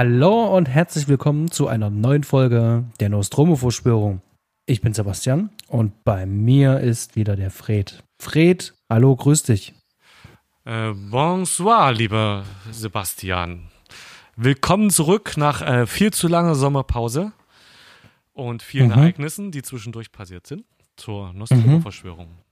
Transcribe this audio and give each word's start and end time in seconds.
Hallo 0.00 0.56
und 0.56 0.68
herzlich 0.68 1.08
willkommen 1.08 1.50
zu 1.50 1.66
einer 1.66 1.90
neuen 1.90 2.22
Folge 2.22 2.84
der 3.00 3.08
Nostromo-Verschwörung. 3.08 4.22
Ich 4.64 4.80
bin 4.80 4.94
Sebastian 4.94 5.50
und 5.66 6.04
bei 6.04 6.24
mir 6.24 6.78
ist 6.78 7.16
wieder 7.16 7.34
der 7.34 7.50
Fred. 7.50 8.04
Fred, 8.22 8.74
hallo, 8.88 9.16
grüß 9.16 9.42
dich. 9.42 9.74
Äh, 10.64 10.92
bonsoir, 10.92 11.90
lieber 11.90 12.44
Sebastian. 12.70 13.72
Willkommen 14.36 14.90
zurück 14.90 15.36
nach 15.36 15.62
äh, 15.62 15.84
viel 15.84 16.12
zu 16.12 16.28
langer 16.28 16.54
Sommerpause 16.54 17.32
und 18.34 18.62
vielen 18.62 18.90
mhm. 18.90 18.98
Ereignissen, 18.98 19.50
die 19.50 19.62
zwischendurch 19.62 20.12
passiert 20.12 20.46
sind, 20.46 20.62
zur 20.94 21.32
Nostromo-Verschwörung. 21.32 22.28
Mhm. 22.28 22.47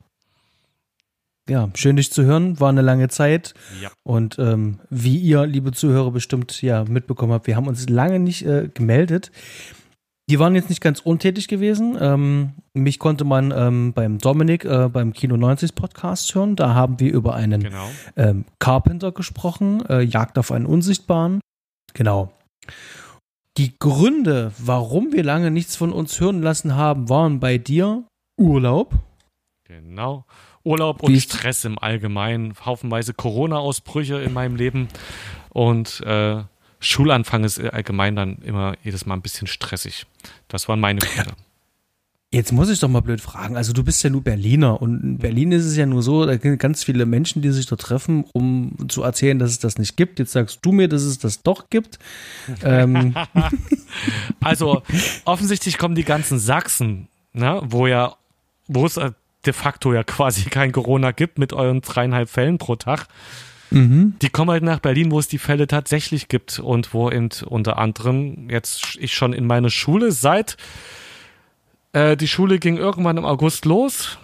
Ja, 1.49 1.71
schön 1.75 1.97
dich 1.97 2.13
zu 2.13 2.25
hören. 2.25 2.59
War 2.59 2.71
eine 2.71 2.83
lange 2.83 3.09
Zeit. 3.09 3.55
Ja. 3.81 3.91
Und 4.03 4.39
ähm, 4.39 4.81
wie 4.91 5.17
ihr, 5.17 5.47
liebe 5.47 5.73
Zuhörer, 5.73 6.11
bestimmt 6.11 6.61
ja 6.61 6.85
mitbekommen 6.85 7.33
habt, 7.33 7.47
wir 7.47 7.57
haben 7.57 7.69
uns 7.69 7.89
lange 7.89 8.19
nicht 8.19 8.45
äh, 8.45 8.69
gemeldet. 8.73 9.31
Die 10.29 10.41
waren 10.41 10.57
jetzt 10.57 10.71
nicht 10.71 10.81
ganz 10.81 10.99
untätig 10.99 11.47
gewesen. 11.47 11.97
Ähm, 12.01 12.55
mich 12.75 12.99
konnte 12.99 13.23
man 13.23 13.53
ähm, 13.57 13.93
beim 13.93 14.19
Dominik 14.19 14.65
äh, 14.65 14.89
beim 14.89 15.13
Kino 15.13 15.37
90 15.37 15.77
Podcast 15.77 16.35
hören. 16.35 16.57
Da 16.57 16.75
haben 16.75 16.99
wir 16.99 17.13
über 17.13 17.37
einen 17.37 17.63
genau. 17.63 17.89
ähm, 18.17 18.45
Carpenter 18.59 19.13
gesprochen, 19.13 19.87
äh, 19.89 20.01
Jagd 20.01 20.39
auf 20.39 20.51
einen 20.51 20.67
Unsichtbaren. 20.67 21.41
Genau. 21.95 22.33
Die 23.57 23.79
Gründe, 23.79 24.51
warum 24.59 25.13
wir 25.13 25.23
lange 25.23 25.53
nichts 25.53 25.77
von 25.77 25.93
uns 25.93 26.19
hören 26.21 26.43
lassen 26.43 26.75
haben, 26.75 27.09
waren 27.09 27.39
bei 27.39 27.57
dir 27.57 28.03
Urlaub. 28.37 28.95
Genau. 29.63 30.25
Urlaub 30.67 31.03
und 31.03 31.17
Stress 31.19 31.65
im 31.65 31.79
Allgemeinen, 31.79 32.55
haufenweise 32.65 33.15
Corona-Ausbrüche 33.15 34.17
in 34.17 34.33
meinem 34.33 34.57
Leben 34.57 34.89
und 35.51 36.01
äh, 36.05 36.43
Schulanfang 36.81 37.45
ist 37.45 37.59
allgemein 37.59 38.17
dann 38.17 38.39
immer 38.43 38.75
jedes 38.83 39.07
Mal 39.07 39.15
ein 39.15 39.23
bisschen 39.23 39.47
stressig. 39.47 40.07
Das 40.49 40.69
waren 40.69 40.81
meine 40.81 41.01
Gründe. 41.01 41.33
Jetzt 42.33 42.53
muss 42.53 42.69
ich 42.69 42.81
doch 42.81 42.89
mal 42.89 43.01
blöd 43.01 43.21
fragen. 43.21 43.57
Also 43.57 43.73
du 43.73 43.85
bist 43.85 44.03
ja 44.03 44.11
nur 44.11 44.23
Berliner 44.23 44.83
und 44.83 45.03
in 45.03 45.19
Berlin 45.19 45.53
ist 45.53 45.65
es 45.65 45.77
ja 45.77 45.87
nur 45.87 46.03
so, 46.03 46.27
da 46.27 46.37
gibt 46.37 46.59
ganz 46.59 46.83
viele 46.83 47.07
Menschen, 47.07 47.41
die 47.41 47.51
sich 47.51 47.67
da 47.67 47.77
treffen, 47.77 48.25
um 48.33 48.77
zu 48.89 49.05
erzählen, 49.05 49.39
dass 49.39 49.53
es 49.53 49.61
das 49.61 49.79
nicht 49.79 49.97
gibt. 49.97 50.19
Jetzt 50.19 50.33
sagst 50.33 50.59
du 50.63 50.73
mir, 50.73 50.89
dass 50.89 51.03
es 51.03 51.19
das 51.19 51.43
doch 51.43 51.71
gibt. 51.71 51.99
ähm. 52.63 53.15
Also 54.41 54.83
offensichtlich 55.25 55.79
kommen 55.79 55.95
die 55.95 56.05
ganzen 56.05 56.39
Sachsen, 56.39 57.09
ne, 57.33 57.63
wo 57.65 57.87
ja, 57.87 58.17
wo 58.69 58.85
es 58.85 59.01
de 59.47 59.53
facto 59.53 59.93
ja 59.93 60.05
quasi 60.05 60.45
kein 60.51 60.73
Corona 60.73 61.13
gibt 61.13 61.39
mit 61.39 61.53
euren 61.53 61.81
dreieinhalb 61.81 62.29
Fällen 62.29 62.59
pro 62.59 62.77
Tag. 62.77 63.07
Mhm. 63.71 64.15
Die 64.23 64.29
kommen 64.29 64.51
halt 64.51 64.63
nach 64.63 64.79
Berlin, 64.79 65.11
wo 65.11 65.19
es 65.19 65.29
die 65.29 65.39
Fälle 65.39 65.67
tatsächlich 65.67 66.29
gibt 66.29 66.59
und 66.59 66.95
wo 66.95 67.11
eben 67.11 67.31
unter 67.47 67.79
anderem 67.79 68.49
jetzt 68.49 68.97
ich 69.01 69.15
schon 69.15 69.33
in 69.33 69.47
meine 69.47 69.71
Schule 69.71 70.13
seit 70.13 70.57
äh, 71.97 72.17
die 72.17 72.29
Schule 72.29 72.59
ging 72.59 72.77
irgendwann 72.77 73.17
im 73.17 73.25
August 73.25 73.65
los. 73.65 74.19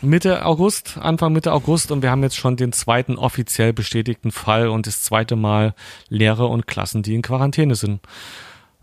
Mitte 0.00 0.44
August, 0.44 0.98
Anfang 0.98 1.32
Mitte 1.32 1.52
August 1.52 1.90
und 1.90 2.02
wir 2.02 2.10
haben 2.10 2.22
jetzt 2.22 2.36
schon 2.36 2.56
den 2.56 2.72
zweiten 2.72 3.16
offiziell 3.16 3.72
bestätigten 3.72 4.30
Fall 4.30 4.68
und 4.68 4.86
das 4.86 5.02
zweite 5.02 5.34
Mal 5.34 5.74
Lehrer 6.08 6.50
und 6.50 6.66
Klassen, 6.66 7.02
die 7.02 7.14
in 7.14 7.22
Quarantäne 7.22 7.74
sind. 7.74 8.00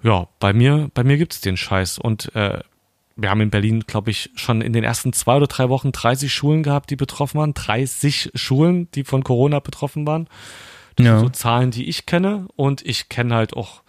Ja, 0.03 0.27
bei 0.39 0.53
mir, 0.53 0.89
bei 0.93 1.03
mir 1.03 1.17
gibt's 1.17 1.39
den 1.39 1.55
Scheiß 1.55 1.99
und 1.99 2.35
äh, 2.35 2.59
wir 3.15 3.29
haben 3.29 3.41
in 3.41 3.49
Berlin, 3.49 3.81
glaube 3.87 4.11
ich, 4.11 4.29
schon 4.35 4.61
in 4.61 4.73
den 4.73 4.83
ersten 4.83 5.13
zwei 5.13 5.37
oder 5.37 5.47
drei 5.47 5.69
Wochen 5.69 5.91
30 5.91 6.33
Schulen 6.33 6.63
gehabt, 6.63 6.89
die 6.89 6.95
betroffen 6.95 7.39
waren. 7.39 7.53
30 7.53 8.31
Schulen, 8.35 8.89
die 8.91 9.03
von 9.03 9.23
Corona 9.23 9.59
betroffen 9.59 10.05
waren. 10.05 10.27
Das 10.95 11.05
ja. 11.05 11.19
sind 11.19 11.25
so 11.27 11.29
Zahlen, 11.29 11.71
die 11.71 11.87
ich 11.87 12.05
kenne. 12.05 12.47
Und 12.55 12.85
ich 12.85 13.07
kenne 13.07 13.35
halt 13.35 13.55
auch, 13.55 13.83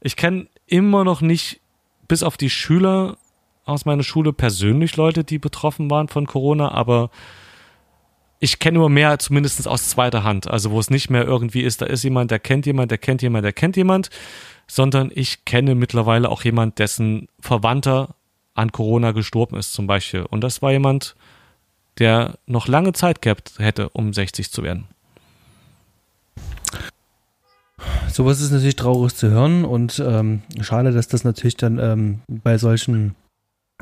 ich 0.00 0.16
kenne 0.16 0.46
immer 0.66 1.04
noch 1.04 1.20
nicht, 1.20 1.60
bis 2.06 2.22
auf 2.22 2.36
die 2.36 2.50
Schüler 2.50 3.18
aus 3.64 3.84
meiner 3.84 4.02
Schule 4.02 4.32
persönlich 4.32 4.96
Leute, 4.96 5.24
die 5.24 5.38
betroffen 5.38 5.90
waren 5.90 6.08
von 6.08 6.26
Corona, 6.26 6.70
aber 6.70 7.10
ich 8.40 8.60
kenne 8.60 8.78
nur 8.78 8.88
mehr, 8.88 9.18
zumindest 9.18 9.66
aus 9.66 9.90
zweiter 9.90 10.22
Hand. 10.22 10.48
Also 10.48 10.70
wo 10.70 10.78
es 10.78 10.90
nicht 10.90 11.10
mehr 11.10 11.24
irgendwie 11.24 11.62
ist, 11.62 11.82
da 11.82 11.86
ist 11.86 12.04
jemand, 12.04 12.30
der 12.30 12.38
kennt 12.38 12.64
jemand, 12.66 12.90
der 12.90 12.98
kennt 12.98 13.20
jemand, 13.20 13.44
der 13.44 13.52
kennt 13.52 13.76
jemand, 13.76 14.10
sondern 14.66 15.10
ich 15.12 15.44
kenne 15.44 15.74
mittlerweile 15.74 16.28
auch 16.30 16.44
jemand, 16.44 16.78
dessen 16.78 17.28
Verwandter 17.40 18.14
an 18.58 18.72
Corona 18.72 19.12
gestorben 19.12 19.56
ist 19.56 19.72
zum 19.72 19.86
Beispiel. 19.86 20.22
Und 20.22 20.42
das 20.42 20.60
war 20.62 20.72
jemand, 20.72 21.14
der 21.98 22.38
noch 22.46 22.68
lange 22.68 22.92
Zeit 22.92 23.22
gehabt 23.22 23.54
hätte, 23.58 23.88
um 23.90 24.12
60 24.12 24.50
zu 24.50 24.62
werden. 24.62 24.86
Sowas 28.08 28.40
ist 28.40 28.50
natürlich 28.50 28.76
traurig 28.76 29.14
zu 29.14 29.30
hören 29.30 29.64
und 29.64 30.02
ähm, 30.04 30.42
schade, 30.60 30.92
dass 30.92 31.06
das 31.06 31.22
natürlich 31.22 31.56
dann 31.56 31.78
ähm, 31.78 32.20
bei 32.26 32.58
solchen 32.58 33.14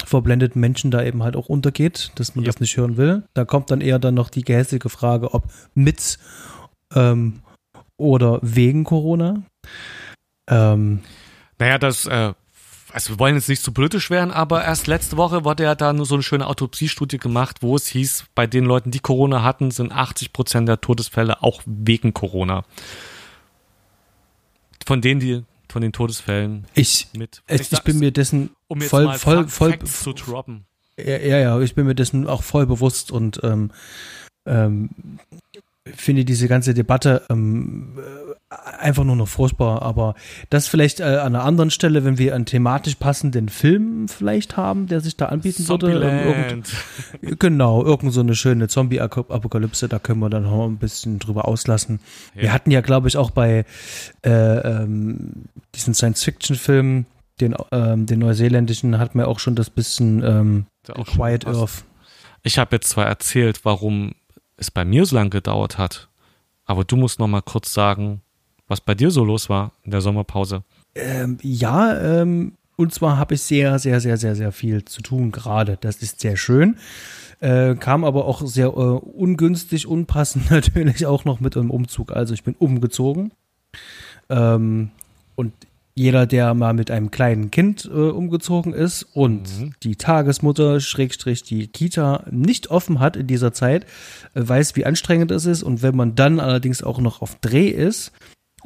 verblendeten 0.05 0.61
Menschen 0.61 0.91
da 0.91 1.03
eben 1.03 1.23
halt 1.23 1.37
auch 1.37 1.49
untergeht, 1.49 2.13
dass 2.17 2.35
man 2.35 2.45
ja. 2.45 2.49
das 2.51 2.61
nicht 2.61 2.77
hören 2.77 2.99
will. 2.99 3.23
Da 3.33 3.47
kommt 3.47 3.71
dann 3.71 3.81
eher 3.81 3.99
dann 3.99 4.15
noch 4.15 4.29
die 4.29 4.43
gehässige 4.43 4.91
Frage, 4.91 5.33
ob 5.33 5.45
mit 5.75 6.19
ähm, 6.95 7.41
oder 7.97 8.41
wegen 8.43 8.85
Corona. 8.85 9.43
Ähm, 10.49 11.01
naja, 11.59 11.79
das 11.79 12.05
äh, 12.05 12.35
also 12.97 13.13
wir 13.13 13.19
wollen 13.19 13.35
jetzt 13.35 13.51
nicht 13.51 13.63
zu 13.63 13.73
politisch 13.73 14.09
werden, 14.09 14.31
aber 14.31 14.65
erst 14.65 14.87
letzte 14.87 15.19
Woche 15.19 15.45
wurde 15.45 15.65
ja 15.65 15.75
da 15.75 15.93
nur 15.93 16.07
so 16.07 16.15
eine 16.15 16.23
schöne 16.23 16.47
Autopsiestudie 16.47 17.19
gemacht, 17.19 17.59
wo 17.61 17.77
es 17.77 17.89
hieß, 17.89 18.25
bei 18.35 18.47
den 18.47 18.65
Leuten, 18.65 18.91
die 18.91 19.01
Corona 19.01 19.43
hatten, 19.43 19.71
sind 19.71 19.93
80 19.93 20.33
Prozent 20.33 20.67
der 20.67 20.81
Todesfälle 20.81 21.43
auch 21.43 21.61
wegen 21.67 22.15
Corona. 22.15 22.65
Von 24.87 25.03
denen, 25.03 25.21
die 25.21 25.45
von 25.69 25.83
den 25.83 25.93
Todesfällen 25.93 26.67
ich, 26.73 27.09
mit. 27.15 27.43
Ich, 27.49 27.71
ich 27.71 27.83
bin 27.83 27.99
mir 27.99 28.13
dessen 28.13 28.57
um 28.67 28.81
voll, 28.81 29.13
voll, 29.19 29.47
voll, 29.47 29.79
zu 29.81 30.15
droppen. 30.15 30.65
Ja, 30.97 31.19
ja, 31.19 31.61
ich 31.61 31.75
bin 31.75 31.85
mir 31.85 31.95
dessen 31.95 32.27
auch 32.27 32.43
voll 32.43 32.65
bewusst 32.65 33.13
und 33.13 33.41
ähm, 33.43 33.73
ähm, 34.47 34.89
finde 35.85 36.25
diese 36.25 36.49
ganze 36.49 36.73
Debatte 36.73 37.27
ähm, 37.29 37.99
einfach 38.49 39.05
nur 39.05 39.17
noch 39.17 39.29
furchtbar. 39.29 39.83
Aber 39.83 40.15
das 40.51 40.69
vielleicht 40.69 41.01
äh, 41.01 41.05
an 41.05 41.35
einer 41.35 41.45
anderen 41.45 41.71
Stelle, 41.71 42.05
wenn 42.05 42.19
wir 42.19 42.35
einen 42.35 42.47
thematisch 42.47 42.95
passenden 42.95 43.49
Film 43.49 44.09
vielleicht 44.09 44.57
haben, 44.57 44.87
der 44.87 45.01
sich 45.01 45.17
da 45.17 45.27
anbieten 45.27 45.67
würde. 45.69 45.93
Ähm, 45.93 46.29
irgend, 46.29 46.71
genau, 47.41 47.85
irgend 47.85 48.13
so 48.13 48.21
eine 48.21 48.35
schöne 48.35 48.69
Zombie-Apokalypse, 48.69 49.89
da 49.89 49.99
können 49.99 50.21
wir 50.21 50.31
dann 50.31 50.45
noch 50.45 50.67
ein 50.67 50.79
bisschen 50.79 51.19
drüber 51.19 51.49
auslassen. 51.49 52.01
Ja. 52.35 52.43
Wir 52.43 52.53
hatten 52.53 52.71
ja, 52.71 52.81
glaube 52.81 53.09
ich, 53.09 53.17
auch 53.17 53.31
bei 53.31 53.65
äh, 54.25 54.31
ähm, 54.31 55.47
diesen 55.75 55.95
Science-Fiction-Film, 55.95 57.07
den, 57.41 57.55
ähm, 57.73 58.07
den 58.07 58.21
neuseeländischen, 58.21 58.99
hatten 58.99 59.19
wir 59.19 59.29
auch 59.29 59.41
schon 59.41 59.57
das 59.57 59.71
bisschen 59.71 60.23
ähm, 60.23 60.67
Quiet 60.85 61.47
Earth. 61.47 61.85
Ich 62.43 62.59
habe 62.59 62.77
jetzt 62.77 62.91
zwar 62.91 63.07
erzählt, 63.07 63.65
warum 63.65 64.15
es 64.57 64.71
bei 64.71 64.85
mir 64.85 65.05
so 65.05 65.17
lange 65.17 65.31
gedauert 65.31 65.79
hat. 65.79 66.09
Aber 66.65 66.85
du 66.85 66.97
musst 66.97 67.19
noch 67.19 67.29
mal 67.29 67.43
kurz 67.43 67.73
sagen, 67.73 68.23
was 68.69 68.81
bei 68.81 68.95
dir 68.95 69.11
so 69.11 69.25
los 69.25 69.49
war 69.49 69.73
in 69.85 69.91
der 69.91 70.01
Sommerpause. 70.01 70.63
Ähm, 70.95 71.39
ja, 71.43 72.21
ähm, 72.23 72.53
und 72.77 72.93
zwar 72.93 73.17
habe 73.17 73.35
ich 73.35 73.43
sehr, 73.43 73.79
sehr, 73.79 74.01
sehr, 74.01 74.17
sehr, 74.17 74.35
sehr 74.35 74.53
viel 74.53 74.85
zu 74.85 75.03
tun 75.03 75.33
gerade. 75.33 75.79
Das 75.81 76.03
ist 76.03 76.21
sehr 76.21 76.37
schön. 76.37 76.77
Äh, 77.41 77.75
kam 77.77 78.05
aber 78.05 78.27
auch 78.27 78.47
sehr 78.47 78.69
äh, 78.69 78.71
ungünstig, 78.71 79.87
unpassend 79.87 80.51
natürlich 80.51 81.07
auch 81.07 81.25
noch 81.25 81.41
mit 81.41 81.57
einem 81.57 81.71
Umzug. 81.71 82.13
Also 82.13 82.35
ich 82.35 82.45
bin 82.45 82.55
umgezogen. 82.59 83.33
Ähm, 84.29 84.91
und 85.35 85.53
jeder, 85.95 86.27
der 86.27 86.53
mal 86.53 86.75
mit 86.75 86.91
einem 86.91 87.11
kleinen 87.11 87.51
Kind 87.51 87.87
äh, 87.87 87.89
umgezogen 87.89 88.75
ist 88.75 89.05
und 89.15 89.61
mhm. 89.61 89.73
die 89.83 89.97
Tagesmutter, 89.97 90.81
Schrägstrich, 90.81 91.43
die 91.43 91.69
Kita 91.69 92.25
nicht 92.31 92.71
offen 92.71 93.01
hat 93.01 93.17
in 93.17 93.27
dieser 93.27 93.55
Zeit, 93.55 93.85
äh, 94.35 94.43
weiß, 94.47 94.77
wie 94.77 94.85
anstrengend 94.85 95.31
es 95.31 95.47
ist. 95.47 95.63
Und 95.63 95.83
wenn 95.83 95.97
man 95.97 96.15
dann 96.15 96.39
allerdings 96.39 96.83
auch 96.83 96.99
noch 96.99 97.23
auf 97.23 97.37
Dreh 97.37 97.69
ist 97.69 98.13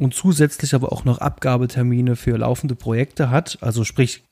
und 0.01 0.15
zusätzlich 0.15 0.75
aber 0.75 0.93
auch 0.93 1.05
noch 1.05 1.19
Abgabetermine 1.19 2.17
für 2.17 2.37
laufende 2.39 2.75
Projekte 2.75 3.31
hat, 3.31 3.59
also 3.61 3.85
sprich 3.85 4.25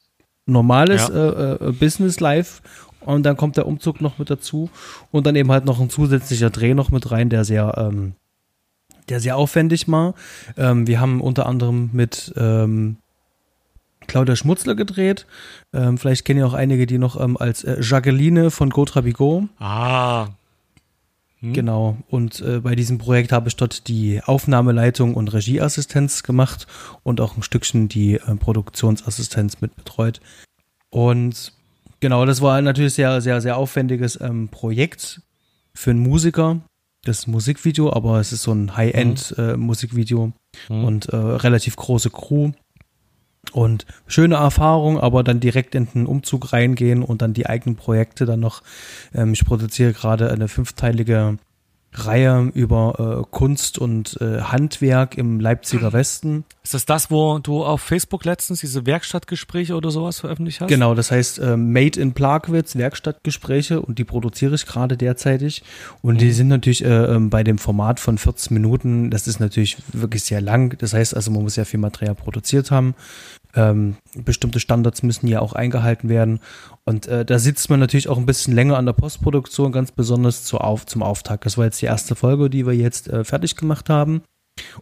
normales 0.47 1.09
ja. 1.09 1.31
äh, 1.31 1.69
äh 1.69 1.73
Business 1.73 2.21
Life 2.21 2.63
und 3.01 3.25
dann 3.25 3.37
kommt 3.37 3.59
der 3.59 3.67
Umzug 3.67 4.01
noch 4.01 4.19
mit 4.19 4.31
dazu 4.31 4.71
und 5.11 5.27
dann 5.27 5.37
eben 5.37 5.53
halt 5.53 5.67
noch 5.67 5.79
ein 5.79 5.91
zusätzlicher 5.91 6.49
Dreh 6.49 6.73
noch 6.73 6.91
mit 6.91 7.11
rein, 7.11 7.29
der 7.29 7.45
sehr 7.45 7.75
ähm, 7.77 8.15
der 9.11 9.21
sehr 9.21 9.37
aufwendig 9.37 9.89
war. 9.89 10.15
Ähm, 10.57 10.87
wir 10.87 11.01
haben 11.01 11.21
unter 11.21 11.47
anderem 11.47 11.91
mit 11.93 12.33
ähm, 12.37 12.97
Claudia 14.07 14.37
Schmutzler 14.37 14.75
gedreht. 14.75 15.27
Ähm, 15.75 15.99
vielleicht 15.99 16.25
kennen 16.25 16.41
ja 16.41 16.47
auch 16.47 16.55
einige, 16.55 16.87
die 16.87 16.99
noch 16.99 17.21
ähm, 17.21 17.37
als 17.37 17.65
äh, 17.65 17.81
Jacqueline 17.81 18.51
von 18.51 18.71
Gaudra 18.71 19.03
Bigot. 19.03 19.45
Ah. 19.59 20.29
Hm. 21.41 21.53
Genau. 21.53 21.97
Und 22.09 22.41
äh, 22.41 22.61
bei 22.61 22.75
diesem 22.75 22.99
Projekt 22.99 23.33
habe 23.33 23.49
ich 23.49 23.57
dort 23.57 23.89
die 23.89 24.21
Aufnahmeleitung 24.25 25.15
und 25.15 25.33
Regieassistenz 25.33 26.23
gemacht 26.23 26.67
und 27.03 27.21
auch 27.21 27.37
ein 27.37 27.43
Stückchen 27.43 27.89
die 27.89 28.15
äh, 28.15 28.35
Produktionsassistenz 28.37 29.61
mit 29.61 29.77
betreut. 29.77 30.21
Und 30.91 31.53
genau, 32.01 32.27
das 32.27 32.41
war 32.41 32.61
natürlich 32.63 32.95
sehr, 32.95 33.21
sehr, 33.21 33.41
sehr 33.41 33.57
aufwendiges 33.57 34.21
ähm, 34.21 34.49
Projekt 34.49 35.23
für 35.75 35.91
einen 35.91 36.01
Musiker 36.01 36.61
das 37.05 37.27
Musikvideo, 37.27 37.93
aber 37.93 38.21
es 38.21 38.33
ist 38.33 38.43
so 38.43 38.53
ein 38.53 38.77
High-End-Musikvideo. 38.77 40.27
Mhm. 40.27 40.33
mhm. 40.69 40.85
und 40.85 41.07
äh, 41.07 41.17
relativ 41.17 41.77
große 41.77 42.11
Crew. 42.11 42.53
Und 43.53 43.87
schöne 44.07 44.37
Erfahrung, 44.37 44.99
aber 45.01 45.23
dann 45.23 45.41
direkt 45.41 45.75
in 45.75 45.87
den 45.87 46.07
Umzug 46.07 46.53
reingehen 46.53 47.03
und 47.03 47.23
dann 47.23 47.33
die 47.33 47.47
eigenen 47.47 47.77
Projekte 47.77 48.27
dann 48.27 48.41
noch. 48.41 48.63
Ähm, 49.15 49.33
ich 49.33 49.45
produziere 49.45 49.93
gerade 49.93 50.31
eine 50.31 50.49
fünfteilige 50.49 51.39
Reihe 51.93 52.51
über 52.55 53.23
äh, 53.25 53.27
Kunst 53.31 53.79
und 53.79 54.21
äh, 54.21 54.43
Handwerk 54.43 55.17
im 55.17 55.41
Leipziger 55.41 55.93
Westen. 55.93 56.45
Ist 56.63 56.75
das 56.75 56.85
das, 56.85 57.11
wo 57.11 57.39
du 57.39 57.65
auf 57.65 57.81
Facebook 57.81 58.25
letztens 58.25 58.61
diese 58.61 58.85
Werkstattgespräche 58.85 59.75
oder 59.75 59.91
sowas 59.91 60.21
veröffentlicht 60.21 60.61
hast? 60.61 60.69
Genau, 60.69 60.95
das 60.95 61.11
heißt 61.11 61.39
äh, 61.39 61.57
Made 61.57 61.99
in 61.99 62.13
Plagwitz, 62.13 62.77
Werkstattgespräche 62.77 63.81
und 63.81 63.99
die 63.99 64.05
produziere 64.05 64.55
ich 64.55 64.67
gerade 64.67 64.97
derzeitig. 64.97 65.63
Und 66.03 66.15
mhm. 66.15 66.19
die 66.19 66.33
sind 66.33 66.49
natürlich 66.49 66.85
äh, 66.85 66.89
ähm, 66.89 67.31
bei 67.31 67.43
dem 67.43 67.57
Format 67.57 68.01
von 68.01 68.19
14 68.19 68.53
Minuten, 68.53 69.11
das 69.11 69.27
ist 69.27 69.41
natürlich 69.41 69.79
wirklich 69.93 70.25
sehr 70.25 70.43
lang. 70.43 70.77
Das 70.79 70.93
heißt 70.93 71.17
also, 71.17 71.31
man 71.31 71.43
muss 71.43 71.57
ja 71.57 71.65
viel 71.65 71.81
Material 71.81 72.15
produziert 72.15 72.71
haben. 72.71 72.95
Ähm, 73.55 73.97
bestimmte 74.15 74.61
Standards 74.61 75.03
müssen 75.03 75.27
ja 75.27 75.41
auch 75.41 75.53
eingehalten 75.53 76.09
werden. 76.09 76.41
Und 76.85 77.07
äh, 77.07 77.25
da 77.25 77.39
sitzt 77.39 77.71
man 77.71 77.81
natürlich 77.81 78.09
auch 78.09 78.19
ein 78.19 78.27
bisschen 78.27 78.55
länger 78.55 78.77
an 78.77 78.87
der 78.87 78.93
Postproduktion, 78.93 79.73
ganz 79.73 79.93
besonders 79.93 80.45
zu 80.45 80.59
auf, 80.59 80.87
zum 80.87 81.03
Auftakt. 81.03 81.47
Das 81.47 81.59
war 81.59 81.65
jetzt 81.65 81.81
die 81.81 81.87
erste 81.87 82.15
Folge, 82.15 82.51
die 82.51 82.67
wir 82.67 82.75
jetzt 82.75 83.09
äh, 83.09 83.25
fertig 83.25 83.57
gemacht 83.57 83.89
haben. 83.89 84.23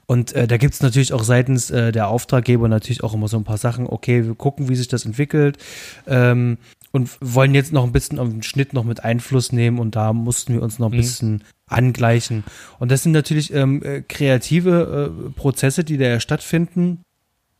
Und 0.06 0.32
äh, 0.32 0.46
da 0.46 0.56
gibt 0.56 0.74
es 0.74 0.82
natürlich 0.82 1.12
auch 1.12 1.22
seitens 1.22 1.70
äh, 1.70 1.92
der 1.92 2.08
Auftraggeber 2.08 2.68
natürlich 2.68 3.04
auch 3.04 3.14
immer 3.14 3.28
so 3.28 3.36
ein 3.36 3.44
paar 3.44 3.58
Sachen. 3.58 3.86
Okay, 3.86 4.24
wir 4.24 4.34
gucken, 4.34 4.68
wie 4.68 4.76
sich 4.76 4.88
das 4.88 5.04
entwickelt. 5.04 5.58
Ähm, 6.06 6.58
und 6.92 7.10
wollen 7.20 7.54
jetzt 7.54 7.72
noch 7.72 7.84
ein 7.84 7.92
bisschen 7.92 8.18
auf 8.18 8.28
den 8.28 8.42
Schnitt 8.42 8.72
noch 8.72 8.84
mit 8.84 9.04
Einfluss 9.04 9.52
nehmen 9.52 9.78
und 9.78 9.96
da 9.96 10.12
mussten 10.12 10.54
wir 10.54 10.62
uns 10.62 10.78
noch 10.78 10.88
ein 10.88 10.92
mhm. 10.92 10.96
bisschen 10.96 11.44
angleichen. 11.68 12.44
Und 12.78 12.90
das 12.90 13.02
sind 13.02 13.12
natürlich 13.12 13.52
ähm, 13.52 13.82
äh, 13.82 14.02
kreative 14.02 15.12
äh, 15.12 15.30
Prozesse, 15.30 15.84
die 15.84 15.98
da 15.98 16.06
ja 16.06 16.20
stattfinden. 16.20 17.02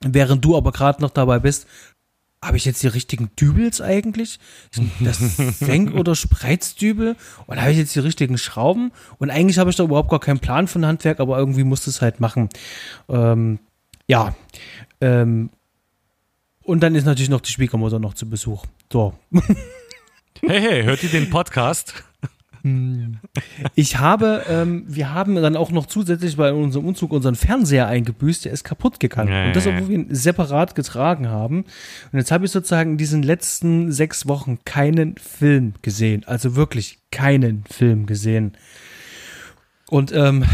Während 0.00 0.44
du 0.44 0.56
aber 0.56 0.72
gerade 0.72 1.00
noch 1.00 1.10
dabei 1.10 1.38
bist, 1.38 1.66
habe 2.44 2.56
ich 2.56 2.64
jetzt 2.64 2.82
die 2.82 2.88
richtigen 2.88 3.30
Dübels 3.40 3.80
eigentlich? 3.80 4.38
Das 5.00 5.18
Senk- 5.60 5.94
oder 5.94 6.14
Spreizdübel? 6.14 7.16
Und 7.46 7.60
habe 7.60 7.72
ich 7.72 7.78
jetzt 7.78 7.94
die 7.94 8.00
richtigen 8.00 8.38
Schrauben? 8.38 8.92
Und 9.18 9.30
eigentlich 9.30 9.58
habe 9.58 9.70
ich 9.70 9.76
da 9.76 9.84
überhaupt 9.84 10.10
gar 10.10 10.20
keinen 10.20 10.38
Plan 10.38 10.68
von 10.68 10.86
Handwerk, 10.86 11.18
aber 11.18 11.38
irgendwie 11.38 11.64
musst 11.64 11.86
du 11.86 11.90
es 11.90 12.02
halt 12.02 12.20
machen. 12.20 12.48
Ähm, 13.08 13.58
ja. 14.06 14.36
Ähm, 15.00 15.50
und 16.62 16.80
dann 16.80 16.94
ist 16.94 17.04
natürlich 17.04 17.30
noch 17.30 17.40
die 17.40 17.52
Schwiegermutter 17.52 17.98
noch 17.98 18.14
zu 18.14 18.28
Besuch. 18.28 18.64
So. 18.92 19.14
Hey, 20.42 20.60
hey, 20.60 20.84
hört 20.84 21.02
ihr 21.02 21.08
den 21.08 21.30
Podcast? 21.30 21.94
Hm. 22.66 23.18
Ich 23.76 23.98
habe, 23.98 24.42
ähm, 24.48 24.82
wir 24.88 25.14
haben 25.14 25.36
dann 25.36 25.54
auch 25.54 25.70
noch 25.70 25.86
zusätzlich 25.86 26.36
bei 26.36 26.52
unserem 26.52 26.86
Umzug 26.86 27.12
unseren 27.12 27.36
Fernseher 27.36 27.86
eingebüßt, 27.86 28.44
der 28.44 28.52
ist 28.52 28.64
kaputt 28.64 28.98
gegangen. 28.98 29.30
Nee. 29.30 29.46
Und 29.46 29.56
das, 29.56 29.68
obwohl 29.68 29.88
wir 29.88 29.94
ihn 29.94 30.06
separat 30.10 30.74
getragen 30.74 31.28
haben. 31.28 31.58
Und 32.10 32.18
jetzt 32.18 32.32
habe 32.32 32.44
ich 32.44 32.50
sozusagen 32.50 32.92
in 32.92 32.98
diesen 32.98 33.22
letzten 33.22 33.92
sechs 33.92 34.26
Wochen 34.26 34.58
keinen 34.64 35.14
Film 35.16 35.74
gesehen. 35.80 36.24
Also 36.26 36.56
wirklich 36.56 36.98
keinen 37.12 37.62
Film 37.70 38.06
gesehen. 38.06 38.56
Und 39.88 40.12
ähm, 40.12 40.44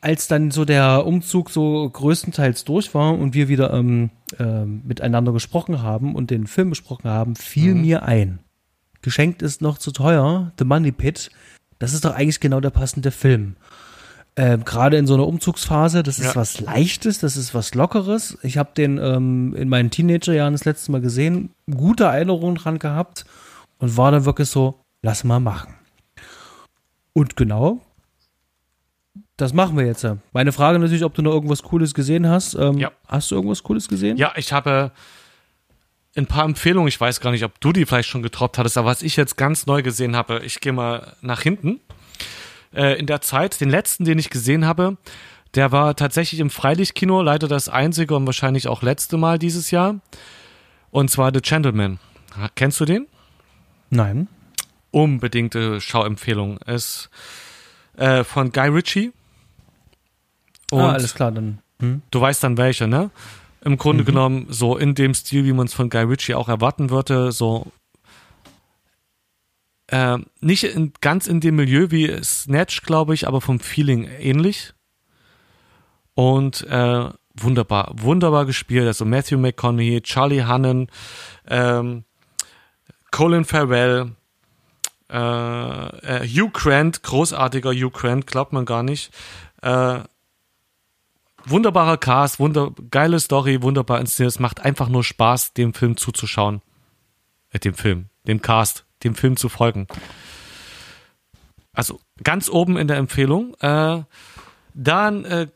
als 0.00 0.28
dann 0.28 0.50
so 0.50 0.64
der 0.64 1.06
Umzug 1.06 1.50
so 1.50 1.90
größtenteils 1.90 2.64
durch 2.64 2.94
war 2.94 3.18
und 3.18 3.34
wir 3.34 3.48
wieder 3.48 3.74
ähm, 3.74 4.08
äh, 4.38 4.64
miteinander 4.64 5.34
gesprochen 5.34 5.82
haben 5.82 6.14
und 6.14 6.30
den 6.30 6.46
Film 6.46 6.70
besprochen 6.70 7.10
haben, 7.10 7.36
fiel 7.36 7.74
mhm. 7.74 7.80
mir 7.82 8.02
ein. 8.04 8.38
Geschenkt 9.02 9.42
ist 9.42 9.62
noch 9.62 9.78
zu 9.78 9.92
teuer, 9.92 10.52
The 10.58 10.64
Money 10.64 10.92
Pit 10.92 11.30
das 11.80 11.94
ist 11.94 12.04
doch 12.04 12.14
eigentlich 12.14 12.38
genau 12.38 12.60
der 12.60 12.70
passende 12.70 13.10
Film. 13.10 13.56
Ähm, 14.36 14.64
Gerade 14.64 14.96
in 14.96 15.08
so 15.08 15.14
einer 15.14 15.26
Umzugsphase, 15.26 16.04
das 16.04 16.20
ist 16.20 16.26
ja. 16.26 16.36
was 16.36 16.60
Leichtes, 16.60 17.18
das 17.18 17.36
ist 17.36 17.52
was 17.52 17.74
Lockeres. 17.74 18.38
Ich 18.42 18.58
habe 18.58 18.70
den 18.76 18.98
ähm, 18.98 19.56
in 19.56 19.68
meinen 19.68 19.90
Teenagerjahren 19.90 20.52
das 20.52 20.64
letzte 20.64 20.92
Mal 20.92 21.00
gesehen, 21.00 21.50
gute 21.68 22.04
Erinnerungen 22.04 22.54
dran 22.54 22.78
gehabt 22.78 23.24
und 23.78 23.96
war 23.96 24.12
dann 24.12 24.24
wirklich 24.24 24.48
so, 24.48 24.78
lass 25.02 25.24
mal 25.24 25.40
machen. 25.40 25.74
Und 27.12 27.36
genau, 27.36 27.80
das 29.36 29.54
machen 29.54 29.76
wir 29.76 29.86
jetzt. 29.86 30.06
Meine 30.32 30.52
Frage 30.52 30.78
natürlich, 30.78 31.04
ob 31.04 31.14
du 31.14 31.22
noch 31.22 31.32
irgendwas 31.32 31.62
Cooles 31.62 31.94
gesehen 31.94 32.28
hast. 32.28 32.54
Ähm, 32.54 32.78
ja. 32.78 32.92
Hast 33.08 33.30
du 33.30 33.36
irgendwas 33.36 33.62
Cooles 33.62 33.88
gesehen? 33.88 34.18
Ja, 34.18 34.32
ich 34.36 34.52
habe 34.52 34.92
ein 36.16 36.26
paar 36.26 36.44
Empfehlungen. 36.44 36.88
Ich 36.88 37.00
weiß 37.00 37.20
gar 37.20 37.30
nicht, 37.30 37.44
ob 37.44 37.60
du 37.60 37.72
die 37.72 37.86
vielleicht 37.86 38.08
schon 38.08 38.22
getroppt 38.22 38.58
hattest, 38.58 38.76
aber 38.76 38.88
was 38.88 39.02
ich 39.02 39.16
jetzt 39.16 39.36
ganz 39.36 39.66
neu 39.66 39.82
gesehen 39.82 40.16
habe, 40.16 40.40
ich 40.44 40.60
gehe 40.60 40.72
mal 40.72 41.16
nach 41.20 41.42
hinten. 41.42 41.80
Äh, 42.72 42.98
in 42.98 43.06
der 43.06 43.20
Zeit, 43.20 43.60
den 43.60 43.70
letzten, 43.70 44.04
den 44.04 44.18
ich 44.18 44.30
gesehen 44.30 44.64
habe, 44.64 44.96
der 45.54 45.72
war 45.72 45.96
tatsächlich 45.96 46.40
im 46.40 46.50
Freilichtkino, 46.50 47.22
leider 47.22 47.48
das 47.48 47.68
einzige 47.68 48.14
und 48.14 48.26
wahrscheinlich 48.26 48.68
auch 48.68 48.82
letzte 48.82 49.16
Mal 49.16 49.38
dieses 49.38 49.70
Jahr. 49.70 50.00
Und 50.90 51.10
zwar 51.10 51.32
The 51.32 51.40
Gentleman. 51.40 51.98
Kennst 52.54 52.78
du 52.80 52.84
den? 52.84 53.06
Nein. 53.90 54.28
Unbedingte 54.92 55.80
Schauempfehlung. 55.80 56.58
Es 56.66 57.10
äh, 57.96 58.24
von 58.24 58.52
Guy 58.52 58.68
Ritchie. 58.68 59.12
Ah, 60.70 60.76
und 60.76 60.80
ah, 60.80 60.92
alles 60.92 61.14
klar, 61.14 61.32
dann. 61.32 61.58
Hm? 61.80 62.02
Du 62.10 62.20
weißt 62.20 62.42
dann 62.44 62.56
welche, 62.56 62.86
ne? 62.86 63.10
Im 63.62 63.76
Grunde 63.76 64.04
mhm. 64.04 64.06
genommen 64.06 64.46
so 64.48 64.76
in 64.76 64.94
dem 64.94 65.14
Stil, 65.14 65.44
wie 65.44 65.52
man 65.52 65.66
es 65.66 65.74
von 65.74 65.90
Guy 65.90 66.02
Ritchie 66.02 66.34
auch 66.34 66.48
erwarten 66.48 66.90
würde, 66.90 67.30
so 67.30 67.70
äh, 69.88 70.18
nicht 70.40 70.64
in, 70.64 70.92
ganz 71.00 71.26
in 71.26 71.40
dem 71.40 71.56
Milieu 71.56 71.90
wie 71.90 72.22
Snatch, 72.22 72.82
glaube 72.82 73.14
ich, 73.14 73.26
aber 73.26 73.40
vom 73.40 73.60
Feeling 73.60 74.04
ähnlich. 74.04 74.72
Und 76.14 76.66
äh, 76.68 77.10
wunderbar, 77.34 77.92
wunderbar 77.96 78.46
gespielt. 78.46 78.86
Also 78.86 79.04
Matthew 79.04 79.38
McConaughey, 79.38 80.00
Charlie 80.02 80.44
Hannon, 80.44 80.88
ähm, 81.48 82.04
Colin 83.10 83.44
Farrell, 83.44 84.12
äh, 85.10 85.16
äh, 85.16 86.28
Hugh 86.28 86.50
Grant, 86.52 87.02
großartiger 87.02 87.72
Hugh 87.72 87.90
Grant, 87.90 88.26
glaubt 88.26 88.52
man 88.52 88.64
gar 88.64 88.82
nicht. 88.82 89.10
Äh, 89.62 90.00
wunderbarer 91.50 91.96
Cast, 91.96 92.38
wunder, 92.38 92.72
geile 92.90 93.20
Story, 93.20 93.62
wunderbar 93.62 94.00
inszeniert. 94.00 94.32
Es 94.32 94.40
macht 94.40 94.60
einfach 94.60 94.88
nur 94.88 95.04
Spaß, 95.04 95.54
dem 95.54 95.74
Film 95.74 95.96
zuzuschauen. 95.96 96.62
Äh, 97.50 97.58
dem 97.58 97.74
Film, 97.74 98.06
dem 98.26 98.42
Cast, 98.42 98.84
dem 99.04 99.14
Film 99.14 99.36
zu 99.36 99.48
folgen. 99.48 99.86
Also 101.72 102.00
ganz 102.22 102.48
oben 102.48 102.76
in 102.76 102.88
der 102.88 102.96
Empfehlung. 102.96 103.54
Äh, 103.60 104.02
dann 104.74 105.24
äh, 105.24 105.48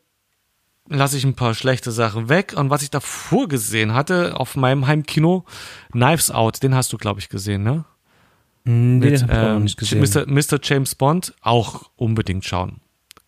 lasse 0.89 1.17
ich 1.17 1.25
ein 1.25 1.35
paar 1.35 1.55
schlechte 1.55 1.93
Sachen 1.93 2.29
weg. 2.29 2.55
Und 2.57 2.71
was 2.71 2.83
ich 2.83 2.91
davor 2.91 3.49
gesehen 3.49 3.95
hatte 3.95 4.39
auf 4.39 4.57
meinem 4.57 4.87
Heimkino, 4.87 5.45
Knives 5.93 6.31
Out, 6.31 6.63
den 6.63 6.75
hast 6.75 6.93
du, 6.93 6.99
glaube 6.99 7.21
ich, 7.21 7.29
gesehen, 7.29 7.63
ne? 7.63 7.85
Mm, 8.65 8.99
Mit, 8.99 9.25
ähm, 9.29 9.65
Mr., 9.65 10.27
Mr. 10.27 10.59
James 10.63 10.95
Bond 10.95 11.35
auch 11.41 11.91
unbedingt 11.97 12.45
schauen. 12.45 12.81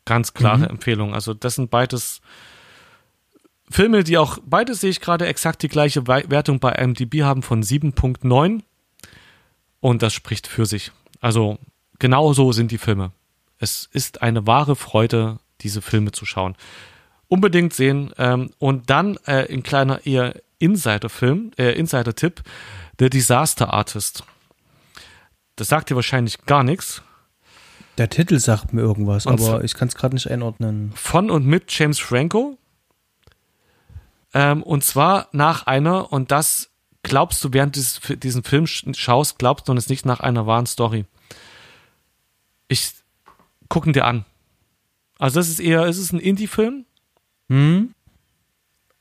Ganz 0.05 0.35
klare 0.35 0.59
mhm. 0.59 0.65
Empfehlung. 0.65 1.15
Also 1.15 1.35
das 1.35 1.57
sind 1.57 1.71
beides 1.71 2.21
Filme, 3.71 4.05
die 4.05 4.19
auch, 4.19 4.39
beides 4.45 4.81
sehe 4.81 4.91
ich 4.91 5.01
gerade 5.01 5.27
exakt 5.27 5.63
die 5.63 5.69
gleiche 5.69 6.07
Wertung 6.07 6.61
bei 6.61 6.73
IMDb 6.73 7.23
haben 7.23 7.43
von 7.43 7.63
7.9 7.63 8.63
und 9.81 10.03
das 10.03 10.13
spricht 10.13 10.47
für 10.47 10.67
sich. 10.67 10.93
Also 11.21 11.59
genau 11.99 12.33
so 12.33 12.53
sind 12.53 12.71
die 12.71 12.79
Filme. 12.79 13.13
Es 13.59 13.89
ist 13.93 14.23
eine 14.23 14.47
wahre 14.47 14.77
Freude, 14.77 15.39
diese 15.63 15.83
Filme 15.83 16.13
zu 16.13 16.27
schauen. 16.27 16.55
Unbedingt 17.29 17.75
sehen 17.75 18.13
ähm, 18.19 18.51
und 18.59 18.89
dann 18.89 19.19
äh, 19.27 19.53
ein 19.53 19.63
kleiner 19.63 20.07
eher 20.07 20.35
Insider-Film, 20.59 21.51
äh, 21.59 21.73
Insider-Tipp, 21.73 22.43
The 22.99 23.11
Disaster 23.11 23.73
Artist. 23.73 24.25
Das 25.57 25.69
sagt 25.69 25.91
dir 25.91 25.97
wahrscheinlich 25.97 26.45
gar 26.47 26.63
nichts. 26.63 27.03
Der 27.99 28.11
Titel 28.11 28.39
sagt 28.39 28.73
mir 28.73 28.83
irgendwas, 28.83 29.27
und 29.27 29.41
aber 29.41 29.65
ich 29.65 29.75
kann 29.75 29.89
es 29.89 29.95
gerade 29.95 30.15
nicht 30.15 30.31
einordnen. 30.31 30.93
Von 30.95 31.31
und 31.31 31.47
mit 31.47 31.65
James 31.77 31.99
Franco. 31.99 32.59
Ähm, 34.37 34.63
und 34.63 34.85
zwar 34.85 35.29
nach 35.33 35.67
einer, 35.67 36.13
und 36.13 36.31
das 36.31 36.71
glaubst 37.03 37.43
du 37.43 37.55
während 37.55 37.75
dieses, 37.75 38.01
diesen 38.19 38.43
Film 38.43 38.67
schaust, 38.67 39.39
glaubst 39.39 39.67
du 39.67 39.73
es 39.73 39.89
nicht 39.89 40.05
nach 40.05 40.21
einer 40.21 40.47
wahren 40.47 40.67
Story. 40.67 41.07
Ich 42.69 42.93
gucken 43.71 43.95
dir 43.95 44.05
an. 44.05 44.27
Also 45.19 45.41
das 45.41 45.49
ist 45.49 45.59
eher, 45.59 45.87
es 45.87 45.97
ist 45.97 46.13
ein 46.13 46.21
Indie-Film. 46.21 46.85
Mhm. 47.49 47.95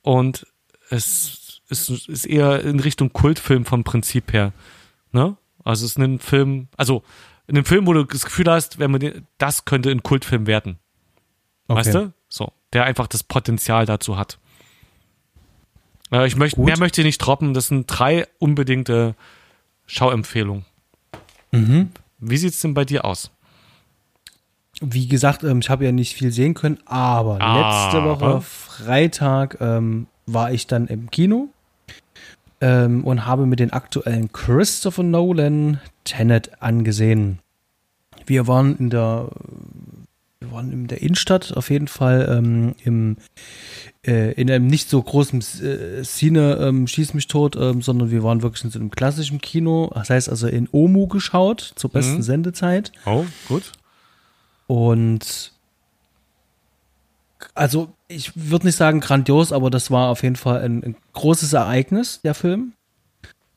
Und 0.03 0.47
es 0.89 1.61
ist, 1.67 1.89
ist 2.07 2.25
eher 2.25 2.61
in 2.61 2.79
Richtung 2.79 3.11
Kultfilm 3.11 3.65
vom 3.65 3.83
Prinzip 3.83 4.31
her. 4.31 4.53
Ne? 5.11 5.35
Also 5.65 5.83
es 5.83 5.91
ist 5.91 5.97
ein 5.97 6.19
Film, 6.19 6.69
also 6.77 7.03
in 7.47 7.57
einem 7.57 7.65
Film, 7.65 7.87
wo 7.87 7.91
du 7.91 8.05
das 8.05 8.23
Gefühl 8.23 8.49
hast, 8.49 8.79
wenn 8.79 8.89
man 8.89 9.01
den, 9.01 9.27
das 9.37 9.65
könnte 9.65 9.91
ein 9.91 10.01
Kultfilm 10.01 10.47
werden. 10.47 10.79
Okay. 11.67 11.79
Weißt 11.79 11.93
du? 11.93 12.13
So, 12.29 12.53
der 12.71 12.85
einfach 12.85 13.07
das 13.07 13.23
Potenzial 13.23 13.85
dazu 13.85 14.17
hat. 14.17 14.39
Äh, 16.11 16.27
ich 16.27 16.35
möchte, 16.35 16.59
mehr 16.61 16.79
möchte 16.79 17.01
ich 17.01 17.05
nicht 17.05 17.17
droppen. 17.19 17.53
Das 17.53 17.67
sind 17.67 17.87
drei 17.87 18.27
unbedingte 18.39 19.15
Schauempfehlungen. 19.85 20.65
Mhm. 21.51 21.89
Wie 22.19 22.37
sieht 22.37 22.53
es 22.53 22.61
denn 22.61 22.73
bei 22.73 22.85
dir 22.85 23.05
aus? 23.05 23.31
wie 24.81 25.07
gesagt, 25.07 25.43
ähm, 25.43 25.59
ich 25.59 25.69
habe 25.69 25.85
ja 25.85 25.91
nicht 25.91 26.13
viel 26.13 26.31
sehen 26.31 26.53
können, 26.53 26.79
aber, 26.85 27.41
Aber. 27.41 27.69
letzte 27.69 28.03
Woche 28.03 28.41
Freitag 28.41 29.57
ähm, 29.61 30.07
war 30.25 30.51
ich 30.51 30.67
dann 30.67 30.87
im 30.87 31.09
Kino 31.09 31.49
ähm, 32.61 33.03
und 33.03 33.25
habe 33.25 33.45
mir 33.45 33.55
den 33.55 33.73
aktuellen 33.73 34.31
Christopher 34.31 35.03
Nolan 35.03 35.79
Tenet 36.03 36.61
angesehen. 36.61 37.39
Wir 38.25 38.47
waren 38.47 38.77
in 38.77 38.89
der 38.89 39.29
wir 40.45 40.51
waren 40.51 40.71
in 40.71 40.87
der 40.87 41.01
Innenstadt 41.01 41.55
auf 41.55 41.69
jeden 41.69 41.87
Fall 41.87 42.27
ähm, 42.29 42.75
im 42.83 43.17
äh, 44.05 44.31
in 44.33 44.49
einem 44.51 44.67
nicht 44.67 44.89
so 44.89 45.01
großen 45.01 45.39
äh, 45.63 46.03
Cine 46.03 46.57
ähm, 46.61 46.87
Schieß 46.87 47.13
mich 47.13 47.27
tot, 47.27 47.55
ähm, 47.55 47.81
sondern 47.81 48.11
wir 48.11 48.23
waren 48.23 48.41
wirklich 48.41 48.63
in 48.63 48.69
so 48.69 48.79
einem 48.79 48.91
klassischen 48.91 49.41
Kino, 49.41 49.91
das 49.93 50.09
heißt 50.09 50.29
also 50.29 50.47
in 50.47 50.69
Omu 50.71 51.07
geschaut 51.07 51.73
zur 51.75 51.89
besten 51.89 52.17
Mhm. 52.17 52.21
Sendezeit. 52.23 52.91
Oh, 53.05 53.25
gut. 53.47 53.71
Und 54.67 55.51
also 57.53 57.89
ich 58.07 58.31
würde 58.35 58.67
nicht 58.67 58.75
sagen 58.75 58.99
grandios, 58.99 59.51
aber 59.51 59.69
das 59.69 59.91
war 59.91 60.09
auf 60.09 60.23
jeden 60.23 60.35
Fall 60.35 60.61
ein, 60.61 60.83
ein 60.83 60.95
großes 61.13 61.53
Ereignis, 61.53 62.21
der 62.21 62.33
Film. 62.33 62.73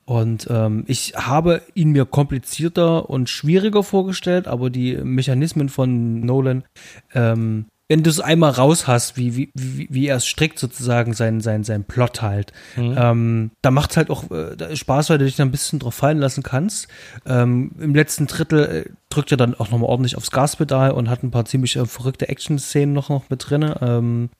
Und 0.08 0.46
ähm, 0.48 0.84
ich 0.86 1.12
habe 1.16 1.60
ihn 1.74 1.90
mir 1.90 2.06
komplizierter 2.06 3.10
und 3.10 3.28
schwieriger 3.28 3.82
vorgestellt, 3.82 4.48
aber 4.48 4.70
die 4.70 4.96
Mechanismen 4.96 5.68
von 5.68 6.20
Nolan, 6.20 6.64
ähm, 7.12 7.66
wenn 7.88 8.02
du 8.02 8.08
es 8.08 8.18
einmal 8.18 8.52
raus 8.52 8.86
hast, 8.86 9.18
wie, 9.18 9.36
wie, 9.36 9.50
wie, 9.52 9.86
wie 9.90 10.06
er 10.06 10.16
es 10.16 10.26
strickt, 10.26 10.58
sozusagen, 10.58 11.12
sein, 11.12 11.42
sein, 11.42 11.62
sein 11.62 11.84
Plot 11.84 12.22
halt, 12.22 12.54
ähm, 12.78 13.50
da 13.60 13.70
macht 13.70 13.90
es 13.90 13.96
halt 13.98 14.08
auch 14.08 14.30
äh, 14.30 14.74
Spaß, 14.74 15.10
weil 15.10 15.18
du 15.18 15.26
dich 15.26 15.36
da 15.36 15.42
ein 15.42 15.50
bisschen 15.50 15.78
drauf 15.78 15.96
fallen 15.96 16.18
lassen 16.18 16.42
kannst. 16.42 16.88
Ähm, 17.26 17.72
Im 17.78 17.94
letzten 17.94 18.26
Drittel 18.26 18.64
äh, 18.64 18.90
drückt 19.10 19.30
er 19.30 19.36
dann 19.36 19.54
auch 19.56 19.70
nochmal 19.70 19.90
ordentlich 19.90 20.16
aufs 20.16 20.30
Gaspedal 20.30 20.92
und 20.92 21.10
hat 21.10 21.22
ein 21.22 21.30
paar 21.30 21.44
ziemlich 21.44 21.76
äh, 21.76 21.84
verrückte 21.84 22.30
Action-Szenen 22.30 22.94
noch, 22.94 23.10
noch 23.10 23.28
mit 23.28 23.50
drin. 23.50 23.74
Ähm, 23.82 24.30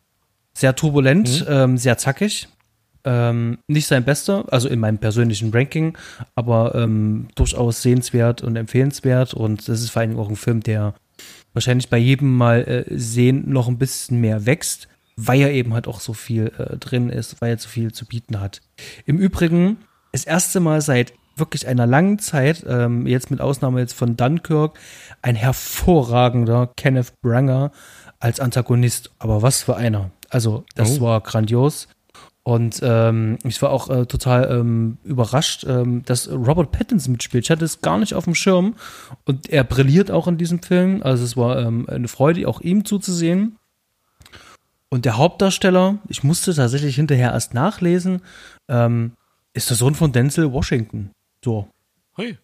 sehr 0.55 0.75
turbulent, 0.75 1.45
ähm, 1.47 1.77
sehr 1.77 1.99
zackig. 1.99 2.49
Ähm, 3.05 3.59
nicht 3.69 3.87
sein 3.87 4.05
bester, 4.05 4.45
also 4.53 4.69
in 4.69 4.81
meinem 4.81 4.99
persönlichen 4.99 5.51
Ranking, 5.53 5.97
aber 6.35 6.75
ähm, 6.75 7.29
durchaus 7.37 7.81
sehenswert 7.83 8.43
und 8.43 8.57
empfehlenswert. 8.57 9.35
Und 9.35 9.69
das 9.69 9.81
ist 9.81 9.91
vor 9.91 10.01
allem 10.03 10.19
auch 10.19 10.29
ein 10.29 10.37
Film, 10.37 10.61
der 10.63 10.95
wahrscheinlich 11.55 11.89
bei 11.89 11.99
jedem 11.99 12.37
Mal 12.37 12.61
äh, 12.89 12.99
sehen 12.99 13.51
noch 13.51 13.69
ein 13.69 13.79
bisschen 13.79 14.21
mehr 14.21 14.47
wächst, 14.47 14.89
weil 15.17 15.41
er 15.41 15.53
eben 15.53 15.75
halt 15.75 15.89
auch 15.89 16.01
so 16.01 16.13
viel 16.13 16.53
äh, 16.59 16.77
drin 16.77 17.09
ist, 17.09 17.41
weil 17.41 17.53
er 17.53 17.59
so 17.59 17.69
viel 17.69 17.93
zu 17.93 18.05
bieten 18.07 18.41
hat. 18.41 18.61
Im 19.07 19.19
Übrigen, 19.19 19.79
das 20.13 20.25
erste 20.25 20.61
Mal 20.61 20.81
seit 20.81 21.13
wirklich 21.37 21.67
einer 21.69 21.87
langen 21.87 22.19
Zeit, 22.19 22.65
ähm, 22.69 23.07
jetzt 23.07 23.31
mit 23.31 23.41
Ausnahme 23.41 23.81
jetzt 23.81 23.95
von 23.95 24.17
Dunkirk, 24.17 24.79
ein 25.23 25.37
hervorragender 25.37 26.71
Kenneth 26.77 27.13
Branger 27.23 27.71
als 28.21 28.41
Antagonist. 28.41 29.11
Aber 29.19 29.43
was 29.43 29.63
für 29.63 29.77
einer. 29.77 30.11
Also, 30.31 30.65
das 30.75 30.99
Oh. 30.99 31.03
war 31.03 31.21
grandios. 31.21 31.89
Und 32.49 32.81
ähm, 32.83 33.37
ich 33.45 33.61
war 33.61 33.69
auch 33.69 33.91
äh, 33.91 34.07
total 34.07 34.51
ähm, 34.51 34.97
überrascht, 35.05 35.67
ähm, 35.69 36.03
dass 36.07 36.31
Robert 36.31 36.73
Pattinson 36.73 37.13
mitspielt. 37.13 37.45
Ich 37.45 37.51
hatte 37.51 37.67
es 37.67 37.83
gar 37.83 37.99
nicht 37.99 38.15
auf 38.15 38.25
dem 38.25 38.35
Schirm. 38.35 38.75
Und 39.27 39.51
er 39.51 39.65
brilliert 39.65 40.11
auch 40.11 40.27
in 40.29 40.39
diesem 40.39 40.63
Film. 40.63 41.03
Also 41.03 41.25
es 41.25 41.37
war 41.37 41.59
ähm, 41.59 41.87
eine 41.91 42.09
Freude, 42.09 42.49
auch 42.49 42.63
ihm 42.63 42.87
zuzusehen. 42.87 43.59
Und 44.89 45.05
der 45.05 45.19
Hauptdarsteller, 45.19 45.99
ich 46.09 46.25
musste 46.25 46.55
tatsächlich 46.55 46.97
hinterher 46.97 47.33
erst 47.33 47.53
nachlesen, 47.53 48.23
ähm, 48.71 49.13
ist 49.53 49.69
der 49.69 49.77
Sohn 49.77 49.95
von 49.95 50.13
Denzel 50.13 50.51
Washington. 50.51 51.11
So. 51.45 51.69
Hui. 52.17 52.39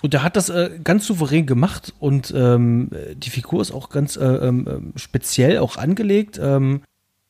Und 0.00 0.14
der 0.14 0.22
hat 0.22 0.36
das 0.36 0.48
äh, 0.48 0.80
ganz 0.82 1.06
souverän 1.06 1.44
gemacht 1.44 1.92
und 1.98 2.32
ähm, 2.34 2.88
die 3.14 3.28
Figur 3.28 3.60
ist 3.60 3.72
auch 3.72 3.90
ganz 3.90 4.16
äh, 4.16 4.24
ähm, 4.24 4.94
speziell 4.96 5.58
auch 5.58 5.76
angelegt. 5.76 6.40
Ähm, 6.42 6.80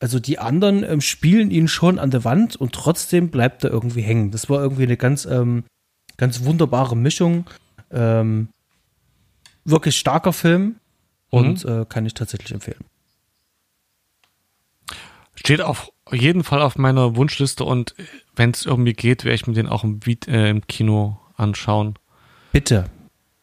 also 0.03 0.19
die 0.19 0.37
anderen 0.37 0.83
ähm, 0.83 0.99
spielen 0.99 1.49
ihn 1.49 1.69
schon 1.69 1.97
an 1.97 2.11
der 2.11 2.25
Wand 2.25 2.57
und 2.57 2.73
trotzdem 2.73 3.29
bleibt 3.29 3.63
er 3.63 3.71
irgendwie 3.71 4.01
hängen. 4.01 4.31
Das 4.31 4.49
war 4.49 4.61
irgendwie 4.61 4.83
eine 4.83 4.97
ganz, 4.97 5.23
ähm, 5.23 5.63
ganz 6.17 6.43
wunderbare 6.43 6.97
Mischung. 6.97 7.49
Ähm, 7.89 8.49
wirklich 9.63 9.97
starker 9.97 10.33
Film 10.33 10.75
und 11.29 11.63
äh, 11.63 11.85
kann 11.87 12.05
ich 12.05 12.15
tatsächlich 12.15 12.51
empfehlen. 12.51 12.83
Steht 15.35 15.61
auf 15.61 15.93
jeden 16.11 16.43
Fall 16.43 16.61
auf 16.61 16.75
meiner 16.75 17.15
Wunschliste 17.15 17.63
und 17.63 17.95
wenn 18.35 18.51
es 18.51 18.65
irgendwie 18.65 18.91
geht, 18.91 19.23
werde 19.23 19.35
ich 19.35 19.47
mir 19.47 19.53
den 19.53 19.69
auch 19.69 19.85
im, 19.85 20.01
äh, 20.27 20.49
im 20.49 20.67
Kino 20.67 21.17
anschauen. 21.37 21.97
Bitte. 22.51 22.89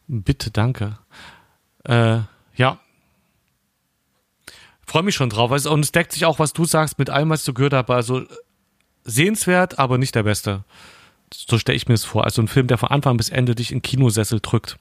Bitte, 0.07 0.51
danke. 0.51 0.99
Äh. 1.85 2.19
Freue 4.91 5.03
mich 5.03 5.15
schon 5.15 5.29
drauf. 5.29 5.53
Also, 5.53 5.71
und 5.71 5.85
es 5.85 5.93
deckt 5.93 6.11
sich 6.11 6.25
auch, 6.25 6.37
was 6.37 6.51
du 6.51 6.65
sagst, 6.65 6.99
mit 6.99 7.09
allem, 7.09 7.29
was 7.29 7.45
so 7.45 7.53
gehört 7.53 7.71
habe. 7.71 7.95
Also 7.95 8.23
sehenswert, 9.05 9.79
aber 9.79 9.97
nicht 9.97 10.15
der 10.15 10.23
beste. 10.23 10.65
So 11.33 11.57
stelle 11.57 11.77
ich 11.77 11.87
mir 11.87 11.93
es 11.93 12.03
vor. 12.03 12.25
Also 12.25 12.41
ein 12.41 12.49
Film, 12.49 12.67
der 12.67 12.77
von 12.77 12.89
Anfang 12.89 13.15
bis 13.15 13.29
Ende 13.29 13.55
dich 13.55 13.71
in 13.71 13.81
Kinosessel 13.81 14.41
drückt 14.41 14.77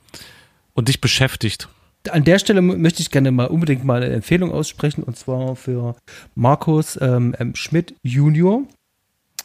und 0.75 0.89
dich 0.89 1.01
beschäftigt. 1.01 1.69
An 2.11 2.25
der 2.25 2.41
Stelle 2.41 2.61
möchte 2.61 3.03
ich 3.03 3.13
gerne 3.13 3.31
mal 3.31 3.47
unbedingt 3.47 3.85
mal 3.85 4.03
eine 4.03 4.13
Empfehlung 4.13 4.51
aussprechen 4.51 5.05
und 5.05 5.17
zwar 5.17 5.55
für 5.55 5.95
Markus 6.35 6.99
ähm. 7.01 7.37
Schmidt 7.55 7.95
Junior. 8.03 8.65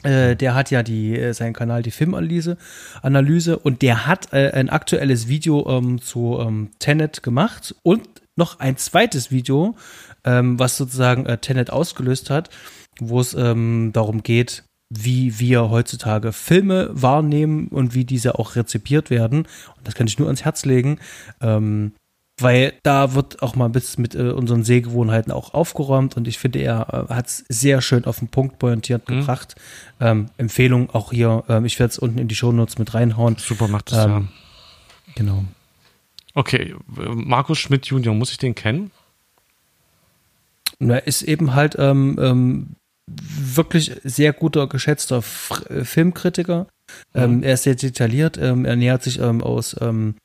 Äh, 0.01 0.35
der 0.35 0.55
hat 0.55 0.71
ja 0.71 0.81
die, 0.81 1.15
äh, 1.15 1.33
seinen 1.33 1.53
Kanal 1.53 1.83
die 1.83 1.91
Filmanalyse 1.91 2.57
Analyse 3.03 3.59
und 3.59 3.83
der 3.83 4.07
hat 4.07 4.33
äh, 4.33 4.49
ein 4.49 4.69
aktuelles 4.69 5.27
Video 5.27 5.69
ähm, 5.69 6.01
zu 6.01 6.39
ähm, 6.41 6.71
Tenet 6.79 7.21
gemacht 7.21 7.75
und 7.83 8.01
noch 8.35 8.59
ein 8.59 8.77
zweites 8.77 9.31
Video, 9.31 9.75
ähm, 10.25 10.59
was 10.59 10.75
sozusagen 10.77 11.25
äh, 11.25 11.37
Tenet 11.37 11.69
ausgelöst 11.69 12.29
hat, 12.29 12.49
wo 12.99 13.19
es 13.21 13.33
ähm, 13.33 13.91
darum 13.93 14.23
geht, 14.23 14.63
wie 14.89 15.39
wir 15.39 15.69
heutzutage 15.69 16.31
Filme 16.33 16.89
wahrnehmen 16.91 17.67
und 17.69 17.93
wie 17.95 18.05
diese 18.05 18.37
auch 18.37 18.55
rezipiert 18.55 19.09
werden. 19.09 19.39
Und 19.77 19.87
das 19.87 19.95
kann 19.95 20.07
ich 20.07 20.19
nur 20.19 20.27
ans 20.27 20.43
Herz 20.45 20.65
legen. 20.65 20.99
Ähm, 21.41 21.93
weil 22.37 22.73
da 22.83 23.13
wird 23.13 23.41
auch 23.41 23.55
mal 23.55 23.63
ein 23.65 23.71
bisschen 23.71 24.01
mit 24.01 24.13
äh, 24.13 24.23
unseren 24.31 24.65
Sehgewohnheiten 24.65 25.31
auch 25.31 25.53
aufgeräumt 25.53 26.17
und 26.17 26.27
ich 26.27 26.37
finde, 26.37 26.59
er 26.59 27.07
äh, 27.09 27.13
hat 27.13 27.27
es 27.27 27.45
sehr 27.47 27.81
schön 27.81 28.03
auf 28.03 28.19
den 28.19 28.27
Punkt 28.27 28.59
pointiert 28.59 29.07
Mhm. 29.09 29.19
gebracht. 29.21 29.55
Ähm, 30.01 30.25
Empfehlung 30.37 30.89
auch 30.89 31.11
hier, 31.13 31.45
ähm, 31.47 31.63
ich 31.63 31.79
werde 31.79 31.91
es 31.91 31.97
unten 31.97 32.19
in 32.19 32.27
die 32.27 32.35
Shownotes 32.35 32.77
mit 32.77 32.93
reinhauen. 32.93 33.37
Super 33.39 33.69
macht 33.69 33.93
das 33.93 34.05
Ähm, 34.05 34.27
Genau. 35.15 35.37
ja. 35.37 35.43
Okay, 36.33 36.75
äh, 36.97 37.09
Markus 37.13 37.57
Schmidt 37.57 37.85
Junior, 37.85 38.13
muss 38.13 38.31
ich 38.31 38.37
den 38.37 38.53
kennen? 38.53 38.91
Er 40.79 41.07
ist 41.07 41.21
eben 41.21 41.53
halt 41.53 41.75
ähm, 41.79 42.17
ähm, 42.19 42.75
wirklich 43.07 43.91
sehr 44.03 44.33
guter, 44.33 44.67
geschätzter 44.67 45.17
F 45.17 45.63
äh, 45.69 45.85
Filmkritiker. 45.85 46.67
Ähm, 47.13 47.43
er 47.43 47.53
ist 47.55 47.63
sehr 47.63 47.75
detailliert, 47.75 48.37
ähm, 48.37 48.65
er 48.65 48.75
nähert 48.75 49.03
sich 49.03 49.19
ähm, 49.19 49.41
aus 49.41 49.75
ähm, 49.81 50.15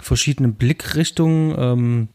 verschiedenen 0.00 0.54
Blickrichtungen. 0.54 2.08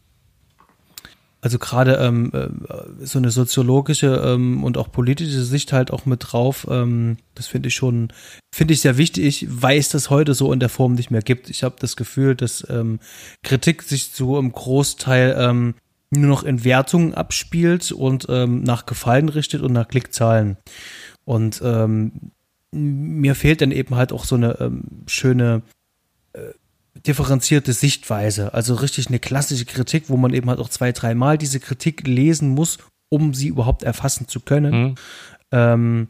Also 1.41 1.59
gerade 1.59 1.97
äh, 1.97 3.05
so 3.05 3.19
eine 3.19 3.29
soziologische 3.29 4.35
und 4.35 4.77
auch 4.77 4.89
politische 4.89 5.43
Sicht 5.43 5.73
halt 5.73 5.91
auch 5.91 6.05
mit 6.05 6.31
drauf. 6.31 6.65
Das 6.65 7.47
finde 7.47 7.67
ich 7.67 7.75
schon, 7.75 8.13
finde 8.55 8.73
ich 8.73 8.79
sehr 8.79 8.97
wichtig, 8.97 9.45
weil 9.49 9.77
es 9.77 9.89
das 9.89 10.09
heute 10.09 10.35
so 10.35 10.53
in 10.53 10.61
der 10.61 10.69
Form 10.69 10.93
nicht 10.93 11.11
mehr 11.11 11.21
gibt. 11.21 11.49
Ich 11.49 11.63
habe 11.63 11.75
das 11.79 11.97
Gefühl, 11.97 12.35
dass 12.35 12.65
Kritik 13.43 13.83
sich 13.83 14.11
so 14.13 14.39
im 14.39 14.53
Großteil 14.53 15.73
nur 16.13 16.29
noch 16.29 16.43
in 16.43 16.63
Wertungen 16.63 17.13
abspielt 17.13 17.91
und 17.91 18.27
ähm, 18.29 18.63
nach 18.63 18.85
Gefallen 18.85 19.29
richtet 19.29 19.61
und 19.61 19.73
nach 19.73 19.87
Klickzahlen. 19.87 20.57
Und 21.25 21.61
ähm, 21.63 22.31
mir 22.71 23.35
fehlt 23.35 23.61
dann 23.61 23.71
eben 23.71 23.95
halt 23.95 24.11
auch 24.11 24.25
so 24.25 24.35
eine 24.35 24.59
ähm, 24.59 24.83
schöne 25.07 25.61
äh, 26.33 26.53
differenzierte 27.05 27.73
Sichtweise. 27.73 28.53
Also 28.53 28.75
richtig 28.75 29.07
eine 29.07 29.19
klassische 29.19 29.65
Kritik, 29.65 30.05
wo 30.07 30.17
man 30.17 30.33
eben 30.33 30.49
halt 30.49 30.59
auch 30.59 30.69
zwei, 30.69 30.91
dreimal 30.91 31.37
diese 31.37 31.59
Kritik 31.59 32.07
lesen 32.07 32.49
muss, 32.49 32.77
um 33.09 33.33
sie 33.33 33.47
überhaupt 33.47 33.83
erfassen 33.83 34.27
zu 34.27 34.39
können. 34.39 34.73
Hm? 34.73 34.95
Ähm, 35.51 36.07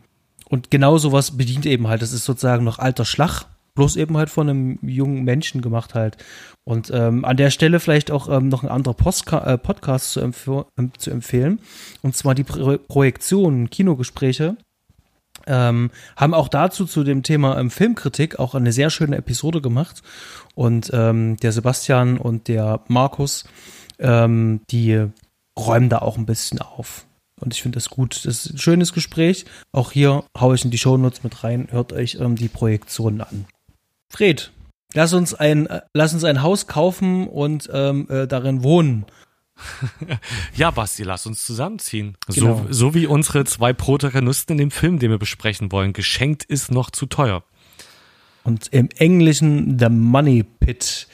und 0.50 0.72
genau 0.72 0.98
sowas 0.98 1.38
bedient 1.38 1.66
eben 1.66 1.88
halt. 1.88 2.02
Das 2.02 2.14
ist 2.14 2.26
sozusagen 2.26 2.64
noch 2.64 2.80
alter 2.80 3.06
Schlag, 3.06 3.46
bloß 3.76 3.96
eben 3.96 4.18
halt 4.18 4.30
von 4.30 4.50
einem 4.50 4.80
jungen 4.82 5.24
Menschen 5.24 5.62
gemacht 5.62 5.96
halt. 5.96 6.18
Und 6.64 6.92
ähm, 6.94 7.26
an 7.26 7.38
der 7.38 7.50
Stelle 7.50 7.80
vielleicht 7.80 8.12
auch 8.12 8.30
ähm, 8.30 8.50
noch 8.50 8.64
ein 8.64 8.70
anderer 8.70 8.94
Postka 8.94 9.40
äh, 9.46 9.58
Podcast 9.58 10.12
zu, 10.12 10.22
empf 10.22 10.48
ähm, 10.78 10.92
zu 10.98 11.12
empfehlen. 11.12 11.60
Und 12.02 12.16
zwar 12.16 12.36
die 12.36 12.44
Pro 12.44 12.78
Projektionen, 12.78 13.70
Kinogespräche. 13.70 14.58
Ähm, 15.46 15.92
haben 16.16 16.34
auch 16.34 16.48
dazu 16.48 16.86
zu 16.86 17.04
dem 17.04 17.24
Thema 17.24 17.60
ähm, 17.60 17.70
Filmkritik 17.70 18.40
auch 18.40 18.56
eine 18.56 18.72
sehr 18.72 18.90
schöne 18.90 19.18
Episode 19.18 19.62
gemacht. 19.62 20.04
Und 20.56 20.92
ähm, 20.94 21.38
der 21.38 21.52
Sebastian 21.52 22.18
und 22.18 22.48
der 22.48 22.82
Markus, 22.88 23.46
die 24.00 25.08
räumen 25.58 25.88
da 25.88 26.00
auch 26.00 26.18
ein 26.18 26.26
bisschen 26.26 26.60
auf. 26.60 27.06
Und 27.40 27.54
ich 27.54 27.62
finde 27.62 27.78
das 27.78 27.90
gut. 27.90 28.16
Das 28.16 28.26
ist 28.26 28.54
ein 28.54 28.58
schönes 28.58 28.94
Gespräch. 28.94 29.46
Auch 29.72 29.92
hier 29.92 30.24
haue 30.38 30.56
ich 30.56 30.64
in 30.64 30.72
die 30.72 30.78
Shownotes 30.78 31.24
mit 31.24 31.44
rein. 31.44 31.68
Hört 31.72 31.92
euch 31.92 32.16
ähm, 32.16 32.36
die 32.36 32.48
Projektionen 32.48 33.22
an. 33.22 33.46
Fred, 34.14 34.52
lass 34.94 35.14
uns 35.14 35.34
ein, 35.34 35.66
äh, 35.66 35.82
lass 35.94 36.14
uns 36.14 36.24
ein 36.24 36.44
Haus 36.44 36.68
kaufen 36.68 37.28
und 37.28 37.68
ähm, 37.74 38.08
äh, 38.10 38.28
darin 38.28 38.62
wohnen. 38.62 39.06
ja, 40.56 40.70
Basti, 40.70 41.04
lass 41.04 41.26
uns 41.26 41.44
zusammenziehen. 41.44 42.16
Genau. 42.28 42.66
So, 42.68 42.74
so 42.74 42.94
wie 42.94 43.08
unsere 43.08 43.44
zwei 43.46 43.74
Protagonisten 43.74 44.54
in 44.54 44.58
dem 44.60 44.72
Film, 44.72 45.00
den 45.00 45.10
wir 45.10 45.18
besprechen 45.18 45.72
wollen. 45.72 45.94
Geschenkt 45.94 46.44
ist 46.44 46.72
noch 46.72 46.92
zu 46.92 47.08
teuer. 47.08 47.44
Und 48.44 48.68
im 48.68 48.90
Englischen 48.98 49.80
The 49.80 49.90
Money 49.90 50.44
Pit. 50.44 51.08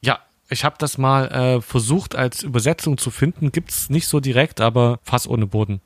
Ja, 0.00 0.18
ich 0.48 0.64
habe 0.64 0.76
das 0.78 0.98
mal 0.98 1.28
äh, 1.28 1.60
versucht 1.60 2.16
als 2.16 2.42
Übersetzung 2.42 2.98
zu 2.98 3.10
finden. 3.10 3.52
Gibt 3.52 3.70
es 3.70 3.88
nicht 3.88 4.08
so 4.08 4.18
direkt, 4.18 4.60
aber 4.60 4.98
Fass 5.04 5.28
ohne 5.28 5.46
Boden. 5.46 5.80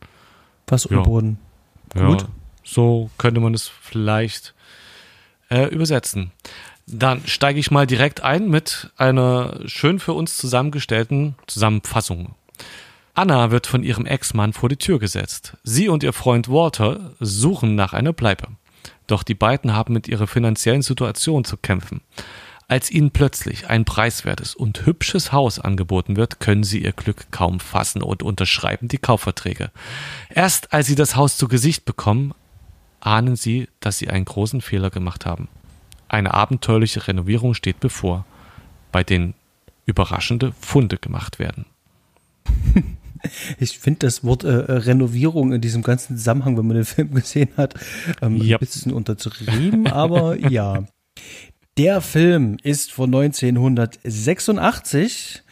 Fass 0.66 0.88
ohne 0.88 1.00
ja. 1.00 1.02
Boden. 1.02 1.38
Gut. 1.92 2.23
Ja, 2.23 2.28
so 2.64 3.11
könnte 3.19 3.40
man 3.40 3.52
es 3.52 3.69
vielleicht 3.69 4.54
äh, 5.52 5.66
übersetzen. 5.66 6.32
Dann 6.87 7.23
steige 7.26 7.61
ich 7.61 7.71
mal 7.71 7.87
direkt 7.87 8.23
ein 8.23 8.49
mit 8.49 8.90
einer 8.97 9.61
schön 9.66 10.00
für 10.00 10.14
uns 10.14 10.37
zusammengestellten 10.37 11.37
Zusammenfassung. 11.47 12.35
Anna 13.14 13.50
wird 13.50 13.66
von 13.66 13.82
ihrem 13.82 14.06
Ex-Mann 14.06 14.54
vor 14.54 14.68
die 14.68 14.78
Tür 14.78 14.99
gesetzt. 14.99 15.56
Sie 15.62 15.88
und 15.88 16.02
ihr 16.02 16.14
Freund 16.14 16.49
Walter 16.49 17.12
suchen 17.21 17.75
nach 17.75 17.92
einer 17.92 18.14
Bleibe. 18.14 18.49
Doch 19.06 19.23
die 19.23 19.35
beiden 19.35 19.75
haben 19.75 19.92
mit 19.92 20.09
ihrer 20.09 20.26
finanziellen 20.26 20.82
Situation 20.82 21.44
zu 21.44 21.56
kämpfen. 21.59 22.00
Als 22.68 22.90
ihnen 22.90 23.11
plötzlich 23.11 23.68
ein 23.68 23.85
preiswertes 23.85 24.54
und 24.54 24.87
hübsches 24.87 25.30
Haus 25.30 25.59
angeboten 25.59 26.16
wird, 26.16 26.40
können 26.40 26.64
sie 26.64 26.82
ihr 26.82 26.92
Glück 26.92 27.30
kaum 27.30 27.61
fassen 27.61 28.02
und 28.02 28.23
unterschreiben 28.23 28.88
die 28.88 28.99
Kaufverträge. 28.99 29.71
Erst 30.30 30.73
als 30.73 30.87
sie 30.87 30.94
das 30.94 31.14
Haus 31.14 31.37
zu 31.37 31.49
Gesicht 31.49 31.85
bekommen, 31.85 32.32
ahnen 33.02 33.37
sie, 33.37 33.68
dass 33.80 33.99
sie 33.99 34.09
einen 34.09 34.25
großen 34.25 34.61
Fehler 34.61 34.90
gemacht 34.90 35.26
haben. 35.26 35.49
Eine 36.09 36.35
abenteuerliche 36.35 37.09
Renovierung 37.09 37.54
steht 37.54 37.80
bevor, 37.80 38.25
bei 38.90 39.02
denen 39.02 39.35
überraschende 39.87 40.52
Funde 40.61 40.99
gemacht 40.99 41.38
werden. 41.38 41.66
Ich 43.61 43.78
finde 43.78 44.00
das 44.00 44.25
Wort 44.25 44.42
äh, 44.42 44.49
Renovierung 44.49 45.52
in 45.52 45.61
diesem 45.61 45.85
ganzen 45.85 46.16
Zusammenhang, 46.16 46.59
wenn 46.59 46.66
man 46.66 46.75
den 46.75 46.85
Film 46.85 47.14
gesehen 47.14 47.50
hat, 47.56 47.76
ähm, 48.21 48.40
yep. 48.40 48.61
ein 48.61 48.66
bisschen 48.66 48.92
untertrieben, 48.92 49.87
aber 49.87 50.37
ja. 50.50 50.88
Der 51.78 52.00
Film 52.00 52.56
ist 52.64 52.90
von 52.90 53.14
1986 53.14 55.44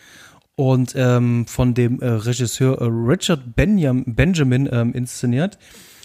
und 0.56 0.94
ähm, 0.96 1.46
von 1.46 1.74
dem 1.74 2.00
äh, 2.00 2.08
Regisseur 2.08 2.80
äh, 2.80 2.86
Richard 2.86 3.54
Benjam, 3.54 4.02
Benjamin 4.04 4.68
ähm, 4.72 4.92
inszeniert. 4.92 5.56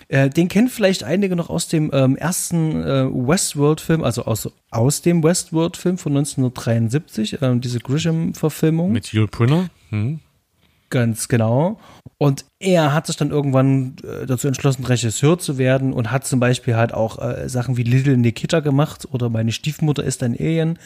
Äh, 0.07 0.29
den 0.29 0.47
kennen 0.47 0.69
vielleicht 0.69 1.03
einige 1.03 1.35
noch 1.35 1.49
aus 1.49 1.67
dem 1.67 1.89
ähm, 1.93 2.15
ersten 2.15 2.81
äh, 2.83 3.05
Westworld-Film, 3.09 4.03
also 4.03 4.25
aus, 4.25 4.49
aus 4.71 5.01
dem 5.01 5.23
Westworld-Film 5.23 5.97
von 5.97 6.13
1973, 6.13 7.41
äh, 7.41 7.55
diese 7.57 7.79
Grisham-Verfilmung. 7.79 8.91
Mit 8.91 9.13
Yul 9.13 9.27
Brynner. 9.27 9.69
Hm. 9.89 10.19
Ganz 10.91 11.27
genau. 11.27 11.79
Und 12.17 12.45
er 12.59 12.93
hat 12.93 13.07
sich 13.07 13.17
dann 13.17 13.31
irgendwann 13.31 13.95
äh, 14.03 14.25
dazu 14.25 14.47
entschlossen, 14.47 14.85
Regisseur 14.85 15.39
zu 15.39 15.57
werden 15.57 15.91
und 15.91 16.11
hat 16.11 16.25
zum 16.25 16.39
Beispiel 16.39 16.75
halt 16.75 16.93
auch 16.93 17.19
äh, 17.19 17.49
Sachen 17.49 17.75
wie 17.75 17.83
Little 17.83 18.17
Nikita 18.17 18.59
gemacht 18.59 19.07
oder 19.11 19.29
Meine 19.29 19.51
Stiefmutter 19.51 20.03
ist 20.03 20.21
ein 20.21 20.37
Alien 20.39 20.77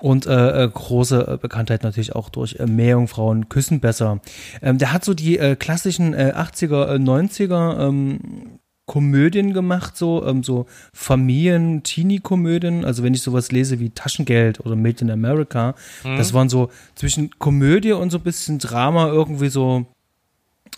und 0.00 0.26
äh, 0.26 0.64
äh 0.64 0.68
große 0.68 1.38
Bekanntheit 1.40 1.84
natürlich 1.84 2.14
auch 2.14 2.28
durch 2.28 2.56
äh, 2.58 2.66
Meerjungfrauen 2.66 3.48
küssen 3.48 3.78
besser. 3.80 4.20
Ähm, 4.60 4.78
der 4.78 4.92
hat 4.92 5.04
so 5.04 5.14
die 5.14 5.36
klassischen 5.58 6.12
äh, 6.12 6.34
80er, 6.36 6.96
90er 6.96 7.88
ähm, 7.88 8.58
Komödien 8.86 9.54
gemacht, 9.54 9.96
so, 9.96 10.26
ähm, 10.26 10.42
so 10.42 10.66
Familien-Teenie-Komödien. 10.92 12.84
Also 12.84 13.02
wenn 13.02 13.14
ich 13.14 13.22
sowas 13.22 13.50
lese 13.50 13.80
wie 13.80 13.90
Taschengeld 13.90 14.60
oder 14.60 14.76
Made 14.76 15.00
in 15.00 15.10
America, 15.10 15.74
mhm. 16.04 16.18
das 16.18 16.34
waren 16.34 16.48
so 16.48 16.70
zwischen 16.94 17.30
Komödie 17.38 17.92
und 17.92 18.10
so 18.10 18.18
ein 18.18 18.24
bisschen 18.24 18.58
Drama 18.58 19.08
irgendwie 19.08 19.48
so 19.48 19.86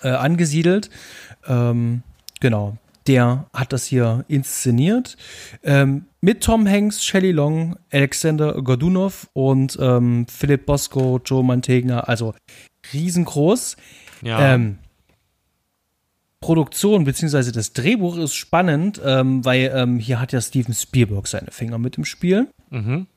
äh, 0.02 0.08
angesiedelt. 0.08 0.90
Ähm, 1.46 2.02
genau. 2.40 2.76
Der 3.06 3.46
hat 3.52 3.72
das 3.72 3.86
hier 3.86 4.24
inszeniert. 4.28 5.16
Ähm, 5.62 6.06
mit 6.20 6.42
Tom 6.42 6.68
Hanks, 6.68 7.04
Shelley 7.04 7.30
Long, 7.30 7.76
Alexander 7.92 8.60
Godunov 8.62 9.28
und 9.32 9.78
ähm, 9.80 10.26
Philipp 10.28 10.66
Bosco, 10.66 11.20
Joe 11.24 11.44
Mantegna. 11.44 12.00
Also 12.00 12.34
riesengroß. 12.92 13.76
Ja. 14.22 14.54
Ähm, 14.54 14.78
Produktion 16.46 17.02
beziehungsweise 17.02 17.50
das 17.50 17.72
Drehbuch 17.72 18.16
ist 18.18 18.36
spannend, 18.36 19.00
ähm, 19.04 19.44
weil 19.44 19.72
ähm, 19.74 19.98
hier 19.98 20.20
hat 20.20 20.30
ja 20.30 20.40
Steven 20.40 20.72
Spielberg 20.72 21.26
seine 21.26 21.50
Finger 21.50 21.76
mit 21.78 21.98
im 21.98 22.04
Spiel. 22.04 22.46
Mhm. 22.70 23.08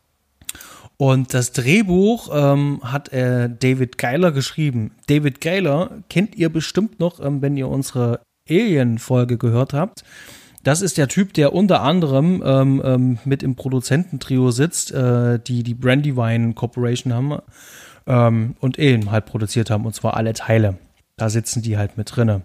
Und 0.97 1.35
das 1.35 1.51
Drehbuch 1.51 2.29
ähm, 2.33 2.79
hat 2.81 3.13
äh, 3.13 3.47
David 3.47 3.99
Geiler 3.99 4.31
geschrieben. 4.31 4.93
David 5.05 5.41
Geiler 5.41 5.91
kennt 6.09 6.35
ihr 6.37 6.49
bestimmt 6.49 6.99
noch, 6.99 7.19
ähm, 7.19 7.43
wenn 7.43 7.55
ihr 7.55 7.67
unsere 7.67 8.21
Alien-Folge 8.49 9.37
gehört 9.37 9.73
habt. 9.73 10.03
Das 10.63 10.81
ist 10.81 10.97
der 10.97 11.07
Typ, 11.07 11.33
der 11.35 11.53
unter 11.53 11.83
anderem 11.83 12.41
ähm, 12.43 12.81
ähm, 12.83 13.17
mit 13.25 13.43
im 13.43 13.55
Produzententrio 13.55 14.49
sitzt, 14.49 14.91
äh, 14.91 15.37
die 15.39 15.61
die 15.61 15.75
Brandywine 15.75 16.55
Corporation 16.55 17.13
haben 17.13 17.37
ähm, 18.07 18.55
und 18.59 18.79
Alien 18.79 19.11
halt 19.11 19.27
produziert 19.27 19.69
haben, 19.69 19.85
und 19.85 19.93
zwar 19.93 20.17
alle 20.17 20.33
Teile. 20.33 20.79
Da 21.15 21.29
sitzen 21.29 21.61
die 21.61 21.77
halt 21.77 21.95
mit 21.95 22.15
drinne. 22.15 22.41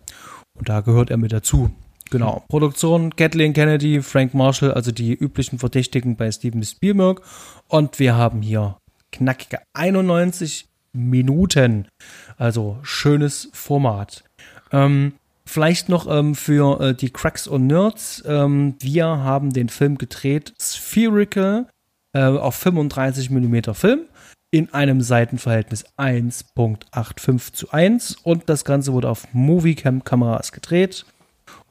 Und 0.58 0.68
da 0.68 0.80
gehört 0.80 1.10
er 1.10 1.16
mit 1.16 1.32
dazu. 1.32 1.70
Genau. 2.10 2.36
Hm. 2.36 2.42
Produktion 2.48 3.16
Kathleen 3.16 3.52
Kennedy, 3.52 4.02
Frank 4.02 4.34
Marshall, 4.34 4.72
also 4.72 4.92
die 4.92 5.14
üblichen 5.14 5.58
Verdächtigen 5.58 6.16
bei 6.16 6.30
Steven 6.30 6.62
Spielberg. 6.62 7.22
Und 7.68 7.98
wir 7.98 8.16
haben 8.16 8.42
hier 8.42 8.76
knackige 9.12 9.58
91 9.72 10.68
Minuten. 10.92 11.88
Also 12.36 12.78
schönes 12.82 13.48
Format. 13.52 14.24
Ähm, 14.70 15.14
vielleicht 15.44 15.88
noch 15.88 16.06
ähm, 16.06 16.34
für 16.34 16.80
äh, 16.80 16.94
die 16.94 17.10
Cracks 17.10 17.46
und 17.46 17.66
Nerds. 17.66 18.22
Ähm, 18.26 18.76
wir 18.80 19.06
haben 19.06 19.52
den 19.52 19.68
Film 19.68 19.98
gedreht, 19.98 20.54
Spherical, 20.60 21.68
äh, 22.12 22.22
auf 22.22 22.54
35 22.54 23.30
mm 23.30 23.72
Film 23.72 24.06
in 24.54 24.72
einem 24.72 25.00
Seitenverhältnis 25.00 25.84
1.85 25.98 27.54
zu 27.54 27.72
1 27.72 28.18
und 28.22 28.48
das 28.48 28.64
Ganze 28.64 28.92
wurde 28.92 29.08
auf 29.08 29.26
Moviecam-Kameras 29.32 30.52
gedreht 30.52 31.06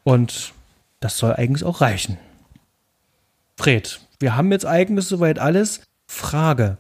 und 0.04 0.52
das 1.00 1.18
soll 1.18 1.32
eigentlich 1.32 1.64
auch 1.64 1.80
reichen. 1.80 2.18
Fred, 3.56 4.02
wir 4.20 4.36
haben 4.36 4.52
jetzt 4.52 4.66
eigentlich 4.66 5.06
soweit 5.06 5.40
alles. 5.40 5.80
Frage. 6.08 6.78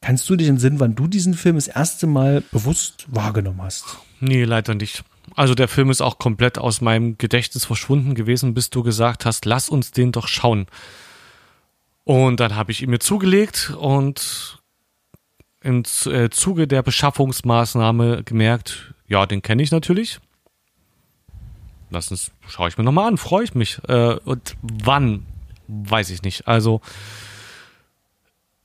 Kannst 0.00 0.26
du 0.30 0.36
dich 0.36 0.48
entsinnen, 0.48 0.80
wann 0.80 0.94
du 0.94 1.06
diesen 1.06 1.34
Film 1.34 1.56
das 1.56 1.68
erste 1.68 2.06
Mal 2.06 2.42
bewusst 2.50 3.04
wahrgenommen 3.08 3.60
hast? 3.60 3.98
Nee, 4.20 4.44
leider 4.44 4.74
nicht. 4.74 5.04
Also 5.36 5.54
der 5.54 5.68
Film 5.68 5.90
ist 5.90 6.00
auch 6.00 6.18
komplett 6.18 6.56
aus 6.56 6.80
meinem 6.80 7.18
Gedächtnis 7.18 7.66
verschwunden 7.66 8.14
gewesen, 8.14 8.54
bis 8.54 8.70
du 8.70 8.82
gesagt 8.82 9.26
hast, 9.26 9.44
lass 9.44 9.68
uns 9.68 9.90
den 9.90 10.12
doch 10.12 10.28
schauen. 10.28 10.66
Und 12.04 12.40
dann 12.40 12.56
habe 12.56 12.72
ich 12.72 12.80
ihn 12.80 12.88
mir 12.88 13.00
zugelegt 13.00 13.74
und 13.78 14.59
im 15.62 15.82
äh, 16.06 16.30
Zuge 16.30 16.66
der 16.66 16.82
Beschaffungsmaßnahme 16.82 18.24
gemerkt, 18.24 18.94
ja, 19.06 19.26
den 19.26 19.42
kenne 19.42 19.62
ich 19.62 19.70
natürlich. 19.70 20.20
Lass 21.90 22.10
uns, 22.10 22.30
schaue 22.46 22.68
ich 22.68 22.78
mir 22.78 22.84
nochmal 22.84 23.08
an, 23.08 23.18
freue 23.18 23.44
ich 23.44 23.54
mich. 23.54 23.80
Äh, 23.88 24.14
und 24.24 24.56
wann, 24.62 25.26
weiß 25.66 26.10
ich 26.10 26.22
nicht. 26.22 26.46
Also 26.46 26.80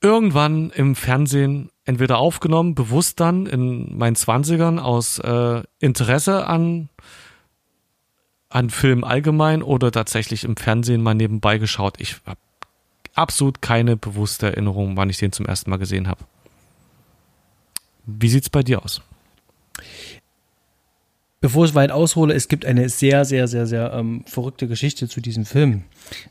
irgendwann 0.01 0.69
im 0.69 0.95
Fernsehen 0.95 1.69
entweder 1.86 2.19
aufgenommen, 2.19 2.75
bewusst 2.75 3.19
dann 3.19 3.47
in 3.47 3.97
meinen 3.97 4.15
Zwanzigern 4.15 4.79
aus 4.79 5.19
äh, 5.19 5.63
Interesse 5.79 6.47
an 6.47 6.89
an 8.49 8.69
Film 8.69 9.03
allgemein 9.03 9.62
oder 9.62 9.91
tatsächlich 9.91 10.45
im 10.45 10.55
Fernsehen 10.55 11.03
mal 11.03 11.13
nebenbei 11.13 11.58
geschaut. 11.58 11.95
Ich 11.99 12.21
habe 12.25 12.39
absolut 13.13 13.62
keine 13.62 13.97
bewusste 13.97 14.47
Erinnerung, 14.47 14.95
wann 14.95 15.10
ich 15.10 15.17
den 15.17 15.34
zum 15.34 15.45
ersten 15.45 15.69
Mal 15.69 15.77
gesehen 15.77 16.08
habe. 16.08 16.23
Wie 18.05 18.29
sieht 18.29 18.43
es 18.43 18.49
bei 18.49 18.63
dir 18.63 18.83
aus? 18.83 19.01
Bevor 21.45 21.65
ich 21.65 21.75
weit 21.75 21.91
aushole, 21.91 22.33
es 22.33 22.47
gibt 22.47 22.65
eine 22.65 22.89
sehr, 22.89 23.23
sehr, 23.23 23.47
sehr, 23.47 23.67
sehr 23.67 23.93
ähm, 23.93 24.23
verrückte 24.25 24.67
Geschichte 24.67 25.07
zu 25.07 25.21
diesem 25.21 25.45
Film. 25.45 25.83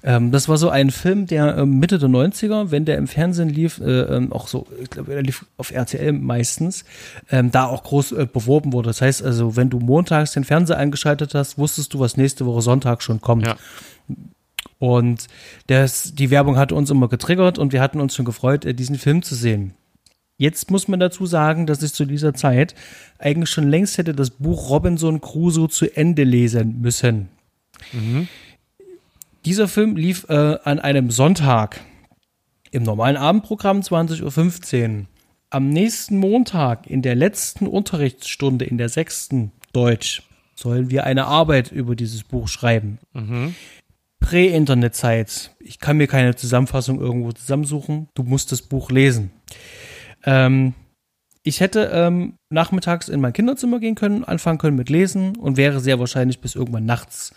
Ähm, 0.03 0.33
das 0.33 0.49
war 0.49 0.57
so 0.57 0.71
ein 0.71 0.91
Film, 0.91 1.27
der 1.29 1.57
ähm, 1.57 1.79
Mitte 1.79 2.01
der 2.01 2.09
90er, 2.09 2.73
wenn 2.73 2.85
der 2.85 2.99
im 2.99 3.07
Fernsehen 3.07 3.49
lief, 3.49 3.79
äh, 3.79 4.01
ähm, 4.01 4.33
auch 4.33 4.49
so, 4.49 4.67
ich 4.83 4.91
glaube, 4.91 5.15
er 5.15 5.23
lief 5.23 5.47
auf 5.57 5.71
RTL 5.71 6.11
meistens, 6.11 6.85
ähm, 7.31 7.53
da 7.53 7.67
auch 7.67 7.85
groß 7.85 8.11
äh, 8.11 8.27
beworben 8.27 8.73
wurde. 8.73 8.89
Das 8.89 9.03
heißt 9.03 9.23
also, 9.23 9.55
wenn 9.55 9.71
du 9.71 9.79
montags 9.79 10.33
den 10.33 10.43
Fernseher 10.43 10.79
eingeschaltet 10.79 11.33
hast, 11.35 11.59
wusstest 11.59 11.95
du, 11.95 12.01
was 12.01 12.17
nächste 12.17 12.45
Woche 12.45 12.63
Sonntag 12.63 13.01
schon 13.01 13.21
kommt. 13.21 13.47
Ja. 13.47 13.57
Und 14.81 15.29
das, 15.69 16.15
die 16.15 16.31
Werbung 16.31 16.57
hat 16.57 16.73
uns 16.73 16.91
immer 16.91 17.09
getriggert 17.09 17.59
und 17.59 17.73
wir 17.73 17.81
hatten 17.81 18.01
uns 18.01 18.17
schon 18.17 18.25
gefreut, 18.25 18.65
äh, 18.65 18.75
diesen 18.75 18.99
Film 18.99 19.23
zu 19.23 19.37
sehen. 19.37 19.75
Jetzt 20.37 20.71
muss 20.71 20.89
man 20.89 20.99
dazu 20.99 21.27
sagen, 21.27 21.67
dass 21.67 21.83
ich 21.83 21.93
zu 21.93 22.05
dieser 22.05 22.35
Zeit 22.35 22.75
eigentlich 23.19 23.51
schon 23.51 23.69
längst 23.69 23.99
hätte 23.99 24.15
das 24.15 24.31
Buch 24.31 24.71
Robinson 24.71 25.21
Crusoe 25.21 25.69
zu 25.69 25.95
Ende 25.95 26.25
lesen 26.25 26.81
müssen. 26.81 27.29
Mhm. 27.93 28.29
Dieser 29.45 29.69
Film 29.69 29.97
lief 29.97 30.27
äh, 30.29 30.59
an 30.65 30.81
einem 30.81 31.11
Sonntag 31.11 31.81
im 32.71 32.83
normalen 32.83 33.17
Abendprogramm 33.17 33.81
20.15 33.81 34.99
Uhr. 34.99 35.07
am 35.51 35.69
nächsten 35.69 36.19
Montag 36.19 36.89
in 36.89 37.03
der 37.03 37.15
letzten 37.15 37.67
Unterrichtsstunde 37.67 38.65
in 38.65 38.79
der 38.79 38.89
sechsten 38.89 39.53
Deutsch 39.73 40.23
sollen 40.57 40.91
wir 40.91 41.05
eine 41.05 41.27
Arbeit 41.27 41.71
über 41.71 41.95
dieses 41.95 42.25
Buch 42.25 42.49
schreiben. 42.49 42.99
Mhm. 43.13 43.55
Prä-Internet-Zeit. 44.21 45.55
Ich 45.61 45.79
kann 45.79 45.99
mir 45.99 46.07
keine 46.07 46.35
Zusammenfassung 46.35 47.01
irgendwo 47.01 47.33
zusammensuchen. 47.33 48.09
Du 48.15 48.23
musst 48.23 48.53
das 48.53 48.63
Buch 48.63 48.91
lesen. 48.91 49.31
Ähm, 50.25 50.75
ich 51.43 51.61
hätte 51.61 51.91
ähm, 51.93 52.35
nachmittags 52.51 53.09
in 53.09 53.21
mein 53.21 53.35
Kinderzimmer 53.35 53.79
gehen 53.79 53.95
können, 53.95 54.25
anfangen 54.25 54.59
können 54.59 54.77
mit 54.77 54.89
Lesen 54.89 55.37
und 55.37 55.57
wäre 55.57 55.81
sehr 55.81 55.99
wahrscheinlich 55.99 56.41
bis 56.41 56.55
irgendwann 56.55 56.87
nachts 56.87 57.35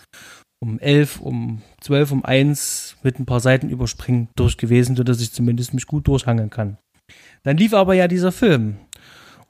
um 0.60 0.80
elf, 0.80 1.20
um 1.20 1.62
zwölf, 1.82 2.12
um 2.12 2.26
eins 2.26 2.96
mit 3.04 3.20
ein 3.20 3.26
paar 3.26 3.40
Seiten 3.40 3.70
überspringen 3.70 4.30
durch 4.36 4.58
gewesen, 4.58 4.96
sodass 4.96 5.22
ich 5.22 5.32
zumindest 5.32 5.74
mich 5.74 5.86
gut 5.86 6.08
durchhangeln 6.08 6.50
kann. 6.50 6.78
Dann 7.44 7.58
lief 7.58 7.74
aber 7.74 7.94
ja 7.94 8.08
dieser 8.08 8.32
Film. 8.32 8.78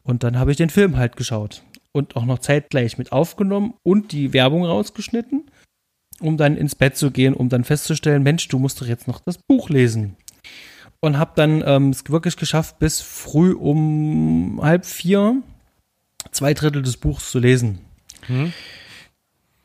Und 0.03 0.23
dann 0.23 0.37
habe 0.37 0.51
ich 0.51 0.57
den 0.57 0.69
Film 0.69 0.97
halt 0.97 1.15
geschaut 1.15 1.63
und 1.91 2.15
auch 2.15 2.25
noch 2.25 2.39
zeitgleich 2.39 2.97
mit 2.97 3.11
aufgenommen 3.11 3.73
und 3.83 4.11
die 4.11 4.33
Werbung 4.33 4.65
rausgeschnitten, 4.65 5.49
um 6.19 6.37
dann 6.37 6.57
ins 6.57 6.75
Bett 6.75 6.97
zu 6.97 7.11
gehen, 7.11 7.33
um 7.33 7.49
dann 7.49 7.63
festzustellen, 7.63 8.23
Mensch, 8.23 8.47
du 8.47 8.59
musst 8.59 8.81
doch 8.81 8.87
jetzt 8.87 9.07
noch 9.07 9.19
das 9.19 9.37
Buch 9.37 9.69
lesen. 9.69 10.15
Und 10.99 11.17
habe 11.17 11.31
dann 11.35 11.63
ähm, 11.65 11.89
es 11.89 12.03
wirklich 12.09 12.37
geschafft, 12.37 12.79
bis 12.79 13.01
früh 13.01 13.53
um 13.53 14.59
halb 14.61 14.85
vier 14.85 15.41
zwei 16.31 16.53
Drittel 16.53 16.81
des 16.81 16.97
Buchs 16.97 17.31
zu 17.31 17.39
lesen. 17.39 17.79
Hm. 18.25 18.51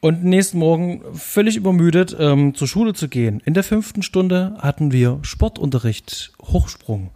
Und 0.01 0.25
nächsten 0.25 0.59
Morgen 0.59 1.03
völlig 1.15 1.57
übermüdet 1.57 2.17
ähm, 2.19 2.55
zur 2.55 2.67
Schule 2.67 2.93
zu 2.93 3.09
gehen. 3.09 3.41
In 3.45 3.55
der 3.55 3.63
fünften 3.63 4.03
Stunde 4.03 4.57
hatten 4.59 4.91
wir 4.91 5.21
Sportunterricht, 5.23 6.33
Hochsprung. 6.43 7.11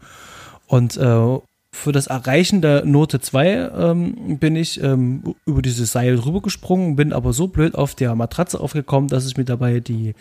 Und 0.68 0.96
äh, 0.96 1.38
für 1.72 1.92
das 1.92 2.06
Erreichen 2.06 2.62
der 2.62 2.84
Note 2.84 3.20
2 3.20 3.70
ähm, 3.76 4.38
bin 4.38 4.56
ich 4.56 4.82
ähm, 4.82 5.34
über 5.44 5.62
dieses 5.62 5.92
Seil 5.92 6.14
rübergesprungen, 6.14 6.96
bin 6.96 7.12
aber 7.12 7.32
so 7.32 7.48
blöd 7.48 7.74
auf 7.74 7.94
der 7.94 8.14
Matratze 8.14 8.60
aufgekommen, 8.60 9.08
dass 9.08 9.26
ich 9.26 9.36
mir 9.36 9.44
dabei 9.44 9.80
die, 9.80 10.14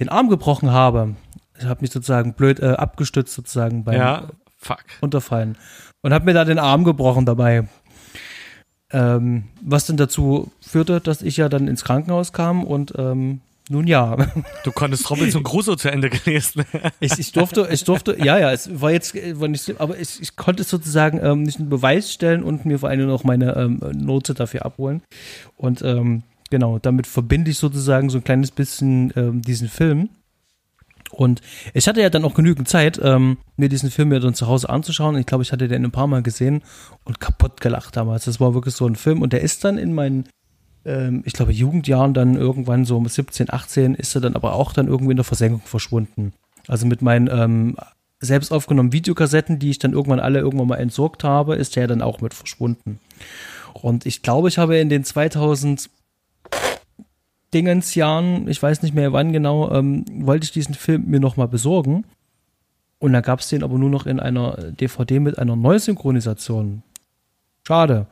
den 0.00 0.08
Arm 0.08 0.28
gebrochen 0.28 0.70
habe. 0.70 1.14
Ich 1.58 1.64
habe 1.64 1.80
mich 1.80 1.90
sozusagen 1.90 2.34
blöd 2.34 2.60
äh, 2.60 2.70
abgestützt 2.70 3.34
sozusagen 3.34 3.84
beim 3.84 3.96
ja, 3.96 4.28
fuck. 4.56 4.84
Unterfallen 5.00 5.56
und 6.02 6.12
habe 6.12 6.24
mir 6.24 6.34
da 6.34 6.44
den 6.44 6.58
Arm 6.58 6.84
gebrochen 6.84 7.26
dabei. 7.26 7.68
Ähm, 8.90 9.44
was 9.60 9.86
dann 9.86 9.98
dazu 9.98 10.50
führte, 10.60 11.00
dass 11.00 11.20
ich 11.20 11.36
ja 11.36 11.50
dann 11.50 11.68
ins 11.68 11.84
Krankenhaus 11.84 12.32
kam 12.32 12.64
und 12.64 12.94
ähm, 12.96 13.42
nun 13.68 13.86
ja. 13.86 14.16
Du 14.64 14.72
konntest 14.72 15.10
Robinson 15.10 15.42
Crusoe 15.42 15.76
zu 15.76 15.90
Ende 15.90 16.08
gelesen. 16.08 16.64
ich, 17.00 17.18
ich 17.18 17.32
durfte, 17.32 17.68
ich 17.70 17.84
durfte, 17.84 18.16
ja, 18.18 18.38
ja, 18.38 18.50
es 18.50 18.80
war 18.80 18.90
jetzt, 18.90 19.14
war 19.38 19.48
nicht, 19.48 19.78
aber 19.78 19.98
ich, 19.98 20.22
ich 20.22 20.36
konnte 20.36 20.64
sozusagen 20.64 21.20
ähm, 21.22 21.42
nicht 21.42 21.58
einen 21.58 21.68
Beweis 21.68 22.10
stellen 22.12 22.42
und 22.42 22.64
mir 22.64 22.78
vor 22.78 22.88
allem 22.88 23.06
noch 23.06 23.24
meine 23.24 23.56
ähm, 23.56 23.80
Note 23.92 24.32
dafür 24.32 24.64
abholen. 24.64 25.02
Und 25.58 25.82
ähm, 25.82 26.22
genau, 26.48 26.78
damit 26.78 27.06
verbinde 27.06 27.50
ich 27.50 27.58
sozusagen 27.58 28.08
so 28.08 28.18
ein 28.18 28.24
kleines 28.24 28.52
bisschen 28.52 29.12
ähm, 29.16 29.42
diesen 29.42 29.68
Film. 29.68 30.08
Und 31.18 31.40
ich 31.74 31.88
hatte 31.88 32.00
ja 32.00 32.10
dann 32.10 32.24
auch 32.24 32.34
genügend 32.34 32.68
Zeit, 32.68 33.00
ähm, 33.02 33.38
mir 33.56 33.68
diesen 33.68 33.90
Film 33.90 34.12
ja 34.12 34.20
dann 34.20 34.34
zu 34.34 34.46
Hause 34.46 34.68
anzuschauen. 34.68 35.16
Ich 35.16 35.26
glaube, 35.26 35.42
ich 35.42 35.50
hatte 35.50 35.66
den 35.66 35.84
ein 35.84 35.90
paar 35.90 36.06
Mal 36.06 36.22
gesehen 36.22 36.62
und 37.02 37.18
kaputt 37.18 37.60
gelacht 37.60 37.96
damals. 37.96 38.26
Das 38.26 38.38
war 38.38 38.54
wirklich 38.54 38.76
so 38.76 38.86
ein 38.86 38.94
Film 38.94 39.20
und 39.20 39.32
der 39.32 39.40
ist 39.40 39.64
dann 39.64 39.78
in 39.78 39.94
meinen 39.94 40.28
ähm, 40.84 41.24
ich 41.26 41.32
glaube, 41.32 41.50
Jugendjahren 41.50 42.14
dann 42.14 42.36
irgendwann 42.36 42.84
so 42.84 43.00
mit 43.00 43.10
17, 43.10 43.52
18 43.52 43.96
ist 43.96 44.14
er 44.14 44.20
dann 44.20 44.36
aber 44.36 44.54
auch 44.54 44.72
dann 44.72 44.86
irgendwie 44.86 45.10
in 45.10 45.16
der 45.16 45.24
Versenkung 45.24 45.62
verschwunden. 45.64 46.34
Also 46.68 46.86
mit 46.86 47.02
meinen 47.02 47.28
ähm, 47.32 47.76
selbst 48.20 48.52
aufgenommenen 48.52 48.92
Videokassetten, 48.92 49.58
die 49.58 49.70
ich 49.70 49.80
dann 49.80 49.94
irgendwann 49.94 50.20
alle 50.20 50.38
irgendwann 50.38 50.68
mal 50.68 50.76
entsorgt 50.76 51.24
habe, 51.24 51.56
ist 51.56 51.74
der 51.74 51.88
dann 51.88 52.00
auch 52.00 52.20
mit 52.20 52.32
verschwunden. 52.32 53.00
Und 53.72 54.06
ich 54.06 54.22
glaube, 54.22 54.48
ich 54.48 54.58
habe 54.58 54.78
in 54.78 54.88
den 54.88 55.02
2000 55.02 55.90
Dingensjahren, 57.54 58.48
ich 58.48 58.62
weiß 58.62 58.82
nicht 58.82 58.94
mehr 58.94 59.12
wann 59.12 59.32
genau, 59.32 59.70
ähm, 59.70 60.04
wollte 60.26 60.44
ich 60.44 60.52
diesen 60.52 60.74
Film 60.74 61.06
mir 61.06 61.20
nochmal 61.20 61.48
besorgen. 61.48 62.04
Und 62.98 63.12
da 63.12 63.20
gab 63.20 63.40
es 63.40 63.48
den 63.48 63.62
aber 63.62 63.78
nur 63.78 63.90
noch 63.90 64.06
in 64.06 64.20
einer 64.20 64.56
DVD 64.72 65.20
mit 65.20 65.38
einer 65.38 65.56
Neusynchronisation. 65.56 66.82
Schade. 67.66 68.06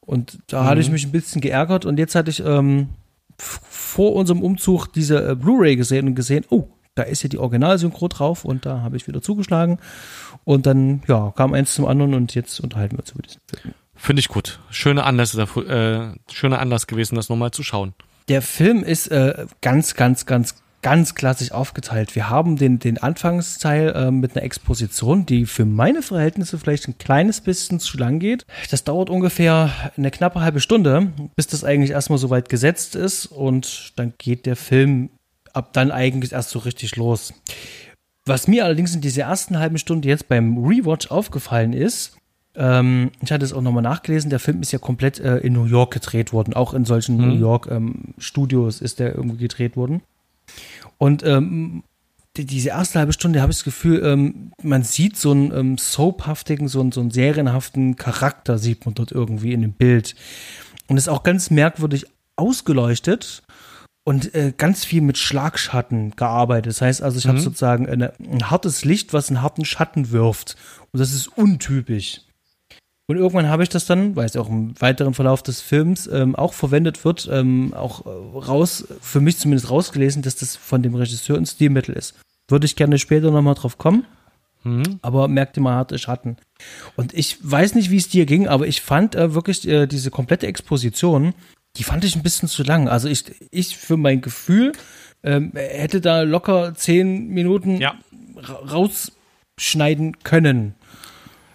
Und 0.00 0.38
da 0.48 0.62
mhm. 0.62 0.66
hatte 0.66 0.80
ich 0.80 0.90
mich 0.90 1.06
ein 1.06 1.12
bisschen 1.12 1.40
geärgert 1.40 1.84
und 1.84 1.98
jetzt 1.98 2.14
hatte 2.14 2.30
ich 2.30 2.44
ähm, 2.44 2.88
vor 3.38 4.14
unserem 4.14 4.42
Umzug 4.42 4.92
diese 4.92 5.30
äh, 5.30 5.34
Blu-ray 5.34 5.76
gesehen 5.76 6.08
und 6.08 6.14
gesehen, 6.14 6.44
oh, 6.50 6.68
da 6.94 7.04
ist 7.04 7.22
ja 7.22 7.28
die 7.28 7.38
Originalsynchro 7.38 8.08
drauf 8.08 8.44
und 8.44 8.66
da 8.66 8.80
habe 8.80 8.96
ich 8.96 9.06
wieder 9.06 9.22
zugeschlagen. 9.22 9.78
Und 10.44 10.66
dann, 10.66 11.02
ja, 11.06 11.32
kam 11.36 11.54
eins 11.54 11.74
zum 11.74 11.86
anderen 11.86 12.14
und 12.14 12.34
jetzt 12.34 12.58
unterhalten 12.60 12.96
wir 12.96 13.00
uns 13.00 13.12
über 13.12 13.22
diesen 13.22 13.40
Film. 13.46 13.74
Finde 13.94 14.20
ich 14.20 14.28
gut. 14.28 14.60
Schöner 14.70 15.06
Anlass, 15.06 15.34
äh, 15.34 16.14
schöner 16.32 16.58
Anlass 16.58 16.86
gewesen, 16.86 17.14
das 17.14 17.28
nochmal 17.28 17.50
zu 17.50 17.62
schauen. 17.62 17.94
Der 18.28 18.42
Film 18.42 18.82
ist 18.82 19.08
äh, 19.08 19.46
ganz, 19.60 19.94
ganz, 19.94 20.26
ganz 20.26 20.56
ganz 20.82 21.14
klassisch 21.14 21.52
aufgeteilt. 21.52 22.14
Wir 22.14 22.30
haben 22.30 22.56
den, 22.56 22.78
den 22.78 22.98
Anfangsteil 22.98 23.88
äh, 23.90 24.10
mit 24.10 24.36
einer 24.36 24.44
Exposition, 24.44 25.26
die 25.26 25.46
für 25.46 25.64
meine 25.64 26.02
Verhältnisse 26.02 26.58
vielleicht 26.58 26.86
ein 26.88 26.98
kleines 26.98 27.40
bisschen 27.40 27.80
zu 27.80 27.98
lang 27.98 28.20
geht. 28.20 28.46
Das 28.70 28.84
dauert 28.84 29.10
ungefähr 29.10 29.72
eine 29.96 30.10
knappe 30.10 30.40
halbe 30.40 30.60
Stunde, 30.60 31.12
bis 31.34 31.48
das 31.48 31.64
eigentlich 31.64 31.90
erstmal 31.90 32.18
so 32.18 32.30
weit 32.30 32.48
gesetzt 32.48 32.94
ist 32.94 33.26
und 33.26 33.92
dann 33.96 34.14
geht 34.18 34.46
der 34.46 34.56
Film 34.56 35.10
ab 35.52 35.72
dann 35.72 35.90
eigentlich 35.90 36.32
erst 36.32 36.50
so 36.50 36.60
richtig 36.60 36.94
los. 36.96 37.34
Was 38.24 38.46
mir 38.46 38.64
allerdings 38.64 38.94
in 38.94 39.00
dieser 39.00 39.22
ersten 39.22 39.58
halben 39.58 39.78
Stunde 39.78 40.08
jetzt 40.08 40.28
beim 40.28 40.58
Rewatch 40.58 41.10
aufgefallen 41.10 41.72
ist, 41.72 42.16
ähm, 42.58 43.12
ich 43.22 43.30
hatte 43.30 43.44
es 43.44 43.52
auch 43.52 43.62
nochmal 43.62 43.82
nachgelesen, 43.82 44.30
der 44.30 44.40
Film 44.40 44.60
ist 44.60 44.72
ja 44.72 44.78
komplett 44.78 45.20
äh, 45.20 45.38
in 45.38 45.52
New 45.52 45.64
York 45.64 45.92
gedreht 45.92 46.32
worden. 46.32 46.54
Auch 46.54 46.74
in 46.74 46.84
solchen 46.84 47.16
mhm. 47.16 47.28
New 47.28 47.34
York 47.34 47.68
ähm, 47.70 48.14
Studios 48.18 48.80
ist 48.80 48.98
der 48.98 49.14
irgendwie 49.14 49.38
gedreht 49.38 49.76
worden. 49.76 50.02
Und 50.98 51.22
ähm, 51.24 51.84
die, 52.36 52.44
diese 52.44 52.70
erste 52.70 52.98
halbe 52.98 53.12
Stunde 53.12 53.40
habe 53.40 53.52
ich 53.52 53.58
das 53.58 53.64
Gefühl, 53.64 54.02
ähm, 54.04 54.52
man 54.62 54.82
sieht 54.82 55.16
so 55.16 55.30
einen 55.30 55.52
ähm, 55.52 55.78
soaphaftigen, 55.78 56.68
so 56.68 56.80
einen, 56.80 56.92
so 56.92 57.00
einen 57.00 57.10
serienhaften 57.10 57.96
Charakter, 57.96 58.58
sieht 58.58 58.84
man 58.84 58.94
dort 58.94 59.12
irgendwie 59.12 59.52
in 59.52 59.62
dem 59.62 59.72
Bild. 59.72 60.14
Und 60.88 60.96
ist 60.96 61.08
auch 61.08 61.22
ganz 61.22 61.50
merkwürdig 61.50 62.06
ausgeleuchtet 62.36 63.42
und 64.04 64.34
äh, 64.34 64.52
ganz 64.56 64.84
viel 64.84 65.02
mit 65.02 65.18
Schlagschatten 65.18 66.16
gearbeitet. 66.16 66.70
Das 66.70 66.80
heißt 66.80 67.02
also, 67.02 67.18
ich 67.18 67.26
mhm. 67.26 67.30
habe 67.30 67.40
sozusagen 67.40 67.88
eine, 67.88 68.14
ein 68.18 68.50
hartes 68.50 68.84
Licht, 68.84 69.12
was 69.12 69.28
einen 69.28 69.42
harten 69.42 69.64
Schatten 69.64 70.10
wirft. 70.10 70.56
Und 70.92 71.00
das 71.00 71.12
ist 71.12 71.28
untypisch. 71.28 72.22
Und 73.10 73.16
irgendwann 73.16 73.48
habe 73.48 73.62
ich 73.62 73.70
das 73.70 73.86
dann, 73.86 74.16
weil 74.16 74.26
es 74.26 74.36
auch 74.36 74.50
im 74.50 74.78
weiteren 74.80 75.14
Verlauf 75.14 75.42
des 75.42 75.62
Films 75.62 76.06
ähm, 76.08 76.36
auch 76.36 76.52
verwendet 76.52 77.06
wird, 77.06 77.26
ähm, 77.32 77.72
auch 77.72 78.04
äh, 78.04 78.38
raus, 78.38 78.86
für 79.00 79.20
mich 79.20 79.38
zumindest 79.38 79.70
rausgelesen, 79.70 80.20
dass 80.20 80.36
das 80.36 80.56
von 80.56 80.82
dem 80.82 80.94
Regisseur 80.94 81.38
ein 81.38 81.46
Stilmittel 81.46 81.94
ist. 81.94 82.14
Würde 82.48 82.66
ich 82.66 82.76
gerne 82.76 82.98
später 82.98 83.30
nochmal 83.30 83.54
drauf 83.54 83.78
kommen. 83.78 84.04
Mhm. 84.62 84.98
Aber 85.00 85.26
merkte 85.26 85.60
mal 85.60 85.74
harte 85.74 85.98
Schatten. 85.98 86.36
Und 86.96 87.14
ich 87.14 87.38
weiß 87.40 87.76
nicht, 87.76 87.90
wie 87.90 87.96
es 87.96 88.10
dir 88.10 88.26
ging, 88.26 88.46
aber 88.46 88.66
ich 88.66 88.82
fand 88.82 89.14
äh, 89.14 89.32
wirklich 89.32 89.66
äh, 89.66 89.86
diese 89.86 90.10
komplette 90.10 90.46
Exposition, 90.46 91.32
die 91.76 91.84
fand 91.84 92.04
ich 92.04 92.14
ein 92.14 92.22
bisschen 92.22 92.48
zu 92.48 92.62
lang. 92.62 92.88
Also 92.88 93.08
ich, 93.08 93.24
ich 93.50 93.78
für 93.78 93.96
mein 93.96 94.20
Gefühl 94.20 94.72
ähm, 95.22 95.52
hätte 95.54 96.02
da 96.02 96.22
locker 96.22 96.74
zehn 96.74 97.28
Minuten 97.28 97.78
ja. 97.78 97.94
rausschneiden 98.70 100.18
können. 100.24 100.74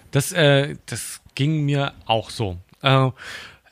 Das, 0.10 0.32
äh, 0.32 0.78
das 0.88 1.22
ging 1.36 1.66
mir 1.66 1.94
auch 2.06 2.30
so. 2.30 2.58
Äh, 2.82 3.10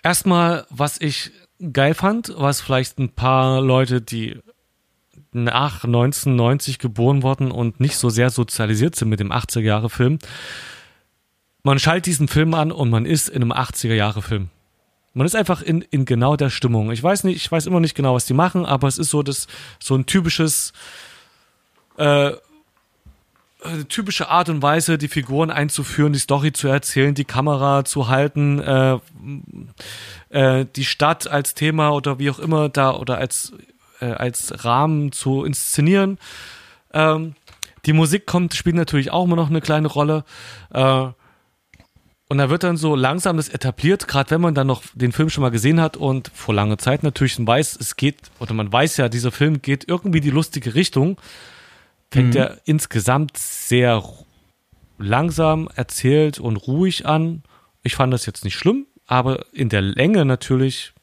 erstmal, 0.04 0.66
was 0.70 1.00
ich 1.00 1.32
geil 1.74 1.94
fand, 1.94 2.34
was 2.36 2.62
vielleicht 2.62 3.00
ein 3.00 3.10
paar 3.10 3.62
Leute, 3.62 4.02
die 4.02 4.40
nach 5.34 5.84
1990 5.84 6.80
geboren 6.80 7.24
wurden 7.24 7.52
und 7.52 7.80
nicht 7.80 7.98
so 7.98 8.10
sehr 8.10 8.30
sozialisiert 8.30 8.96
sind 8.96 9.10
mit 9.10 9.20
dem 9.20 9.32
80er-Jahre-Film. 9.32 10.20
Man 11.64 11.80
schaltet 11.80 12.08
diesen 12.08 12.28
Film 12.28 12.54
an 12.54 12.72
und 12.72 12.90
man 12.90 13.06
ist 13.06 13.30
in 13.30 13.42
einem 13.42 13.54
80er-Jahre-Film. 13.54 14.50
Man 15.14 15.26
ist 15.26 15.36
einfach 15.36 15.62
in, 15.62 15.82
in 15.82 16.06
genau 16.06 16.36
der 16.36 16.50
Stimmung. 16.50 16.92
Ich 16.92 17.04
weiß 17.04 17.26
nicht, 17.26 17.36
ich 17.38 17.52
weiß 17.52 17.66
immer 17.66 17.80
nicht 17.80 17.96
genau, 17.96 18.16
was 18.16 18.26
die 18.26 18.34
machen, 18.34 18.66
aber 18.66 18.88
es 18.88 18.98
ist 18.98 19.10
so 19.10 19.24
das, 19.24 19.48
so 19.80 19.96
ein 19.96 20.06
typisches, 20.06 20.74
äh, 21.98 22.32
typische 23.88 24.30
Art 24.30 24.50
und 24.50 24.62
Weise, 24.62 24.98
die 24.98 25.08
Figuren 25.08 25.52
einzuführen, 25.52 26.14
die 26.14 26.20
Story 26.20 26.52
zu 26.52 26.68
erzählen, 26.68 27.14
die 27.14 27.26
Kamera 27.26 27.86
zu 27.86 28.08
halten, 28.08 28.60
äh, 28.60 28.98
äh, 30.30 30.66
die 30.76 30.86
Stadt 30.86 31.28
als 31.28 31.54
Thema 31.54 31.92
oder 31.92 32.18
wie 32.18 32.32
auch 32.32 32.40
immer 32.40 32.70
da 32.70 32.96
oder 32.96 33.18
als, 33.18 33.54
äh, 34.00 34.06
als 34.06 34.66
Rahmen 34.66 35.12
zu 35.12 35.44
inszenieren. 35.44 36.18
Ähm, 36.94 37.36
die 37.86 37.94
Musik 37.94 38.26
kommt, 38.26 38.54
spielt 38.56 38.76
natürlich 38.76 39.12
auch 39.12 39.26
immer 39.26 39.36
noch 39.36 39.50
eine 39.50 39.62
kleine 39.62 39.88
Rolle. 39.88 40.24
Äh, 40.74 41.08
und 42.30 42.38
da 42.38 42.50
wird 42.50 42.64
dann 42.64 42.78
so 42.78 42.96
langsam 42.96 43.38
das 43.38 43.50
etabliert, 43.50 44.08
gerade 44.08 44.32
wenn 44.32 44.42
man 44.42 44.56
dann 44.56 44.68
noch 44.68 44.84
den 44.94 45.12
Film 45.12 45.30
schon 45.30 45.42
mal 45.42 45.52
gesehen 45.52 45.82
hat 45.82 45.98
und 45.98 46.32
vor 46.34 46.56
langer 46.56 46.78
Zeit 46.78 47.04
natürlich 47.04 47.38
weiß, 47.46 47.78
es 47.80 47.98
geht, 47.98 48.18
oder 48.40 48.54
man 48.54 48.72
weiß 48.72 48.98
ja, 48.98 49.10
dieser 49.10 49.32
Film 49.32 49.62
geht 49.62 49.88
irgendwie 49.88 50.22
die 50.22 50.30
lustige 50.30 50.74
Richtung 50.74 51.18
fängt 52.12 52.34
mhm. 52.34 52.42
er 52.42 52.58
insgesamt 52.66 53.38
sehr 53.38 54.04
langsam 54.98 55.70
erzählt 55.76 56.40
und 56.40 56.58
ruhig 56.58 57.06
an. 57.06 57.44
Ich 57.84 57.96
fand 57.96 58.14
das 58.14 58.26
jetzt 58.26 58.44
nicht 58.44 58.56
schlimm, 58.56 58.86
aber 59.08 59.46
in 59.54 59.70
der 59.70 59.82
Länge 59.82 60.26
natürlich 60.26 60.94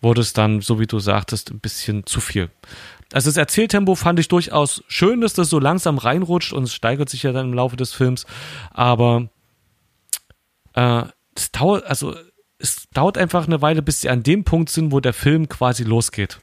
wurde 0.00 0.22
es 0.22 0.32
dann, 0.32 0.60
so 0.60 0.80
wie 0.80 0.86
du 0.86 0.98
sagtest, 0.98 1.50
ein 1.50 1.60
bisschen 1.60 2.06
zu 2.06 2.20
viel. 2.20 2.50
Also 3.12 3.28
das 3.28 3.36
Erzähltempo 3.36 3.96
fand 3.96 4.18
ich 4.20 4.28
durchaus 4.28 4.82
schön, 4.88 5.20
dass 5.20 5.34
das 5.34 5.50
so 5.50 5.58
langsam 5.58 5.98
reinrutscht 5.98 6.52
und 6.52 6.62
es 6.62 6.74
steigert 6.74 7.08
sich 7.08 7.24
ja 7.24 7.32
dann 7.32 7.48
im 7.48 7.54
Laufe 7.54 7.76
des 7.76 7.92
Films. 7.92 8.24
Aber 8.70 9.28
äh, 10.74 11.02
es 11.34 11.50
dauert, 11.52 11.84
also 11.84 12.14
es 12.58 12.88
dauert 12.94 13.18
einfach 13.18 13.46
eine 13.46 13.60
Weile, 13.60 13.82
bis 13.82 14.00
sie 14.00 14.08
an 14.08 14.22
dem 14.22 14.44
Punkt 14.44 14.70
sind, 14.70 14.92
wo 14.92 15.00
der 15.00 15.12
Film 15.12 15.48
quasi 15.48 15.82
losgeht. 15.82 16.38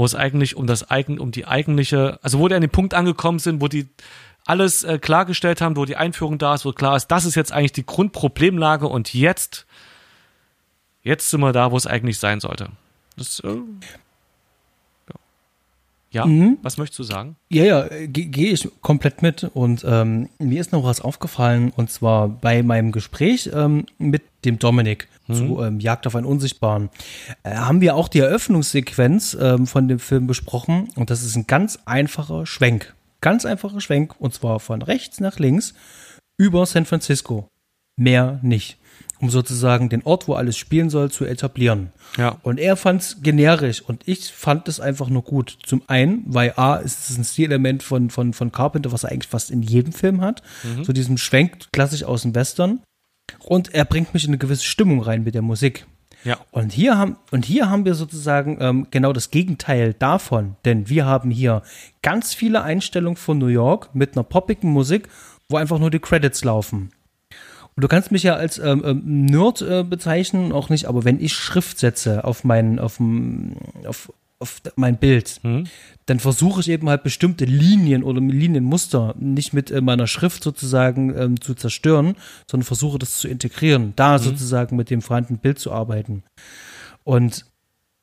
Wo 0.00 0.06
es 0.06 0.14
eigentlich 0.14 0.56
um 0.56 0.66
das 0.66 0.90
eigen, 0.90 1.18
um 1.18 1.30
die 1.30 1.46
eigentliche, 1.46 2.18
also 2.22 2.38
wo 2.38 2.48
die 2.48 2.54
an 2.54 2.62
dem 2.62 2.70
Punkt 2.70 2.94
angekommen 2.94 3.38
sind, 3.38 3.60
wo 3.60 3.68
die 3.68 3.86
alles 4.46 4.82
äh, 4.82 4.98
klargestellt 4.98 5.60
haben, 5.60 5.76
wo 5.76 5.84
die 5.84 5.96
Einführung 5.96 6.38
da 6.38 6.54
ist, 6.54 6.64
wo 6.64 6.72
klar 6.72 6.96
ist, 6.96 7.08
das 7.08 7.26
ist 7.26 7.34
jetzt 7.34 7.52
eigentlich 7.52 7.72
die 7.72 7.84
Grundproblemlage 7.84 8.88
und 8.88 9.12
jetzt, 9.12 9.66
jetzt 11.02 11.28
sind 11.28 11.40
wir 11.40 11.52
da, 11.52 11.70
wo 11.70 11.76
es 11.76 11.86
eigentlich 11.86 12.18
sein 12.18 12.40
sollte. 12.40 12.70
Das, 13.18 13.40
äh, 13.40 13.58
ja, 16.12 16.26
mhm. 16.26 16.58
was 16.62 16.76
möchtest 16.76 16.98
du 16.98 17.02
sagen? 17.04 17.36
Ja, 17.50 17.64
ja, 17.64 17.88
gehe 18.06 18.26
geh 18.26 18.50
ich 18.50 18.68
komplett 18.80 19.22
mit. 19.22 19.44
Und 19.54 19.84
ähm, 19.86 20.28
mir 20.38 20.60
ist 20.60 20.72
noch 20.72 20.82
was 20.82 21.00
aufgefallen, 21.00 21.72
und 21.76 21.90
zwar 21.90 22.28
bei 22.28 22.64
meinem 22.64 22.90
Gespräch 22.90 23.48
ähm, 23.54 23.86
mit 23.98 24.22
dem 24.44 24.58
Dominik 24.58 25.08
mhm. 25.28 25.34
zu 25.34 25.62
ähm, 25.62 25.78
Jagd 25.78 26.08
auf 26.08 26.16
einen 26.16 26.26
Unsichtbaren, 26.26 26.90
äh, 27.44 27.54
haben 27.54 27.80
wir 27.80 27.94
auch 27.94 28.08
die 28.08 28.18
Eröffnungssequenz 28.18 29.36
ähm, 29.40 29.68
von 29.68 29.86
dem 29.86 30.00
Film 30.00 30.26
besprochen. 30.26 30.88
Und 30.96 31.10
das 31.10 31.22
ist 31.22 31.36
ein 31.36 31.46
ganz 31.46 31.78
einfacher 31.84 32.44
Schwenk. 32.44 32.94
Ganz 33.20 33.44
einfacher 33.44 33.80
Schwenk, 33.80 34.14
und 34.18 34.34
zwar 34.34 34.58
von 34.58 34.82
rechts 34.82 35.20
nach 35.20 35.38
links 35.38 35.74
über 36.36 36.66
San 36.66 36.86
Francisco. 36.86 37.48
Mehr 37.96 38.40
nicht 38.42 38.79
um 39.20 39.30
sozusagen 39.30 39.88
den 39.88 40.02
Ort, 40.02 40.28
wo 40.28 40.34
alles 40.34 40.56
spielen 40.56 40.90
soll, 40.90 41.10
zu 41.10 41.24
etablieren. 41.24 41.92
Ja. 42.16 42.38
Und 42.42 42.58
er 42.58 42.76
fand 42.76 43.02
es 43.02 43.22
generisch 43.22 43.82
und 43.82 44.02
ich 44.06 44.32
fand 44.32 44.66
es 44.68 44.80
einfach 44.80 45.08
nur 45.08 45.22
gut. 45.22 45.58
Zum 45.64 45.82
einen, 45.86 46.22
weil 46.26 46.54
A, 46.56 46.76
ist 46.76 47.10
es 47.10 47.18
ein 47.18 47.24
Stilelement 47.24 47.82
von, 47.82 48.10
von, 48.10 48.32
von 48.32 48.50
Carpenter, 48.50 48.92
was 48.92 49.04
er 49.04 49.12
eigentlich 49.12 49.28
fast 49.28 49.50
in 49.50 49.62
jedem 49.62 49.92
Film 49.92 50.20
hat. 50.20 50.42
Mhm. 50.64 50.84
So 50.84 50.92
diesem 50.92 51.18
Schwenk 51.18 51.70
klassisch 51.72 52.04
aus 52.04 52.22
dem 52.22 52.34
Western. 52.34 52.80
Und 53.38 53.74
er 53.74 53.84
bringt 53.84 54.14
mich 54.14 54.24
in 54.24 54.30
eine 54.30 54.38
gewisse 54.38 54.64
Stimmung 54.64 55.00
rein 55.02 55.22
mit 55.22 55.34
der 55.34 55.42
Musik. 55.42 55.86
Ja. 56.24 56.38
Und 56.50 56.72
hier 56.72 56.98
haben, 56.98 57.16
und 57.30 57.44
hier 57.44 57.70
haben 57.70 57.84
wir 57.84 57.94
sozusagen 57.94 58.58
ähm, 58.60 58.86
genau 58.90 59.12
das 59.12 59.30
Gegenteil 59.30 59.94
davon, 59.94 60.56
denn 60.64 60.88
wir 60.88 61.06
haben 61.06 61.30
hier 61.30 61.62
ganz 62.02 62.34
viele 62.34 62.62
Einstellungen 62.62 63.16
von 63.16 63.38
New 63.38 63.46
York 63.46 63.94
mit 63.94 64.16
einer 64.16 64.24
poppigen 64.24 64.70
Musik, 64.70 65.08
wo 65.48 65.56
einfach 65.56 65.78
nur 65.78 65.90
die 65.90 65.98
Credits 65.98 66.44
laufen. 66.44 66.90
Und 67.76 67.82
du 67.82 67.88
kannst 67.88 68.10
mich 68.12 68.22
ja 68.22 68.34
als 68.34 68.58
ähm, 68.58 68.82
ähm, 68.84 69.02
Nerd 69.26 69.62
äh, 69.62 69.84
bezeichnen, 69.84 70.52
auch 70.52 70.68
nicht, 70.68 70.86
aber 70.86 71.04
wenn 71.04 71.20
ich 71.20 71.32
Schrift 71.32 71.78
setze 71.78 72.24
auf 72.24 72.44
mein, 72.44 72.78
auf, 72.78 73.00
auf, 73.86 74.12
auf 74.38 74.60
mein 74.76 74.96
Bild, 74.96 75.40
mhm. 75.42 75.64
dann 76.06 76.20
versuche 76.20 76.60
ich 76.60 76.68
eben 76.68 76.88
halt 76.88 77.02
bestimmte 77.02 77.44
Linien 77.44 78.02
oder 78.02 78.20
Linienmuster 78.20 79.14
nicht 79.18 79.52
mit 79.52 79.70
äh, 79.70 79.80
meiner 79.80 80.06
Schrift 80.06 80.42
sozusagen 80.42 81.16
ähm, 81.16 81.40
zu 81.40 81.54
zerstören, 81.54 82.16
sondern 82.50 82.66
versuche 82.66 82.98
das 82.98 83.18
zu 83.18 83.28
integrieren, 83.28 83.92
da 83.96 84.18
mhm. 84.18 84.22
sozusagen 84.22 84.76
mit 84.76 84.90
dem 84.90 85.02
vorhandenen 85.02 85.40
Bild 85.40 85.58
zu 85.58 85.72
arbeiten. 85.72 86.24
Und 87.04 87.46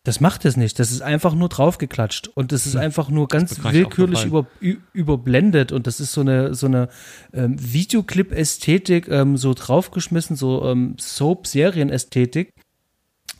das 0.08 0.22
macht 0.22 0.46
es 0.46 0.56
nicht. 0.56 0.80
Das 0.80 0.92
ist 0.92 1.02
einfach 1.02 1.36
nur 1.36 1.50
draufgeklatscht. 1.50 2.30
Und 2.30 2.54
das 2.54 2.66
ist 2.66 2.78
einfach 2.78 3.10
nur 3.10 3.28
ganz 3.28 3.62
willkürlich 3.62 4.24
über, 4.24 4.48
überblendet. 4.94 5.74
Und 5.74 5.86
das 5.86 6.00
ist 6.00 6.14
so 6.14 6.22
eine 6.22 6.56
so 6.56 6.68
eine 6.68 6.88
ähm, 7.34 7.58
Videoclip-Ästhetik 7.60 9.10
ähm, 9.10 9.36
so 9.36 9.54
draufgeschmissen, 9.54 10.38
so 10.38 10.64
ähm, 10.64 10.96
Soap-Serien-Ästhetik, 10.98 12.54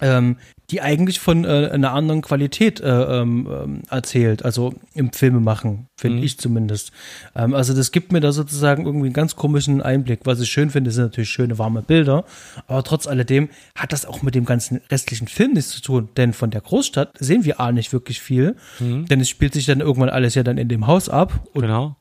ähm, 0.02 0.36
die 0.70 0.82
eigentlich 0.82 1.20
von 1.20 1.46
äh, 1.46 1.70
einer 1.72 1.94
anderen 1.94 2.22
Qualität 2.22 2.82
äh, 2.82 2.88
ähm, 2.88 3.48
ähm, 3.50 3.82
erzählt, 3.90 4.44
also 4.44 4.74
im 4.94 5.14
Filme 5.14 5.40
machen, 5.40 5.88
finde 5.96 6.18
mhm. 6.18 6.24
ich 6.24 6.38
zumindest. 6.38 6.92
Ähm, 7.36 7.54
also 7.54 7.74
das 7.74 7.94
gibt 7.94 8.12
mir 8.12 8.20
da 8.20 8.34
sozusagen 8.34 8.86
irgendwie 8.86 9.06
einen 9.06 9.14
ganz 9.14 9.38
komischen 9.38 9.82
Einblick. 9.82 10.22
Was 10.26 10.42
ich 10.42 10.50
schön 10.50 10.70
finde, 10.70 10.92
sind 10.92 11.06
natürlich 11.06 11.30
schöne 11.30 11.58
warme 11.58 11.82
Bilder, 11.82 12.26
aber 12.68 12.84
trotz 12.84 13.08
alledem 13.08 13.50
hat 13.76 13.94
das 13.94 14.06
auch 14.06 14.22
mit 14.22 14.36
dem 14.36 14.44
ganzen 14.44 14.82
restlichen 14.92 15.30
Film 15.30 15.54
nichts 15.54 15.72
zu 15.72 15.82
tun, 15.82 16.10
denn 16.18 16.34
von 16.34 16.52
der 16.52 16.62
Großstadt 16.62 17.16
sehen 17.18 17.46
wir 17.46 17.62
A 17.62 17.72
nicht 17.72 17.94
wirklich 17.94 18.20
viel, 18.20 18.58
mhm. 18.80 19.06
denn 19.06 19.22
es 19.22 19.30
spielt 19.30 19.54
sich 19.54 19.66
dann 19.66 19.80
irgendwann 19.80 20.10
alles 20.10 20.36
ja 20.36 20.44
dann 20.44 20.58
in 20.58 20.68
dem 20.68 20.86
Haus 20.86 21.08
ab. 21.08 21.48
Und, 21.54 21.62
genau. 21.62 21.96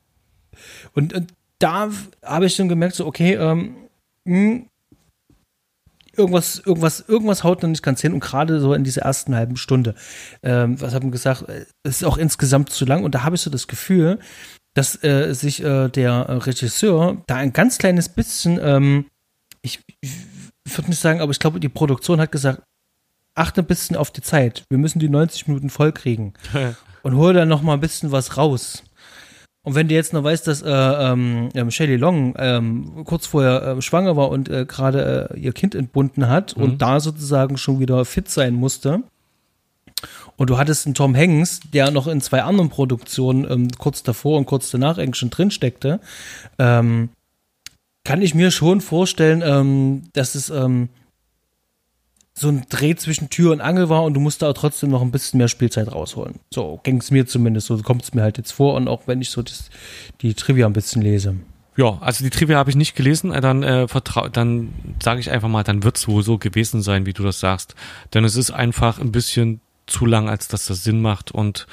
Und, 0.92 1.12
und 1.12 1.32
da 1.60 1.90
habe 2.24 2.46
ich 2.46 2.56
dann 2.56 2.68
gemerkt, 2.68 2.96
so 2.96 3.06
okay, 3.06 3.34
ähm, 3.34 3.76
mh, 4.24 4.36
hm, 4.36 4.66
irgendwas, 6.16 6.58
irgendwas, 6.64 7.04
irgendwas 7.06 7.44
haut 7.44 7.62
noch 7.62 7.70
nicht 7.70 7.82
ganz 7.82 8.00
hin 8.00 8.12
und 8.12 8.20
gerade 8.20 8.60
so 8.60 8.74
in 8.74 8.84
dieser 8.84 9.02
ersten 9.02 9.34
halben 9.34 9.56
Stunde, 9.56 9.94
ähm, 10.42 10.80
was 10.80 10.94
haben 10.94 11.10
gesagt, 11.10 11.44
es 11.82 11.96
ist 11.96 12.04
auch 12.04 12.18
insgesamt 12.18 12.70
zu 12.70 12.84
lang 12.84 13.04
und 13.04 13.14
da 13.14 13.22
habe 13.22 13.36
ich 13.36 13.42
so 13.42 13.50
das 13.50 13.66
Gefühl, 13.66 14.18
dass 14.74 15.02
äh, 15.02 15.32
sich 15.32 15.62
äh, 15.62 15.88
der 15.88 16.46
Regisseur 16.46 17.22
da 17.26 17.36
ein 17.36 17.52
ganz 17.52 17.78
kleines 17.78 18.08
bisschen, 18.08 18.58
ähm, 18.62 19.06
ich, 19.62 19.80
ich 20.00 20.12
würde 20.76 20.90
nicht 20.90 21.00
sagen, 21.00 21.20
aber 21.20 21.30
ich 21.30 21.38
glaube, 21.38 21.60
die 21.60 21.68
Produktion 21.68 22.20
hat 22.20 22.30
gesagt, 22.30 22.62
achte 23.34 23.62
ein 23.62 23.66
bisschen 23.66 23.96
auf 23.96 24.10
die 24.10 24.22
Zeit. 24.22 24.64
Wir 24.68 24.78
müssen 24.78 24.98
die 24.98 25.08
90 25.08 25.48
Minuten 25.48 25.70
voll 25.70 25.92
kriegen. 25.92 26.34
und 27.02 27.16
hol 27.16 27.32
dann 27.32 27.48
noch 27.48 27.62
mal 27.62 27.74
ein 27.74 27.80
bisschen 27.80 28.10
was 28.10 28.36
raus. 28.36 28.82
Und 29.66 29.74
wenn 29.74 29.88
du 29.88 29.96
jetzt 29.96 30.12
noch 30.12 30.22
weißt, 30.22 30.46
dass 30.46 30.62
äh, 30.62 30.68
ähm, 30.70 31.48
ähm, 31.54 31.72
Shelley 31.72 31.96
Long 31.96 32.34
ähm, 32.38 33.02
kurz 33.04 33.26
vorher 33.26 33.62
äh, 33.62 33.82
schwanger 33.82 34.16
war 34.16 34.30
und 34.30 34.48
äh, 34.48 34.64
gerade 34.64 35.30
äh, 35.34 35.40
ihr 35.40 35.52
Kind 35.52 35.74
entbunden 35.74 36.28
hat 36.28 36.56
mhm. 36.56 36.62
und 36.62 36.82
da 36.82 37.00
sozusagen 37.00 37.58
schon 37.58 37.80
wieder 37.80 38.04
fit 38.04 38.30
sein 38.30 38.54
musste, 38.54 39.02
und 40.36 40.50
du 40.50 40.58
hattest 40.58 40.86
einen 40.86 40.94
Tom 40.94 41.16
Hanks, 41.16 41.60
der 41.72 41.90
noch 41.90 42.06
in 42.06 42.20
zwei 42.20 42.42
anderen 42.42 42.68
Produktionen 42.68 43.50
ähm, 43.50 43.68
kurz 43.78 44.02
davor 44.02 44.38
und 44.38 44.46
kurz 44.46 44.70
danach 44.70 44.98
eigentlich 44.98 45.16
schon 45.16 45.30
drin 45.30 45.50
steckte, 45.50 45.98
ähm, 46.58 47.08
kann 48.04 48.22
ich 48.22 48.34
mir 48.34 48.50
schon 48.50 48.80
vorstellen, 48.80 49.42
ähm, 49.44 50.02
dass 50.12 50.34
es 50.34 50.50
ähm, 50.50 50.90
so 52.38 52.48
ein 52.48 52.66
Dreh 52.68 52.94
zwischen 52.94 53.30
Tür 53.30 53.52
und 53.52 53.62
Angel 53.62 53.88
war 53.88 54.04
und 54.04 54.12
du 54.14 54.20
musst 54.20 54.42
da 54.42 54.52
trotzdem 54.52 54.90
noch 54.90 55.00
ein 55.00 55.10
bisschen 55.10 55.38
mehr 55.38 55.48
Spielzeit 55.48 55.90
rausholen. 55.90 56.38
So 56.50 56.80
ging 56.82 56.98
es 56.98 57.10
mir 57.10 57.26
zumindest, 57.26 57.68
so 57.68 57.78
kommt 57.78 58.02
es 58.02 58.12
mir 58.12 58.22
halt 58.22 58.36
jetzt 58.36 58.52
vor 58.52 58.74
und 58.74 58.88
auch 58.88 59.02
wenn 59.06 59.22
ich 59.22 59.30
so 59.30 59.40
das, 59.40 59.70
die 60.20 60.34
Trivia 60.34 60.66
ein 60.66 60.74
bisschen 60.74 61.00
lese. 61.00 61.36
Ja, 61.78 61.98
also 62.00 62.24
die 62.24 62.30
Trivia 62.30 62.58
habe 62.58 62.68
ich 62.68 62.76
nicht 62.76 62.94
gelesen, 62.94 63.32
dann 63.32 63.62
äh, 63.62 63.88
vertrau, 63.88 64.28
dann 64.28 64.72
sage 65.02 65.20
ich 65.20 65.30
einfach 65.30 65.48
mal, 65.48 65.62
dann 65.62 65.82
wird 65.82 65.96
es 65.96 66.08
wohl 66.08 66.22
so 66.22 66.36
gewesen 66.36 66.82
sein, 66.82 67.06
wie 67.06 67.12
du 67.14 67.22
das 67.22 67.40
sagst. 67.40 67.74
Denn 68.12 68.24
es 68.24 68.36
ist 68.36 68.50
einfach 68.50 68.98
ein 68.98 69.12
bisschen 69.12 69.60
zu 69.86 70.04
lang, 70.04 70.28
als 70.28 70.48
dass 70.48 70.66
das 70.66 70.84
Sinn 70.84 71.00
macht. 71.00 71.32
Und 71.32 71.66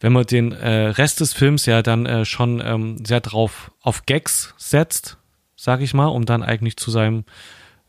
wenn 0.00 0.12
man 0.12 0.24
den 0.24 0.52
äh, 0.52 0.88
Rest 0.88 1.20
des 1.20 1.34
Films 1.34 1.66
ja 1.66 1.82
dann 1.82 2.06
äh, 2.06 2.24
schon 2.24 2.62
ähm, 2.64 3.04
sehr 3.04 3.20
drauf 3.20 3.72
auf 3.82 4.06
Gags 4.06 4.54
setzt, 4.56 5.18
sage 5.56 5.84
ich 5.84 5.92
mal, 5.92 6.06
um 6.06 6.24
dann 6.24 6.42
eigentlich 6.42 6.76
zu 6.76 6.90
seinem 6.90 7.24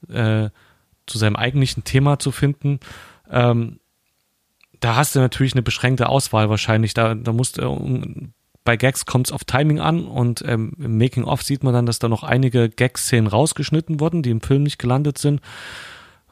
äh, 0.10 0.50
zu 1.10 1.18
seinem 1.18 1.36
eigentlichen 1.36 1.84
Thema 1.84 2.20
zu 2.20 2.32
finden, 2.32 2.80
ähm, 3.30 3.80
da 4.80 4.96
hast 4.96 5.16
du 5.16 5.20
natürlich 5.20 5.54
eine 5.54 5.62
beschränkte 5.62 6.10
Auswahl 6.10 6.50
wahrscheinlich. 6.50 6.94
Da, 6.94 7.16
da 7.16 7.34
musst 7.34 7.58
du, 7.58 7.70
um, 7.70 8.34
bei 8.64 8.78
Gags 8.78 9.06
kommt 9.06 9.28
es 9.28 9.34
auf 9.34 9.44
Timing 9.44 9.80
an 9.80 10.06
und 10.06 10.44
ähm, 10.46 10.74
im 10.80 10.98
Making-of 10.98 11.42
sieht 11.42 11.64
man 11.64 11.74
dann, 11.74 11.86
dass 11.86 12.00
da 12.00 12.08
noch 12.08 12.24
einige 12.24 12.70
Gag-Szenen 12.70 13.28
rausgeschnitten 13.28 14.00
wurden, 14.00 14.24
die 14.24 14.30
im 14.30 14.42
Film 14.42 14.64
nicht 14.64 14.80
gelandet 14.80 15.18
sind. 15.18 15.42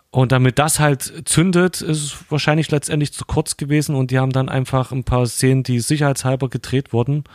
Und 0.09 0.31
damit 0.31 0.57
das 0.57 0.79
halt 0.79 1.27
zündet, 1.27 1.81
ist 1.81 2.03
es 2.03 2.17
wahrscheinlich 2.29 2.71
letztendlich 2.71 3.11
zu 3.11 3.25
kurz 3.25 3.57
gewesen 3.57 3.95
und 3.95 4.11
die 4.11 4.19
haben 4.19 4.31
dann 4.31 4.49
einfach 4.49 4.91
ein 4.91 5.03
paar 5.03 5.25
Szenen, 5.25 5.63
die 5.63 5.79
sicherheitshalber 5.79 6.49
gedreht 6.49 6.93
wurden, 6.93 7.25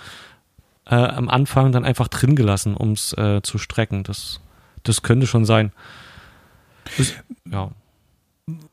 äh, 0.86 0.94
am 0.94 1.28
Anfang 1.28 1.72
dann 1.72 1.84
einfach 1.84 2.08
drin 2.08 2.34
gelassen, 2.34 2.74
um 2.74 2.92
es 2.92 3.12
äh, 3.12 3.42
zu 3.42 3.58
strecken. 3.58 4.04
Das, 4.04 4.40
das 4.82 5.02
könnte 5.02 5.26
schon 5.26 5.44
sein. 5.44 5.72
Das, 6.98 7.14
ja. 7.50 7.70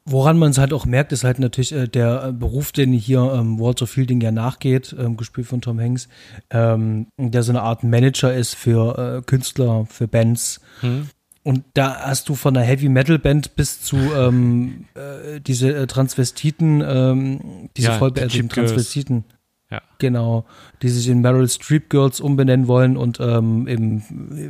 Woran 0.05 0.39
man 0.39 0.49
es 0.49 0.57
halt 0.57 0.73
auch 0.73 0.85
merkt, 0.85 1.11
ist 1.11 1.23
halt 1.23 1.37
natürlich 1.37 1.71
äh, 1.71 1.87
der 1.87 2.23
äh, 2.23 2.31
Beruf, 2.31 2.71
den 2.71 2.91
hier 2.91 3.31
ähm, 3.33 3.59
Walter 3.59 3.85
Fielding 3.85 4.19
ja 4.19 4.31
nachgeht, 4.31 4.95
ähm, 4.97 5.15
gespielt 5.15 5.45
von 5.45 5.61
Tom 5.61 5.79
Hanks, 5.79 6.09
ähm, 6.49 7.07
der 7.17 7.43
so 7.43 7.51
eine 7.51 7.61
Art 7.61 7.83
Manager 7.83 8.33
ist 8.33 8.55
für 8.55 9.17
äh, 9.17 9.21
Künstler, 9.21 9.85
für 9.87 10.07
Bands. 10.07 10.59
Hm. 10.81 11.09
Und 11.43 11.63
da 11.75 12.01
hast 12.01 12.29
du 12.29 12.35
von 12.35 12.57
einer 12.57 12.65
Heavy 12.65 12.89
Metal 12.89 13.19
Band 13.19 13.55
bis 13.55 13.81
zu 13.81 13.97
ähm, 13.97 14.85
äh, 14.95 15.39
diese 15.39 15.73
äh, 15.73 15.87
Transvestiten, 15.87 16.83
ähm, 16.85 17.69
diese 17.77 17.89
ja, 17.89 17.97
vollbeerdigten 17.97 18.49
Transvestiten. 18.49 19.23
Ja. 19.71 19.81
Genau, 19.99 20.45
die 20.81 20.89
sich 20.89 21.07
in 21.07 21.21
Meryl 21.21 21.47
Streep 21.47 21.91
Girls 21.91 22.19
umbenennen 22.19 22.67
wollen 22.67 22.97
und 22.97 23.19
ähm, 23.19 23.67
im, 23.67 24.01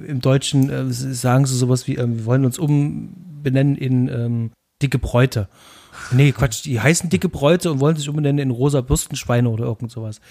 im 0.08 0.22
Deutschen 0.22 0.70
äh, 0.70 0.92
sagen 0.92 1.46
sie 1.46 1.58
sowas 1.58 1.88
wie, 1.88 1.98
wir 1.98 2.26
wollen 2.26 2.46
uns 2.46 2.58
um 2.58 3.29
benennen 3.42 3.76
in 3.76 4.08
ähm, 4.08 4.52
dicke 4.82 5.00
Bräute. 5.00 5.48
Nee, 6.12 6.32
Quatsch, 6.32 6.64
die 6.64 6.80
heißen 6.80 7.10
dicke 7.10 7.30
Bräute 7.30 7.72
und 7.72 7.80
wollen 7.80 7.96
sich 7.96 8.10
umbenennen 8.10 8.40
in 8.40 8.52
rosa 8.52 8.82
Bürstenschweine 8.82 9.50
oder 9.50 9.66
irgend 9.66 9.92
sowas. 9.92 10.22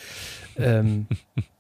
Ähm, 0.56 1.06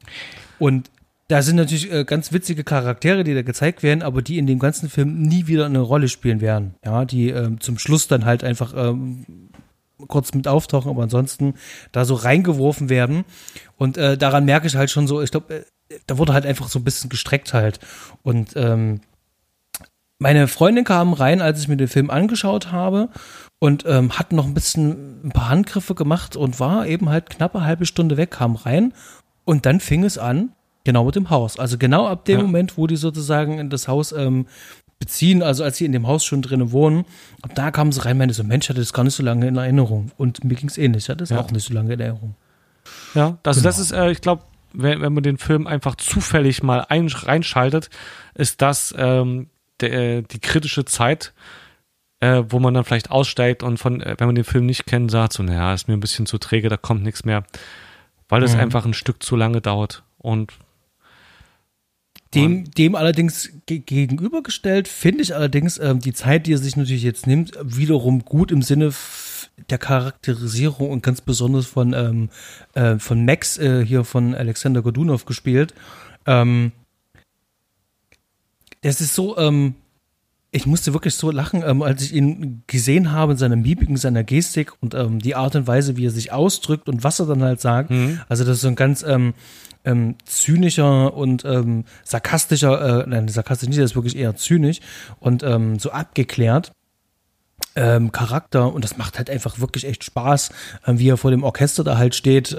und 0.58 0.90
da 1.28 1.42
sind 1.42 1.56
natürlich 1.56 1.92
äh, 1.92 2.04
ganz 2.04 2.32
witzige 2.32 2.64
Charaktere, 2.64 3.22
die 3.22 3.34
da 3.34 3.42
gezeigt 3.42 3.82
werden, 3.82 4.02
aber 4.02 4.22
die 4.22 4.38
in 4.38 4.46
dem 4.46 4.58
ganzen 4.58 4.88
Film 4.88 5.20
nie 5.22 5.46
wieder 5.46 5.66
eine 5.66 5.80
Rolle 5.80 6.08
spielen 6.08 6.40
werden. 6.40 6.74
Ja, 6.84 7.04
die 7.04 7.28
ähm, 7.28 7.60
zum 7.60 7.78
Schluss 7.78 8.08
dann 8.08 8.24
halt 8.24 8.44
einfach 8.44 8.72
ähm, 8.74 9.50
kurz 10.06 10.32
mit 10.32 10.48
auftauchen, 10.48 10.90
aber 10.90 11.02
ansonsten 11.02 11.54
da 11.92 12.06
so 12.06 12.14
reingeworfen 12.14 12.88
werden. 12.88 13.24
Und 13.76 13.98
äh, 13.98 14.16
daran 14.16 14.46
merke 14.46 14.66
ich 14.66 14.76
halt 14.76 14.90
schon 14.90 15.06
so, 15.06 15.20
ich 15.20 15.30
glaube, 15.30 15.54
äh, 15.54 15.98
da 16.06 16.16
wurde 16.16 16.32
halt 16.32 16.46
einfach 16.46 16.68
so 16.68 16.78
ein 16.78 16.84
bisschen 16.84 17.10
gestreckt 17.10 17.52
halt. 17.52 17.78
Und 18.22 18.52
ähm, 18.56 19.00
meine 20.18 20.48
Freundin 20.48 20.84
kam 20.84 21.12
rein, 21.12 21.40
als 21.40 21.60
ich 21.60 21.68
mir 21.68 21.76
den 21.76 21.88
Film 21.88 22.10
angeschaut 22.10 22.72
habe 22.72 23.08
und 23.58 23.84
ähm, 23.86 24.18
hat 24.18 24.32
noch 24.32 24.46
ein 24.46 24.54
bisschen 24.54 25.24
ein 25.24 25.30
paar 25.30 25.48
Handgriffe 25.48 25.94
gemacht 25.94 26.36
und 26.36 26.60
war 26.60 26.86
eben 26.86 27.08
halt 27.08 27.30
knappe 27.30 27.64
halbe 27.64 27.86
Stunde 27.86 28.16
weg, 28.16 28.32
kam 28.32 28.56
rein 28.56 28.92
und 29.44 29.64
dann 29.64 29.80
fing 29.80 30.04
es 30.04 30.18
an, 30.18 30.50
genau 30.84 31.04
mit 31.04 31.16
dem 31.16 31.30
Haus. 31.30 31.58
Also 31.58 31.78
genau 31.78 32.06
ab 32.06 32.24
dem 32.24 32.38
ja. 32.38 32.44
Moment, 32.44 32.76
wo 32.76 32.86
die 32.86 32.96
sozusagen 32.96 33.58
in 33.58 33.70
das 33.70 33.88
Haus 33.88 34.12
ähm, 34.12 34.46
beziehen, 34.98 35.42
also 35.42 35.62
als 35.62 35.76
sie 35.76 35.84
in 35.84 35.92
dem 35.92 36.06
Haus 36.08 36.24
schon 36.24 36.42
drinnen 36.42 36.72
wohnen, 36.72 37.04
ab 37.42 37.54
da 37.54 37.70
kamen 37.70 37.92
sie 37.92 38.04
rein, 38.04 38.18
meine 38.18 38.32
so, 38.32 38.42
Mensch, 38.42 38.68
hatte 38.68 38.80
das 38.80 38.92
gar 38.92 39.04
nicht 39.04 39.14
so 39.14 39.22
lange 39.22 39.46
in 39.46 39.56
Erinnerung. 39.56 40.10
Und 40.16 40.42
mir 40.42 40.56
ging 40.56 40.68
es 40.68 40.78
ähnlich, 40.78 41.04
ich 41.04 41.08
hatte 41.10 41.24
es 41.24 41.30
ja. 41.30 41.38
auch 41.38 41.50
nicht 41.52 41.66
so 41.66 41.74
lange 41.74 41.94
in 41.94 42.00
Erinnerung. 42.00 42.34
Ja, 43.14 43.38
also 43.44 43.60
genau. 43.60 43.68
das 43.68 43.78
ist, 43.78 43.92
äh, 43.92 44.10
ich 44.10 44.20
glaube, 44.20 44.42
wenn, 44.72 45.00
wenn 45.00 45.12
man 45.12 45.22
den 45.22 45.38
Film 45.38 45.66
einfach 45.66 45.94
zufällig 45.96 46.62
mal 46.62 46.84
ein, 46.88 47.06
reinschaltet, 47.06 47.90
ist 48.34 48.60
das 48.60 48.92
ähm, 48.98 49.48
der, 49.80 50.22
die 50.22 50.40
kritische 50.40 50.84
Zeit, 50.84 51.32
äh, 52.20 52.44
wo 52.48 52.58
man 52.58 52.74
dann 52.74 52.84
vielleicht 52.84 53.10
aussteigt 53.10 53.62
und 53.62 53.78
von, 53.78 54.00
äh, 54.00 54.16
wenn 54.18 54.26
man 54.26 54.34
den 54.34 54.44
Film 54.44 54.66
nicht 54.66 54.86
kennt, 54.86 55.10
sagt 55.10 55.32
so, 55.32 55.42
naja, 55.42 55.74
ist 55.74 55.88
mir 55.88 55.94
ein 55.94 56.00
bisschen 56.00 56.26
zu 56.26 56.38
träge, 56.38 56.68
da 56.68 56.76
kommt 56.76 57.02
nichts 57.02 57.24
mehr, 57.24 57.44
weil 58.28 58.42
es 58.42 58.54
mhm. 58.54 58.60
einfach 58.60 58.84
ein 58.84 58.94
Stück 58.94 59.22
zu 59.22 59.36
lange 59.36 59.60
dauert. 59.60 60.02
Und 60.18 60.52
dem, 62.34 62.70
dem 62.72 62.94
allerdings 62.94 63.50
gegenübergestellt 63.66 64.86
finde 64.86 65.22
ich 65.22 65.34
allerdings 65.34 65.78
ähm, 65.78 66.00
die 66.00 66.12
Zeit, 66.12 66.46
die 66.46 66.52
er 66.52 66.58
sich 66.58 66.76
natürlich 66.76 67.02
jetzt 67.02 67.26
nimmt, 67.26 67.52
wiederum 67.62 68.24
gut 68.24 68.52
im 68.52 68.60
Sinne 68.60 68.92
der 69.70 69.78
Charakterisierung 69.78 70.90
und 70.90 71.02
ganz 71.02 71.20
besonders 71.22 71.66
von, 71.66 71.94
ähm, 71.94 72.28
äh, 72.74 72.98
von 72.98 73.24
Max 73.24 73.58
äh, 73.58 73.84
hier 73.84 74.04
von 74.04 74.34
Alexander 74.34 74.82
Godunov 74.82 75.24
gespielt. 75.24 75.74
Ähm, 76.26 76.72
das 78.82 79.00
ist 79.00 79.14
so, 79.14 79.36
ähm, 79.38 79.74
ich 80.50 80.66
musste 80.66 80.94
wirklich 80.94 81.14
so 81.14 81.30
lachen, 81.30 81.62
ähm, 81.66 81.82
als 81.82 82.02
ich 82.02 82.14
ihn 82.14 82.62
gesehen 82.66 83.12
habe 83.12 83.32
in 83.32 83.38
seiner 83.38 83.56
Mimik, 83.56 83.88
in 83.88 83.96
seiner 83.96 84.24
Gestik 84.24 84.72
und 84.80 84.94
ähm, 84.94 85.18
die 85.18 85.34
Art 85.34 85.54
und 85.56 85.66
Weise, 85.66 85.96
wie 85.96 86.06
er 86.06 86.10
sich 86.10 86.32
ausdrückt 86.32 86.88
und 86.88 87.04
was 87.04 87.20
er 87.20 87.26
dann 87.26 87.42
halt 87.42 87.60
sagt. 87.60 87.90
Mhm. 87.90 88.20
Also 88.28 88.44
das 88.44 88.56
ist 88.56 88.62
so 88.62 88.68
ein 88.68 88.76
ganz 88.76 89.02
ähm, 89.02 89.34
ähm, 89.84 90.16
zynischer 90.24 91.14
und 91.14 91.44
ähm, 91.44 91.84
sarkastischer, 92.04 93.02
äh, 93.02 93.06
nein, 93.06 93.28
sarkastisch 93.28 93.68
nicht, 93.68 93.78
das 93.78 93.90
ist 93.90 93.96
wirklich 93.96 94.16
eher 94.16 94.36
zynisch 94.36 94.80
und 95.20 95.42
ähm, 95.42 95.78
so 95.78 95.90
abgeklärt. 95.90 96.72
Charakter 98.10 98.72
und 98.72 98.82
das 98.82 98.96
macht 98.96 99.18
halt 99.18 99.30
einfach 99.30 99.60
wirklich 99.60 99.84
echt 99.84 100.02
Spaß, 100.02 100.50
ähm, 100.86 100.98
wie 100.98 101.10
er 101.10 101.16
vor 101.16 101.30
dem 101.30 101.44
Orchester 101.44 101.84
da 101.84 101.96
halt 101.96 102.16
steht 102.16 102.52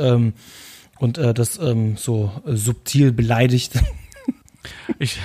und 1.00 1.18
äh, 1.18 1.34
das 1.34 1.60
so 1.96 2.32
äh, 2.46 2.56
subtil 2.56 3.12
beleidigt. 3.12 3.74
Ich, 4.98 5.20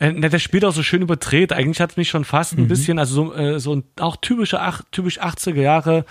äh, 0.00 0.12
der 0.12 0.38
spielt 0.38 0.64
auch 0.64 0.72
so 0.72 0.82
schön 0.82 1.02
überdreht. 1.02 1.52
Eigentlich 1.52 1.80
hat 1.80 1.92
es 1.92 1.96
mich 1.96 2.08
schon 2.08 2.24
fast 2.24 2.54
ein 2.54 2.64
mhm. 2.64 2.68
bisschen, 2.68 2.98
also 2.98 3.26
so, 3.26 3.34
äh, 3.34 3.60
so 3.60 3.76
ein 3.76 3.84
auch 4.00 4.16
typische, 4.16 4.60
ach, 4.60 4.82
typisch 4.90 5.20
80er 5.20 5.60
Jahre 5.60 6.04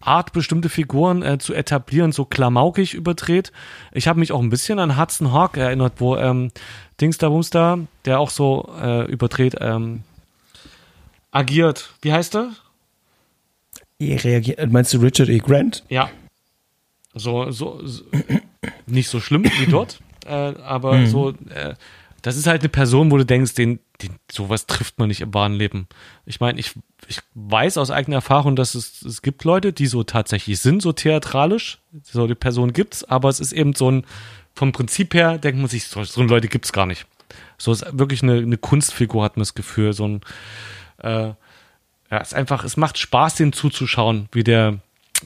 Art, 0.00 0.32
bestimmte 0.32 0.68
Figuren 0.68 1.22
äh, 1.22 1.38
zu 1.38 1.54
etablieren, 1.54 2.12
so 2.12 2.26
klamaukig 2.26 2.92
überdreht. 2.92 3.52
Ich 3.92 4.06
habe 4.06 4.20
mich 4.20 4.32
auch 4.32 4.42
ein 4.42 4.50
bisschen 4.50 4.78
an 4.78 4.98
Hudson 4.98 5.32
Hawk 5.32 5.56
erinnert, 5.56 5.94
wo 5.96 6.16
ähm, 6.16 6.50
Dings 7.00 7.16
da 7.16 7.30
Bumster, 7.30 7.78
der 8.04 8.20
auch 8.20 8.28
so 8.28 8.70
äh, 8.80 9.10
überdreht, 9.10 9.56
ähm, 9.60 10.02
agiert. 11.30 11.90
Wie 12.02 12.12
heißt 12.12 12.36
er? 12.36 12.50
Reagiert, 14.00 14.70
meinst 14.70 14.92
du 14.92 14.98
Richard 14.98 15.30
E. 15.30 15.38
Grant? 15.38 15.84
Ja. 15.88 16.10
So, 17.14 17.50
so, 17.50 17.80
so 17.86 18.04
nicht 18.86 19.08
so 19.08 19.20
schlimm 19.20 19.44
wie 19.44 19.70
dort, 19.70 20.00
äh, 20.26 20.30
aber 20.30 20.98
mhm. 20.98 21.06
so, 21.06 21.30
äh, 21.30 21.74
das 22.24 22.38
ist 22.38 22.46
halt 22.46 22.62
eine 22.62 22.70
Person, 22.70 23.10
wo 23.10 23.18
du 23.18 23.26
denkst, 23.26 23.52
den, 23.52 23.80
den, 24.00 24.16
sowas 24.32 24.64
trifft 24.64 24.98
man 24.98 25.08
nicht 25.08 25.20
im 25.20 25.34
wahren 25.34 25.52
Leben. 25.52 25.88
Ich 26.24 26.40
meine, 26.40 26.58
ich, 26.58 26.72
ich 27.06 27.20
weiß 27.34 27.76
aus 27.76 27.90
eigener 27.90 28.16
Erfahrung, 28.16 28.56
dass 28.56 28.74
es, 28.74 29.02
es 29.02 29.20
gibt 29.20 29.44
Leute, 29.44 29.74
die 29.74 29.86
so 29.86 30.04
tatsächlich 30.04 30.58
sind, 30.58 30.80
so 30.80 30.94
theatralisch. 30.94 31.80
So 32.02 32.26
die 32.26 32.34
Person 32.34 32.72
gibt's, 32.72 33.04
aber 33.04 33.28
es 33.28 33.40
ist 33.40 33.52
eben 33.52 33.74
so 33.74 33.90
ein, 33.90 34.06
vom 34.54 34.72
Prinzip 34.72 35.12
her 35.12 35.36
denkt 35.36 35.60
man 35.60 35.68
sich, 35.68 35.86
so, 35.86 36.02
so 36.02 36.22
Leute 36.22 36.48
gibt's 36.48 36.72
gar 36.72 36.86
nicht. 36.86 37.04
So 37.58 37.72
ist 37.72 37.84
wirklich 37.92 38.22
eine, 38.22 38.38
eine 38.38 38.56
Kunstfigur, 38.56 39.22
hat 39.22 39.36
man 39.36 39.42
das 39.42 39.52
Gefühl. 39.52 39.92
So 39.92 40.08
ein, 40.08 40.20
äh, 41.02 41.26
ja, 42.10 42.20
es 42.22 42.32
einfach, 42.32 42.64
es 42.64 42.78
macht 42.78 42.96
Spaß, 42.96 43.34
den 43.34 43.52
zuzuschauen, 43.52 44.30
wie 44.32 44.44
der 44.44 44.78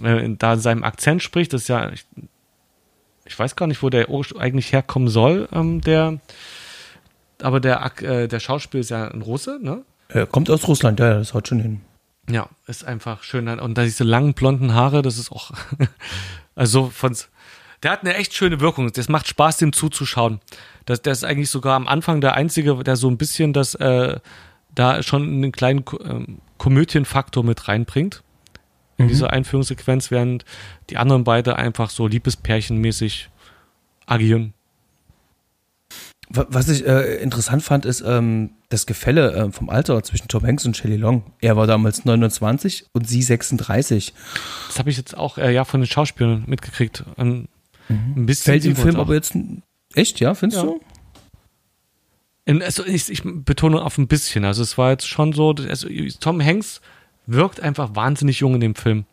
äh, 0.02 0.28
da 0.36 0.54
in 0.54 0.60
seinem 0.60 0.82
Akzent 0.82 1.22
spricht. 1.22 1.52
Das 1.52 1.62
ist 1.62 1.68
ja, 1.68 1.92
ich, 1.92 2.04
ich 3.24 3.38
weiß 3.38 3.54
gar 3.54 3.68
nicht, 3.68 3.84
wo 3.84 3.88
der 3.88 4.08
eigentlich 4.36 4.72
herkommen 4.72 5.08
soll, 5.08 5.48
ähm, 5.52 5.80
der 5.80 6.18
aber 7.42 7.60
der, 7.60 7.92
äh, 8.02 8.28
der 8.28 8.40
Schauspieler 8.40 8.80
ist 8.80 8.90
ja 8.90 9.08
ein 9.08 9.22
Russe, 9.22 9.58
ne? 9.60 9.84
Er 10.08 10.26
kommt 10.26 10.48
aus 10.50 10.66
Russland, 10.66 11.00
ja, 11.00 11.14
das 11.14 11.34
haut 11.34 11.48
schon 11.48 11.60
hin. 11.60 11.80
Ja, 12.30 12.48
ist 12.66 12.84
einfach 12.84 13.22
schön. 13.22 13.48
Und 13.48 13.76
da 13.76 13.84
diese 13.84 14.04
langen 14.04 14.34
blonden 14.34 14.74
Haare, 14.74 15.02
das 15.02 15.18
ist 15.18 15.32
auch, 15.32 15.50
also 16.54 16.90
von, 16.90 17.16
der 17.82 17.90
hat 17.90 18.02
eine 18.02 18.14
echt 18.14 18.34
schöne 18.34 18.60
Wirkung. 18.60 18.90
Das 18.92 19.08
macht 19.08 19.28
Spaß, 19.28 19.58
dem 19.58 19.72
zuzuschauen. 19.72 20.40
Das, 20.84 21.02
der 21.02 21.12
ist 21.12 21.24
eigentlich 21.24 21.50
sogar 21.50 21.76
am 21.76 21.86
Anfang 21.86 22.20
der 22.20 22.34
einzige, 22.34 22.82
der 22.82 22.96
so 22.96 23.08
ein 23.08 23.18
bisschen 23.18 23.52
das, 23.52 23.74
äh, 23.76 24.18
da 24.74 25.02
schon 25.02 25.22
einen 25.22 25.52
kleinen 25.52 25.84
ähm, 26.04 26.38
Komödienfaktor 26.58 27.44
mit 27.44 27.68
reinbringt. 27.68 28.22
In 28.96 29.06
mhm. 29.06 29.10
dieser 29.10 29.30
Einführungssequenz, 29.30 30.10
während 30.10 30.44
die 30.90 30.96
anderen 30.96 31.24
beide 31.24 31.56
einfach 31.56 31.90
so 31.90 32.06
liebespärchenmäßig 32.06 33.30
agieren. 34.06 34.54
Was 36.30 36.68
ich 36.68 36.86
äh, 36.86 37.16
interessant 37.22 37.62
fand, 37.62 37.86
ist 37.86 38.02
ähm, 38.06 38.50
das 38.68 38.84
Gefälle 38.84 39.32
äh, 39.32 39.50
vom 39.52 39.70
Alter 39.70 40.02
zwischen 40.02 40.28
Tom 40.28 40.44
Hanks 40.44 40.66
und 40.66 40.76
Shelley 40.76 40.96
Long. 40.96 41.22
Er 41.40 41.56
war 41.56 41.66
damals 41.66 42.04
29 42.04 42.86
und 42.92 43.08
sie 43.08 43.22
36. 43.22 44.12
Das 44.66 44.78
habe 44.78 44.90
ich 44.90 44.98
jetzt 44.98 45.16
auch 45.16 45.38
äh, 45.38 45.52
ja 45.54 45.64
von 45.64 45.80
den 45.80 45.86
Schauspielern 45.86 46.44
mitgekriegt. 46.46 47.04
Ein, 47.16 47.48
mhm. 47.88 48.14
ein 48.16 48.26
bisschen 48.26 48.52
Fällt 48.52 48.66
im 48.66 48.76
Film 48.76 48.96
aber 48.96 49.14
jetzt 49.14 49.34
echt, 49.94 50.20
ja, 50.20 50.34
findest 50.34 50.62
ja. 50.62 50.68
du? 50.68 50.80
In, 52.44 52.62
also 52.62 52.84
ich, 52.84 53.08
ich, 53.08 53.22
betone 53.24 53.80
auf 53.80 53.96
ein 53.96 54.06
bisschen. 54.06 54.44
Also 54.44 54.62
es 54.62 54.76
war 54.76 54.90
jetzt 54.90 55.08
schon 55.08 55.32
so, 55.32 55.54
also 55.68 55.88
Tom 56.20 56.44
Hanks 56.44 56.82
wirkt 57.26 57.60
einfach 57.60 57.94
wahnsinnig 57.96 58.40
jung 58.40 58.54
in 58.54 58.60
dem 58.60 58.74
Film. 58.74 59.06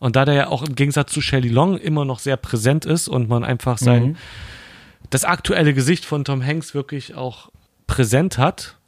Und 0.00 0.16
da 0.16 0.26
der 0.26 0.34
ja 0.34 0.46
auch 0.48 0.62
im 0.62 0.74
Gegensatz 0.74 1.12
zu 1.12 1.22
Shelley 1.22 1.48
Long 1.48 1.78
immer 1.78 2.04
noch 2.04 2.18
sehr 2.18 2.36
präsent 2.36 2.84
ist 2.84 3.08
und 3.08 3.30
man 3.30 3.42
einfach 3.42 3.78
sein 3.78 4.02
mhm 4.02 4.16
das 5.12 5.24
aktuelle 5.24 5.74
Gesicht 5.74 6.06
von 6.06 6.24
Tom 6.24 6.44
Hanks 6.44 6.74
wirklich 6.74 7.14
auch 7.14 7.50
präsent 7.86 8.38
hat, 8.38 8.78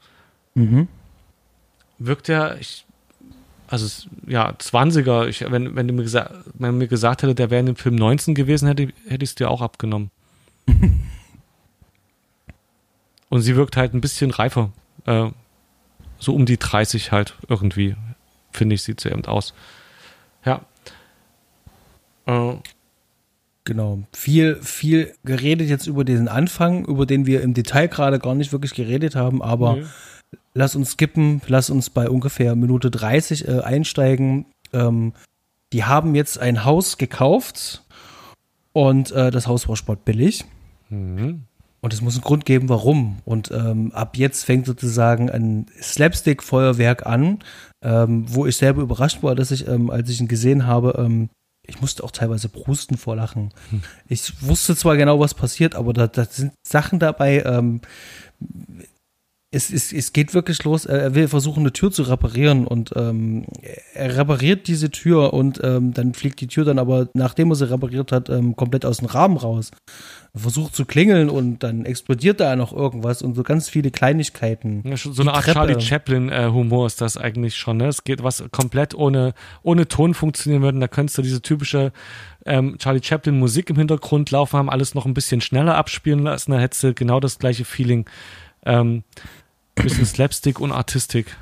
mhm. 0.55 0.89
wirkt 1.99 2.31
er, 2.31 2.59
ich, 2.59 2.87
also 3.69 4.09
ja, 4.27 4.53
20er, 4.53 5.27
ich, 5.27 5.43
wenn, 5.51 5.77
wenn, 5.77 5.87
du 5.87 5.93
mir 5.93 6.03
gesagt, 6.03 6.35
wenn 6.55 6.79
mir 6.79 6.89
gesagt 6.89 7.23
hätte, 7.23 7.35
der 7.35 7.51
wäre 7.51 7.61
in 7.61 7.67
dem 7.67 7.77
Film 7.77 7.97
19 7.97 8.35
gewesen, 8.35 8.67
hätte, 8.69 8.89
hätte 9.07 9.23
ich 9.23 9.31
es 9.31 9.35
dir 9.35 9.51
auch 9.51 9.61
abgenommen. 9.61 10.11
Und 13.29 13.43
sie 13.43 13.55
wirkt 13.55 13.77
halt 13.77 13.93
ein 13.93 14.01
bisschen 14.01 14.31
reifer. 14.31 14.73
Äh, 15.05 15.29
so 16.19 16.35
um 16.35 16.47
die 16.47 16.59
30 16.59 17.13
halt 17.13 17.37
irgendwie, 17.49 17.97
finde 18.51 18.77
ich, 18.77 18.83
sieht 18.83 19.01
sie 19.01 19.11
eben 19.11 19.27
aus. 19.27 19.53
Ja. 20.47 20.63
Äh, 22.25 22.57
Genau. 23.65 24.01
Viel, 24.13 24.57
viel 24.63 25.15
geredet 25.25 25.69
jetzt 25.69 25.87
über 25.87 26.05
diesen 26.05 26.29
Anfang, 26.29 26.85
über 26.85 27.07
den 27.07 27.27
wir 27.27 27.41
im 27.41 27.55
Detail 27.55 27.89
gerade 27.89 28.19
gar 28.19 28.35
nicht 28.35 28.53
wirklich 28.53 28.75
geredet 28.75 29.17
haben, 29.17 29.43
aber 29.43 29.77
nee. 29.77 29.85
lass 30.53 30.77
uns 30.77 30.93
skippen, 30.93 31.41
lass 31.49 31.71
uns 31.71 31.89
bei 31.89 32.11
ungefähr 32.11 32.57
Minute 32.57 32.91
30 32.91 33.49
äh, 33.49 33.61
einsteigen. 33.61 34.47
Ähm, 34.75 35.15
die 35.73 35.85
haben 35.85 36.15
jetzt 36.15 36.39
ein 36.39 36.65
Haus 36.65 36.99
gekauft 36.99 37.83
und 38.75 39.13
äh, 39.13 39.31
das 39.31 39.47
Haus 39.47 39.67
war 39.67 39.77
sportbillig. 39.77 40.45
Mhm. 40.91 41.45
Und 41.81 41.93
es 41.93 42.01
muss 42.01 42.15
einen 42.15 42.25
Grund 42.25 42.45
geben, 42.47 42.69
warum. 42.69 43.19
Und 43.25 43.51
ähm, 43.51 43.93
ab 43.93 44.17
jetzt 44.17 44.45
fängt 44.45 44.67
sozusagen 44.67 45.31
ein 45.31 45.67
Slapstick-Feuerwerk 45.81 47.05
an, 47.07 47.41
ähm, 47.83 48.25
wo 48.29 48.47
ich 48.47 48.57
selber 48.57 48.83
überrascht 48.83 49.23
war, 49.23 49.35
dass 49.35 49.51
ich, 49.51 49.69
ähm, 49.69 49.91
als 49.91 50.09
ich 50.09 50.21
ihn 50.21 50.29
gesehen 50.29 50.67
habe, 50.67 50.95
ähm, 50.99 51.29
ich 51.67 51.81
musste 51.81 52.05
auch 52.05 52.11
teilweise 52.11 52.49
prusten 52.49 52.97
vor 52.97 53.17
Lachen. 53.17 53.53
Ich 54.09 54.43
wusste 54.43 54.77
zwar 54.77 54.97
genau, 54.97 55.19
was 55.19 55.35
passiert, 55.35 55.75
aber 55.75 55.93
da, 55.93 56.07
da 56.07 56.25
sind 56.25 56.53
Sachen 56.63 56.99
dabei. 56.99 57.43
Ähm, 57.45 57.81
es, 59.55 59.71
es, 59.71 59.93
es 59.93 60.13
geht 60.13 60.35
wirklich 60.35 60.65
los. 60.65 60.85
Er 60.85 61.15
will 61.15 61.29
versuchen, 61.29 61.61
eine 61.61 61.73
Tür 61.73 61.93
zu 61.93 62.03
reparieren 62.03 62.67
und 62.67 62.91
ähm, 62.97 63.45
er 63.95 64.17
repariert 64.17 64.67
diese 64.67 64.91
Tür 64.91 65.33
und 65.33 65.61
ähm, 65.63 65.95
dann 65.95 66.13
fliegt 66.13 66.41
die 66.41 66.49
Tür 66.49 66.65
dann 66.65 66.79
aber, 66.79 67.09
nachdem 67.15 67.51
er 67.51 67.55
sie 67.55 67.71
repariert 67.71 68.11
hat, 68.11 68.29
ähm, 68.31 68.57
komplett 68.57 68.85
aus 68.85 68.99
dem 68.99 69.07
Rahmen 69.07 69.37
raus. 69.37 69.71
Er 70.35 70.41
versucht 70.41 70.75
zu 70.75 70.85
klingeln 70.85 71.31
und 71.31 71.61
dann 71.61 71.85
explodiert 71.85 72.41
da 72.41 72.57
noch 72.57 72.73
irgendwas 72.73 73.23
und 73.23 73.35
so 73.35 73.45
ganz 73.45 73.69
viele 73.69 73.93
Kleinigkeiten. 73.93 74.83
Ja, 74.85 74.97
so 74.97 75.23
eine 75.23 75.33
Art 75.33 75.45
Treppe. 75.45 75.55
Charlie 75.55 75.81
Chaplin-Humor 75.81 76.85
äh, 76.85 76.87
ist 76.87 77.01
das 77.01 77.17
eigentlich 77.17 77.55
schon. 77.55 77.77
Ne? 77.77 77.87
Es 77.87 78.03
geht 78.03 78.25
was 78.25 78.43
komplett 78.51 78.97
ohne, 78.97 79.35
ohne 79.63 79.87
Ton 79.87 80.15
funktionieren 80.15 80.63
würde. 80.63 80.81
Da 80.81 80.89
könntest 80.89 81.17
du 81.19 81.23
diese 81.23 81.43
typische 81.43 81.93
ähm, 82.45 82.77
Charlie 82.79 83.03
Chaplin 83.03 83.39
Musik 83.39 83.71
im 83.71 83.77
Hintergrund 83.77 84.33
laufen 84.33 84.59
haben, 84.59 84.71
alles 84.71 84.95
noch 84.95 85.07
ein 85.07 85.15
bisschen 85.15 85.41
schneller 85.41 85.77
abspielen 85.77 86.25
lassen. 86.25 86.51
Da 86.51 86.59
hättest 86.59 86.83
du 86.83 86.93
genau 86.93 87.21
das 87.21 87.39
gleiche 87.39 87.65
Feeling. 87.65 88.07
Ähm, 88.67 89.05
bisschen 89.75 90.07
Slapstick 90.07 90.61
und 90.61 90.73
Artistik. 90.73 91.37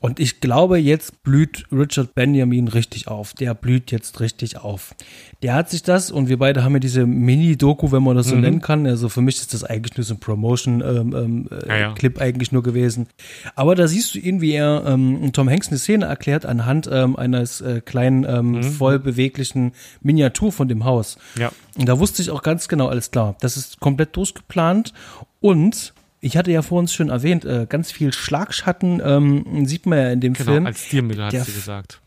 Und 0.00 0.20
ich 0.20 0.40
glaube, 0.40 0.78
jetzt 0.78 1.22
blüht 1.22 1.66
Richard 1.70 2.14
Benjamin 2.14 2.68
richtig 2.68 3.08
auf. 3.08 3.34
Der 3.34 3.54
blüht 3.54 3.92
jetzt 3.92 4.20
richtig 4.20 4.58
auf. 4.58 4.94
Der 5.42 5.54
hat 5.54 5.70
sich 5.70 5.82
das, 5.82 6.10
und 6.10 6.28
wir 6.28 6.38
beide 6.38 6.64
haben 6.64 6.72
ja 6.74 6.78
diese 6.78 7.06
Mini-Doku, 7.06 7.92
wenn 7.92 8.02
man 8.02 8.16
das 8.16 8.28
so 8.28 8.34
mhm. 8.34 8.40
nennen 8.42 8.60
kann. 8.60 8.86
Also 8.86 9.08
für 9.08 9.20
mich 9.20 9.36
ist 9.36 9.54
das 9.54 9.64
eigentlich 9.64 9.96
nur 9.96 10.04
so 10.04 10.14
ein 10.14 10.20
Promotion-Clip 10.20 11.14
ähm, 11.14 11.48
ähm, 11.50 11.68
ja, 11.68 11.76
ja. 11.78 11.94
eigentlich 12.18 12.52
nur 12.52 12.62
gewesen. 12.62 13.06
Aber 13.54 13.74
da 13.74 13.86
siehst 13.86 14.14
du 14.14 14.18
ihn, 14.18 14.40
wie 14.40 14.52
er 14.52 14.84
ähm, 14.86 15.30
Tom 15.32 15.48
Hanks 15.48 15.68
eine 15.68 15.78
Szene 15.78 16.06
erklärt 16.06 16.46
anhand 16.46 16.88
ähm, 16.90 17.16
eines 17.16 17.60
äh, 17.60 17.80
kleinen, 17.80 18.24
ähm, 18.24 18.52
mhm. 18.52 18.62
voll 18.62 18.98
beweglichen 18.98 19.72
Miniatur 20.00 20.52
von 20.52 20.68
dem 20.68 20.84
Haus. 20.84 21.18
Ja. 21.38 21.52
Und 21.76 21.88
da 21.88 21.98
wusste 21.98 22.22
ich 22.22 22.30
auch 22.30 22.42
ganz 22.42 22.68
genau, 22.68 22.88
alles 22.88 23.10
klar. 23.10 23.36
Das 23.40 23.56
ist 23.56 23.80
komplett 23.80 24.16
durchgeplant 24.16 24.92
und 25.40 25.92
ich 26.20 26.36
hatte 26.36 26.50
ja 26.50 26.62
vor 26.62 26.78
uns 26.78 26.92
schon 26.92 27.08
erwähnt, 27.08 27.44
äh, 27.44 27.66
ganz 27.68 27.92
viel 27.92 28.12
Schlagschatten 28.12 29.00
ähm, 29.04 29.66
sieht 29.66 29.86
man 29.86 29.98
ja 29.98 30.10
in 30.10 30.20
dem 30.20 30.34
genau, 30.34 30.52
Film. 30.52 30.66
als 30.66 30.84
Stilmittel 30.84 31.24
hat 31.24 31.32
sie 31.32 31.52
gesagt. 31.52 32.00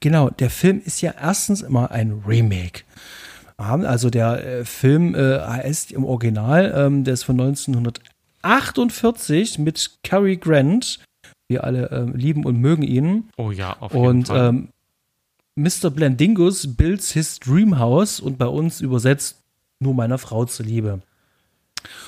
Genau, 0.00 0.30
der 0.30 0.50
Film 0.50 0.82
ist 0.84 1.00
ja 1.02 1.14
erstens 1.20 1.60
immer 1.60 1.90
ein 1.90 2.22
Remake. 2.26 2.82
Also 3.56 4.08
der 4.08 4.44
äh, 4.44 4.64
Film 4.64 5.14
äh, 5.14 5.38
heißt 5.38 5.92
im 5.92 6.04
Original, 6.04 6.72
ähm, 6.74 7.04
der 7.04 7.14
ist 7.14 7.24
von 7.24 7.38
1948 7.38 9.58
mit 9.58 9.98
Cary 10.02 10.38
Grant. 10.38 11.00
Wir 11.48 11.64
alle 11.64 11.90
äh, 11.90 12.06
lieben 12.16 12.46
und 12.46 12.58
mögen 12.58 12.82
ihn. 12.82 13.28
Oh 13.36 13.50
ja, 13.50 13.76
auf 13.80 13.92
jeden 13.92 14.06
und, 14.06 14.28
Fall. 14.28 14.48
Ähm, 14.48 14.68
Mr. 15.56 15.90
Blandingus 15.90 16.74
builds 16.74 17.12
his 17.12 17.38
dream 17.38 17.78
house 17.78 18.20
und 18.20 18.38
bei 18.38 18.46
uns 18.46 18.80
übersetzt 18.80 19.42
nur 19.78 19.92
meiner 19.92 20.16
Frau 20.16 20.46
zuliebe. 20.46 21.02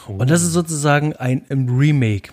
Und 0.06 0.30
das 0.30 0.42
ist 0.42 0.52
sozusagen 0.52 1.14
ein, 1.14 1.42
ein, 1.48 1.68
Remake. 1.68 2.32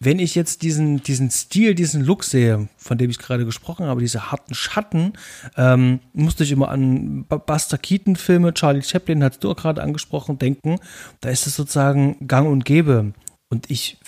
Wenn 0.00 0.18
ich 0.18 0.34
jetzt 0.34 0.62
diesen, 0.62 1.02
diesen 1.02 1.30
Stil, 1.30 1.74
diesen 1.74 2.04
Look 2.04 2.24
sehe, 2.24 2.68
von 2.76 2.98
dem 2.98 3.10
ich 3.10 3.18
gerade 3.18 3.44
gesprochen 3.44 3.86
habe, 3.86 4.00
diese 4.00 4.30
harten 4.30 4.54
Schatten, 4.54 5.12
ähm, 5.56 6.00
musste 6.12 6.44
ich 6.44 6.52
immer 6.52 6.68
an 6.68 7.24
Buster 7.24 7.78
Keaton-Filme, 7.78 8.54
Charlie 8.54 8.82
Chaplin 8.82 9.22
hat 9.22 9.42
du 9.42 9.54
gerade 9.54 9.82
angesprochen, 9.82 10.38
denken. 10.38 10.78
Da 11.20 11.30
ist 11.30 11.46
es 11.46 11.56
sozusagen 11.56 12.26
gang 12.26 12.48
und 12.48 12.64
gäbe. 12.64 13.12
Und 13.48 13.70
ich, 13.70 13.98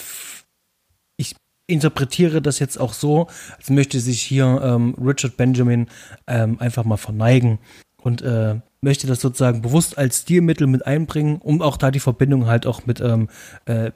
ich 1.17 1.35
interpretiere 1.67 2.43
das 2.43 2.59
jetzt 2.59 2.79
auch 2.79 2.93
so, 2.93 3.29
als 3.57 3.71
möchte 3.71 4.01
sich 4.01 4.23
hier 4.23 4.61
ähm, 4.63 4.95
Richard 5.01 5.37
Benjamin 5.37 5.87
ähm, 6.27 6.59
einfach 6.61 6.85
mal 6.85 6.97
verneigen 6.97 7.59
und 8.07 8.23
äh, 8.23 8.61
möchte 8.81 9.07
das 9.07 9.21
sozusagen 9.21 9.63
bewusst 9.63 9.99
als 9.99 10.23
Stilmittel 10.23 10.67
mit 10.67 10.87
einbringen, 10.87 11.39
um 11.39 11.63
auch 11.63 11.77
da 11.77 11.91
die 11.91 12.01
Verbindung 12.01 12.47
halt 12.47 12.67
auch 12.67 12.87
mit 12.87 13.01
ähm, 13.01 13.29
äh, 13.65 13.91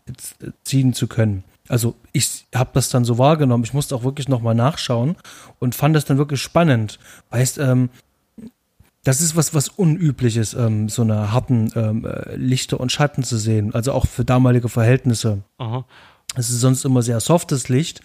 ziehen 0.64 0.92
zu 0.92 1.06
können. 1.06 1.44
Also 1.68 1.94
ich 2.12 2.46
habe 2.54 2.70
das 2.72 2.88
dann 2.88 3.04
so 3.04 3.16
wahrgenommen. 3.16 3.64
Ich 3.64 3.74
musste 3.74 3.94
auch 3.94 4.02
wirklich 4.02 4.28
nochmal 4.28 4.56
nachschauen 4.56 5.16
und 5.60 5.74
fand 5.74 5.94
das 5.94 6.04
dann 6.04 6.18
wirklich 6.18 6.42
spannend. 6.42 6.98
Weißt, 7.30 7.58
ähm, 7.58 7.90
das 9.04 9.20
ist 9.20 9.36
was, 9.36 9.54
was 9.54 9.68
Unübliches, 9.68 10.52
ähm, 10.54 10.88
so 10.88 11.02
eine 11.02 11.32
harten 11.32 11.70
ähm, 11.74 12.04
äh, 12.04 12.34
Lichter 12.36 12.80
und 12.80 12.92
Schatten 12.92 13.22
zu 13.22 13.38
sehen. 13.38 13.72
Also 13.72 13.92
auch 13.92 14.06
für 14.06 14.24
damalige 14.24 14.68
Verhältnisse. 14.68 15.42
Aha. 15.58 15.84
Es 16.36 16.48
ist 16.48 16.60
sonst 16.60 16.84
immer 16.84 17.02
sehr 17.02 17.18
softes 17.18 17.68
Licht. 17.68 18.02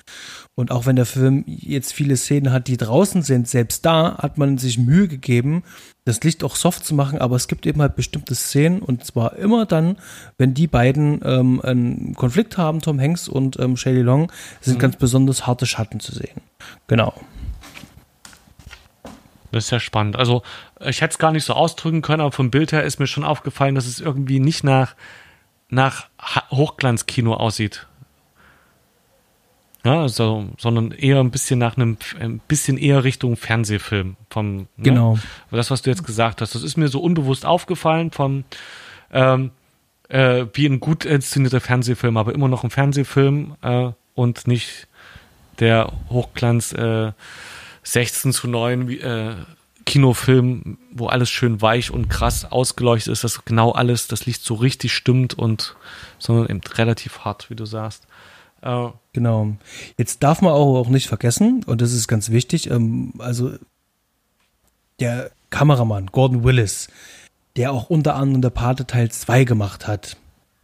Und 0.56 0.72
auch 0.72 0.86
wenn 0.86 0.96
der 0.96 1.06
Film 1.06 1.44
jetzt 1.46 1.94
viele 1.94 2.18
Szenen 2.18 2.52
hat, 2.52 2.68
die 2.68 2.78
draußen 2.78 3.22
sind, 3.22 3.48
selbst 3.48 3.86
da 3.86 4.18
hat 4.18 4.38
man 4.38 4.58
sich 4.58 4.78
Mühe 4.80 5.08
gegeben, 5.08 5.64
das 6.06 6.24
Licht 6.24 6.44
auch 6.44 6.56
soft 6.56 6.86
zu 6.86 6.96
machen. 6.96 7.20
Aber 7.20 7.36
es 7.36 7.48
gibt 7.48 7.66
eben 7.68 7.82
halt 7.82 7.96
bestimmte 7.96 8.34
Szenen 8.34 8.82
und 8.82 9.06
zwar 9.06 9.36
immer 9.36 9.66
dann, 9.66 9.98
wenn 10.38 10.54
die 10.54 10.68
beiden 10.68 11.22
ähm, 11.24 11.62
einen 11.62 12.16
Konflikt 12.16 12.58
haben, 12.58 12.82
Tom 12.82 13.00
Hanks 13.00 13.28
und 13.28 13.60
ähm, 13.60 13.78
Shelley 13.78 14.02
Long, 14.02 14.32
sind 14.62 14.76
mhm. 14.76 14.80
ganz 14.80 14.96
besonders 14.96 15.46
harte 15.46 15.66
Schatten 15.66 16.00
zu 16.00 16.14
sehen. 16.14 16.42
Genau. 16.88 17.14
Das 19.52 19.66
ist 19.66 19.72
ja 19.72 19.80
spannend. 19.80 20.16
Also, 20.16 20.42
ich 20.82 21.02
hätte 21.02 21.14
es 21.14 21.18
gar 21.18 21.32
nicht 21.32 21.46
so 21.46 21.54
ausdrücken 21.54 22.02
können, 22.02 22.22
aber 22.22 22.32
vom 22.32 22.52
Bild 22.52 22.72
her 22.72 22.84
ist 22.84 23.00
mir 23.00 23.08
schon 23.08 23.24
aufgefallen, 23.24 23.76
dass 23.76 23.86
es 23.86 24.02
irgendwie 24.02 24.40
nicht 24.40 24.64
nach, 24.64 24.96
nach 25.70 26.08
Hochglanzkino 26.52 27.34
aussieht. 27.34 27.88
Ja, 29.86 30.02
also, 30.02 30.48
sondern 30.58 30.90
eher 30.92 31.20
ein 31.20 31.30
bisschen 31.30 31.60
nach 31.60 31.78
einem, 31.78 31.98
ein 32.20 32.40
bisschen 32.48 32.78
eher 32.80 33.04
Richtung 33.04 33.38
Fernsehfilm. 33.38 34.18
Vom, 34.32 34.58
ne? 34.58 34.68
genau. 34.78 35.20
Das, 35.52 35.70
was 35.70 35.84
du 35.84 35.92
jetzt 35.92 36.04
gesagt 36.04 36.42
hast, 36.42 36.56
das 36.56 36.64
ist 36.64 36.76
mir 36.76 36.88
so 36.88 37.00
unbewusst 37.02 37.46
aufgefallen 37.46 38.10
vom, 38.10 38.46
ähm, 39.14 39.52
äh, 40.10 40.48
wie 40.54 40.66
ein 40.66 40.80
gut 40.80 41.06
inszenierter 41.06 41.62
Fernsehfilm, 41.62 42.18
aber 42.18 42.34
immer 42.34 42.48
noch 42.48 42.64
ein 42.64 42.72
Fernsehfilm 42.72 43.58
äh, 43.62 43.92
und 44.16 44.48
nicht 44.48 44.88
der 45.60 45.94
Hochglanz 46.10 46.74
äh, 46.74 47.12
16 47.84 48.34
zu 48.34 48.48
9 48.48 48.90
äh, 48.90 49.36
Kinofilm, 49.86 50.80
wo 50.92 51.06
alles 51.08 51.30
schön 51.30 51.62
weich 51.62 51.92
und 51.92 52.10
krass 52.10 52.52
ausgeleuchtet 52.52 53.14
ist, 53.14 53.24
dass 53.24 53.46
genau 53.46 53.72
alles, 53.72 54.08
das 54.08 54.26
Licht 54.26 54.44
so 54.44 54.56
richtig 54.56 54.94
stimmt 54.94 55.36
und 55.36 55.76
sondern 56.18 56.50
eben 56.50 56.62
relativ 56.74 57.20
hart, 57.20 57.52
wie 57.52 57.56
du 57.56 57.66
sagst. 57.66 58.08
Äh, 58.66 58.89
genau. 59.13 59.55
Jetzt 59.97 60.24
darf 60.24 60.41
man 60.41 60.51
auch, 60.51 60.76
auch 60.78 60.89
nicht 60.89 61.07
vergessen, 61.07 61.63
und 61.66 61.82
das 61.82 61.93
ist 61.93 62.07
ganz 62.07 62.32
wichtig, 62.32 62.70
ähm, 62.70 63.13
also 63.20 63.53
der 64.99 65.32
Kameramann 65.51 66.07
Gordon 66.07 66.43
Willis, 66.43 66.89
der 67.55 67.72
auch 67.72 67.89
unter 67.89 68.16
anderem 68.16 68.41
der 68.41 68.49
Pate 68.49 68.88
Teil 68.88 69.09
2 69.09 69.43
gemacht 69.45 69.88
hat. 69.88 70.18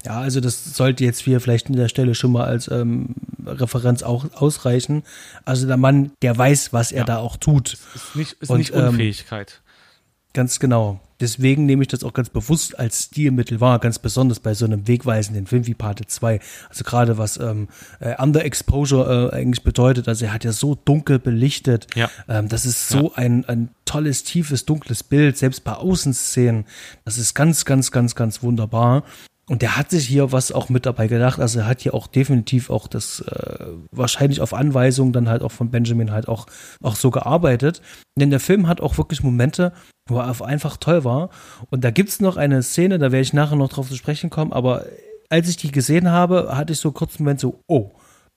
Ja, 0.04 0.20
also 0.20 0.40
das 0.40 0.76
sollte 0.76 1.04
jetzt 1.04 1.20
hier 1.20 1.40
vielleicht 1.40 1.68
an 1.68 1.76
der 1.76 1.88
Stelle 1.88 2.16
schon 2.16 2.32
mal 2.32 2.46
als 2.46 2.68
ähm, 2.70 3.14
Referenz 3.46 4.02
auch 4.02 4.26
ausreichen. 4.34 5.04
Also 5.46 5.68
der 5.68 5.78
Mann, 5.78 6.12
der 6.24 6.36
weiß, 6.36 6.74
was 6.74 6.92
er 6.92 7.00
ja. 7.00 7.06
da 7.06 7.18
auch 7.18 7.38
tut. 7.38 7.78
Ist 7.94 8.16
nicht, 8.16 8.34
ist 8.42 8.50
Und, 8.50 8.58
nicht 8.58 8.72
Unfähigkeit. 8.72 9.62
Ähm, 9.62 10.32
ganz 10.34 10.60
genau. 10.60 11.00
Deswegen 11.22 11.66
nehme 11.66 11.84
ich 11.84 11.88
das 11.88 12.04
auch 12.04 12.14
ganz 12.14 12.30
bewusst 12.30 12.78
als 12.78 13.04
Stilmittel 13.04 13.62
wahr, 13.62 13.80
ganz 13.80 14.00
besonders 14.00 14.40
bei 14.40 14.54
so 14.54 14.66
einem 14.66 14.88
wegweisenden 14.88 15.46
Film 15.46 15.68
wie 15.68 15.76
Pate 15.76 16.06
2. 16.08 16.40
Also 16.70 16.84
gerade 16.84 17.18
was 17.18 17.38
ähm, 17.38 17.68
äh, 18.00 18.22
Underexposure 18.22 19.32
äh, 19.32 19.36
eigentlich 19.36 19.64
bedeutet, 19.64 20.08
also 20.08 20.26
er 20.26 20.34
hat 20.34 20.44
ja 20.44 20.52
so 20.52 20.76
dunkel 20.76 21.20
belichtet. 21.20 21.88
Ja. 21.96 22.10
Ähm, 22.28 22.50
das 22.50 22.66
ist 22.66 22.90
so 22.90 23.10
ja. 23.10 23.16
ein, 23.16 23.46
ein 23.46 23.70
tolles, 23.86 24.24
tiefes, 24.24 24.66
dunkles 24.66 25.04
Bild, 25.04 25.38
selbst 25.38 25.64
bei 25.64 25.74
Außenszenen. 25.74 26.66
Das 27.06 27.18
ist 27.18 27.34
ganz, 27.34 27.66
ganz, 27.66 27.92
ganz, 27.92 28.16
ganz 28.16 28.42
wunderbar. 28.42 29.04
Und 29.50 29.62
der 29.62 29.76
hat 29.76 29.90
sich 29.90 30.08
hier 30.08 30.32
was 30.32 30.52
auch 30.52 30.70
mit 30.70 30.86
dabei 30.86 31.08
gedacht. 31.08 31.40
Also 31.40 31.60
er 31.60 31.68
hat 31.68 31.82
hier 31.82 31.94
auch 31.94 32.08
definitiv 32.08 32.70
auch 32.70 32.88
das 32.88 33.22
äh, 33.22 33.66
wahrscheinlich 33.92 34.40
auf 34.40 34.54
Anweisung 34.54 35.12
dann 35.12 35.28
halt 35.28 35.42
auch 35.42 35.52
von 35.52 35.72
Benjamin 35.72 36.12
halt 36.12 36.28
auch, 36.28 36.48
auch 36.82 36.96
so 36.96 37.12
gearbeitet. 37.12 37.82
Denn 38.18 38.30
der 38.30 38.40
Film 38.40 38.68
hat 38.68 38.82
auch 38.82 38.98
wirklich 38.98 39.24
Momente, 39.24 39.74
wo 40.08 40.20
er 40.20 40.46
einfach 40.46 40.78
toll 40.78 41.04
war. 41.04 41.30
Und 41.70 41.84
da 41.84 41.92
gibt 41.92 42.10
es 42.10 42.22
noch 42.22 42.38
eine 42.38 42.64
Szene, 42.64 43.00
da 43.00 43.12
werde 43.12 43.24
ich 43.24 43.34
nachher 43.34 43.58
noch 43.58 43.70
drauf 43.70 43.90
zu 43.90 43.96
sprechen 43.96 44.30
kommen, 44.30 44.54
aber 44.54 44.86
als 45.30 45.48
ich 45.48 45.58
die 45.58 45.72
gesehen 45.72 46.10
habe, 46.12 46.56
hatte 46.56 46.74
ich 46.74 46.80
so 46.80 46.92
kurz 46.92 47.16
einen 47.16 47.26
Moment 47.26 47.40
so, 47.40 47.62
oh, 47.68 47.92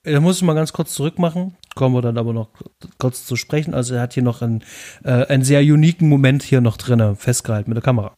da 0.04 0.20
muss 0.20 0.36
ich 0.36 0.42
mal 0.42 0.54
ganz 0.54 0.72
kurz 0.72 0.94
zurückmachen. 0.94 1.56
Kommen 1.74 1.94
wir 1.94 2.02
dann 2.02 2.18
aber 2.18 2.32
noch 2.32 2.50
kurz 2.98 3.26
zu 3.26 3.36
sprechen. 3.36 3.74
Also 3.74 3.94
er 3.94 4.02
hat 4.02 4.14
hier 4.14 4.22
noch 4.22 4.42
einen, 4.42 4.62
äh, 5.02 5.26
einen 5.26 5.42
sehr 5.42 5.60
uniken 5.60 6.08
Moment 6.08 6.42
hier 6.42 6.60
noch 6.60 6.76
drin 6.76 7.16
festgehalten 7.16 7.70
mit 7.70 7.76
der 7.76 7.82
Kamera. 7.82 8.14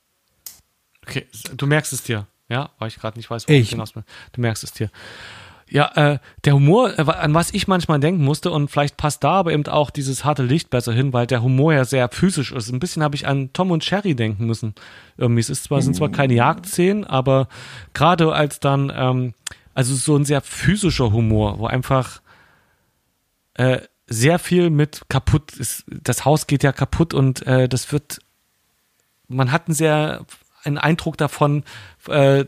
Okay, 1.06 1.26
du 1.56 1.66
merkst 1.66 1.92
es 1.92 2.02
dir. 2.02 2.26
Ja, 2.48 2.70
weil 2.78 2.88
ich 2.88 2.96
gerade 2.96 3.18
nicht 3.18 3.30
weiß, 3.30 3.48
wo 3.48 3.52
ich 3.52 3.70
hinaus 3.70 3.92
bin. 3.92 4.04
Du 4.32 4.40
merkst 4.40 4.62
es 4.64 4.72
dir. 4.72 4.90
Ja, 5.68 5.90
äh, 5.96 6.18
der 6.44 6.54
Humor, 6.54 6.96
äh, 6.96 7.02
an 7.02 7.34
was 7.34 7.52
ich 7.52 7.66
manchmal 7.66 7.98
denken 7.98 8.22
musste, 8.22 8.52
und 8.52 8.70
vielleicht 8.70 8.96
passt 8.96 9.24
da 9.24 9.32
aber 9.32 9.52
eben 9.52 9.66
auch 9.66 9.90
dieses 9.90 10.24
harte 10.24 10.44
Licht 10.44 10.70
besser 10.70 10.92
hin, 10.92 11.12
weil 11.12 11.26
der 11.26 11.42
Humor 11.42 11.74
ja 11.74 11.84
sehr 11.84 12.08
physisch 12.08 12.52
ist. 12.52 12.70
Ein 12.70 12.78
bisschen 12.78 13.02
habe 13.02 13.16
ich 13.16 13.26
an 13.26 13.52
Tom 13.52 13.72
und 13.72 13.84
Sherry 13.84 14.14
denken 14.14 14.46
müssen. 14.46 14.74
Irgendwie, 15.16 15.40
es 15.40 15.50
ist 15.50 15.64
zwar, 15.64 15.82
sind 15.82 15.96
zwar 15.96 16.10
keine 16.10 16.34
Jagdszenen, 16.34 17.04
aber 17.04 17.48
gerade 17.94 18.32
als 18.32 18.60
dann, 18.60 18.92
ähm, 18.94 19.34
also 19.74 19.94
so 19.96 20.16
ein 20.16 20.24
sehr 20.24 20.40
physischer 20.40 21.10
Humor, 21.10 21.58
wo 21.58 21.66
einfach 21.66 22.20
äh, 23.54 23.80
sehr 24.06 24.38
viel 24.38 24.70
mit 24.70 25.02
kaputt 25.08 25.52
ist. 25.56 25.84
Das 25.88 26.24
Haus 26.24 26.46
geht 26.46 26.62
ja 26.62 26.70
kaputt 26.72 27.12
und 27.12 27.44
äh, 27.44 27.68
das 27.68 27.90
wird, 27.90 28.20
man 29.26 29.50
hat 29.50 29.66
einen 29.66 29.74
sehr 29.74 30.24
einen 30.66 30.78
Eindruck 30.78 31.16
davon, 31.16 31.64
äh, 32.08 32.44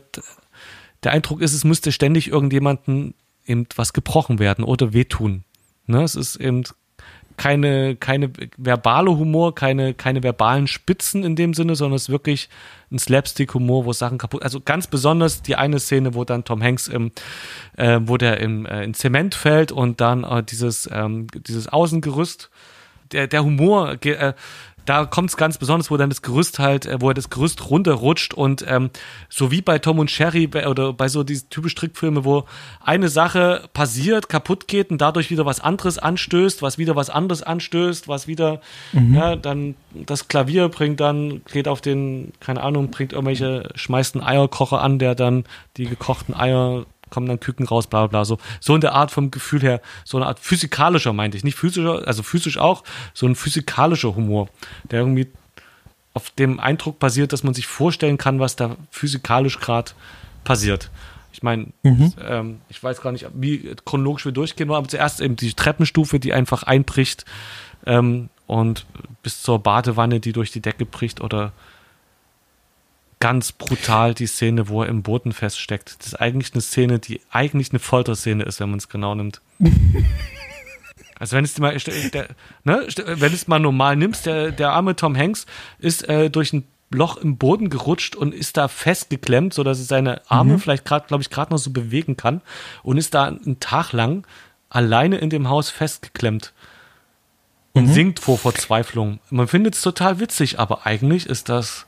der 1.03 1.11
Eindruck 1.11 1.41
ist, 1.41 1.53
es 1.53 1.63
müsste 1.63 1.91
ständig 1.91 2.27
irgendjemanden 2.29 3.13
eben 3.45 3.67
was 3.75 3.93
gebrochen 3.93 4.39
werden 4.39 4.63
oder 4.63 4.93
wehtun. 4.93 5.43
Ne? 5.87 6.03
Es 6.03 6.15
ist 6.15 6.35
eben 6.35 6.63
keine, 7.39 7.95
keine 7.95 8.31
verbale 8.57 9.11
Humor, 9.11 9.55
keine, 9.55 9.93
keine 9.93 10.21
verbalen 10.23 10.67
Spitzen 10.67 11.23
in 11.23 11.37
dem 11.37 11.53
Sinne, 11.53 11.75
sondern 11.75 11.95
es 11.95 12.03
ist 12.03 12.09
wirklich 12.09 12.49
ein 12.91 12.99
Slapstick-Humor, 12.99 13.85
wo 13.85 13.93
Sachen 13.93 14.17
kaputt, 14.17 14.43
also 14.43 14.59
ganz 14.59 14.87
besonders 14.87 15.41
die 15.41 15.55
eine 15.55 15.79
Szene, 15.79 16.13
wo 16.15 16.25
dann 16.25 16.43
Tom 16.43 16.61
Hanks 16.61 16.89
im, 16.89 17.11
äh, 17.77 18.01
wo 18.03 18.17
der 18.17 18.41
im, 18.41 18.65
äh, 18.65 18.83
in 18.83 18.93
Zement 18.93 19.35
fällt 19.35 19.71
und 19.71 20.01
dann 20.01 20.25
äh, 20.25 20.43
dieses, 20.43 20.89
ähm, 20.91 21.27
dieses 21.47 21.69
Außengerüst, 21.69 22.49
der, 23.13 23.27
der 23.27 23.43
Humor, 23.43 23.95
äh, 24.03 24.33
da 24.89 25.05
kommt 25.05 25.29
es 25.29 25.37
ganz 25.37 25.59
besonders, 25.59 25.91
wo 25.91 25.97
dann 25.97 26.09
das 26.09 26.23
Gerüst 26.23 26.57
halt, 26.57 26.87
äh, 26.87 26.99
wo 26.99 27.09
er 27.09 27.13
das 27.13 27.29
Gerüst 27.29 27.69
runterrutscht 27.69 28.33
und 28.33 28.65
ähm, 28.67 28.89
so 29.29 29.51
wie 29.51 29.61
bei 29.61 29.77
Tom 29.77 29.99
und 29.99 30.09
Sherry 30.09 30.49
oder 30.67 30.93
bei 30.93 31.07
so 31.07 31.23
diesen 31.23 31.47
typischen 31.51 31.77
Trickfilme, 31.77 32.25
wo 32.25 32.45
eine 32.83 33.07
Sache 33.07 33.69
passiert, 33.73 34.29
kaputt 34.29 34.67
geht 34.67 34.89
und 34.89 34.99
dadurch 34.99 35.29
wieder 35.29 35.45
was 35.45 35.59
anderes 35.59 35.99
anstößt, 35.99 36.63
was 36.63 36.79
wieder 36.79 36.95
was 36.95 37.11
anderes 37.11 37.43
anstößt, 37.43 38.07
was 38.07 38.25
wieder, 38.27 38.61
mhm. 38.91 39.13
ja, 39.13 39.35
dann 39.35 39.75
das 39.93 40.27
Klavier 40.27 40.69
bringt 40.69 40.99
dann, 40.99 41.41
geht 41.51 41.67
auf 41.67 41.81
den, 41.81 42.33
keine 42.39 42.63
Ahnung, 42.63 42.89
bringt 42.89 43.13
irgendwelche, 43.13 43.69
schmeißt 43.75 44.15
einen 44.15 44.23
Eierkocher 44.23 44.81
an, 44.81 44.97
der 44.97 45.13
dann 45.13 45.43
die 45.77 45.85
gekochten 45.85 46.33
Eier 46.33 46.85
kommen 47.09 47.27
dann 47.27 47.39
Küken 47.39 47.65
raus, 47.65 47.87
bla 47.87 48.07
bla 48.07 48.25
so. 48.25 48.37
So 48.59 48.75
in 48.75 48.81
der 48.81 48.93
Art 48.93 49.11
vom 49.11 49.31
Gefühl 49.31 49.61
her, 49.61 49.81
so 50.03 50.17
eine 50.17 50.27
Art 50.27 50.39
physikalischer, 50.39 51.13
meinte 51.13 51.37
ich. 51.37 51.43
Nicht 51.43 51.57
physischer, 51.57 52.07
also 52.07 52.23
physisch 52.23 52.57
auch, 52.57 52.83
so 53.13 53.25
ein 53.25 53.35
physikalischer 53.35 54.15
Humor, 54.15 54.49
der 54.89 54.99
irgendwie 54.99 55.27
auf 56.13 56.29
dem 56.31 56.59
Eindruck 56.59 56.99
basiert, 56.99 57.33
dass 57.33 57.43
man 57.43 57.53
sich 57.53 57.67
vorstellen 57.67 58.17
kann, 58.17 58.39
was 58.39 58.55
da 58.55 58.75
physikalisch 58.91 59.59
gerade 59.59 59.91
passiert. 60.43 60.89
Ich 61.31 61.43
meine, 61.43 61.67
mhm. 61.83 62.13
ähm, 62.27 62.61
ich 62.69 62.81
weiß 62.81 63.01
gar 63.01 63.11
nicht, 63.11 63.27
wie 63.33 63.75
chronologisch 63.85 64.25
wir 64.25 64.31
durchgehen 64.31 64.67
wollen, 64.67 64.79
aber 64.79 64.87
zuerst 64.87 65.21
eben 65.21 65.35
die 65.35 65.53
Treppenstufe, 65.53 66.19
die 66.19 66.33
einfach 66.33 66.63
einbricht 66.63 67.25
ähm, 67.85 68.29
und 68.47 68.85
bis 69.21 69.43
zur 69.43 69.59
Badewanne, 69.59 70.19
die 70.19 70.33
durch 70.33 70.51
die 70.51 70.61
Decke 70.61 70.85
bricht 70.85 71.21
oder 71.21 71.51
ganz 73.19 73.51
brutal 73.51 74.13
die 74.13 74.27
Szene, 74.27 74.69
wo 74.69 74.83
er 74.83 74.89
im 74.89 75.03
Boden 75.03 75.33
feststeckt. 75.33 75.97
Das 75.99 76.07
ist 76.07 76.15
eigentlich 76.15 76.53
eine 76.53 76.61
Szene, 76.61 76.99
die 76.99 77.21
eigentlich 77.29 77.71
eine 77.71 77.79
Folterszene 77.79 78.43
ist, 78.43 78.59
wenn 78.59 78.69
man 78.69 78.79
es 78.79 78.89
genau 78.89 79.15
nimmt. 79.15 79.41
Also 81.19 81.35
wenn 81.35 81.43
es 81.43 81.57
mal, 81.57 81.75
ne, 82.63 82.87
wenn 82.95 83.33
es 83.33 83.47
mal 83.49 83.59
normal 83.59 83.97
nimmst, 83.97 84.25
der, 84.25 84.51
der 84.51 84.71
arme 84.71 84.95
Tom 84.95 85.17
Hanks 85.17 85.45
ist 85.77 86.07
äh, 86.07 86.29
durch 86.29 86.53
ein 86.53 86.63
Loch 86.91 87.17
im 87.17 87.37
Boden 87.37 87.69
gerutscht 87.69 88.15
und 88.15 88.33
ist 88.33 88.57
da 88.57 88.67
festgeklemmt, 88.67 89.53
so 89.53 89.63
dass 89.63 89.79
er 89.79 89.85
seine 89.85 90.21
Arme 90.29 90.53
mhm. 90.53 90.59
vielleicht 90.59 90.85
gerade, 90.85 91.07
glaube 91.07 91.21
ich, 91.21 91.29
gerade 91.29 91.51
noch 91.51 91.59
so 91.59 91.71
bewegen 91.71 92.17
kann 92.17 92.41
und 92.83 92.97
ist 92.97 93.13
da 93.13 93.25
einen 93.25 93.59
Tag 93.59 93.91
lang 93.91 94.25
alleine 94.69 95.17
in 95.17 95.29
dem 95.29 95.49
Haus 95.49 95.69
festgeklemmt 95.69 96.53
und 97.73 97.87
mhm. 97.87 97.93
singt 97.93 98.19
vor 98.19 98.37
Verzweiflung. 98.37 99.19
Man 99.29 99.47
findet 99.47 99.75
es 99.75 99.81
total 99.81 100.19
witzig, 100.19 100.57
aber 100.57 100.85
eigentlich 100.87 101.25
ist 101.27 101.49
das 101.49 101.85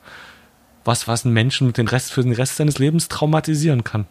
was, 0.84 1.08
was 1.08 1.24
einen 1.24 1.34
Menschen 1.34 1.66
mit 1.66 1.78
den 1.78 1.88
Rest, 1.88 2.12
für 2.12 2.22
den 2.22 2.32
Rest 2.32 2.56
seines 2.56 2.78
Lebens 2.78 3.08
traumatisieren 3.08 3.84
kann. 3.84 4.06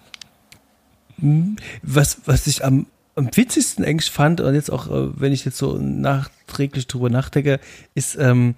Hm, 1.19 1.57
was, 1.83 2.21
was 2.25 2.47
ich 2.47 2.63
am, 2.63 2.87
am 3.15 3.29
witzigsten 3.35 3.85
eigentlich 3.85 4.11
fand, 4.11 4.41
und 4.41 4.53
jetzt 4.53 4.71
auch, 4.71 4.87
äh, 4.87 5.19
wenn 5.19 5.31
ich 5.31 5.45
jetzt 5.45 5.57
so 5.57 5.77
nachträglich 5.77 6.87
drüber 6.87 7.09
nachdenke, 7.09 7.59
ist 7.93 8.15
ähm, 8.19 8.55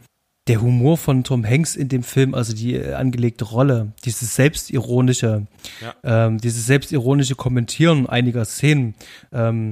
der 0.47 0.61
Humor 0.61 0.97
von 0.97 1.24
Tom 1.24 1.45
Hanks 1.45 1.76
in 1.76 1.88
dem 1.88 2.03
Film, 2.03 2.34
also 2.34 2.53
die 2.53 2.76
äh, 2.76 2.93
angelegte 2.93 3.45
Rolle, 3.45 3.93
dieses 4.03 4.36
selbstironische, 4.36 5.47
ja. 5.82 5.93
ähm, 6.03 6.38
dieses 6.39 6.66
selbstironische 6.66 7.36
Kommentieren 7.36 8.07
einiger 8.07 8.43
Szenen. 8.43 8.95
Ähm, 9.32 9.70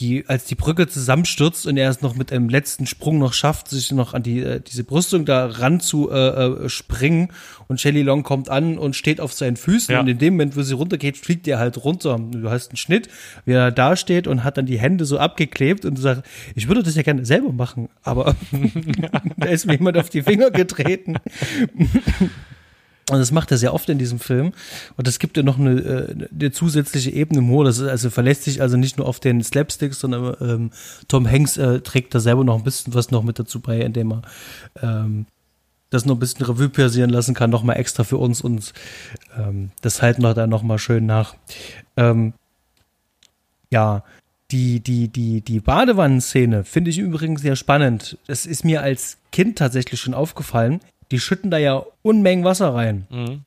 die, 0.00 0.24
als 0.26 0.44
die 0.46 0.54
Brücke 0.54 0.88
zusammenstürzt 0.88 1.66
und 1.66 1.76
er 1.76 1.90
es 1.90 2.00
noch 2.00 2.16
mit 2.16 2.32
einem 2.32 2.48
letzten 2.48 2.86
Sprung 2.86 3.18
noch 3.18 3.32
schafft, 3.32 3.68
sich 3.68 3.92
noch 3.92 4.14
an 4.14 4.22
die, 4.22 4.40
äh, 4.40 4.60
diese 4.60 4.84
Brüstung 4.84 5.24
da 5.24 5.46
ran 5.46 5.80
zu 5.80 6.10
äh, 6.10 6.16
äh, 6.16 6.68
springen 6.68 7.28
und 7.68 7.80
Shelly 7.80 8.02
Long 8.02 8.22
kommt 8.22 8.48
an 8.48 8.78
und 8.78 8.96
steht 8.96 9.20
auf 9.20 9.32
seinen 9.32 9.56
Füßen 9.56 9.92
ja. 9.92 10.00
und 10.00 10.08
in 10.08 10.18
dem 10.18 10.34
Moment, 10.34 10.56
wo 10.56 10.62
sie 10.62 10.74
runtergeht, 10.74 11.16
fliegt 11.16 11.46
er 11.46 11.58
halt 11.58 11.84
runter. 11.84 12.18
Du 12.18 12.50
hast 12.50 12.70
einen 12.70 12.76
Schnitt, 12.76 13.08
wie 13.44 13.52
er 13.52 13.70
da 13.70 13.94
steht 13.96 14.26
und 14.26 14.42
hat 14.42 14.56
dann 14.56 14.66
die 14.66 14.78
Hände 14.78 15.04
so 15.04 15.18
abgeklebt 15.18 15.84
und 15.84 15.98
du 15.98 16.02
sagst, 16.02 16.22
ich 16.54 16.68
würde 16.68 16.82
das 16.82 16.94
ja 16.94 17.02
gerne 17.02 17.24
selber 17.24 17.52
machen, 17.52 17.88
aber 18.02 18.34
da 19.36 19.46
ist 19.46 19.66
mir 19.66 19.74
jemand 19.74 19.98
auf 19.98 20.08
die 20.08 20.22
Finger 20.22 20.50
getreten. 20.50 21.16
Und 23.10 23.18
das 23.18 23.32
macht 23.32 23.50
er 23.50 23.58
sehr 23.58 23.74
oft 23.74 23.88
in 23.88 23.98
diesem 23.98 24.20
Film. 24.20 24.52
Und 24.96 25.06
das 25.06 25.18
gibt 25.18 25.36
ja 25.36 25.42
noch 25.42 25.58
eine, 25.58 25.80
äh, 25.80 26.28
eine 26.32 26.52
zusätzliche 26.52 27.10
Ebene 27.10 27.40
Humor. 27.40 27.64
Das 27.64 27.78
ist 27.78 27.88
also 27.88 28.08
verlässt 28.08 28.44
sich 28.44 28.62
also 28.62 28.76
nicht 28.76 28.98
nur 28.98 29.08
auf 29.08 29.18
den 29.18 29.42
Slapsticks, 29.42 29.98
sondern 29.98 30.36
ähm, 30.40 30.70
Tom 31.08 31.28
Hanks 31.28 31.56
äh, 31.56 31.80
trägt 31.80 32.14
da 32.14 32.20
selber 32.20 32.44
noch 32.44 32.56
ein 32.56 32.62
bisschen 32.62 32.94
was 32.94 33.10
noch 33.10 33.24
mit 33.24 33.38
dazu 33.38 33.58
bei, 33.58 33.80
indem 33.80 34.12
er 34.12 34.22
ähm, 34.80 35.26
das 35.90 36.06
noch 36.06 36.14
ein 36.14 36.20
bisschen 36.20 36.46
Revue 36.46 36.68
passieren 36.68 37.10
lassen 37.10 37.34
kann, 37.34 37.50
nochmal 37.50 37.78
extra 37.78 38.04
für 38.04 38.16
uns 38.16 38.42
und 38.42 38.72
ähm, 39.36 39.72
das 39.82 40.02
halten 40.02 40.22
wir 40.22 40.34
da 40.34 40.46
nochmal 40.46 40.78
schön 40.78 41.04
nach. 41.04 41.34
Ähm, 41.96 42.32
ja, 43.70 44.04
die, 44.52 44.78
die, 44.78 45.08
die, 45.08 45.40
die 45.40 45.58
Badewannenszene 45.58 46.62
finde 46.62 46.90
ich 46.90 46.98
übrigens 46.98 47.42
sehr 47.42 47.56
spannend. 47.56 48.18
Das 48.28 48.46
ist 48.46 48.64
mir 48.64 48.82
als 48.82 49.18
Kind 49.32 49.58
tatsächlich 49.58 50.00
schon 50.00 50.14
aufgefallen 50.14 50.80
die 51.10 51.20
schütten 51.20 51.50
da 51.50 51.58
ja 51.58 51.84
Unmengen 52.02 52.44
Wasser 52.44 52.74
rein. 52.74 53.06
Mhm. 53.10 53.44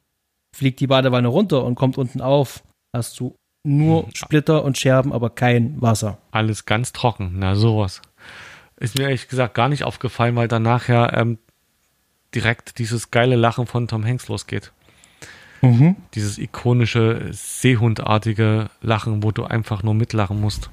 Fliegt 0.56 0.80
die 0.80 0.88
Badewanne 0.88 1.28
runter 1.28 1.64
und 1.64 1.76
kommt 1.76 1.98
unten 1.98 2.22
auf, 2.22 2.64
hast 2.96 3.20
du 3.20 3.36
nur 3.64 4.06
mhm. 4.06 4.12
Splitter 4.14 4.64
und 4.64 4.78
Scherben, 4.78 5.14
aber 5.14 5.30
kein 5.30 5.82
Wasser. 5.82 6.18
Alles 6.32 6.66
ganz 6.66 6.92
trocken, 6.94 7.34
na 7.36 7.56
sowas. 7.56 8.02
Ist 8.78 8.98
mir 8.98 9.06
ehrlich 9.06 9.28
gesagt 9.28 9.54
gar 9.54 9.70
nicht 9.70 9.84
aufgefallen, 9.84 10.36
weil 10.36 10.48
dann 10.48 10.64
nachher 10.64 11.14
ähm, 11.16 11.38
direkt 12.36 12.80
dieses 12.80 13.12
geile 13.12 13.36
Lachen 13.36 13.66
von 13.66 13.88
Tom 13.88 14.06
Hanks 14.06 14.28
losgeht. 14.28 14.74
Mhm. 15.62 15.96
Dieses 16.14 16.38
ikonische, 16.38 17.30
seehundartige 17.32 18.70
Lachen, 18.82 19.24
wo 19.24 19.32
du 19.32 19.46
einfach 19.46 19.82
nur 19.82 19.94
mitlachen 19.94 20.42
musst 20.42 20.70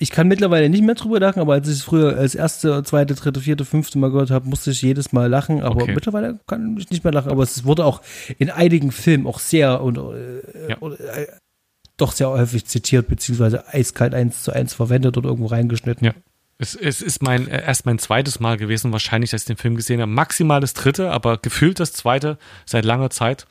ich 0.00 0.10
kann 0.10 0.28
mittlerweile 0.28 0.70
nicht 0.70 0.82
mehr 0.82 0.94
drüber 0.94 1.20
lachen, 1.20 1.40
aber 1.40 1.52
als 1.52 1.68
ich 1.68 1.74
es 1.74 1.82
früher 1.82 2.16
als 2.16 2.34
erste, 2.34 2.82
zweite, 2.84 3.14
dritte, 3.14 3.40
vierte, 3.40 3.66
fünfte 3.66 3.98
Mal 3.98 4.10
gehört 4.10 4.30
habe, 4.30 4.48
musste 4.48 4.70
ich 4.70 4.80
jedes 4.80 5.12
Mal 5.12 5.26
lachen. 5.28 5.62
Aber 5.62 5.82
okay. 5.82 5.92
mittlerweile 5.94 6.40
kann 6.46 6.74
ich 6.78 6.88
nicht 6.90 7.04
mehr 7.04 7.12
lachen. 7.12 7.30
Aber 7.30 7.42
es 7.42 7.64
wurde 7.64 7.84
auch 7.84 8.00
in 8.38 8.48
einigen 8.48 8.92
Filmen 8.92 9.26
auch 9.26 9.38
sehr 9.38 9.82
und 9.82 9.98
äh, 9.98 10.70
ja. 10.70 10.76
äh, 10.76 11.26
doch 11.98 12.12
sehr 12.12 12.30
häufig 12.30 12.64
zitiert, 12.64 13.08
beziehungsweise 13.08 13.68
eiskalt 13.68 14.14
eins 14.14 14.42
zu 14.42 14.52
eins 14.52 14.72
verwendet 14.72 15.18
oder 15.18 15.28
irgendwo 15.28 15.48
reingeschnitten. 15.48 16.06
Ja. 16.06 16.14
Es, 16.56 16.74
es 16.74 17.02
ist 17.02 17.22
mein, 17.22 17.46
äh, 17.46 17.62
erst 17.62 17.84
mein 17.84 17.98
zweites 17.98 18.40
Mal 18.40 18.56
gewesen, 18.56 18.92
wahrscheinlich, 18.92 19.32
dass 19.32 19.42
ich 19.42 19.48
den 19.48 19.58
Film 19.58 19.76
gesehen 19.76 20.00
habe. 20.00 20.10
Maximal 20.10 20.62
das 20.62 20.72
dritte, 20.72 21.10
aber 21.10 21.36
gefühlt 21.36 21.78
das 21.78 21.92
zweite 21.92 22.38
seit 22.64 22.86
langer 22.86 23.10
Zeit. 23.10 23.46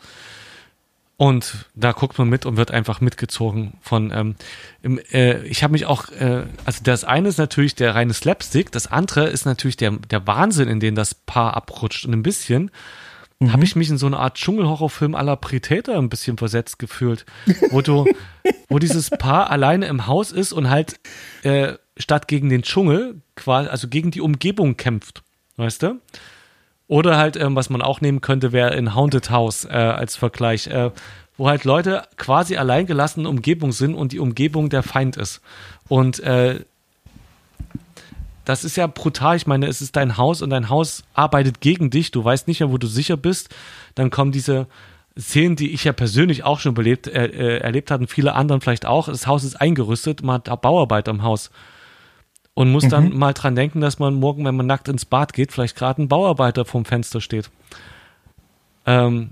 Und 1.20 1.66
da 1.76 1.92
guckt 1.92 2.18
man 2.18 2.30
mit 2.30 2.46
und 2.46 2.56
wird 2.56 2.72
einfach 2.72 3.02
mitgezogen 3.02 3.74
von. 3.82 4.10
Ähm, 4.16 4.36
im, 4.82 5.00
äh, 5.12 5.44
ich 5.44 5.64
habe 5.64 5.74
mich 5.74 5.86
auch, 5.86 6.08
äh, 6.12 6.46
also 6.64 6.80
das 6.82 7.04
eine 7.04 7.28
ist 7.28 7.38
natürlich 7.38 7.76
der 7.76 7.94
reine 7.94 8.14
Slapstick, 8.14 8.72
das 8.72 8.88
andere 8.88 9.28
ist 9.28 9.44
natürlich 9.44 9.76
der, 9.76 9.92
der 9.92 10.26
Wahnsinn, 10.28 10.70
in 10.70 10.80
den 10.80 10.96
das 10.96 11.14
Paar 11.14 11.58
abrutscht. 11.58 12.06
Und 12.06 12.14
ein 12.14 12.24
bisschen 12.24 12.72
mhm. 13.40 13.52
habe 13.52 13.66
ich 13.66 13.76
mich 13.76 13.90
in 13.90 13.98
so 13.98 14.06
eine 14.06 14.18
Art 14.18 14.36
Dschungelhorrorfilm 14.38 15.14
à 15.14 15.22
la 15.22 15.36
Predator 15.36 15.98
ein 15.98 16.08
bisschen 16.08 16.38
versetzt 16.38 16.80
gefühlt, 16.80 17.26
wo 17.70 17.82
du, 17.82 18.06
wo 18.70 18.80
dieses 18.80 19.10
Paar 19.10 19.52
alleine 19.52 19.88
im 19.88 20.08
Haus 20.08 20.32
ist 20.32 20.54
und 20.54 20.70
halt 20.70 21.02
äh, 21.44 21.74
statt 21.98 22.30
gegen 22.30 22.48
den 22.48 22.62
Dschungel, 22.62 23.22
quasi, 23.36 23.68
also 23.68 23.90
gegen 23.90 24.12
die 24.12 24.22
Umgebung 24.22 24.78
kämpft, 24.78 25.22
weißt 25.58 25.84
du? 25.84 26.00
Oder 26.90 27.18
halt, 27.18 27.38
ähm, 27.38 27.56
was 27.56 27.70
man 27.70 27.84
auch 27.84 28.02
nehmen 28.02 28.20
könnte, 28.20 28.52
wäre 28.52 28.74
in 28.74 28.96
Haunted 28.96 29.30
House 29.30 29.64
äh, 29.64 29.70
als 29.70 30.16
Vergleich, 30.16 30.66
äh, 30.68 30.90
wo 31.38 31.48
halt 31.48 31.64
Leute 31.64 32.02
quasi 32.18 32.58
alleingelassen 32.58 33.22
in 33.22 33.28
Umgebung 33.28 33.72
sind 33.72 33.94
und 33.94 34.12
die 34.12 34.18
Umgebung 34.18 34.70
der 34.70 34.82
Feind 34.82 35.16
ist. 35.16 35.40
Und 35.88 36.20
äh, 36.22 36.62
das 38.44 38.64
ist 38.64 38.76
ja 38.76 38.88
brutal. 38.88 39.38
Ich 39.38 39.46
meine, 39.46 39.68
es 39.68 39.82
ist 39.82 39.98
dein 39.98 40.18
Haus 40.18 40.42
und 40.42 40.50
dein 40.50 40.70
Haus 40.70 41.04
arbeitet 41.14 41.62
gegen 41.62 41.92
dich. 41.92 42.10
Du 42.10 42.24
weißt 42.24 42.48
nicht 42.48 42.60
mehr, 42.60 42.72
wo 42.72 42.80
du 42.80 42.88
sicher 42.88 43.18
bist. 43.18 43.56
Dann 43.94 44.10
kommen 44.10 44.32
diese 44.32 44.66
Szenen, 45.16 45.56
die 45.56 45.72
ich 45.72 45.84
ja 45.84 45.94
persönlich 45.94 46.44
auch 46.44 46.60
schon 46.60 46.74
belebt, 46.74 47.06
äh, 47.06 47.28
äh 47.28 47.58
erlebt 47.60 47.92
hatte 47.92 48.02
und 48.02 48.08
viele 48.08 48.34
anderen 48.34 48.62
vielleicht 48.62 48.88
auch. 48.88 49.10
Das 49.10 49.28
Haus 49.28 49.44
ist 49.44 49.62
eingerüstet, 49.62 50.24
man 50.24 50.42
hat 50.44 50.62
Bauarbeiter 50.64 51.12
im 51.12 51.22
Haus 51.22 51.52
und 52.54 52.72
muss 52.72 52.86
mhm. 52.86 52.90
dann 52.90 53.18
mal 53.18 53.34
dran 53.34 53.56
denken, 53.56 53.82
dass 53.82 54.00
man 54.00 54.16
morgen, 54.16 54.46
wenn 54.46 54.56
man 54.56 54.68
nackt 54.68 54.88
ins 54.88 55.06
Bad 55.06 55.34
geht, 55.34 55.52
vielleicht 55.52 55.76
gerade 55.76 56.02
ein 56.02 56.08
Bauarbeiter 56.08 56.66
vorm 56.66 56.86
Fenster 56.86 57.22
steht. 57.22 57.50
Ähm, 58.86 59.32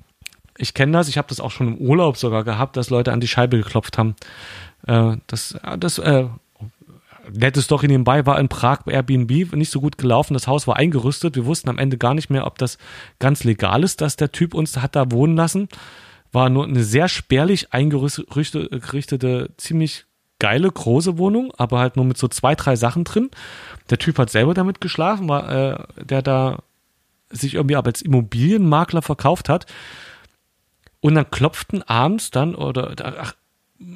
ich 0.57 0.73
kenne 0.73 0.93
das, 0.93 1.07
ich 1.07 1.17
habe 1.17 1.27
das 1.27 1.39
auch 1.39 1.51
schon 1.51 1.67
im 1.67 1.77
Urlaub 1.77 2.17
sogar 2.17 2.43
gehabt, 2.43 2.77
dass 2.77 2.89
Leute 2.89 3.11
an 3.11 3.19
die 3.19 3.27
Scheibe 3.27 3.57
geklopft 3.57 3.97
haben. 3.97 4.15
Äh, 4.87 5.17
das 5.27 5.57
das 5.79 5.99
äh, 5.99 6.25
nette 7.31 7.61
Story 7.61 7.87
nebenbei 7.87 8.25
war 8.25 8.39
in 8.39 8.47
Prag 8.47 8.87
Airbnb 8.87 9.53
nicht 9.53 9.71
so 9.71 9.81
gut 9.81 9.97
gelaufen. 9.97 10.33
Das 10.33 10.47
Haus 10.47 10.65
war 10.65 10.77
eingerüstet. 10.77 11.35
Wir 11.35 11.45
wussten 11.45 11.69
am 11.69 11.77
Ende 11.77 11.97
gar 11.97 12.13
nicht 12.13 12.29
mehr, 12.29 12.47
ob 12.47 12.57
das 12.57 12.77
ganz 13.19 13.43
legal 13.43 13.83
ist, 13.83 14.01
dass 14.01 14.15
der 14.15 14.31
Typ 14.31 14.53
uns 14.53 14.77
hat 14.77 14.95
da 14.95 15.11
wohnen 15.11 15.35
lassen 15.35 15.67
war 16.31 16.49
nur 16.49 16.65
eine 16.65 16.83
sehr 16.83 17.07
spärlich 17.07 17.73
eingerichtete, 17.73 19.49
ziemlich 19.57 20.05
geile, 20.39 20.71
große 20.71 21.17
Wohnung, 21.17 21.51
aber 21.57 21.79
halt 21.79 21.95
nur 21.95 22.05
mit 22.05 22.17
so 22.17 22.27
zwei, 22.27 22.55
drei 22.55 22.75
Sachen 22.75 23.03
drin. 23.03 23.29
Der 23.89 23.97
Typ 23.97 24.17
hat 24.19 24.29
selber 24.29 24.53
damit 24.53 24.81
geschlafen, 24.81 25.27
war, 25.29 25.49
äh, 25.49 25.77
der 26.03 26.21
da 26.21 26.59
sich 27.29 27.55
irgendwie 27.55 27.75
aber 27.75 27.87
als 27.87 28.01
Immobilienmakler 28.01 29.01
verkauft 29.01 29.49
hat. 29.49 29.65
Und 30.99 31.15
dann 31.15 31.29
klopften 31.29 31.83
abends 31.83 32.31
dann, 32.31 32.55
oder 32.55 32.93
ach, 33.03 33.35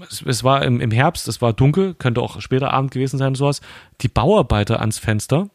es, 0.09 0.21
es 0.21 0.43
war 0.43 0.63
im, 0.63 0.79
im 0.79 0.91
Herbst, 0.91 1.27
es 1.27 1.41
war 1.41 1.53
dunkel, 1.53 1.93
könnte 1.95 2.21
auch 2.21 2.41
später 2.41 2.71
Abend 2.71 2.91
gewesen 2.91 3.17
sein, 3.17 3.35
sowas, 3.35 3.61
die 4.01 4.07
Bauarbeiter 4.07 4.79
ans 4.79 4.99
Fenster 4.99 5.49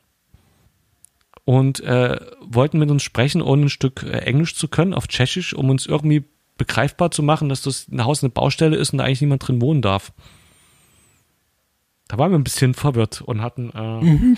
und 1.45 1.81
äh, 1.81 2.19
wollten 2.41 2.79
mit 2.79 2.91
uns 2.91 3.03
sprechen, 3.03 3.43
ohne 3.43 3.67
ein 3.67 3.71
Stück 3.71 4.03
äh, 4.03 4.19
Englisch 4.19 4.57
zu 4.57 4.69
können, 4.69 4.95
auf 4.95 5.07
Tschechisch, 5.07 5.55
um 5.55 5.71
uns 5.71 5.87
irgendwie 5.87 6.25
begreifbar 6.59 7.11
zu 7.11 7.23
machen, 7.23 7.49
dass 7.49 7.63
das 7.63 7.87
ein 7.89 8.05
Haus 8.05 8.23
eine 8.23 8.31
Baustelle 8.31 8.77
ist 8.77 8.93
und 8.93 8.99
da 8.99 9.05
eigentlich 9.05 9.21
niemand 9.21 9.47
drin 9.47 9.61
wohnen 9.61 9.83
darf. 9.83 10.13
Da 12.09 12.19
waren 12.19 12.31
wir 12.31 12.39
ein 12.39 12.45
bisschen 12.45 12.75
verwirrt 12.75 13.21
und 13.21 13.43
hatten 13.43 13.71
äh, 13.75 14.05
mhm. 14.05 14.37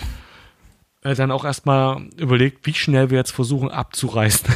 äh, 1.01 1.15
dann 1.15 1.31
auch 1.31 1.45
erstmal 1.45 2.01
überlegt, 2.17 2.65
wie 2.65 2.73
schnell 2.73 3.09
wir 3.09 3.17
jetzt 3.17 3.31
versuchen 3.31 3.69
abzureißen 3.69 4.49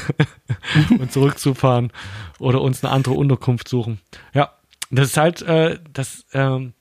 und 0.99 1.11
zurückzufahren 1.11 1.91
oder 2.39 2.61
uns 2.61 2.83
eine 2.83 2.91
andere 2.91 3.13
Unterkunft 3.13 3.67
suchen. 3.67 3.99
Ja, 4.33 4.51
das 4.89 5.09
ist 5.09 5.17
halt 5.17 5.41
äh, 5.43 5.79
das 5.91 6.25
ähm, 6.33 6.73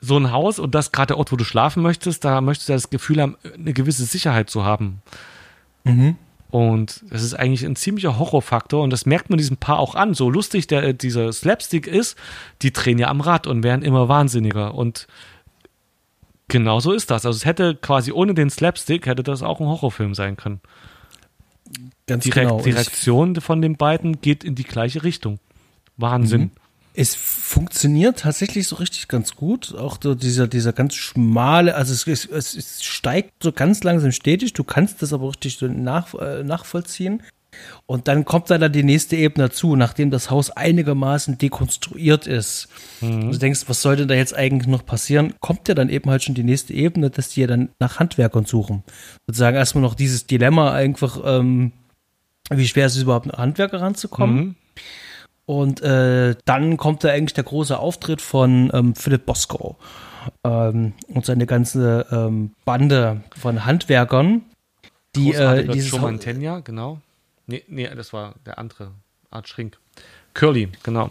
so 0.00 0.16
ein 0.16 0.30
Haus 0.30 0.58
und 0.58 0.74
das 0.74 0.92
gerade 0.92 1.08
der 1.08 1.18
Ort, 1.18 1.32
wo 1.32 1.36
du 1.36 1.44
schlafen 1.44 1.82
möchtest, 1.82 2.24
da 2.24 2.40
möchtest 2.40 2.68
du 2.68 2.72
ja 2.72 2.76
das 2.76 2.90
Gefühl 2.90 3.20
haben, 3.20 3.36
eine 3.54 3.72
gewisse 3.72 4.04
Sicherheit 4.04 4.50
zu 4.50 4.64
haben. 4.64 5.02
Mhm. 5.84 6.16
Und 6.50 7.04
das 7.10 7.22
ist 7.22 7.34
eigentlich 7.34 7.64
ein 7.64 7.76
ziemlicher 7.76 8.18
Horrorfaktor 8.18 8.82
und 8.82 8.90
das 8.90 9.04
merkt 9.04 9.28
man 9.28 9.36
diesem 9.36 9.58
Paar 9.58 9.78
auch 9.78 9.94
an. 9.94 10.14
So 10.14 10.30
lustig 10.30 10.66
der, 10.66 10.94
dieser 10.94 11.30
Slapstick 11.32 11.86
ist, 11.86 12.16
die 12.62 12.72
drehen 12.72 12.98
ja 12.98 13.08
am 13.08 13.20
Rad 13.20 13.46
und 13.46 13.62
werden 13.62 13.82
immer 13.82 14.08
wahnsinniger. 14.08 14.74
Und 14.74 15.06
genau 16.48 16.80
so 16.80 16.92
ist 16.92 17.10
das. 17.10 17.26
Also 17.26 17.36
es 17.36 17.44
hätte 17.44 17.74
quasi 17.74 18.12
ohne 18.12 18.32
den 18.32 18.48
Slapstick, 18.48 19.06
hätte 19.06 19.22
das 19.22 19.42
auch 19.42 19.60
ein 19.60 19.66
Horrorfilm 19.66 20.14
sein 20.14 20.36
können. 20.36 20.60
Ganz 22.06 22.24
die, 22.24 22.30
genau. 22.30 22.62
die 22.62 22.70
Reaktion 22.70 23.36
von 23.42 23.60
den 23.60 23.76
beiden 23.76 24.22
geht 24.22 24.42
in 24.42 24.54
die 24.54 24.64
gleiche 24.64 25.04
Richtung. 25.04 25.38
Wahnsinn. 25.98 26.40
Mhm 26.40 26.50
es 26.94 27.14
funktioniert 27.14 28.20
tatsächlich 28.20 28.66
so 28.68 28.76
richtig 28.76 29.08
ganz 29.08 29.34
gut. 29.34 29.74
Auch 29.74 29.98
so 30.02 30.14
dieser, 30.14 30.48
dieser 30.48 30.72
ganz 30.72 30.94
schmale, 30.94 31.74
also 31.74 31.92
es, 31.92 32.26
es, 32.26 32.54
es 32.54 32.84
steigt 32.84 33.42
so 33.42 33.52
ganz 33.52 33.84
langsam 33.84 34.12
stetig. 34.12 34.52
Du 34.52 34.64
kannst 34.64 35.02
das 35.02 35.12
aber 35.12 35.28
richtig 35.28 35.60
nach, 35.62 36.14
äh, 36.14 36.42
nachvollziehen. 36.42 37.22
Und 37.86 38.08
dann 38.08 38.24
kommt 38.24 38.50
da 38.50 38.68
die 38.68 38.82
nächste 38.82 39.16
Ebene 39.16 39.48
dazu, 39.48 39.74
nachdem 39.74 40.10
das 40.10 40.30
Haus 40.30 40.50
einigermaßen 40.50 41.38
dekonstruiert 41.38 42.26
ist. 42.26 42.68
Mhm. 43.00 43.32
Du 43.32 43.38
denkst, 43.38 43.64
was 43.66 43.80
soll 43.80 43.96
denn 43.96 44.08
da 44.08 44.14
jetzt 44.14 44.36
eigentlich 44.36 44.68
noch 44.68 44.84
passieren? 44.84 45.34
Kommt 45.40 45.68
ja 45.68 45.74
dann 45.74 45.88
eben 45.88 46.10
halt 46.10 46.22
schon 46.22 46.34
die 46.34 46.44
nächste 46.44 46.74
Ebene, 46.74 47.10
dass 47.10 47.30
die 47.30 47.40
ja 47.40 47.46
dann 47.46 47.70
nach 47.78 47.98
Handwerkern 47.98 48.44
suchen. 48.44 48.84
Sozusagen 49.26 49.56
erstmal 49.56 49.82
noch 49.82 49.94
dieses 49.94 50.26
Dilemma 50.26 50.72
einfach, 50.72 51.20
ähm, 51.24 51.72
wie 52.50 52.68
schwer 52.68 52.86
ist 52.86 52.96
es 52.96 53.02
überhaupt, 53.02 53.32
an 53.32 53.38
Handwerker 53.38 53.80
ranzukommen. 53.80 54.36
Mhm. 54.36 54.54
Und 55.48 55.80
äh, 55.80 56.36
dann 56.44 56.76
kommt 56.76 57.04
da 57.04 57.08
eigentlich 57.08 57.32
der 57.32 57.44
große 57.44 57.78
Auftritt 57.78 58.20
von 58.20 58.70
ähm, 58.74 58.94
Philipp 58.94 59.24
Bosco 59.24 59.76
ähm, 60.44 60.92
und 61.08 61.24
seine 61.24 61.46
ganze 61.46 62.04
ähm, 62.12 62.50
Bande 62.66 63.22
von 63.34 63.64
Handwerkern, 63.64 64.42
die 65.16 65.32
äh, 65.32 65.66
dieses 65.66 65.90
Joe 65.90 66.00
Mantegna, 66.00 66.60
genau. 66.60 67.00
Nee, 67.46 67.64
nee, 67.66 67.88
das 67.96 68.12
war 68.12 68.34
der 68.44 68.58
andere 68.58 68.90
Art 69.30 69.48
Schrink. 69.48 69.78
Curly, 70.34 70.68
genau. 70.82 71.08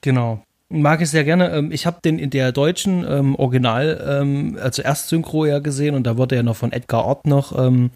Genau. 0.00 0.42
Mag 0.68 1.00
ich 1.00 1.08
sehr 1.08 1.22
gerne. 1.22 1.52
Ähm, 1.52 1.70
ich 1.70 1.86
habe 1.86 2.00
den 2.04 2.18
in 2.18 2.30
der 2.30 2.50
deutschen 2.50 3.06
ähm, 3.08 3.36
Original, 3.36 4.04
ähm, 4.08 4.58
also 4.60 4.82
Erstsynchro 4.82 5.46
ja 5.46 5.60
gesehen 5.60 5.94
und 5.94 6.04
da 6.04 6.16
wurde 6.16 6.34
ja 6.34 6.42
noch 6.42 6.56
von 6.56 6.72
Edgar 6.72 7.06
Ott 7.06 7.28
noch 7.28 7.56
ähm, 7.56 7.92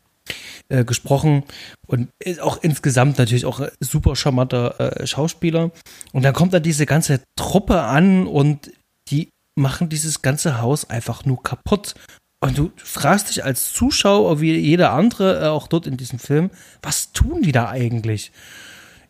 äh, 0.68 0.84
gesprochen 0.84 1.44
und 1.86 2.08
auch 2.40 2.62
insgesamt 2.62 3.18
natürlich 3.18 3.44
auch 3.44 3.60
super 3.80 4.16
charmanter 4.16 5.00
äh, 5.00 5.06
Schauspieler. 5.06 5.70
Und 6.12 6.22
dann 6.22 6.34
kommt 6.34 6.54
da 6.54 6.60
diese 6.60 6.86
ganze 6.86 7.20
Truppe 7.36 7.82
an 7.82 8.26
und 8.26 8.72
die 9.10 9.28
machen 9.58 9.88
dieses 9.88 10.22
ganze 10.22 10.60
Haus 10.60 10.88
einfach 10.88 11.24
nur 11.24 11.42
kaputt. 11.42 11.94
Und 12.42 12.58
du 12.58 12.72
fragst 12.76 13.30
dich 13.30 13.44
als 13.44 13.72
Zuschauer, 13.72 14.40
wie 14.40 14.54
jeder 14.56 14.92
andere, 14.92 15.44
äh, 15.44 15.48
auch 15.48 15.68
dort 15.68 15.86
in 15.86 15.96
diesem 15.96 16.18
Film, 16.18 16.50
was 16.82 17.12
tun 17.12 17.42
die 17.42 17.52
da 17.52 17.68
eigentlich? 17.68 18.32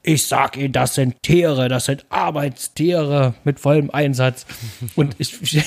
Ich 0.03 0.27
sag 0.27 0.57
ihnen, 0.57 0.73
das 0.73 0.97
sind 0.97 1.15
Tiere, 1.23 1.69
das 1.69 1.85
sind 1.85 2.05
Arbeitstiere 2.11 3.35
mit 3.45 3.61
vollem 3.61 3.91
Einsatz. 3.91 4.45
Und 4.97 5.15
ich, 5.19 5.39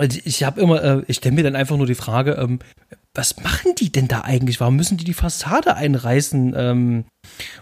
ich 0.00 0.44
habe 0.44 0.60
immer, 0.60 0.82
äh, 0.82 1.02
ich 1.06 1.18
stelle 1.18 1.34
mir 1.34 1.44
dann 1.44 1.56
einfach 1.56 1.76
nur 1.76 1.86
die 1.86 1.94
Frage, 1.94 2.32
ähm, 2.32 2.60
was 3.14 3.36
machen 3.38 3.74
die 3.78 3.92
denn 3.92 4.08
da 4.08 4.22
eigentlich? 4.22 4.60
Warum 4.60 4.76
müssen 4.76 4.96
die 4.96 5.04
die 5.04 5.14
Fassade 5.14 5.76
einreißen? 5.76 6.54
Ähm, 6.56 7.04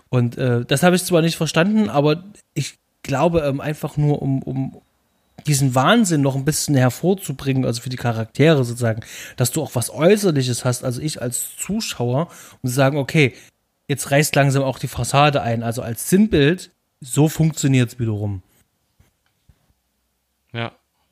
und 0.09 0.39
äh, 0.39 0.65
das 0.65 0.83
habe 0.83 0.95
ich 0.95 1.05
zwar 1.05 1.23
nicht 1.23 1.37
verstanden, 1.37 1.89
aber 1.89 2.25
ich 2.55 2.79
glaube 3.03 3.41
ähm, 3.41 3.61
einfach 3.61 3.97
nur, 3.97 4.23
um, 4.23 4.43
um 4.43 4.81
diesen 5.47 5.75
Wahnsinn 5.75 6.21
noch 6.21 6.37
ein 6.37 6.45
bisschen 6.45 6.75
hervorzubringen, 6.77 7.65
also 7.65 7.83
für 7.83 7.89
die 7.89 7.97
Charaktere 7.97 8.65
sozusagen, 8.65 9.03
dass 9.37 9.51
du 9.51 9.63
auch 9.63 9.75
was 9.75 9.91
Äußerliches 9.91 10.65
hast, 10.65 10.85
also 10.85 11.01
ich 11.01 11.21
als 11.21 11.57
Zuschauer, 11.57 12.29
um 12.63 12.69
zu 12.69 12.75
sagen, 12.75 12.99
okay, 12.99 13.35
jetzt 13.89 14.11
reißt 14.11 14.37
langsam 14.37 14.63
auch 14.63 14.79
die 14.79 14.89
Fassade 14.89 15.43
ein, 15.43 15.63
also 15.63 15.83
als 15.83 16.09
Sinnbild, 16.11 16.71
so 17.01 17.29
funktioniert 17.29 17.93
es 17.93 17.99
wiederum. 17.99 18.43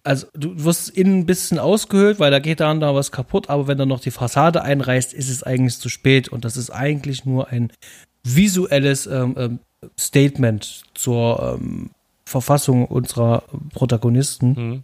Also 0.08 0.26
du 0.32 0.64
wirst 0.64 0.88
innen 0.88 1.18
ein 1.18 1.26
bisschen 1.26 1.58
ausgehöhlt, 1.58 2.18
weil 2.18 2.30
da 2.30 2.38
geht 2.38 2.60
da 2.60 2.70
und 2.70 2.80
da 2.80 2.94
was 2.94 3.12
kaputt, 3.12 3.50
aber 3.50 3.66
wenn 3.66 3.76
du 3.76 3.84
noch 3.84 4.00
die 4.00 4.10
Fassade 4.10 4.62
einreißt, 4.62 5.12
ist 5.12 5.28
es 5.28 5.42
eigentlich 5.42 5.78
zu 5.80 5.90
spät 5.90 6.30
und 6.30 6.46
das 6.46 6.56
ist 6.56 6.70
eigentlich 6.70 7.26
nur 7.26 7.48
ein 7.48 7.70
visuelles 8.24 9.06
ähm, 9.06 9.34
ähm, 9.36 9.58
Statement 10.00 10.84
zur 10.94 11.58
ähm, 11.60 11.90
Verfassung 12.24 12.86
unserer 12.86 13.42
Protagonisten. 13.74 14.48
Mhm. 14.48 14.82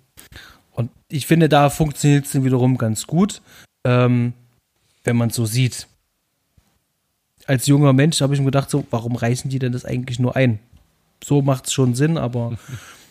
Und 0.72 0.90
ich 1.08 1.26
finde, 1.26 1.48
da 1.48 1.70
funktioniert 1.70 2.26
es 2.26 2.44
wiederum 2.44 2.76
ganz 2.76 3.06
gut, 3.06 3.40
ähm, 3.86 4.34
wenn 5.04 5.16
man 5.16 5.30
es 5.30 5.36
so 5.36 5.46
sieht. 5.46 5.88
Als 7.46 7.66
junger 7.66 7.94
Mensch 7.94 8.20
habe 8.20 8.34
ich 8.34 8.40
mir 8.40 8.46
gedacht, 8.46 8.68
so, 8.68 8.86
warum 8.90 9.16
reißen 9.16 9.48
die 9.48 9.58
denn 9.58 9.72
das 9.72 9.86
eigentlich 9.86 10.18
nur 10.18 10.36
ein? 10.36 10.58
So 11.24 11.40
macht 11.40 11.68
es 11.68 11.72
schon 11.72 11.94
Sinn, 11.94 12.18
aber 12.18 12.58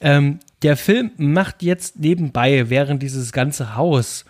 ähm, 0.00 0.40
der 0.62 0.76
Film 0.76 1.10
macht 1.16 1.62
jetzt 1.62 1.98
nebenbei, 1.98 2.70
während 2.70 3.02
dieses 3.02 3.32
ganze 3.32 3.76
Haus 3.76 4.24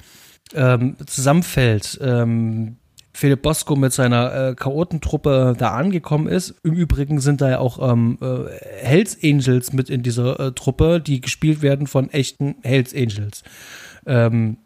ähm, 0.54 0.96
zusammenfällt, 1.06 1.98
ähm, 2.02 2.76
Philipp 3.16 3.40
Bosco 3.40 3.76
mit 3.76 3.94
seiner 3.94 4.50
äh, 4.50 4.54
Chaotentruppe 4.54 5.54
da 5.56 5.70
angekommen 5.70 6.26
ist. 6.26 6.54
Im 6.62 6.74
Übrigen 6.74 7.18
sind 7.20 7.40
da 7.40 7.48
ja 7.48 7.58
auch 7.60 7.90
ähm, 7.90 8.18
äh, 8.20 8.50
Hells 8.82 9.16
Angels 9.24 9.72
mit 9.72 9.88
in 9.88 10.02
dieser 10.02 10.38
äh, 10.38 10.52
Truppe, 10.52 11.00
die 11.00 11.22
gespielt 11.22 11.62
werden 11.62 11.86
von 11.86 12.10
echten 12.10 12.56
Hells 12.62 12.94
Angels. 12.94 13.42
Ähm, 14.04 14.58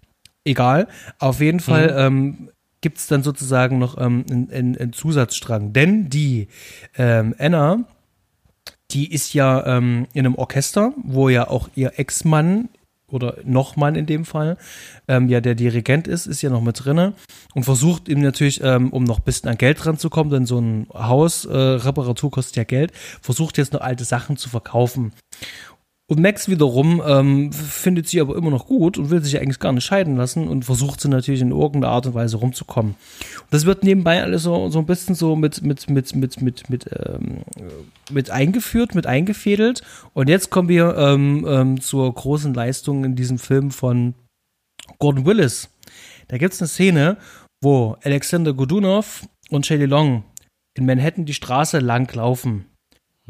egal. 0.44 0.88
Auf 1.20 1.40
jeden 1.40 1.60
Fall 1.60 1.92
mhm. 1.92 1.98
ähm, 1.98 2.50
gibt 2.80 2.98
es 2.98 3.06
dann 3.06 3.22
sozusagen 3.22 3.78
noch 3.78 3.96
ähm, 3.98 4.24
einen, 4.28 4.76
einen 4.76 4.92
Zusatzstrang. 4.92 5.72
Denn 5.72 6.08
die 6.10 6.48
ähm, 6.98 7.36
Anna, 7.38 7.84
die 8.92 9.12
ist 9.12 9.34
ja 9.34 9.66
ähm, 9.66 10.06
in 10.12 10.26
einem 10.26 10.34
Orchester, 10.34 10.92
wo 11.02 11.28
ja 11.28 11.48
auch 11.48 11.68
ihr 11.74 11.98
Ex-Mann 11.98 12.68
oder 13.08 13.36
noch 13.44 13.76
Mann 13.76 13.94
in 13.94 14.06
dem 14.06 14.24
Fall, 14.24 14.56
ähm, 15.08 15.28
ja 15.28 15.40
der 15.40 15.54
Dirigent 15.54 16.08
ist, 16.08 16.26
ist 16.26 16.42
ja 16.42 16.50
noch 16.50 16.62
mit 16.62 16.84
drinne 16.84 17.14
und 17.54 17.64
versucht 17.64 18.08
ihm 18.08 18.20
natürlich, 18.20 18.62
ähm, 18.62 18.90
um 18.90 19.04
noch 19.04 19.18
ein 19.18 19.24
bisschen 19.24 19.50
an 19.50 19.58
Geld 19.58 19.84
ranzukommen, 19.84 20.32
denn 20.32 20.46
so 20.46 20.60
ein 20.60 20.86
Haus, 20.94 21.44
äh, 21.44 21.56
Reparatur 21.56 22.30
kostet 22.30 22.56
ja 22.56 22.64
Geld, 22.64 22.92
versucht 23.20 23.58
jetzt 23.58 23.72
noch 23.72 23.80
alte 23.80 24.04
Sachen 24.04 24.36
zu 24.36 24.48
verkaufen. 24.48 25.12
Und 26.10 26.20
Max 26.20 26.48
wiederum 26.48 27.00
ähm, 27.06 27.52
findet 27.52 28.08
sie 28.08 28.20
aber 28.20 28.34
immer 28.34 28.50
noch 28.50 28.66
gut 28.66 28.98
und 28.98 29.10
will 29.10 29.22
sich 29.22 29.38
eigentlich 29.38 29.60
gar 29.60 29.70
nicht 29.70 29.84
scheiden 29.84 30.16
lassen 30.16 30.48
und 30.48 30.64
versucht 30.64 31.00
sie 31.00 31.08
natürlich 31.08 31.40
in 31.40 31.52
irgendeiner 31.52 31.92
Art 31.92 32.04
und 32.06 32.14
Weise 32.14 32.38
rumzukommen. 32.38 32.96
Und 33.38 33.52
das 33.52 33.64
wird 33.64 33.84
nebenbei 33.84 34.20
alles 34.20 34.42
so, 34.42 34.70
so 34.70 34.80
ein 34.80 34.86
bisschen 34.86 35.14
so 35.14 35.36
mit, 35.36 35.62
mit, 35.62 35.88
mit, 35.88 36.16
mit, 36.16 36.42
mit, 36.42 36.68
mit, 36.68 36.90
ähm, 36.92 37.42
mit 38.10 38.28
eingeführt, 38.28 38.96
mit 38.96 39.06
eingefädelt. 39.06 39.82
Und 40.12 40.28
jetzt 40.28 40.50
kommen 40.50 40.68
wir 40.68 40.96
ähm, 40.98 41.46
ähm, 41.48 41.80
zur 41.80 42.12
großen 42.12 42.54
Leistung 42.54 43.04
in 43.04 43.14
diesem 43.14 43.38
Film 43.38 43.70
von 43.70 44.14
Gordon 44.98 45.26
Willis. 45.26 45.68
Da 46.26 46.38
gibt 46.38 46.54
es 46.54 46.60
eine 46.60 46.66
Szene, 46.66 47.18
wo 47.62 47.96
Alexander 48.02 48.52
Godunov 48.52 49.28
und 49.48 49.64
Shelley 49.64 49.86
Long 49.86 50.24
in 50.76 50.86
Manhattan 50.86 51.24
die 51.24 51.34
Straße 51.34 51.78
lang 51.78 52.12
laufen. 52.12 52.66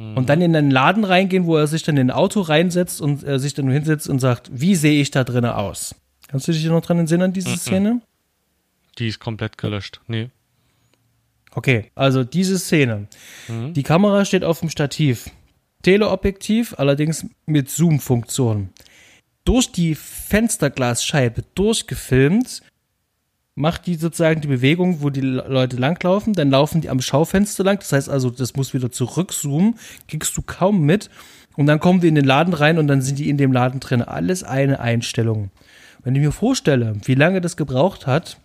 Und 0.00 0.28
dann 0.28 0.40
in 0.40 0.56
einen 0.56 0.70
Laden 0.70 1.04
reingehen, 1.04 1.46
wo 1.46 1.56
er 1.56 1.66
sich 1.66 1.82
dann 1.82 1.96
in 1.96 2.08
ein 2.08 2.16
Auto 2.16 2.40
reinsetzt 2.40 3.00
und 3.00 3.22
äh, 3.22 3.38
sich 3.38 3.54
dann 3.54 3.68
hinsetzt 3.68 4.08
und 4.08 4.18
sagt, 4.18 4.50
wie 4.52 4.74
sehe 4.74 5.00
ich 5.00 5.10
da 5.10 5.24
drinnen 5.24 5.50
aus? 5.50 5.94
Kannst 6.28 6.48
du 6.48 6.52
dich 6.52 6.64
noch 6.64 6.80
dran 6.80 6.98
erinnern 6.98 7.22
an 7.22 7.32
diese 7.32 7.50
mhm. 7.50 7.56
Szene? 7.56 8.00
Die 8.98 9.08
ist 9.08 9.18
komplett 9.18 9.58
gelöscht. 9.58 10.00
Nee. 10.06 10.30
Okay, 11.52 11.90
also 11.94 12.24
diese 12.24 12.58
Szene. 12.58 13.08
Mhm. 13.48 13.74
Die 13.74 13.82
Kamera 13.82 14.24
steht 14.24 14.44
auf 14.44 14.60
dem 14.60 14.70
Stativ. 14.70 15.30
Teleobjektiv, 15.82 16.74
allerdings 16.78 17.26
mit 17.46 17.68
Zoom-Funktion. 17.70 18.70
Durch 19.44 19.72
die 19.72 19.94
Fensterglasscheibe 19.94 21.44
durchgefilmt, 21.54 22.62
macht 23.54 23.86
die 23.86 23.96
sozusagen 23.96 24.40
die 24.40 24.48
Bewegung, 24.48 25.02
wo 25.02 25.10
die 25.10 25.20
Leute 25.20 25.76
langlaufen, 25.76 26.32
dann 26.32 26.50
laufen 26.50 26.80
die 26.80 26.88
am 26.88 27.00
Schaufenster 27.00 27.64
lang. 27.64 27.78
Das 27.78 27.92
heißt 27.92 28.08
also, 28.08 28.30
das 28.30 28.56
muss 28.56 28.74
wieder 28.74 28.90
zurückzoomen, 28.90 29.76
kriegst 30.08 30.36
du 30.36 30.42
kaum 30.42 30.82
mit. 30.82 31.10
Und 31.56 31.66
dann 31.66 31.80
kommen 31.80 32.00
die 32.00 32.08
in 32.08 32.14
den 32.14 32.24
Laden 32.24 32.54
rein 32.54 32.78
und 32.78 32.86
dann 32.86 33.02
sind 33.02 33.18
die 33.18 33.28
in 33.28 33.36
dem 33.36 33.52
Laden 33.52 33.80
drin. 33.80 34.02
Alles 34.02 34.44
eine 34.44 34.80
Einstellung. 34.80 35.50
Wenn 36.02 36.14
ich 36.14 36.22
mir 36.22 36.32
vorstelle, 36.32 36.96
wie 37.04 37.14
lange 37.14 37.40
das 37.40 37.56
gebraucht 37.56 38.06
hat, 38.06 38.38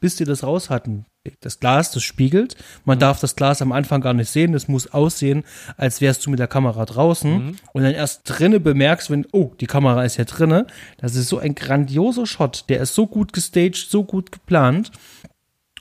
bis 0.00 0.16
die 0.16 0.24
das 0.24 0.42
raus 0.42 0.68
hatten, 0.68 1.06
das 1.40 1.60
Glas, 1.60 1.90
das 1.90 2.02
spiegelt. 2.02 2.56
Man 2.84 2.98
mhm. 2.98 3.00
darf 3.00 3.20
das 3.20 3.36
Glas 3.36 3.62
am 3.62 3.72
Anfang 3.72 4.00
gar 4.00 4.14
nicht 4.14 4.30
sehen. 4.30 4.52
Das 4.52 4.68
muss 4.68 4.88
aussehen, 4.88 5.44
als 5.76 6.00
wärst 6.00 6.24
du 6.24 6.30
mit 6.30 6.38
der 6.38 6.46
Kamera 6.46 6.84
draußen. 6.84 7.46
Mhm. 7.46 7.56
Und 7.72 7.82
dann 7.82 7.94
erst 7.94 8.22
drinnen 8.24 8.62
bemerkst, 8.62 9.10
wenn, 9.10 9.26
oh, 9.32 9.52
die 9.60 9.66
Kamera 9.66 10.04
ist 10.04 10.16
ja 10.16 10.24
drinnen. 10.24 10.66
Das 10.98 11.14
ist 11.14 11.28
so 11.28 11.38
ein 11.38 11.54
grandioser 11.54 12.26
Shot. 12.26 12.68
Der 12.68 12.80
ist 12.80 12.94
so 12.94 13.06
gut 13.06 13.32
gestaged, 13.32 13.90
so 13.90 14.04
gut 14.04 14.32
geplant. 14.32 14.90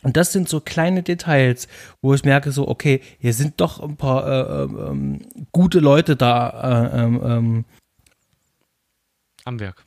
Und 0.03 0.15
das 0.15 0.31
sind 0.31 0.47
so 0.47 0.61
kleine 0.61 1.03
Details, 1.03 1.67
wo 2.01 2.13
ich 2.13 2.23
merke, 2.23 2.51
so, 2.51 2.67
okay, 2.67 3.01
hier 3.19 3.33
sind 3.33 3.59
doch 3.59 3.81
ein 3.81 3.97
paar 3.97 4.27
äh, 4.27 4.63
äh, 4.63 4.89
ähm, 4.89 5.21
gute 5.51 5.79
Leute 5.79 6.15
da 6.15 6.91
äh, 6.93 7.03
ähm, 7.03 7.21
ähm, 7.23 7.65
am 9.43 9.59
Werk. 9.59 9.85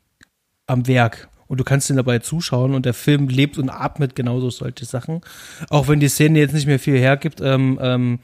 Am 0.67 0.87
Werk 0.87 1.30
und 1.51 1.59
du 1.59 1.65
kannst 1.65 1.91
ihn 1.91 1.97
dabei 1.97 2.21
zuschauen 2.21 2.77
und 2.77 2.87
der 2.87 2.95
Film 2.95 3.27
lebt 3.27 3.59
und 3.59 3.71
atmet 3.71 4.15
genauso 4.15 4.51
solche 4.51 4.85
Sachen. 4.85 5.21
Auch 5.69 5.89
wenn 5.89 5.99
die 5.99 6.09
Szene 6.09 6.39
jetzt 6.39 6.55
nicht 6.55 6.69
mehr 6.69 6.79
viel 6.79 6.97
hergibt, 6.97 7.41
ähm, 7.41 7.77
ähm, 7.83 8.21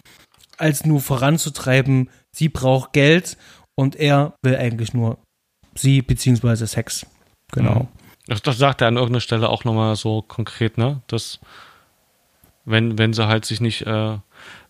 als 0.58 0.86
nur 0.86 1.00
voranzutreiben, 1.00 2.08
sie 2.30 2.48
braucht 2.48 2.92
Geld 2.92 3.36
und 3.74 3.96
er 3.96 4.34
will 4.42 4.54
eigentlich 4.54 4.94
nur 4.94 5.18
sie 5.74 6.02
beziehungsweise 6.02 6.68
Sex. 6.68 7.04
Genau. 7.50 7.80
Mhm. 7.80 7.88
Das, 8.28 8.42
das 8.42 8.58
sagt 8.58 8.80
er 8.80 8.86
an 8.86 8.94
irgendeiner 8.94 9.20
Stelle 9.20 9.48
auch 9.48 9.64
nochmal 9.64 9.96
so 9.96 10.22
konkret, 10.22 10.78
ne? 10.78 11.02
Dass 11.08 11.40
wenn, 12.64 12.96
wenn 12.96 13.12
sie 13.12 13.26
halt 13.26 13.44
sich 13.44 13.60
nicht 13.60 13.82
äh, 13.88 14.18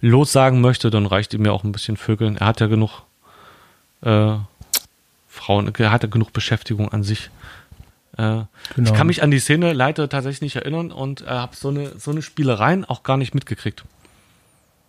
lossagen 0.00 0.62
möchte, 0.62 0.88
dann 0.88 1.04
reicht 1.04 1.34
ihm 1.34 1.44
ja 1.44 1.52
auch 1.52 1.64
ein 1.64 1.72
bisschen 1.72 1.98
Vögeln. 1.98 2.38
Er 2.38 2.46
hat 2.46 2.60
ja 2.60 2.68
genug 2.68 3.02
äh, 4.00 4.36
Frauen, 5.28 5.74
er 5.76 5.90
hat 5.90 6.04
ja 6.04 6.08
genug 6.08 6.32
Beschäftigung 6.32 6.90
an 6.90 7.02
sich. 7.02 7.30
Äh, 8.16 8.44
genau. 8.74 8.90
Ich 8.90 8.94
kann 8.94 9.06
mich 9.06 9.22
an 9.22 9.30
die 9.30 9.38
Szene 9.38 9.72
leider 9.72 10.08
tatsächlich 10.08 10.42
nicht 10.42 10.56
erinnern 10.56 10.90
und 10.90 11.22
äh, 11.22 11.26
habe 11.26 11.54
so 11.54 11.68
eine, 11.68 11.98
so 11.98 12.10
eine 12.10 12.22
Spielereien 12.22 12.84
auch 12.84 13.02
gar 13.02 13.16
nicht 13.16 13.34
mitgekriegt. 13.34 13.84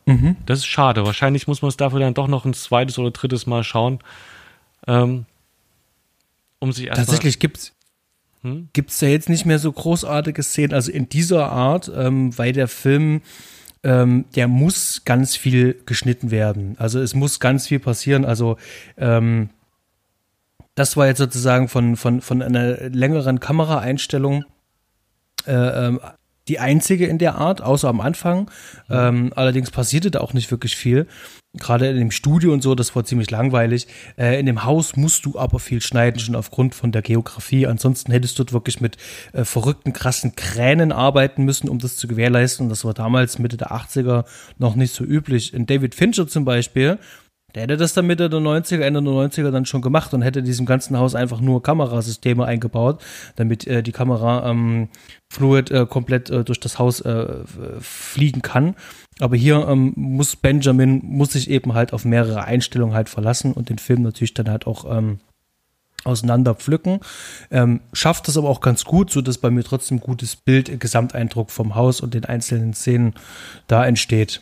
Mhm. 0.06 0.38
Das 0.46 0.60
ist 0.60 0.66
schade. 0.66 1.06
Wahrscheinlich 1.06 1.48
muss 1.48 1.62
man 1.62 1.70
es 1.70 1.78
dafür 1.78 2.00
dann 2.00 2.14
doch 2.14 2.28
noch 2.28 2.46
ein 2.46 2.54
zweites 2.54 2.98
oder 2.98 3.12
drittes 3.12 3.46
Mal 3.46 3.64
schauen, 3.64 4.00
ähm, 4.88 5.26
um 6.60 6.72
sich 6.72 6.88
erstmal. 6.88 7.06
Tatsächlich 7.06 7.40
gibt's 7.40 7.74
hm? 8.42 8.70
gibt's 8.72 9.02
ja 9.02 9.10
jetzt 9.10 9.30
nicht 9.30 9.46
mehr 9.46 9.60
so 9.60 9.72
großartige 9.72 10.44
Szenen, 10.44 10.74
also 10.74 10.92
in 10.92 11.10
dieser 11.10 11.52
Art, 11.52 11.92
ähm, 11.94 12.38
weil 12.38 12.54
der 12.54 12.68
Film 12.68 13.22
ähm, 13.84 14.26
der 14.36 14.48
muss 14.48 15.04
ganz 15.06 15.36
viel 15.36 15.82
geschnitten 15.86 16.32
werden. 16.32 16.76
Also 16.80 17.00
es 17.00 17.14
muss 17.14 17.40
ganz 17.40 17.68
viel 17.68 17.80
passieren. 17.80 18.26
Also 18.26 18.58
ähm, 18.98 19.50
das 20.78 20.96
war 20.96 21.08
jetzt 21.08 21.18
sozusagen 21.18 21.70
von, 21.70 21.96
von, 21.96 22.22
von 22.22 22.44
einer 22.44 22.90
längeren 22.90 23.40
Kameraeinstellung 23.40 24.46
äh, 25.48 25.52
ähm, 25.52 26.00
die 26.48 26.60
einzige 26.60 27.08
in 27.08 27.18
der 27.18 27.36
Art, 27.36 27.64
außer 27.64 27.90
am 27.90 28.00
Anfang. 28.00 28.52
Ähm, 28.88 29.34
allerdings 29.36 29.72
passierte 29.72 30.12
da 30.12 30.22
auch 30.22 30.34
nicht 30.34 30.52
wirklich 30.52 30.76
viel. 30.76 31.08
Gerade 31.58 31.88
in 31.88 31.98
dem 31.98 32.12
Studio 32.12 32.54
und 32.54 32.62
so, 32.62 32.76
das 32.76 32.96
war 32.96 33.04
ziemlich 33.04 33.32
langweilig. 33.32 33.88
Äh, 34.20 34.40
in 34.40 34.46
dem 34.46 34.66
Haus 34.66 34.96
musst 34.96 35.26
du 35.26 35.40
aber 35.40 35.58
viel 35.58 35.82
schneiden, 35.82 36.20
schon 36.20 36.36
aufgrund 36.36 36.76
von 36.76 36.92
der 36.92 37.02
Geografie. 37.02 37.66
Ansonsten 37.66 38.12
hättest 38.12 38.38
du 38.38 38.44
dort 38.44 38.54
wirklich 38.54 38.80
mit 38.80 38.98
äh, 39.34 39.46
verrückten, 39.46 39.94
krassen 39.94 40.36
Kränen 40.36 40.92
arbeiten 40.92 41.44
müssen, 41.44 41.70
um 41.70 41.80
das 41.80 41.98
zu 41.98 42.08
gewährleisten. 42.08 42.68
Und 42.68 42.70
das 42.70 42.86
war 42.86 42.94
damals 42.94 43.40
Mitte 43.40 43.58
der 43.58 43.72
80er 43.72 44.26
noch 44.60 44.76
nicht 44.76 44.94
so 44.94 45.04
üblich. 45.04 45.56
In 45.56 45.66
David 45.66 45.96
Fincher 45.96 46.28
zum 46.28 46.46
Beispiel, 46.46 47.00
der 47.56 47.64
hätte 47.64 47.78
das 47.78 47.94
dann 47.94 48.06
Mitte 48.06 48.30
der 48.30 48.40
90er, 48.40 48.82
Ende 48.82 49.02
der 49.02 49.14
90er 49.14 49.52
dann 49.52 49.66
schon 49.66 49.82
gemacht 49.82 50.14
und 50.14 50.22
hätte 50.22 50.44
diesem 50.44 50.66
ganzen 50.66 50.98
Haus 50.98 51.16
einfach 51.16 51.40
nur 51.40 51.64
Kamerasysteme 51.64 52.46
eingebaut, 52.46 53.02
damit 53.36 53.66
äh, 53.66 53.82
die 53.82 53.94
Kamera 53.94 54.50
ähm, 54.50 54.90
fluid 55.34 55.72
äh, 55.72 55.86
komplett 55.86 56.30
äh, 56.30 56.44
durch 56.44 56.60
das 56.60 56.78
Haus 56.78 57.02
äh, 57.02 57.26
fliegen 57.80 58.42
kann. 58.42 58.76
Aber 59.20 59.36
hier 59.36 59.68
ähm, 59.68 59.94
muss 59.96 60.36
Benjamin, 60.36 61.02
muss 61.04 61.32
sich 61.32 61.50
eben 61.50 61.74
halt 61.74 61.94
auf 61.94 62.06
mehrere 62.06 62.44
Einstellungen 62.44 62.94
halt 62.94 63.10
verlassen 63.10 63.54
und 63.54 63.70
den 63.70 63.80
Film 63.80 64.04
natürlich 64.04 64.34
dann 64.34 64.50
halt 64.50 64.68
auch 64.68 64.86
ähm, 64.96 65.20
auseinander 66.04 66.54
pflücken. 66.54 67.00
Ähm, 67.50 67.80
schafft 67.94 68.28
das 68.28 68.38
aber 68.38 68.50
auch 68.50 68.62
ganz 68.62 68.86
gut, 68.86 69.10
so 69.10 69.22
dass 69.22 69.40
bei 69.40 69.50
mir 69.50 69.64
trotzdem 69.64 69.98
ein 69.98 70.02
gutes 70.02 70.36
Bild, 70.36 70.80
Gesamteindruck 70.80 71.50
vom 71.50 71.76
Haus 71.76 72.02
und 72.02 72.14
den 72.14 72.26
einzelnen 72.26 72.74
Szenen 72.74 73.16
da 73.68 73.86
entsteht. 73.86 74.42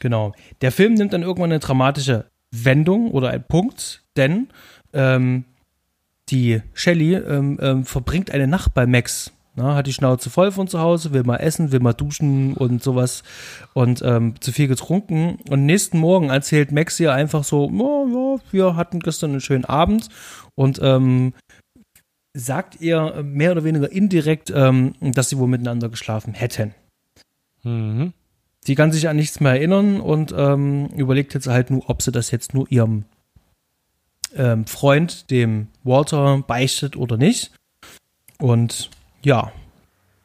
Genau. 0.00 0.32
Der 0.60 0.72
Film 0.72 0.94
nimmt 0.94 1.12
dann 1.12 1.22
irgendwann 1.22 1.52
eine 1.52 1.60
dramatische 1.60 2.24
Wendung 2.50 3.10
oder 3.10 3.30
ein 3.30 3.44
Punkt, 3.44 4.02
denn 4.16 4.48
ähm, 4.92 5.44
die 6.28 6.62
Shelly 6.74 7.14
ähm, 7.14 7.58
ähm, 7.60 7.84
verbringt 7.84 8.30
eine 8.30 8.46
Nacht 8.46 8.74
bei 8.74 8.86
Max. 8.86 9.32
Na, 9.54 9.74
hat 9.74 9.88
die 9.88 9.92
Schnauze 9.92 10.30
voll 10.30 10.52
von 10.52 10.68
zu 10.68 10.78
Hause, 10.78 11.12
will 11.12 11.24
mal 11.24 11.38
essen, 11.38 11.72
will 11.72 11.80
mal 11.80 11.92
duschen 11.92 12.54
und 12.54 12.80
sowas 12.80 13.24
und 13.74 14.02
ähm, 14.02 14.40
zu 14.40 14.52
viel 14.52 14.68
getrunken. 14.68 15.40
Und 15.50 15.66
nächsten 15.66 15.98
Morgen 15.98 16.30
erzählt 16.30 16.70
Max 16.70 17.00
ihr 17.00 17.12
einfach 17.12 17.42
so, 17.42 17.68
oh, 17.68 18.38
ja, 18.38 18.52
wir 18.52 18.76
hatten 18.76 19.00
gestern 19.00 19.32
einen 19.32 19.40
schönen 19.40 19.64
Abend 19.64 20.10
und 20.54 20.78
ähm, 20.80 21.32
sagt 22.34 22.80
ihr 22.80 23.22
mehr 23.24 23.50
oder 23.50 23.64
weniger 23.64 23.90
indirekt, 23.90 24.52
ähm, 24.54 24.94
dass 25.00 25.28
sie 25.28 25.38
wohl 25.38 25.48
miteinander 25.48 25.88
geschlafen 25.88 26.34
hätten. 26.34 26.74
Mhm. 27.64 28.12
Sie 28.68 28.74
kann 28.74 28.92
sich 28.92 29.08
an 29.08 29.16
nichts 29.16 29.40
mehr 29.40 29.52
erinnern 29.52 29.98
und 29.98 30.34
ähm, 30.36 30.88
überlegt 30.88 31.32
jetzt 31.32 31.46
halt 31.46 31.70
nur, 31.70 31.88
ob 31.88 32.02
sie 32.02 32.12
das 32.12 32.30
jetzt 32.30 32.52
nur 32.52 32.70
ihrem 32.70 33.06
ähm, 34.36 34.66
Freund, 34.66 35.30
dem 35.30 35.68
Walter, 35.84 36.44
beichtet 36.46 36.94
oder 36.94 37.16
nicht. 37.16 37.50
Und 38.36 38.90
ja, 39.24 39.52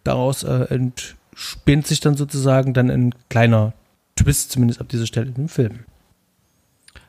daraus 0.03 0.43
äh, 0.43 0.65
entspinnt 0.65 1.87
sich 1.87 2.01
dann 2.01 2.17
sozusagen 2.17 2.73
dann 2.73 2.89
ein 2.89 3.15
kleiner 3.29 3.71
Twist, 4.17 4.51
zumindest 4.51 4.81
ab 4.81 4.89
dieser 4.89 5.07
Stelle 5.07 5.31
im 5.37 5.47
Film. 5.47 5.85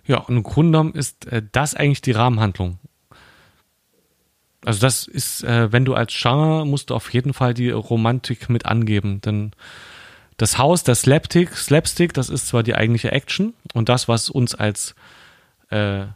Ja, 0.06 0.18
und 0.18 0.36
im 0.36 0.44
Grunde 0.44 0.70
genommen 0.70 0.92
ist 0.92 1.26
äh, 1.26 1.42
das 1.50 1.74
eigentlich 1.74 2.02
die 2.02 2.12
Rahmenhandlung. 2.12 2.78
Also 4.64 4.78
das 4.78 5.08
ist, 5.08 5.42
äh, 5.42 5.72
wenn 5.72 5.84
du 5.84 5.94
als 5.94 6.14
Genre 6.14 6.64
musst 6.64 6.90
du 6.90 6.94
auf 6.94 7.12
jeden 7.12 7.34
Fall 7.34 7.54
die 7.54 7.70
Romantik 7.70 8.48
mit 8.48 8.66
angeben, 8.66 9.20
denn 9.20 9.50
das 10.36 10.58
Haus, 10.58 10.82
das 10.82 11.02
Slapstick, 11.02 11.54
Slapstick, 11.56 12.12
das 12.12 12.28
ist 12.28 12.48
zwar 12.48 12.62
die 12.62 12.74
eigentliche 12.74 13.12
Action 13.12 13.54
und 13.72 13.88
das, 13.88 14.08
was 14.08 14.28
uns 14.28 14.54
als, 14.54 14.94
äh, 15.70 16.06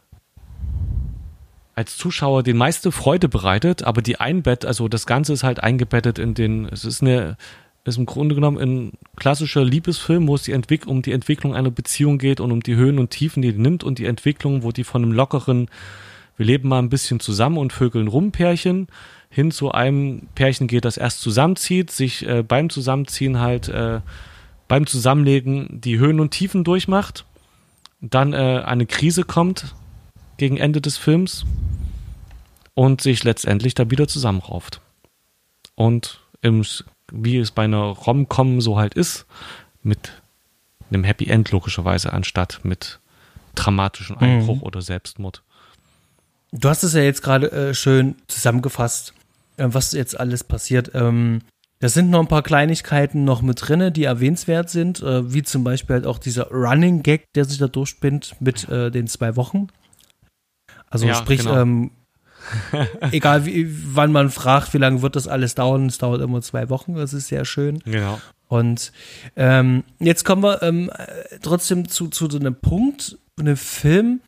als 1.75 1.97
Zuschauer 1.97 2.43
die 2.43 2.53
meiste 2.53 2.91
Freude 2.91 3.29
bereitet, 3.29 3.83
aber 3.83 4.01
die 4.01 4.19
Einbett, 4.19 4.65
also 4.65 4.87
das 4.87 5.05
Ganze 5.05 5.33
ist 5.33 5.43
halt 5.43 5.63
eingebettet 5.63 6.19
in 6.19 6.33
den, 6.33 6.65
es 6.65 6.83
ist 6.83 7.01
eine, 7.01 7.37
ist 7.85 7.97
im 7.97 8.05
Grunde 8.05 8.35
genommen 8.35 8.59
ein 8.59 8.91
klassischer 9.15 9.63
Liebesfilm, 9.63 10.27
wo 10.27 10.35
es 10.35 10.43
die 10.43 10.51
Entwick 10.51 10.85
um 10.85 11.01
die 11.01 11.13
Entwicklung 11.13 11.55
einer 11.55 11.71
Beziehung 11.71 12.17
geht 12.17 12.39
und 12.39 12.51
um 12.51 12.61
die 12.61 12.75
Höhen 12.75 12.99
und 12.99 13.11
Tiefen, 13.11 13.41
die 13.41 13.53
die 13.53 13.59
nimmt 13.59 13.83
und 13.83 13.99
die 13.99 14.05
Entwicklung, 14.05 14.63
wo 14.63 14.71
die 14.71 14.83
von 14.83 15.03
einem 15.03 15.13
lockeren, 15.13 15.69
wir 16.35 16.45
leben 16.45 16.69
mal 16.69 16.79
ein 16.79 16.89
bisschen 16.89 17.19
zusammen 17.19 17.57
und 17.57 17.73
vögeln 17.73 18.07
rum 18.07 18.31
Pärchen 18.31 18.87
hin 19.29 19.51
zu 19.51 19.71
einem 19.71 20.27
Pärchen 20.35 20.67
geht, 20.67 20.85
das 20.85 20.97
erst 20.97 21.21
zusammenzieht, 21.21 21.91
sich 21.91 22.25
äh, 22.27 22.43
beim 22.43 22.69
Zusammenziehen 22.69 23.39
halt 23.39 23.69
äh, 23.69 24.01
beim 24.67 24.85
Zusammenlegen 24.85 25.81
die 25.81 25.97
Höhen 25.97 26.19
und 26.19 26.31
Tiefen 26.31 26.63
durchmacht, 26.63 27.25
dann 28.01 28.33
äh, 28.33 28.63
eine 28.65 28.85
Krise 28.85 29.23
kommt 29.23 29.75
gegen 30.37 30.57
Ende 30.57 30.79
des 30.79 30.97
Films 30.97 31.45
und 32.75 33.01
sich 33.01 33.23
letztendlich 33.23 33.73
da 33.73 33.89
wieder 33.91 34.07
zusammenrauft. 34.07 34.79
Und 35.75 36.21
im, 36.41 36.63
wie 37.11 37.37
es 37.37 37.51
bei 37.51 37.63
einer 37.63 37.83
Rom-Com 37.83 38.61
so 38.61 38.77
halt 38.77 38.93
ist, 38.93 39.25
mit 39.83 40.21
einem 40.89 41.03
Happy 41.03 41.27
End 41.27 41.51
logischerweise, 41.51 42.13
anstatt 42.13 42.61
mit 42.63 42.99
dramatischem 43.55 44.17
Einbruch 44.17 44.57
mhm. 44.57 44.63
oder 44.63 44.81
Selbstmord. 44.81 45.43
Du 46.51 46.69
hast 46.69 46.83
es 46.83 46.93
ja 46.93 47.01
jetzt 47.01 47.21
gerade 47.21 47.51
äh, 47.51 47.73
schön 47.73 48.15
zusammengefasst. 48.27 49.13
Äh, 49.59 49.73
was 49.73 49.91
jetzt 49.91 50.19
alles 50.19 50.43
passiert. 50.43 50.91
Ähm, 50.93 51.41
da 51.79 51.87
sind 51.87 52.09
noch 52.09 52.19
ein 52.19 52.27
paar 52.27 52.43
Kleinigkeiten 52.43 53.23
noch 53.23 53.41
mit 53.41 53.67
drinne, 53.67 53.91
die 53.91 54.03
erwähnenswert 54.03 54.69
sind, 54.69 55.01
äh, 55.01 55.31
wie 55.33 55.43
zum 55.43 55.63
Beispiel 55.63 55.95
halt 55.95 56.05
auch 56.05 56.17
dieser 56.17 56.49
Running 56.49 57.03
Gag, 57.03 57.25
der 57.35 57.45
sich 57.45 57.57
da 57.57 57.67
durchspinnt 57.67 58.35
mit 58.39 58.67
äh, 58.67 58.91
den 58.91 59.07
zwei 59.07 59.35
Wochen. 59.35 59.67
Also 60.89 61.07
ja, 61.07 61.15
sprich, 61.15 61.41
genau. 61.41 61.61
ähm, 61.61 61.91
egal 63.11 63.45
wie, 63.45 63.67
wann 63.95 64.11
man 64.11 64.29
fragt, 64.29 64.73
wie 64.73 64.77
lange 64.77 65.01
wird 65.01 65.15
das 65.15 65.27
alles 65.27 65.55
dauern, 65.55 65.85
es 65.85 65.99
dauert 65.99 66.21
immer 66.21 66.41
zwei 66.41 66.69
Wochen, 66.69 66.95
das 66.95 67.13
ist 67.13 67.27
sehr 67.27 67.45
schön. 67.45 67.79
Genau. 67.79 68.19
Und 68.47 68.91
ähm, 69.35 69.83
jetzt 69.99 70.25
kommen 70.25 70.43
wir 70.43 70.63
ähm, 70.63 70.89
trotzdem 71.41 71.87
zu, 71.87 72.07
zu 72.07 72.29
so 72.29 72.39
einem 72.39 72.55
Punkt, 72.55 73.17
einem 73.37 73.55
Film, 73.55 74.21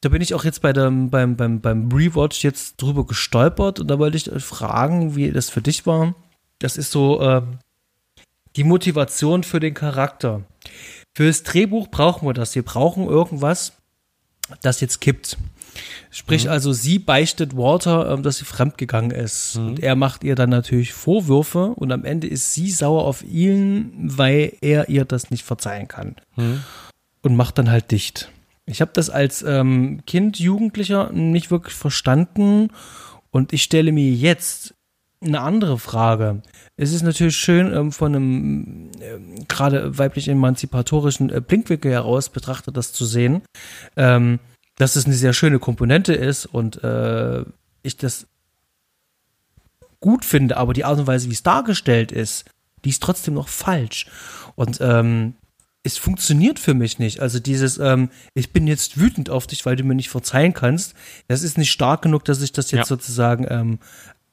da 0.00 0.08
bin 0.08 0.22
ich 0.22 0.34
auch 0.34 0.44
jetzt 0.44 0.62
bei 0.62 0.72
dem, 0.72 1.10
beim, 1.10 1.36
beim, 1.36 1.60
beim 1.60 1.92
Rewatch 1.92 2.42
jetzt 2.42 2.80
drüber 2.80 3.06
gestolpert 3.06 3.80
und 3.80 3.88
da 3.88 3.98
wollte 3.98 4.16
ich 4.16 4.30
euch 4.30 4.44
fragen, 4.44 5.14
wie 5.14 5.30
das 5.30 5.50
für 5.50 5.60
dich 5.60 5.86
war. 5.86 6.14
Das 6.58 6.76
ist 6.76 6.90
so 6.90 7.20
äh, 7.20 7.42
die 8.56 8.64
Motivation 8.64 9.44
für 9.44 9.60
den 9.60 9.74
Charakter. 9.74 10.42
Fürs 11.14 11.42
Drehbuch 11.42 11.88
brauchen 11.88 12.26
wir 12.26 12.34
das. 12.34 12.54
Wir 12.54 12.62
brauchen 12.62 13.06
irgendwas, 13.06 13.72
das 14.62 14.80
jetzt 14.80 15.00
kippt. 15.00 15.36
Sprich 16.10 16.44
mhm. 16.44 16.50
also, 16.50 16.72
sie 16.72 16.98
beichtet 16.98 17.56
Walter, 17.56 18.10
ähm, 18.10 18.22
dass 18.22 18.38
sie 18.38 18.44
fremdgegangen 18.44 19.10
ist. 19.10 19.56
Mhm. 19.56 19.66
Und 19.68 19.80
er 19.80 19.96
macht 19.96 20.24
ihr 20.24 20.34
dann 20.34 20.50
natürlich 20.50 20.92
Vorwürfe 20.92 21.66
und 21.76 21.92
am 21.92 22.04
Ende 22.04 22.26
ist 22.26 22.54
sie 22.54 22.70
sauer 22.70 23.04
auf 23.04 23.22
ihn, 23.22 23.92
weil 23.94 24.54
er 24.60 24.88
ihr 24.88 25.04
das 25.04 25.30
nicht 25.30 25.44
verzeihen 25.44 25.88
kann. 25.88 26.16
Mhm. 26.36 26.62
Und 27.22 27.36
macht 27.36 27.58
dann 27.58 27.70
halt 27.70 27.90
dicht. 27.90 28.30
Ich 28.70 28.80
habe 28.80 28.92
das 28.94 29.10
als 29.10 29.42
ähm, 29.42 30.02
Kind, 30.06 30.38
Jugendlicher 30.38 31.10
nicht 31.12 31.50
wirklich 31.50 31.74
verstanden 31.74 32.68
und 33.30 33.52
ich 33.52 33.62
stelle 33.62 33.92
mir 33.92 34.12
jetzt 34.12 34.74
eine 35.22 35.40
andere 35.40 35.78
Frage. 35.78 36.42
Es 36.76 36.92
ist 36.92 37.02
natürlich 37.02 37.36
schön, 37.36 37.72
ähm, 37.74 37.92
von 37.92 38.14
einem 38.14 38.90
äh, 39.00 39.44
gerade 39.48 39.98
weiblich 39.98 40.28
emanzipatorischen 40.28 41.30
äh, 41.30 41.40
Blinkwinkel 41.40 41.92
heraus 41.92 42.30
betrachtet, 42.30 42.76
das 42.76 42.92
zu 42.92 43.04
sehen, 43.04 43.42
ähm, 43.96 44.38
dass 44.76 44.96
es 44.96 45.04
eine 45.04 45.14
sehr 45.14 45.34
schöne 45.34 45.58
Komponente 45.58 46.14
ist 46.14 46.46
und 46.46 46.82
äh, 46.82 47.44
ich 47.82 47.96
das 47.98 48.26
gut 50.00 50.24
finde, 50.24 50.56
aber 50.56 50.72
die 50.72 50.84
Art 50.84 50.98
und 50.98 51.06
Weise, 51.06 51.28
wie 51.28 51.34
es 51.34 51.42
dargestellt 51.42 52.12
ist, 52.12 52.46
die 52.84 52.90
ist 52.90 53.02
trotzdem 53.02 53.34
noch 53.34 53.48
falsch. 53.48 54.06
Und 54.54 54.78
ähm, 54.80 55.34
es 55.82 55.96
funktioniert 55.96 56.58
für 56.58 56.74
mich 56.74 56.98
nicht. 56.98 57.20
Also 57.20 57.38
dieses, 57.38 57.78
ähm, 57.78 58.10
ich 58.34 58.52
bin 58.52 58.66
jetzt 58.66 58.98
wütend 58.98 59.30
auf 59.30 59.46
dich, 59.46 59.64
weil 59.64 59.76
du 59.76 59.84
mir 59.84 59.94
nicht 59.94 60.10
verzeihen 60.10 60.52
kannst, 60.52 60.94
das 61.28 61.42
ist 61.42 61.56
nicht 61.56 61.70
stark 61.70 62.02
genug, 62.02 62.24
dass 62.24 62.42
ich 62.42 62.52
das 62.52 62.70
jetzt 62.70 62.78
ja. 62.78 62.84
sozusagen 62.84 63.46
ähm, 63.48 63.78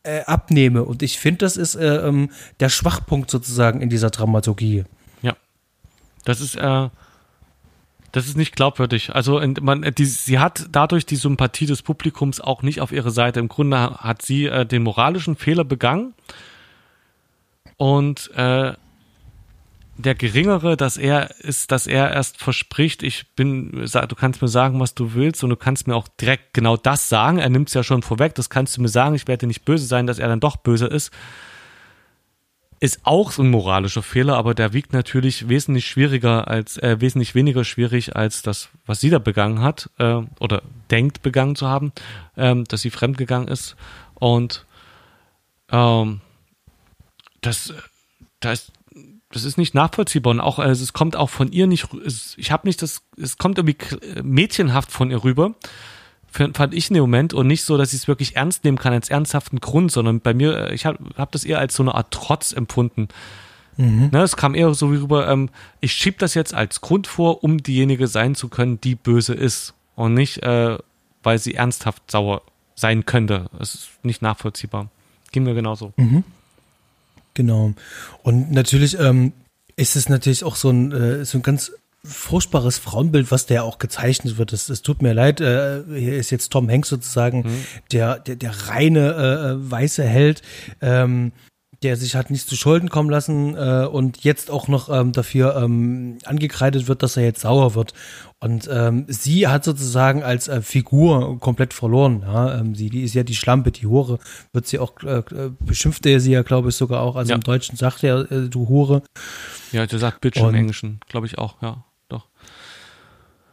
äh, 0.04 0.22
abnehme. 0.26 0.84
Und 0.84 1.04
ich 1.04 1.20
finde, 1.20 1.40
das 1.40 1.56
ist 1.56 1.76
äh, 1.76 2.08
ähm, 2.08 2.32
der 2.60 2.70
Schwachpunkt 2.70 3.32
sozusagen 3.32 3.82
in 3.82 3.90
dieser 3.90 4.10
Dramaturgie. 4.10 4.84
Ja. 5.22 5.38
Das 6.26 6.42
ist, 6.42 6.56
äh, 6.56 6.90
das 8.12 8.28
ist 8.28 8.36
nicht 8.36 8.56
glaubwürdig. 8.56 9.16
Also 9.16 9.42
man, 9.62 9.94
die, 9.98 10.06
sie 10.06 10.40
hat 10.40 10.68
dadurch 10.72 11.06
die 11.06 11.16
Sympathie 11.16 11.66
des 11.66 11.82
Publikums 11.82 12.42
auch 12.42 12.62
nicht 12.62 12.82
auf 12.82 12.92
ihre 12.92 13.12
Seite. 13.12 13.40
Im 13.40 13.48
Grunde 13.48 13.78
hat 13.98 14.22
sie 14.22 14.48
äh, 14.48 14.66
den 14.66 14.84
moralischen 14.84 15.38
Fehler 15.38 15.64
begangen 15.64 16.14
und 17.78 18.32
äh, 18.36 18.74
der 19.98 20.16
geringere, 20.16 20.78
dass 20.78 20.98
er 20.98 21.32
ist, 21.40 21.72
dass 21.72 21.88
er 21.88 22.12
erst 22.12 22.38
verspricht, 22.38 23.04
ich 23.04 23.26
bin, 23.36 23.72
du 23.72 24.16
kannst 24.16 24.42
mir 24.42 24.48
sagen, 24.48 24.80
was 24.80 24.94
du 24.94 25.14
willst 25.14 25.44
und 25.44 25.50
du 25.50 25.56
kannst 25.56 25.88
mir 25.88 25.96
auch 25.96 26.08
direkt 26.08 26.54
genau 26.54 26.78
das 26.78 27.10
sagen. 27.10 27.40
Er 27.40 27.50
nimmt 27.50 27.70
es 27.70 27.74
ja 27.74 27.84
schon 27.84 28.04
vorweg, 28.04 28.36
das 28.36 28.50
kannst 28.50 28.78
du 28.78 28.82
mir 28.82 28.90
sagen, 28.90 29.16
ich 29.16 29.28
werde 29.28 29.48
nicht 29.48 29.66
böse 29.66 29.86
sein, 29.86 30.08
dass 30.08 30.20
er 30.20 30.28
dann 30.28 30.40
doch 30.40 30.58
böse 30.58 30.86
ist. 30.86 31.12
Ist 32.80 33.00
auch 33.04 33.36
ein 33.40 33.50
moralischer 33.50 34.04
Fehler, 34.04 34.38
aber 34.38 34.54
der 34.54 34.72
wiegt 34.72 34.94
natürlich 34.94 35.50
wesentlich 35.50 35.88
schwieriger 35.88 36.48
als, 36.48 36.78
äh, 36.78 36.98
wesentlich 37.00 37.34
weniger 37.34 37.64
schwierig 37.64 38.16
als 38.16 38.44
das, 38.44 38.70
was 38.86 39.00
sie 39.00 39.10
da 39.10 39.18
begangen 39.18 39.62
hat, 39.62 39.90
äh, 39.98 40.22
oder 40.40 40.62
denkt 40.92 41.24
begangen 41.24 41.56
zu 41.56 41.68
haben, 41.68 41.92
ähm, 42.38 42.66
dass 42.66 42.82
sie 42.82 42.92
fremdgegangen 42.92 43.48
ist. 43.48 43.76
Und 44.14 44.64
ähm, 45.72 46.22
das, 47.42 47.74
da 48.40 48.52
ist 48.52 48.72
das 49.32 49.44
ist 49.44 49.58
nicht 49.58 49.76
nachvollziehbar 49.76 50.32
und 50.32 50.40
auch 50.40 50.60
also 50.60 50.84
es 50.84 50.94
kommt 50.94 51.16
auch 51.16 51.30
von 51.30 51.52
ihr 51.52 51.68
nicht 51.68 51.94
es, 52.06 52.36
ich 52.38 52.52
habe 52.52 52.68
nicht 52.68 52.82
das 52.82 53.02
es 53.18 53.38
kommt 53.38 53.58
irgendwie 53.58 53.78
mädchenhaft 54.24 54.92
von 54.92 55.12
ihr 55.12 55.24
rüber 55.24 55.56
fand 56.30 56.74
ich 56.74 56.90
in 56.90 56.94
dem 56.94 57.02
Moment 57.02 57.34
und 57.34 57.48
nicht 57.48 57.64
so 57.64 57.78
dass 57.78 57.94
ich 57.94 58.02
es 58.02 58.08
wirklich 58.08 58.36
ernst 58.36 58.64
nehmen 58.64 58.78
kann 58.78 58.94
als 58.94 59.10
ernsthaften 59.10 59.60
Grund 59.60 59.92
sondern 59.92 60.22
bei 60.22 60.34
mir 60.34 60.70
äh, 60.70 60.74
ich 60.74 60.86
habe 60.86 61.00
hab 61.18 61.32
das 61.32 61.44
eher 61.44 61.60
als 61.60 61.76
so 61.76 61.84
eine 61.84 61.96
Art 61.96 62.12
Trotz 62.12 62.54
empfunden 62.54 63.10
mhm. 63.76 64.10
ne, 64.12 64.22
es 64.22 64.38
kam 64.38 64.56
eher 64.56 64.74
so 64.74 64.92
wie 64.94 64.98
rüber 64.98 65.28
ähm, 65.28 65.50
ich 65.82 65.92
schieb 65.92 66.20
das 66.20 66.34
jetzt 66.34 66.54
als 66.54 66.82
Grund 66.82 67.08
vor 67.08 67.44
um 67.44 67.58
diejenige 67.58 68.08
sein 68.08 68.36
zu 68.36 68.48
können 68.50 68.80
die 68.80 68.96
böse 68.96 69.34
ist 69.34 69.74
und 69.96 70.14
nicht 70.14 70.44
äh, 70.44 70.78
weil 71.24 71.40
sie 71.40 71.56
ernsthaft 71.56 72.10
sauer 72.10 72.44
sein 72.76 73.06
könnte 73.06 73.50
es 73.60 73.76
ist 73.76 73.90
nicht 74.04 74.22
nachvollziehbar 74.22 74.90
ging 75.32 75.44
mir 75.44 75.54
genauso 75.54 75.92
mhm. 75.98 76.24
Genau. 77.38 77.74
Und 78.24 78.52
natürlich 78.52 79.00
ähm, 79.00 79.32
ist 79.76 79.96
es 79.96 80.10
natürlich 80.10 80.44
auch 80.44 80.56
so 80.56 80.72
ein, 80.72 80.92
äh, 80.92 81.24
so 81.24 81.38
ein 81.38 81.44
ganz 81.44 81.72
furchtbares 82.04 82.80
Frauenbild, 82.80 83.30
was 83.30 83.46
der 83.46 83.64
auch 83.64 83.78
gezeichnet 83.78 84.40
wird. 84.40 84.54
Es, 84.54 84.70
es 84.70 84.82
tut 84.82 85.04
mir 85.04 85.14
leid, 85.14 85.40
äh, 85.40 85.84
hier 85.88 86.18
ist 86.18 86.32
jetzt 86.32 86.52
Tom 86.52 86.68
Hanks 86.68 86.90
sozusagen 86.90 87.42
mhm. 87.42 87.64
der, 87.92 88.18
der, 88.18 88.38
der 88.38 88.70
reine 88.70 89.14
äh, 89.14 89.52
äh 89.52 89.72
weiße 89.72 90.04
Held. 90.04 90.42
Ähm, 90.82 91.32
der 91.84 91.96
sich 91.96 92.16
hat 92.16 92.32
nicht 92.32 92.48
zu 92.50 92.56
Schulden 92.56 92.90
kommen 92.90 93.10
lassen 93.10 93.56
äh, 93.56 93.88
und 93.90 94.24
jetzt 94.24 94.50
auch 94.50 94.68
noch 94.68 94.90
ähm, 94.90 95.12
dafür 95.12 95.56
ähm, 95.56 96.18
angekreidet 96.26 96.88
wird, 96.88 97.04
dass 97.04 97.18
er 97.18 97.24
jetzt 97.24 97.42
sauer 97.42 97.76
wird. 97.76 97.94
Und 98.40 98.68
ähm, 98.72 99.06
sie 99.08 99.48
hat 99.48 99.64
sozusagen 99.64 100.24
als 100.24 100.48
äh, 100.48 100.62
Figur 100.62 101.40
komplett 101.40 101.74
verloren. 101.74 102.24
Ja? 102.26 102.60
Ähm, 102.60 102.76
sie 102.76 102.90
die 102.90 103.04
ist 103.04 103.14
ja 103.14 103.24
die 103.24 103.36
Schlampe, 103.36 103.72
die 103.72 103.88
Hure, 103.88 104.20
wird 104.54 104.68
sie 104.68 104.80
auch, 104.80 105.02
äh, 105.04 105.24
beschimpft 105.60 106.06
er 106.06 106.20
sie 106.20 106.32
ja, 106.32 106.42
glaube 106.42 106.70
ich, 106.70 106.76
sogar 106.76 107.02
auch. 107.02 107.16
Also 107.16 107.30
ja. 107.30 107.36
im 107.36 107.42
Deutschen 107.42 107.78
sagt 107.78 108.04
er, 108.04 108.32
äh, 108.32 108.50
du 108.50 108.68
Hure. 108.68 109.04
Ja, 109.72 109.86
der 109.86 110.00
sagt 110.00 110.22
Bitch 110.22 110.40
und, 110.40 110.50
im 110.50 110.56
Englischen, 110.56 111.00
glaube 111.10 111.28
ich 111.28 111.38
auch, 111.38 111.62
ja, 111.62 111.84
doch. 112.10 112.28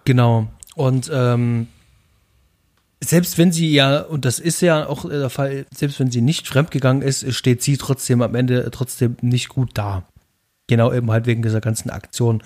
Genau. 0.04 0.48
Und 0.74 1.10
ähm, 1.12 1.68
selbst 3.08 3.38
wenn 3.38 3.52
sie 3.52 3.72
ja, 3.72 4.00
und 4.00 4.24
das 4.24 4.38
ist 4.38 4.60
ja 4.60 4.86
auch 4.86 5.08
der 5.08 5.30
Fall, 5.30 5.66
selbst 5.74 6.00
wenn 6.00 6.10
sie 6.10 6.20
nicht 6.20 6.48
fremdgegangen 6.48 7.02
ist, 7.02 7.32
steht 7.34 7.62
sie 7.62 7.76
trotzdem 7.76 8.22
am 8.22 8.34
Ende 8.34 8.70
trotzdem 8.70 9.16
nicht 9.20 9.48
gut 9.48 9.70
da. 9.74 10.04
Genau 10.66 10.92
eben 10.94 11.10
halt 11.10 11.26
wegen 11.26 11.42
dieser 11.42 11.60
ganzen 11.60 11.90
Aktion. 11.90 12.42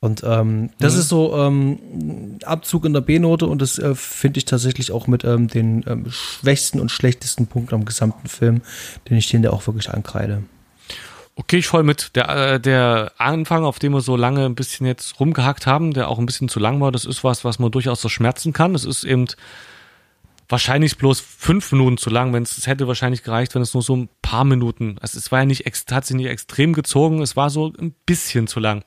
Und 0.00 0.22
ähm, 0.26 0.70
das 0.78 0.92
mhm. 0.92 1.00
ist 1.00 1.08
so 1.08 1.36
ähm, 1.38 2.38
Abzug 2.44 2.84
in 2.84 2.92
der 2.92 3.00
B-Note 3.00 3.46
und 3.46 3.62
das 3.62 3.78
äh, 3.78 3.94
finde 3.94 4.38
ich 4.38 4.44
tatsächlich 4.44 4.92
auch 4.92 5.06
mit 5.06 5.24
ähm, 5.24 5.48
den 5.48 5.82
ähm, 5.86 6.06
schwächsten 6.10 6.80
und 6.80 6.90
schlechtesten 6.90 7.46
Punkt 7.46 7.72
am 7.72 7.86
gesamten 7.86 8.28
Film, 8.28 8.60
den 9.08 9.16
ich 9.16 9.28
den 9.28 9.42
da 9.42 9.50
auch 9.50 9.66
wirklich 9.66 9.88
ankreide. 9.88 10.42
Okay, 11.34 11.58
ich 11.58 11.66
voll 11.66 11.82
mit. 11.82 12.14
Der, 12.14 12.28
äh, 12.28 12.60
der 12.60 13.12
Anfang, 13.16 13.64
auf 13.64 13.78
dem 13.78 13.92
wir 13.92 14.02
so 14.02 14.16
lange 14.16 14.44
ein 14.44 14.54
bisschen 14.54 14.86
jetzt 14.86 15.18
rumgehackt 15.18 15.66
haben, 15.66 15.94
der 15.94 16.08
auch 16.08 16.18
ein 16.18 16.26
bisschen 16.26 16.50
zu 16.50 16.60
lang 16.60 16.78
war, 16.82 16.92
das 16.92 17.06
ist 17.06 17.24
was, 17.24 17.42
was 17.42 17.58
man 17.58 17.70
durchaus 17.70 18.02
so 18.02 18.10
schmerzen 18.10 18.52
kann. 18.52 18.74
Das 18.74 18.84
ist 18.84 19.04
eben 19.04 19.26
wahrscheinlich 20.52 20.98
bloß 20.98 21.18
fünf 21.20 21.72
Minuten 21.72 21.96
zu 21.96 22.10
lang, 22.10 22.32
wenn 22.34 22.42
es 22.42 22.66
hätte 22.66 22.86
wahrscheinlich 22.86 23.22
gereicht, 23.22 23.54
wenn 23.54 23.62
es 23.62 23.72
nur 23.72 23.82
so 23.82 23.96
ein 23.96 24.10
paar 24.20 24.44
Minuten, 24.44 24.96
also 25.00 25.18
es 25.18 25.32
war 25.32 25.40
ja 25.40 25.46
nicht, 25.46 25.64
hat 25.90 26.04
sich 26.04 26.14
nicht 26.14 26.28
extrem 26.28 26.74
gezogen, 26.74 27.22
es 27.22 27.36
war 27.36 27.48
so 27.48 27.72
ein 27.80 27.94
bisschen 28.04 28.46
zu 28.46 28.60
lang. 28.60 28.84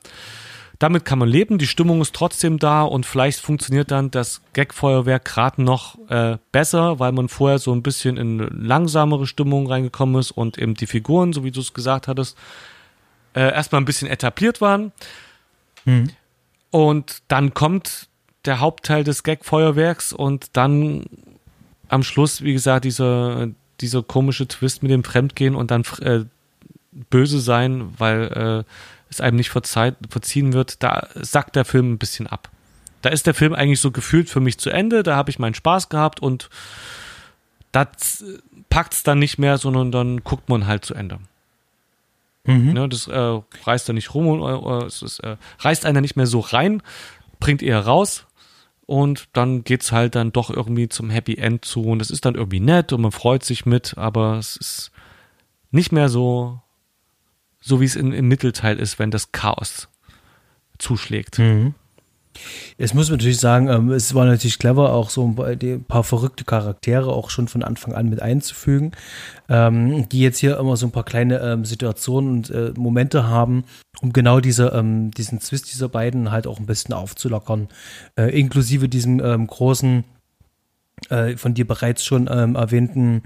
Damit 0.78 1.04
kann 1.04 1.18
man 1.18 1.28
leben, 1.28 1.58
die 1.58 1.66
Stimmung 1.66 2.00
ist 2.02 2.14
trotzdem 2.14 2.58
da 2.58 2.82
und 2.82 3.04
vielleicht 3.04 3.40
funktioniert 3.40 3.90
dann 3.90 4.10
das 4.10 4.42
Gagfeuerwerk 4.52 5.24
gerade 5.24 5.62
noch 5.62 5.98
äh, 6.08 6.38
besser, 6.52 7.00
weil 7.00 7.12
man 7.12 7.28
vorher 7.28 7.58
so 7.58 7.72
ein 7.72 7.82
bisschen 7.82 8.16
in 8.16 8.38
langsamere 8.38 9.26
Stimmung 9.26 9.66
reingekommen 9.66 10.20
ist 10.20 10.30
und 10.30 10.58
eben 10.58 10.74
die 10.74 10.86
Figuren, 10.86 11.32
so 11.32 11.42
wie 11.44 11.50
du 11.50 11.60
es 11.60 11.74
gesagt 11.74 12.06
hattest, 12.08 12.38
äh, 13.34 13.52
erstmal 13.52 13.80
ein 13.80 13.86
bisschen 13.86 14.08
etabliert 14.08 14.60
waren. 14.60 14.92
Mhm. 15.84 16.10
Und 16.70 17.22
dann 17.28 17.54
kommt 17.54 18.08
der 18.44 18.60
Hauptteil 18.60 19.02
des 19.02 19.22
Gagfeuerwerks 19.24 20.12
und 20.12 20.56
dann 20.56 21.06
am 21.88 22.02
Schluss, 22.02 22.42
wie 22.42 22.52
gesagt, 22.52 22.84
dieser, 22.84 23.48
dieser 23.80 24.02
komische 24.02 24.48
Twist 24.48 24.82
mit 24.82 24.90
dem 24.90 25.04
Fremdgehen 25.04 25.54
und 25.54 25.70
dann 25.70 25.82
äh, 26.00 26.24
böse 27.10 27.40
sein, 27.40 27.94
weil 27.98 28.64
äh, 28.66 28.70
es 29.10 29.20
einem 29.20 29.36
nicht 29.36 29.50
verzeiht, 29.50 29.96
verziehen 30.08 30.52
wird, 30.52 30.82
da 30.82 31.08
sackt 31.14 31.56
der 31.56 31.64
Film 31.64 31.92
ein 31.92 31.98
bisschen 31.98 32.26
ab. 32.26 32.50
Da 33.02 33.10
ist 33.10 33.26
der 33.26 33.34
Film 33.34 33.54
eigentlich 33.54 33.80
so 33.80 33.90
gefühlt 33.90 34.28
für 34.28 34.40
mich 34.40 34.58
zu 34.58 34.70
Ende, 34.70 35.02
da 35.02 35.16
habe 35.16 35.30
ich 35.30 35.38
meinen 35.38 35.54
Spaß 35.54 35.88
gehabt 35.88 36.20
und 36.20 36.48
das 37.72 38.24
packt 38.70 38.94
es 38.94 39.02
dann 39.02 39.18
nicht 39.18 39.38
mehr, 39.38 39.58
sondern 39.58 39.92
dann 39.92 40.24
guckt 40.24 40.48
man 40.48 40.66
halt 40.66 40.84
zu 40.84 40.94
Ende. 40.94 41.18
Mhm. 42.44 42.72
Ne, 42.72 42.88
das 42.88 43.08
äh, 43.08 43.40
reißt 43.64 43.88
da 43.88 43.92
nicht 43.92 44.14
rum, 44.14 44.40
äh, 44.42 44.84
es 44.86 45.02
ist, 45.02 45.20
äh, 45.20 45.36
reißt 45.60 45.84
einer 45.84 46.00
nicht 46.00 46.16
mehr 46.16 46.26
so 46.26 46.40
rein, 46.40 46.82
bringt 47.40 47.62
eher 47.62 47.80
raus, 47.80 48.26
und 48.86 49.28
dann 49.32 49.64
geht's 49.64 49.92
halt 49.92 50.14
dann 50.14 50.32
doch 50.32 50.48
irgendwie 50.48 50.88
zum 50.88 51.10
Happy 51.10 51.34
End 51.36 51.64
zu 51.64 51.82
und 51.82 52.00
es 52.00 52.10
ist 52.10 52.24
dann 52.24 52.36
irgendwie 52.36 52.60
nett 52.60 52.92
und 52.92 53.02
man 53.02 53.12
freut 53.12 53.44
sich 53.44 53.66
mit, 53.66 53.98
aber 53.98 54.38
es 54.38 54.56
ist 54.56 54.92
nicht 55.70 55.92
mehr 55.92 56.08
so, 56.08 56.60
so 57.60 57.80
wie 57.80 57.84
es 57.84 57.96
im 57.96 58.10
Mittelteil 58.28 58.78
ist, 58.78 58.98
wenn 58.98 59.10
das 59.10 59.32
Chaos 59.32 59.88
zuschlägt. 60.78 61.38
Mhm. 61.38 61.74
Es 62.78 62.94
muss 62.94 63.08
man 63.08 63.18
natürlich 63.18 63.40
sagen, 63.40 63.68
ähm, 63.68 63.90
es 63.90 64.14
war 64.14 64.24
natürlich 64.24 64.58
clever, 64.58 64.92
auch 64.92 65.10
so 65.10 65.24
ein 65.26 65.84
paar 65.84 66.04
verrückte 66.04 66.44
Charaktere 66.44 67.12
auch 67.12 67.30
schon 67.30 67.48
von 67.48 67.62
Anfang 67.62 67.94
an 67.94 68.08
mit 68.08 68.20
einzufügen, 68.20 68.92
ähm, 69.48 70.08
die 70.08 70.20
jetzt 70.20 70.38
hier 70.38 70.58
immer 70.58 70.76
so 70.76 70.86
ein 70.86 70.92
paar 70.92 71.04
kleine 71.04 71.38
ähm, 71.40 71.64
Situationen 71.64 72.30
und 72.30 72.50
äh, 72.50 72.72
Momente 72.76 73.26
haben, 73.28 73.64
um 74.00 74.12
genau 74.12 74.40
diese, 74.40 74.72
diesen 75.16 75.40
Zwist 75.40 75.72
dieser 75.72 75.88
beiden 75.88 76.30
halt 76.30 76.46
auch 76.46 76.58
ein 76.58 76.66
bisschen 76.66 76.94
aufzulockern. 76.94 77.68
Äh, 78.16 78.38
inklusive 78.38 78.88
diesem 78.88 79.46
großen, 79.46 80.04
äh, 81.08 81.36
von 81.36 81.54
dir 81.54 81.66
bereits 81.66 82.04
schon 82.04 82.26
erwähnten 82.26 83.22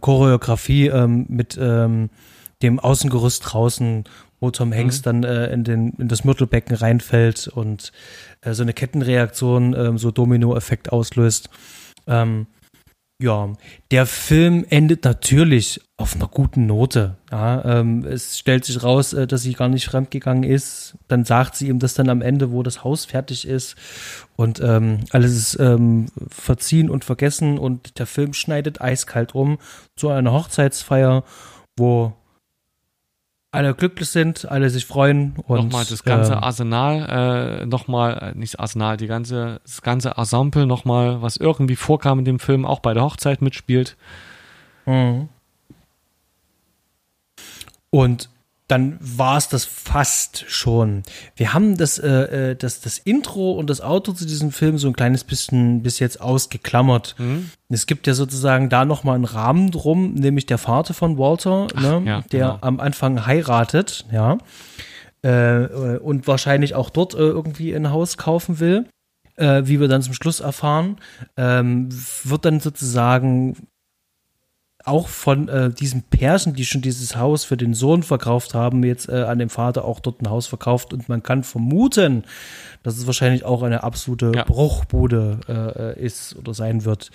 Choreografie 0.00 0.90
mit 1.06 1.56
dem 1.56 2.80
Außengerüst 2.80 3.42
draußen, 3.44 4.04
wo 4.40 4.50
Tom 4.50 4.72
Hanks 4.72 5.00
mhm. 5.00 5.02
dann 5.04 5.24
äh, 5.24 5.52
in, 5.52 5.64
den, 5.64 5.90
in 5.98 6.08
das 6.08 6.24
Mürtelbecken 6.24 6.76
reinfällt 6.76 7.48
und 7.48 7.92
äh, 8.42 8.52
so 8.52 8.62
eine 8.62 8.72
Kettenreaktion, 8.72 9.74
äh, 9.74 9.98
so 9.98 10.10
Domino-Effekt 10.10 10.92
auslöst. 10.92 11.50
Ähm, 12.06 12.46
ja, 13.20 13.52
der 13.90 14.06
Film 14.06 14.64
endet 14.70 15.04
natürlich 15.04 15.80
auf 15.96 16.14
einer 16.14 16.28
guten 16.28 16.66
Note. 16.66 17.16
Ja, 17.32 17.80
ähm, 17.80 18.04
es 18.04 18.38
stellt 18.38 18.64
sich 18.64 18.84
raus, 18.84 19.12
äh, 19.12 19.26
dass 19.26 19.42
sie 19.42 19.54
gar 19.54 19.68
nicht 19.68 19.86
fremdgegangen 19.86 20.44
ist. 20.44 20.96
Dann 21.08 21.24
sagt 21.24 21.56
sie 21.56 21.66
ihm 21.66 21.80
das 21.80 21.94
dann 21.94 22.10
am 22.10 22.22
Ende, 22.22 22.52
wo 22.52 22.62
das 22.62 22.84
Haus 22.84 23.06
fertig 23.06 23.44
ist 23.44 23.74
und 24.36 24.60
ähm, 24.60 25.00
alles 25.10 25.32
ist 25.32 25.58
ähm, 25.58 26.06
verziehen 26.28 26.90
und 26.90 27.04
vergessen 27.04 27.58
und 27.58 27.98
der 27.98 28.06
Film 28.06 28.34
schneidet 28.34 28.80
eiskalt 28.80 29.34
um 29.34 29.58
zu 29.96 30.10
einer 30.10 30.32
Hochzeitsfeier, 30.32 31.24
wo 31.76 32.12
alle 33.50 33.74
glücklich 33.74 34.08
sind, 34.10 34.50
alle 34.50 34.68
sich 34.68 34.84
freuen 34.84 35.34
und 35.46 35.64
nochmal 35.64 35.84
das 35.88 36.04
ganze 36.04 36.32
äh, 36.32 36.36
Arsenal, 36.36 37.60
äh, 37.62 37.66
nochmal, 37.66 38.32
äh, 38.34 38.38
nicht 38.38 38.60
Arsenal, 38.60 38.96
die 38.96 39.06
ganze, 39.06 39.60
das 39.64 39.80
ganze 39.80 40.10
Ensemble 40.16 40.66
nochmal, 40.66 41.22
was 41.22 41.38
irgendwie 41.38 41.76
vorkam 41.76 42.18
in 42.18 42.24
dem 42.26 42.38
Film, 42.38 42.66
auch 42.66 42.80
bei 42.80 42.92
der 42.92 43.02
Hochzeit 43.04 43.40
mitspielt. 43.40 43.96
Mhm. 44.84 45.28
Und 47.90 48.28
dann 48.68 48.98
war 49.00 49.38
es 49.38 49.48
das 49.48 49.64
fast 49.64 50.44
schon. 50.46 51.02
Wir 51.36 51.54
haben 51.54 51.78
das, 51.78 51.98
äh, 51.98 52.50
äh, 52.50 52.54
das, 52.54 52.82
das 52.82 52.98
Intro 52.98 53.52
und 53.52 53.70
das 53.70 53.80
Auto 53.80 54.12
zu 54.12 54.26
diesem 54.26 54.52
Film 54.52 54.76
so 54.76 54.88
ein 54.88 54.92
kleines 54.92 55.24
bisschen 55.24 55.82
bis 55.82 55.98
jetzt 55.98 56.20
ausgeklammert. 56.20 57.16
Mhm. 57.18 57.50
Es 57.70 57.86
gibt 57.86 58.06
ja 58.06 58.12
sozusagen 58.12 58.68
da 58.68 58.84
nochmal 58.84 59.14
einen 59.14 59.24
Rahmen 59.24 59.70
drum, 59.70 60.12
nämlich 60.14 60.44
der 60.44 60.58
Vater 60.58 60.92
von 60.92 61.16
Walter, 61.16 61.66
Ach, 61.74 61.80
ne, 61.80 62.02
ja, 62.04 62.20
der 62.30 62.46
genau. 62.46 62.58
am 62.60 62.78
Anfang 62.78 63.24
heiratet, 63.26 64.04
ja, 64.12 64.36
äh, 65.22 65.96
und 65.98 66.26
wahrscheinlich 66.26 66.74
auch 66.74 66.90
dort 66.90 67.14
äh, 67.14 67.18
irgendwie 67.18 67.74
ein 67.74 67.90
Haus 67.90 68.18
kaufen 68.18 68.60
will. 68.60 68.86
Äh, 69.36 69.66
wie 69.66 69.78
wir 69.78 69.86
dann 69.86 70.02
zum 70.02 70.14
Schluss 70.14 70.40
erfahren, 70.40 70.96
ähm, 71.36 71.88
wird 72.24 72.44
dann 72.44 72.58
sozusagen 72.58 73.68
auch 74.88 75.08
von 75.08 75.48
äh, 75.48 75.70
diesen 75.70 76.02
Pärchen, 76.02 76.54
die 76.54 76.64
schon 76.64 76.82
dieses 76.82 77.16
Haus 77.16 77.44
für 77.44 77.56
den 77.56 77.74
Sohn 77.74 78.02
verkauft 78.02 78.54
haben, 78.54 78.82
jetzt 78.84 79.08
äh, 79.08 79.22
an 79.22 79.38
dem 79.38 79.50
Vater 79.50 79.84
auch 79.84 80.00
dort 80.00 80.22
ein 80.22 80.30
Haus 80.30 80.46
verkauft 80.46 80.92
und 80.92 81.08
man 81.08 81.22
kann 81.22 81.44
vermuten, 81.44 82.24
dass 82.82 82.96
es 82.96 83.06
wahrscheinlich 83.06 83.44
auch 83.44 83.62
eine 83.62 83.82
absolute 83.84 84.32
ja. 84.34 84.44
Bruchbude 84.44 85.94
äh, 85.98 86.04
ist 86.04 86.36
oder 86.36 86.54
sein 86.54 86.84
wird. 86.84 87.10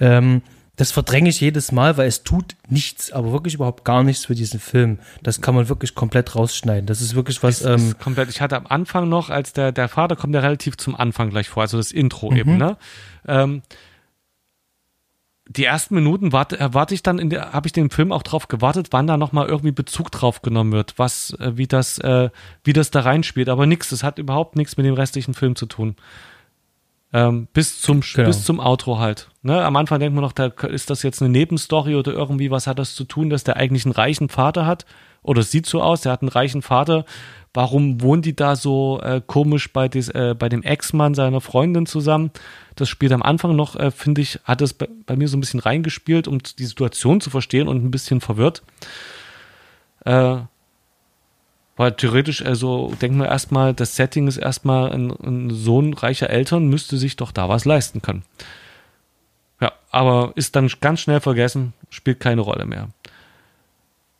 Ähm, 0.00 0.42
das 0.76 0.92
verdränge 0.92 1.30
ich 1.30 1.40
jedes 1.40 1.72
Mal, 1.72 1.96
weil 1.96 2.06
es 2.06 2.22
tut 2.22 2.54
nichts, 2.68 3.10
aber 3.10 3.32
wirklich 3.32 3.54
überhaupt 3.54 3.84
gar 3.84 4.02
nichts 4.02 4.26
für 4.26 4.34
diesen 4.34 4.60
Film. 4.60 4.98
Das 5.22 5.40
kann 5.40 5.54
man 5.54 5.70
wirklich 5.70 5.94
komplett 5.94 6.36
rausschneiden. 6.36 6.84
Das 6.84 7.00
ist 7.00 7.14
wirklich 7.14 7.42
was. 7.42 7.64
Ähm, 7.64 7.76
ist 7.76 7.98
komplett. 7.98 8.28
Ich 8.28 8.42
hatte 8.42 8.56
am 8.56 8.66
Anfang 8.66 9.08
noch, 9.08 9.30
als 9.30 9.54
der 9.54 9.72
der 9.72 9.88
Vater 9.88 10.16
kommt 10.16 10.34
ja 10.34 10.40
relativ 10.40 10.76
zum 10.76 10.94
Anfang 10.94 11.30
gleich 11.30 11.48
vor, 11.48 11.62
also 11.62 11.78
das 11.78 11.92
Intro 11.92 12.30
mhm. 12.30 12.36
eben. 12.36 12.56
Ne? 12.58 12.76
Ähm, 13.26 13.62
die 15.48 15.64
ersten 15.64 15.94
Minuten 15.94 16.32
warte, 16.32 16.58
erwarte 16.58 16.94
ich 16.94 17.02
dann, 17.02 17.18
habe 17.20 17.66
ich 17.66 17.72
den 17.72 17.90
Film 17.90 18.10
auch 18.12 18.22
drauf 18.22 18.48
gewartet, 18.48 18.88
wann 18.90 19.06
da 19.06 19.16
nochmal 19.16 19.46
irgendwie 19.46 19.72
Bezug 19.72 20.10
drauf 20.10 20.42
genommen 20.42 20.72
wird, 20.72 20.94
was, 20.98 21.30
äh, 21.38 21.52
wie 21.56 21.66
das, 21.66 21.98
äh, 21.98 22.30
wie 22.64 22.72
das 22.72 22.90
da 22.90 23.00
reinspielt. 23.00 23.48
Aber 23.48 23.66
nichts, 23.66 23.90
das 23.90 24.02
hat 24.02 24.18
überhaupt 24.18 24.56
nichts 24.56 24.76
mit 24.76 24.86
dem 24.86 24.94
restlichen 24.94 25.34
Film 25.34 25.54
zu 25.54 25.66
tun. 25.66 25.96
Ähm, 27.12 27.46
bis 27.52 27.80
zum 27.80 28.00
genau. 28.00 28.26
bis 28.26 28.44
zum 28.44 28.58
Outro 28.58 28.98
halt. 28.98 29.28
Ne? 29.42 29.64
Am 29.64 29.76
Anfang 29.76 30.00
denkt 30.00 30.14
man 30.14 30.24
noch, 30.24 30.32
da 30.32 30.46
ist 30.46 30.90
das 30.90 31.04
jetzt 31.04 31.22
eine 31.22 31.30
Nebenstory 31.30 31.94
oder 31.94 32.12
irgendwie 32.12 32.50
was 32.50 32.66
hat 32.66 32.80
das 32.80 32.96
zu 32.96 33.04
tun, 33.04 33.30
dass 33.30 33.44
der 33.44 33.56
eigentlich 33.56 33.86
einen 33.86 33.92
reichen 33.92 34.28
Vater 34.28 34.66
hat 34.66 34.84
oder 35.26 35.42
sieht 35.42 35.66
so 35.66 35.82
aus, 35.82 36.00
der 36.02 36.12
hat 36.12 36.22
einen 36.22 36.28
reichen 36.28 36.62
Vater. 36.62 37.04
Warum 37.52 38.02
wohnen 38.02 38.22
die 38.22 38.36
da 38.36 38.54
so 38.54 39.00
äh, 39.02 39.22
komisch 39.26 39.72
bei, 39.72 39.88
des, 39.88 40.08
äh, 40.10 40.34
bei 40.38 40.48
dem 40.48 40.62
Ex-Mann 40.62 41.14
seiner 41.14 41.40
Freundin 41.40 41.86
zusammen? 41.86 42.30
Das 42.74 42.88
spielt 42.88 43.12
am 43.12 43.22
Anfang 43.22 43.56
noch, 43.56 43.76
äh, 43.76 43.90
finde 43.90 44.20
ich, 44.20 44.40
hat 44.44 44.60
es 44.60 44.74
bei, 44.74 44.88
bei, 45.06 45.16
mir 45.16 45.26
so 45.26 45.36
ein 45.36 45.40
bisschen 45.40 45.60
reingespielt, 45.60 46.28
um 46.28 46.38
die 46.38 46.66
Situation 46.66 47.20
zu 47.20 47.30
verstehen 47.30 47.66
und 47.66 47.82
ein 47.82 47.90
bisschen 47.90 48.20
verwirrt. 48.20 48.62
Äh, 50.04 50.36
weil 51.76 51.92
theoretisch, 51.92 52.44
also 52.44 52.92
denken 53.00 53.18
wir 53.18 53.28
erstmal, 53.28 53.74
das 53.74 53.96
Setting 53.96 54.28
ist 54.28 54.38
erstmal 54.38 54.92
ein, 54.92 55.10
ein 55.10 55.50
Sohn 55.50 55.94
reicher 55.94 56.30
Eltern, 56.30 56.68
müsste 56.68 56.96
sich 56.96 57.16
doch 57.16 57.32
da 57.32 57.48
was 57.48 57.64
leisten 57.64 58.02
können. 58.02 58.22
Ja, 59.60 59.72
aber 59.90 60.32
ist 60.36 60.56
dann 60.56 60.70
ganz 60.80 61.00
schnell 61.00 61.20
vergessen, 61.20 61.72
spielt 61.90 62.20
keine 62.20 62.42
Rolle 62.42 62.66
mehr. 62.66 62.88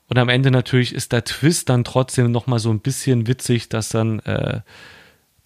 Und 0.09 0.19
am 0.19 0.29
Ende 0.29 0.51
natürlich 0.51 0.95
ist 0.95 1.13
der 1.13 1.25
Twist 1.25 1.69
dann 1.69 1.85
trotzdem 1.85 2.31
nochmal 2.31 2.59
so 2.59 2.71
ein 2.71 2.81
bisschen 2.81 3.27
witzig, 3.27 3.69
dass 3.69 3.89
dann 3.89 4.21
äh, 4.21 4.61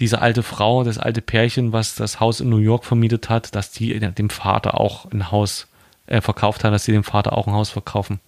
diese 0.01 0.21
alte 0.21 0.43
Frau, 0.43 0.85
das 0.85 0.99
alte 0.99 1.21
Pärchen, 1.21 1.73
was 1.73 1.95
das 1.95 2.21
Haus 2.21 2.41
in 2.41 2.49
New 2.49 2.59
York 2.59 2.85
vermietet 2.85 3.29
hat, 3.29 3.55
dass 3.55 3.71
die 3.71 3.99
dem 3.99 4.31
Vater 4.31 4.81
auch 4.81 5.11
ein 5.11 5.31
Haus 5.31 5.67
äh, 6.07 6.21
verkauft 6.21 6.65
hat, 6.65 6.73
dass 6.73 6.85
sie 6.85 6.93
dem 6.93 7.05
Vater 7.05 7.37
auch 7.37 7.47
ein 7.47 7.55
Haus 7.55 7.71
verkaufen. 7.71 8.21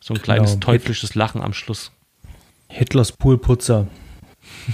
So 0.00 0.14
ein 0.14 0.22
kleines 0.22 0.52
genau. 0.52 0.66
teuflisches 0.66 1.14
Lachen 1.14 1.42
am 1.42 1.52
Schluss. 1.52 1.90
Hitlers 2.68 3.12
Poolputzer. 3.12 3.86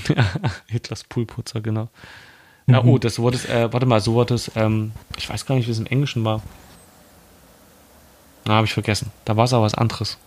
Hitlers 0.68 1.04
Poolputzer, 1.04 1.60
genau. 1.60 1.88
Mhm. 2.66 2.74
Ja, 2.74 2.84
oh, 2.84 2.98
das 2.98 3.18
wurde 3.18 3.36
es, 3.36 3.46
äh, 3.46 3.72
warte 3.72 3.86
mal, 3.86 4.00
so 4.00 4.14
wurde 4.14 4.34
es, 4.34 4.50
ähm, 4.56 4.92
ich 5.16 5.28
weiß 5.28 5.46
gar 5.46 5.54
nicht, 5.54 5.68
wie 5.68 5.72
es 5.72 5.78
im 5.78 5.86
Englischen 5.86 6.24
war. 6.24 6.42
Na, 8.44 8.54
habe 8.54 8.66
ich 8.66 8.72
vergessen. 8.72 9.10
Da 9.24 9.36
war 9.36 9.44
es 9.44 9.52
aber 9.52 9.64
was 9.64 9.74
anderes. 9.74 10.18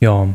Ja, 0.00 0.28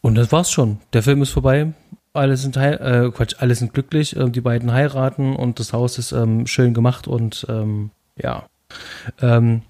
und 0.00 0.14
das 0.14 0.32
war's 0.32 0.50
schon. 0.50 0.78
Der 0.92 1.02
Film 1.02 1.22
ist 1.22 1.30
vorbei. 1.30 1.72
Alle 2.12 2.36
sind 2.36 2.56
äh, 2.56 3.10
Quatsch, 3.12 3.36
alle 3.38 3.54
sind 3.54 3.74
glücklich. 3.74 4.16
Äh, 4.16 4.30
die 4.30 4.40
beiden 4.40 4.72
heiraten 4.72 5.36
und 5.36 5.60
das 5.60 5.72
Haus 5.72 5.98
ist 5.98 6.12
ähm, 6.12 6.46
schön 6.46 6.74
gemacht 6.74 7.06
und 7.06 7.46
ähm, 7.48 7.90
ja. 8.16 8.46
Ähm, 9.20 9.62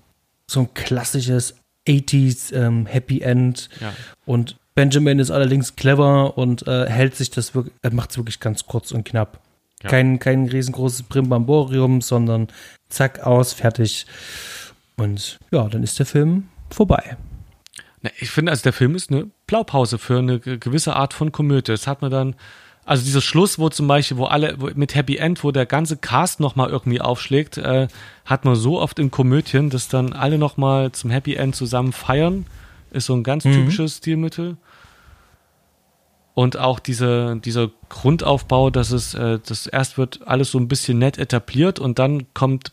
so 0.46 0.60
ein 0.60 0.74
klassisches 0.74 1.56
80s 1.86 2.54
ähm, 2.54 2.86
Happy 2.86 3.20
End. 3.20 3.68
Ja. 3.80 3.92
Und 4.24 4.56
Benjamin 4.74 5.18
ist 5.18 5.30
allerdings 5.30 5.76
clever 5.76 6.38
und 6.38 6.66
äh, 6.66 6.88
hält 6.88 7.16
sich 7.16 7.30
das 7.30 7.54
wirklich, 7.54 7.74
er 7.82 7.92
macht 7.92 8.10
es 8.10 8.16
wirklich 8.16 8.40
ganz 8.40 8.66
kurz 8.66 8.92
und 8.92 9.04
knapp. 9.04 9.40
Ja. 9.82 9.90
Kein, 9.90 10.18
kein 10.18 10.46
riesengroßes 10.46 11.04
Primbamborium, 11.04 12.00
sondern 12.02 12.48
zack, 12.88 13.20
aus, 13.20 13.52
fertig. 13.52 14.06
Und 14.96 15.38
ja, 15.50 15.68
dann 15.68 15.82
ist 15.82 15.98
der 15.98 16.06
Film 16.06 16.48
vorbei. 16.68 17.16
Ich 18.18 18.30
finde, 18.30 18.50
also 18.52 18.62
der 18.62 18.72
Film 18.72 18.94
ist 18.94 19.10
eine 19.10 19.30
Blaupause 19.46 19.98
für 19.98 20.18
eine 20.18 20.38
gewisse 20.40 20.96
Art 20.96 21.12
von 21.14 21.32
Komödie. 21.32 21.72
Das 21.72 21.86
hat 21.86 22.02
man 22.02 22.10
dann, 22.10 22.34
also 22.84 23.04
dieser 23.04 23.20
Schluss, 23.20 23.58
wo 23.58 23.68
zum 23.68 23.88
Beispiel, 23.88 24.16
wo 24.16 24.24
alle 24.24 24.54
wo 24.58 24.70
mit 24.74 24.94
Happy 24.94 25.16
End, 25.16 25.44
wo 25.44 25.50
der 25.50 25.66
ganze 25.66 25.96
Cast 25.96 26.40
nochmal 26.40 26.70
irgendwie 26.70 27.00
aufschlägt, 27.00 27.58
äh, 27.58 27.88
hat 28.24 28.44
man 28.44 28.56
so 28.56 28.80
oft 28.80 28.98
in 28.98 29.10
Komödien, 29.10 29.70
dass 29.70 29.88
dann 29.88 30.12
alle 30.12 30.38
nochmal 30.38 30.92
zum 30.92 31.10
Happy 31.10 31.34
End 31.34 31.54
zusammen 31.54 31.92
feiern. 31.92 32.46
Ist 32.90 33.06
so 33.06 33.14
ein 33.14 33.22
ganz 33.22 33.44
mhm. 33.44 33.52
typisches 33.52 33.98
Stilmittel. 33.98 34.56
Und 36.40 36.56
auch 36.56 36.78
diese, 36.78 37.38
dieser 37.44 37.68
Grundaufbau, 37.90 38.70
dass 38.70 38.92
es, 38.92 39.12
äh, 39.12 39.40
das 39.46 39.66
erst 39.66 39.98
wird 39.98 40.26
alles 40.26 40.50
so 40.50 40.56
ein 40.56 40.68
bisschen 40.68 40.98
nett 40.98 41.18
etabliert 41.18 41.78
und 41.78 41.98
dann 41.98 42.32
kommt 42.32 42.72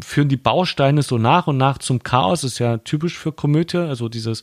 führen 0.00 0.28
die 0.28 0.36
Bausteine 0.36 1.02
so 1.02 1.16
nach 1.16 1.46
und 1.46 1.58
nach 1.58 1.78
zum 1.78 2.02
Chaos. 2.02 2.42
Ist 2.42 2.58
ja 2.58 2.78
typisch 2.78 3.16
für 3.16 3.30
Komödie. 3.30 3.76
Also 3.76 4.08
dieses, 4.08 4.42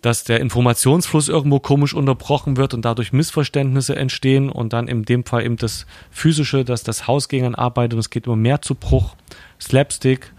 dass 0.00 0.24
der 0.24 0.40
Informationsfluss 0.40 1.28
irgendwo 1.28 1.60
komisch 1.60 1.92
unterbrochen 1.92 2.56
wird 2.56 2.72
und 2.72 2.86
dadurch 2.86 3.12
Missverständnisse 3.12 3.96
entstehen 3.96 4.48
und 4.48 4.72
dann 4.72 4.88
in 4.88 5.02
dem 5.02 5.26
Fall 5.26 5.44
eben 5.44 5.58
das 5.58 5.84
Physische, 6.10 6.64
dass 6.64 6.84
das 6.84 7.06
Haus 7.06 7.28
gegen 7.28 7.54
arbeitet 7.54 7.92
und 7.92 7.98
es 7.98 8.08
geht 8.08 8.24
immer 8.24 8.36
mehr 8.36 8.62
zu 8.62 8.74
Bruch. 8.74 9.14
Slapstick. 9.60 10.32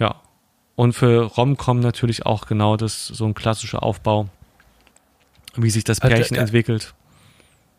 Ja. 0.00 0.16
Und 0.74 0.94
für 0.94 1.22
Romcom 1.22 1.78
natürlich 1.78 2.26
auch 2.26 2.46
genau 2.46 2.76
das, 2.76 3.06
so 3.06 3.26
ein 3.26 3.34
klassischer 3.34 3.84
Aufbau, 3.84 4.26
wie 5.56 5.70
sich 5.70 5.84
das 5.84 6.00
Pärchen 6.00 6.36
Hat, 6.36 6.44
entwickelt. 6.44 6.94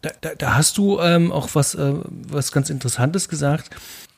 Da, 0.02 0.12
da, 0.22 0.36
da 0.36 0.56
hast 0.56 0.78
du 0.78 1.00
ähm, 1.00 1.32
auch 1.32 1.50
was, 1.54 1.76
äh, 1.76 1.94
was 2.28 2.52
ganz 2.52 2.70
Interessantes 2.70 3.30
gesagt. 3.30 3.70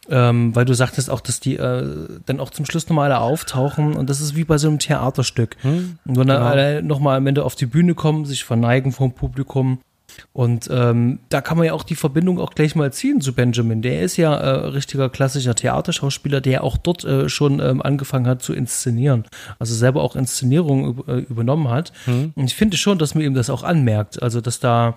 Ähm, 0.08 0.56
weil 0.56 0.66
du 0.66 0.76
sagtest 0.76 1.10
auch, 1.10 1.20
dass 1.20 1.40
die 1.40 1.56
äh, 1.56 2.08
dann 2.28 2.40
auch 2.40 2.52
zum 2.52 2.66
Schluss 2.66 2.88
nochmal 2.88 3.12
alle 3.12 3.22
auftauchen 3.22 3.96
und 3.96 4.08
das 4.08 4.22
ist 4.22 4.36
wie 4.36 4.44
bei 4.44 4.60
so 4.60 4.68
einem 4.68 4.78
Theaterstück. 4.78 5.56
Hm, 5.62 5.98
und 6.06 6.18
wenn 6.18 6.28
dann 6.28 6.38
genau. 6.38 6.50
alle 6.50 6.84
nochmal 6.84 7.18
am 7.18 7.26
Ende 7.26 7.44
auf 7.44 7.56
die 7.56 7.66
Bühne 7.66 7.96
kommen, 7.96 8.26
sich 8.26 8.44
verneigen 8.44 8.92
vom 8.92 9.14
Publikum 9.14 9.80
und 10.34 10.70
ähm, 10.72 11.20
da 11.30 11.42
kann 11.42 11.58
man 11.58 11.68
ja 11.68 11.74
auch 11.74 11.84
die 11.84 11.96
Verbindung 11.96 12.40
auch 12.40 12.54
gleich 12.54 12.76
mal 12.76 12.92
ziehen 12.92 13.22
zu 13.22 13.34
Benjamin. 13.34 13.82
Der 13.82 14.02
ist 14.02 14.18
ja 14.18 14.34
äh, 14.36 14.68
richtiger 14.68 15.10
klassischer 15.10 15.56
Theaterschauspieler, 15.56 16.42
der 16.42 16.64
auch 16.64 16.78
dort 16.78 17.04
äh, 17.04 17.30
schon 17.30 17.60
ähm, 17.60 17.82
angefangen 17.82 18.28
hat 18.28 18.42
zu 18.42 18.54
inszenieren. 18.54 19.26
Also 19.60 19.74
selber 19.76 20.04
auch 20.04 20.16
Inszenierungen 20.16 21.04
äh, 21.08 21.18
übernommen 21.20 21.70
hat. 21.70 21.92
Mhm. 22.06 22.34
Und 22.36 22.46
ich 22.46 22.56
finde 22.56 22.78
schon, 22.78 22.98
dass 22.98 23.16
man 23.16 23.24
ihm 23.24 23.34
das 23.34 23.50
auch 23.50 23.64
anmerkt. 23.64 24.22
Also, 24.22 24.42
dass 24.42 24.60
da 24.60 24.96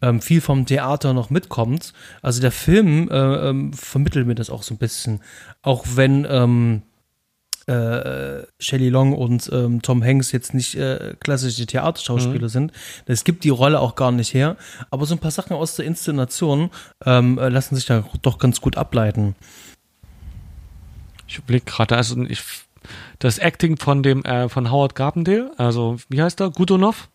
ähm, 0.00 0.20
viel 0.20 0.40
vom 0.40 0.66
Theater 0.66 1.12
noch 1.12 1.30
mitkommt. 1.30 1.92
Also 2.22 2.40
der 2.40 2.52
Film 2.52 3.08
äh, 3.10 3.48
ähm, 3.48 3.72
vermittelt 3.72 4.26
mir 4.26 4.34
das 4.34 4.50
auch 4.50 4.62
so 4.62 4.74
ein 4.74 4.78
bisschen. 4.78 5.20
Auch 5.62 5.84
wenn 5.94 6.26
ähm, 6.28 6.82
äh, 7.68 8.46
Shelley 8.58 8.88
Long 8.88 9.12
und 9.12 9.50
ähm, 9.52 9.82
Tom 9.82 10.02
Hanks 10.02 10.32
jetzt 10.32 10.54
nicht 10.54 10.74
äh, 10.74 11.14
klassische 11.20 11.66
Theaterschauspieler 11.66 12.44
mhm. 12.44 12.48
sind. 12.48 12.72
Es 13.06 13.24
gibt 13.24 13.44
die 13.44 13.50
Rolle 13.50 13.80
auch 13.80 13.94
gar 13.94 14.10
nicht 14.10 14.34
her. 14.34 14.56
Aber 14.90 15.06
so 15.06 15.14
ein 15.14 15.18
paar 15.18 15.30
Sachen 15.30 15.54
aus 15.54 15.76
der 15.76 15.84
Inszenation 15.84 16.70
ähm, 17.04 17.38
äh, 17.38 17.48
lassen 17.48 17.76
sich 17.76 17.86
da 17.86 18.04
doch 18.22 18.38
ganz 18.38 18.60
gut 18.60 18.76
ableiten. 18.76 19.36
Ich 21.26 21.38
überlege 21.38 21.66
gerade, 21.66 21.96
also 21.96 22.20
ich, 22.22 22.42
das 23.18 23.38
Acting 23.38 23.76
von 23.76 24.02
dem 24.02 24.24
äh, 24.24 24.48
von 24.48 24.70
Howard 24.70 24.94
Garbendale, 24.94 25.52
also 25.58 25.98
wie 26.08 26.22
heißt 26.22 26.40
er? 26.40 26.50
Gudonov, 26.50 27.10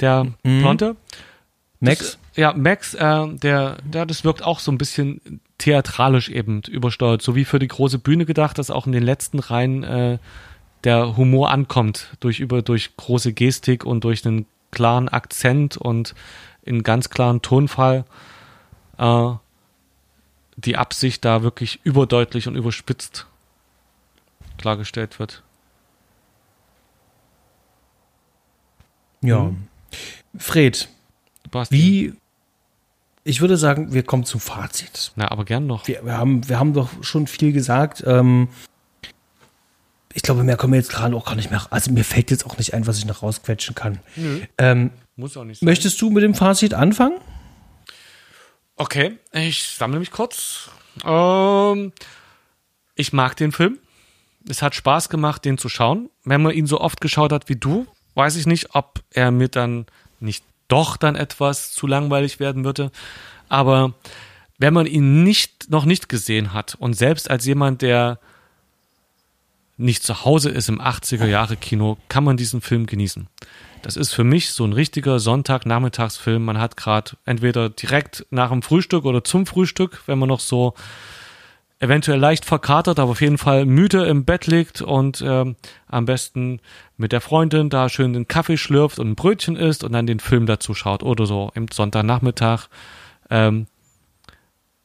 der 0.00 0.24
mhm. 0.42 0.60
Blonde. 0.60 0.96
Max? 1.78 1.98
Das, 1.98 2.18
ja, 2.36 2.52
Max, 2.52 2.94
äh, 2.94 3.28
der, 3.36 3.76
der, 3.84 4.06
das 4.06 4.24
wirkt 4.24 4.42
auch 4.42 4.58
so 4.58 4.72
ein 4.72 4.78
bisschen 4.78 5.40
theatralisch 5.58 6.28
eben 6.28 6.62
übersteuert, 6.62 7.22
so 7.22 7.34
wie 7.34 7.44
für 7.44 7.58
die 7.58 7.68
große 7.68 7.98
Bühne 7.98 8.26
gedacht, 8.26 8.58
dass 8.58 8.70
auch 8.70 8.86
in 8.86 8.92
den 8.92 9.02
letzten 9.02 9.38
Reihen 9.38 9.82
äh, 9.84 10.18
der 10.82 11.16
Humor 11.16 11.50
ankommt 11.50 12.16
durch 12.20 12.40
über 12.40 12.62
durch 12.62 12.96
große 12.96 13.32
Gestik 13.32 13.84
und 13.84 14.04
durch 14.04 14.26
einen 14.26 14.46
klaren 14.70 15.08
Akzent 15.08 15.76
und 15.76 16.14
in 16.62 16.82
ganz 16.82 17.08
klaren 17.10 17.42
Tonfall 17.42 18.04
äh, 18.98 19.30
die 20.56 20.76
Absicht 20.76 21.24
da 21.24 21.42
wirklich 21.42 21.80
überdeutlich 21.84 22.48
und 22.48 22.56
überspitzt 22.56 23.26
klargestellt 24.58 25.18
wird. 25.18 25.42
Ja. 29.20 29.52
Fred, 30.36 30.88
Basti. 31.50 31.74
wie 31.74 32.14
ich 33.24 33.40
würde 33.40 33.56
sagen, 33.56 33.92
wir 33.92 34.02
kommen 34.02 34.24
zum 34.24 34.38
Fazit. 34.38 35.12
Na, 35.16 35.30
aber 35.30 35.44
gern 35.46 35.66
noch. 35.66 35.88
Wir, 35.88 36.04
wir 36.04 36.18
haben, 36.18 36.46
wir 36.48 36.58
haben 36.58 36.74
doch 36.74 36.90
schon 37.02 37.26
viel 37.26 37.52
gesagt. 37.52 38.04
Ähm, 38.06 38.48
ich 40.12 40.22
glaube, 40.22 40.44
mehr 40.44 40.56
kommen 40.56 40.74
wir 40.74 40.80
jetzt 40.80 40.92
gerade 40.92 41.16
auch 41.16 41.24
gar 41.24 41.34
nicht 41.34 41.50
mehr. 41.50 41.66
Also 41.70 41.90
mir 41.90 42.04
fällt 42.04 42.30
jetzt 42.30 42.46
auch 42.46 42.58
nicht 42.58 42.74
ein, 42.74 42.86
was 42.86 42.98
ich 42.98 43.06
noch 43.06 43.22
rausquetschen 43.22 43.74
kann. 43.74 43.98
Nö. 44.14 44.42
Ähm, 44.58 44.90
Muss 45.16 45.36
auch 45.36 45.44
nicht 45.44 45.60
sein. 45.60 45.66
Möchtest 45.66 46.00
du 46.00 46.10
mit 46.10 46.22
dem 46.22 46.34
Fazit 46.34 46.74
anfangen? 46.74 47.18
Okay, 48.76 49.18
ich 49.32 49.62
sammle 49.68 49.98
mich 49.98 50.10
kurz. 50.10 50.68
Ähm, 51.04 51.92
ich 52.94 53.12
mag 53.12 53.36
den 53.36 53.52
Film. 53.52 53.78
Es 54.48 54.60
hat 54.60 54.74
Spaß 54.74 55.08
gemacht, 55.08 55.44
den 55.46 55.56
zu 55.56 55.70
schauen. 55.70 56.10
Wenn 56.24 56.42
man 56.42 56.52
ihn 56.52 56.66
so 56.66 56.80
oft 56.80 57.00
geschaut 57.00 57.32
hat 57.32 57.48
wie 57.48 57.56
du, 57.56 57.86
weiß 58.14 58.36
ich 58.36 58.46
nicht, 58.46 58.74
ob 58.74 59.00
er 59.10 59.30
mir 59.30 59.48
dann 59.48 59.86
nicht 60.20 60.44
doch 60.74 60.96
dann 60.96 61.14
etwas 61.14 61.72
zu 61.72 61.86
langweilig 61.86 62.40
werden 62.40 62.64
würde. 62.64 62.90
Aber 63.48 63.94
wenn 64.58 64.74
man 64.74 64.86
ihn 64.86 65.22
nicht, 65.22 65.70
noch 65.70 65.84
nicht 65.84 66.08
gesehen 66.08 66.52
hat 66.52 66.74
und 66.74 66.94
selbst 66.94 67.30
als 67.30 67.46
jemand, 67.46 67.80
der 67.80 68.18
nicht 69.76 70.02
zu 70.02 70.24
Hause 70.24 70.50
ist 70.50 70.68
im 70.68 70.80
80er 70.80 71.26
Jahre 71.26 71.56
Kino, 71.56 71.96
kann 72.08 72.24
man 72.24 72.36
diesen 72.36 72.60
Film 72.60 72.86
genießen. 72.86 73.28
Das 73.82 73.96
ist 73.96 74.12
für 74.12 74.24
mich 74.24 74.50
so 74.50 74.64
ein 74.64 74.72
richtiger 74.72 75.20
Sonntagnachmittagsfilm. 75.20 76.44
Man 76.44 76.58
hat 76.58 76.76
gerade 76.76 77.12
entweder 77.24 77.70
direkt 77.70 78.26
nach 78.30 78.50
dem 78.50 78.62
Frühstück 78.62 79.04
oder 79.04 79.22
zum 79.22 79.46
Frühstück, 79.46 80.02
wenn 80.06 80.18
man 80.18 80.28
noch 80.28 80.40
so 80.40 80.74
eventuell 81.80 82.18
leicht 82.18 82.44
verkatert, 82.44 82.98
aber 82.98 83.12
auf 83.12 83.20
jeden 83.20 83.38
Fall 83.38 83.66
müde 83.66 84.04
im 84.06 84.24
Bett 84.24 84.46
liegt 84.46 84.80
und 84.80 85.22
ähm, 85.26 85.56
am 85.86 86.04
besten 86.04 86.60
mit 86.96 87.12
der 87.12 87.20
Freundin 87.20 87.68
da 87.68 87.88
schön 87.88 88.12
den 88.12 88.28
Kaffee 88.28 88.56
schlürft 88.56 88.98
und 88.98 89.10
ein 89.10 89.14
Brötchen 89.16 89.56
isst 89.56 89.84
und 89.84 89.92
dann 89.92 90.06
den 90.06 90.20
Film 90.20 90.46
dazu 90.46 90.74
schaut 90.74 91.02
oder 91.02 91.26
so 91.26 91.50
im 91.54 91.66
Sonntagnachmittag 91.68 92.68
ähm, 93.30 93.66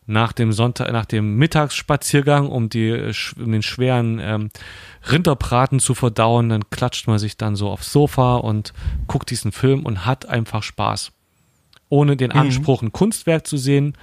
nach 0.09 0.33
dem 0.33 0.51
Sonntag, 0.51 0.91
nach 0.91 1.05
dem 1.05 1.35
Mittagsspaziergang, 1.35 2.49
um 2.49 2.67
die 2.67 3.11
um 3.37 3.51
den 3.51 3.61
schweren 3.61 4.19
ähm, 4.19 4.49
Rinderbraten 5.09 5.79
zu 5.79 5.93
verdauen, 5.93 6.49
dann 6.49 6.69
klatscht 6.71 7.07
man 7.07 7.19
sich 7.19 7.37
dann 7.37 7.55
so 7.55 7.69
aufs 7.69 7.91
Sofa 7.91 8.37
und 8.37 8.73
guckt 9.07 9.29
diesen 9.29 9.51
Film 9.51 9.85
und 9.85 10.07
hat 10.07 10.27
einfach 10.27 10.63
Spaß. 10.63 11.11
Ohne 11.89 12.17
den 12.17 12.31
mhm. 12.31 12.39
Anspruch, 12.39 12.81
ein 12.81 12.91
Kunstwerk 12.91 13.45
zu 13.45 13.57
sehen, 13.57 13.95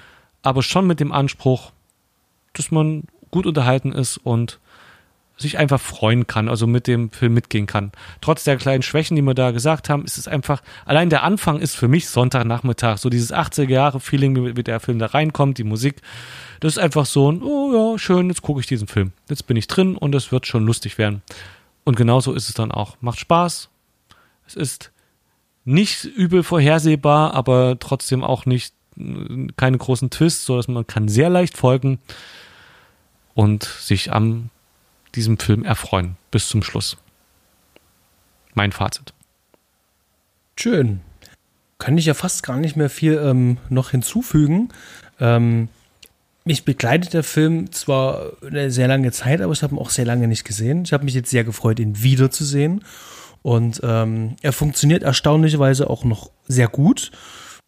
aber 0.43 0.63
schon 0.63 0.87
mit 0.87 1.01
dem 1.01 1.11
Anspruch, 1.11 1.73
dass 2.59 2.71
man 2.71 3.05
gut 3.31 3.47
unterhalten 3.47 3.93
ist 3.93 4.19
und 4.19 4.59
sich 5.39 5.59
einfach 5.59 5.81
freuen 5.81 6.27
kann, 6.27 6.49
also 6.49 6.67
mit 6.67 6.87
dem 6.87 7.11
Film 7.11 7.35
mitgehen 7.35 7.67
kann. 7.67 7.93
Trotz 8.23 8.45
der 8.45 8.57
kleinen 8.57 8.83
Schwächen, 8.83 9.17
die 9.17 9.23
wir 9.23 9.35
da 9.35 9.51
gesagt 9.51 9.91
haben, 9.91 10.05
ist 10.05 10.17
es 10.17 10.29
einfach, 10.29 10.63
allein 10.87 11.11
der 11.11 11.23
Anfang 11.25 11.59
ist 11.59 11.77
für 11.77 11.89
mich 11.89 12.09
Sonntagnachmittag, 12.09 12.97
so 12.97 13.11
dieses 13.11 13.35
80er 13.35 13.69
Jahre 13.69 14.01
Feeling, 14.01 14.57
wie 14.57 14.63
der 14.63 14.81
Film 14.81 14.99
da 14.99 15.07
reinkommt, 15.07 15.59
die 15.59 15.65
Musik, 15.65 16.01
das 16.61 16.75
ist 16.75 16.79
einfach 16.79 17.05
so 17.05 17.31
ein, 17.31 17.43
oh 17.43 17.93
ja, 17.93 17.99
schön, 17.99 18.29
jetzt 18.29 18.41
gucke 18.41 18.61
ich 18.61 18.67
diesen 18.67 18.89
Film. 18.89 19.13
Jetzt 19.29 19.47
bin 19.47 19.59
ich 19.59 19.69
drin 19.69 19.97
und 19.97 20.15
es 20.15 20.33
wird 20.33 20.47
schon 20.47 20.65
lustig 20.65 20.97
werden. 20.97 21.23
Und 21.85 21.97
genauso 21.97 22.33
ist 22.33 22.49
es 22.49 22.55
dann 22.55 22.73
auch. 22.73 22.97
Macht 23.01 23.21
Spaß. 23.21 23.69
Es 24.47 24.55
ist 24.55 24.91
nicht 25.65 26.05
übel 26.05 26.45
vorhersehbar, 26.45 27.35
aber 27.35 27.77
trotzdem 27.79 28.25
auch 28.25 28.47
nicht 28.47 28.75
keine 29.57 29.77
großen 29.77 30.09
Twists, 30.09 30.47
so 30.47 30.57
dass 30.57 30.69
man 30.69 30.87
kann 30.87 31.09
sehr 31.09 31.29
leicht 31.29 31.59
folgen 31.59 31.99
und 33.37 33.65
sich 33.65 34.13
am 34.13 34.49
diesem 35.15 35.39
Film 35.39 35.63
erfreuen 35.63 36.17
bis 36.31 36.49
zum 36.49 36.63
Schluss. 36.63 36.97
Mein 38.55 38.73
Fazit. 38.73 39.13
Schön. 40.59 41.01
Kann 41.79 41.99
ich 41.99 42.07
ja 42.07 42.15
fast 42.15 42.43
gar 42.43 42.57
nicht 42.57 42.77
mehr 42.77 42.89
viel 42.89 43.21
ähm, 43.23 43.59
noch 43.69 43.91
hinzufügen. 43.91 44.71
Ähm, 45.21 45.69
mich 46.45 46.65
begleitet 46.65 47.13
der 47.13 47.23
Film 47.23 47.71
zwar 47.73 48.33
eine 48.43 48.71
sehr 48.71 48.89
lange 48.89 49.13
Zeit, 49.13 49.43
aber 49.43 49.53
ich 49.53 49.63
habe 49.63 49.75
ihn 49.75 49.81
auch 49.81 49.91
sehr 49.91 50.07
lange 50.07 50.29
nicht 50.29 50.45
gesehen. 50.45 50.85
Ich 50.85 50.95
habe 50.95 51.05
mich 51.05 51.15
jetzt 51.15 51.31
sehr 51.31 51.45
gefreut, 51.45 51.79
ihn 51.79 52.03
wiederzusehen. 52.03 52.85
Und 53.43 53.81
ähm, 53.85 54.37
er 54.41 54.55
funktioniert 54.55 55.03
erstaunlicherweise 55.03 55.91
auch 55.91 56.05
noch 56.05 56.31
sehr 56.49 56.69
gut. 56.69 57.11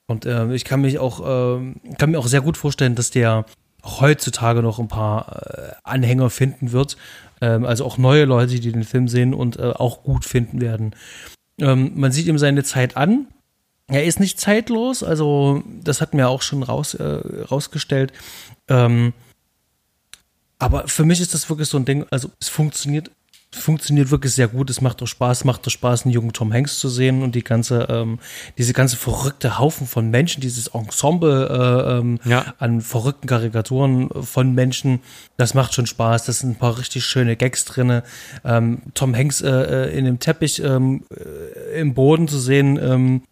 Und 0.06 0.24
äh, 0.24 0.50
ich 0.54 0.64
kann 0.64 0.80
mich 0.80 0.98
auch, 0.98 1.20
äh, 1.20 1.74
kann 1.98 2.10
mir 2.10 2.18
auch 2.18 2.26
sehr 2.26 2.40
gut 2.40 2.56
vorstellen, 2.56 2.94
dass 2.94 3.10
der 3.10 3.44
heutzutage 3.84 4.62
noch 4.62 4.78
ein 4.78 4.88
paar 4.88 5.42
äh, 5.42 5.72
Anhänger 5.84 6.30
finden 6.30 6.72
wird. 6.72 6.96
Ähm, 7.40 7.64
also 7.64 7.84
auch 7.84 7.98
neue 7.98 8.24
Leute, 8.24 8.58
die 8.58 8.72
den 8.72 8.84
Film 8.84 9.08
sehen 9.08 9.34
und 9.34 9.58
äh, 9.58 9.70
auch 9.70 10.02
gut 10.02 10.24
finden 10.24 10.60
werden. 10.60 10.94
Ähm, 11.58 11.92
man 11.94 12.12
sieht 12.12 12.26
ihm 12.26 12.38
seine 12.38 12.64
Zeit 12.64 12.96
an. 12.96 13.26
Er 13.86 14.04
ist 14.04 14.20
nicht 14.20 14.38
zeitlos, 14.38 15.02
also 15.02 15.62
das 15.82 16.00
hat 16.00 16.12
mir 16.12 16.28
auch 16.28 16.42
schon 16.42 16.62
raus, 16.62 16.94
äh, 16.94 17.20
rausgestellt. 17.50 18.12
Ähm, 18.68 19.14
aber 20.58 20.88
für 20.88 21.04
mich 21.04 21.20
ist 21.20 21.32
das 21.32 21.48
wirklich 21.48 21.68
so 21.68 21.78
ein 21.78 21.84
Ding, 21.84 22.04
also 22.10 22.30
es 22.40 22.48
funktioniert 22.48 23.10
funktioniert 23.50 24.10
wirklich 24.10 24.34
sehr 24.34 24.48
gut. 24.48 24.68
Es 24.68 24.80
macht 24.80 25.00
doch 25.00 25.06
Spaß, 25.06 25.44
macht 25.44 25.66
doch 25.66 25.70
Spaß, 25.70 26.04
einen 26.04 26.12
jungen 26.12 26.32
Tom 26.32 26.52
Hanks 26.52 26.78
zu 26.78 26.88
sehen 26.88 27.22
und 27.22 27.34
die 27.34 27.42
ganze, 27.42 27.86
ähm, 27.90 28.18
diese 28.58 28.72
ganze 28.72 28.96
verrückte 28.96 29.58
Haufen 29.58 29.86
von 29.86 30.10
Menschen, 30.10 30.40
dieses 30.40 30.68
Ensemble 30.68 31.48
äh, 31.48 31.98
ähm, 31.98 32.20
ja. 32.24 32.54
an 32.58 32.80
verrückten 32.80 33.26
Karikaturen 33.26 34.10
von 34.22 34.54
Menschen, 34.54 35.00
das 35.36 35.54
macht 35.54 35.74
schon 35.74 35.86
Spaß. 35.86 36.24
Das 36.24 36.40
sind 36.40 36.50
ein 36.50 36.56
paar 36.56 36.78
richtig 36.78 37.04
schöne 37.04 37.36
Gags 37.36 37.64
drinne. 37.64 38.02
Ähm, 38.44 38.82
Tom 38.94 39.14
Hanks 39.14 39.40
äh, 39.40 39.48
äh 39.48 39.98
in 39.98 40.04
dem 40.04 40.18
Teppich 40.18 40.62
ähm, 40.62 41.04
äh, 41.10 41.80
im 41.80 41.94
Boden 41.94 42.28
zu 42.28 42.38
sehen, 42.38 42.78
ähm, 42.82 43.22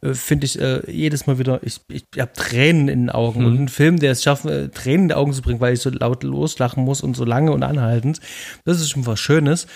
äh, 0.00 0.14
finde 0.14 0.46
ich 0.46 0.60
äh, 0.60 0.90
jedes 0.90 1.26
Mal 1.26 1.38
wieder, 1.38 1.60
ich, 1.62 1.80
ich 1.88 2.04
habe 2.18 2.32
Tränen 2.32 2.88
in 2.88 3.00
den 3.02 3.10
Augen. 3.10 3.40
Mhm. 3.40 3.46
Und 3.46 3.60
ein 3.60 3.68
Film, 3.68 3.98
der 3.98 4.12
es 4.12 4.22
schafft, 4.22 4.44
äh, 4.44 4.68
Tränen 4.68 5.02
in 5.02 5.08
die 5.08 5.14
Augen 5.14 5.32
zu 5.32 5.42
bringen, 5.42 5.60
weil 5.60 5.74
ich 5.74 5.80
so 5.80 5.90
laut 5.90 6.22
loslachen 6.22 6.84
muss 6.84 7.02
und 7.02 7.14
so 7.14 7.24
lange 7.24 7.52
und 7.52 7.62
anhaltend, 7.62 8.20
das 8.64 8.80
ist 8.80 8.90
schon 8.90 9.06
was 9.06 9.20
Schönes. 9.20 9.66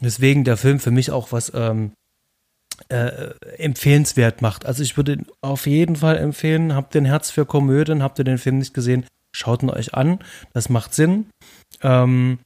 Deswegen 0.00 0.44
der 0.44 0.56
Film 0.56 0.80
für 0.80 0.90
mich 0.90 1.10
auch 1.10 1.32
was 1.32 1.52
ähm, 1.54 1.92
äh, 2.88 3.34
empfehlenswert 3.58 4.42
macht. 4.42 4.66
Also 4.66 4.82
ich 4.82 4.96
würde 4.96 5.18
auf 5.40 5.66
jeden 5.66 5.96
Fall 5.96 6.16
empfehlen, 6.16 6.74
habt 6.74 6.94
ihr 6.94 7.00
ein 7.00 7.06
Herz 7.06 7.30
für 7.30 7.46
Komödien, 7.46 8.02
habt 8.02 8.18
ihr 8.18 8.24
den 8.24 8.38
Film 8.38 8.58
nicht 8.58 8.74
gesehen, 8.74 9.06
schaut 9.32 9.62
ihn 9.62 9.70
euch 9.70 9.94
an. 9.94 10.18
Das 10.52 10.68
macht 10.68 10.94
Sinn. 10.94 11.26
Ähm, 11.82 12.38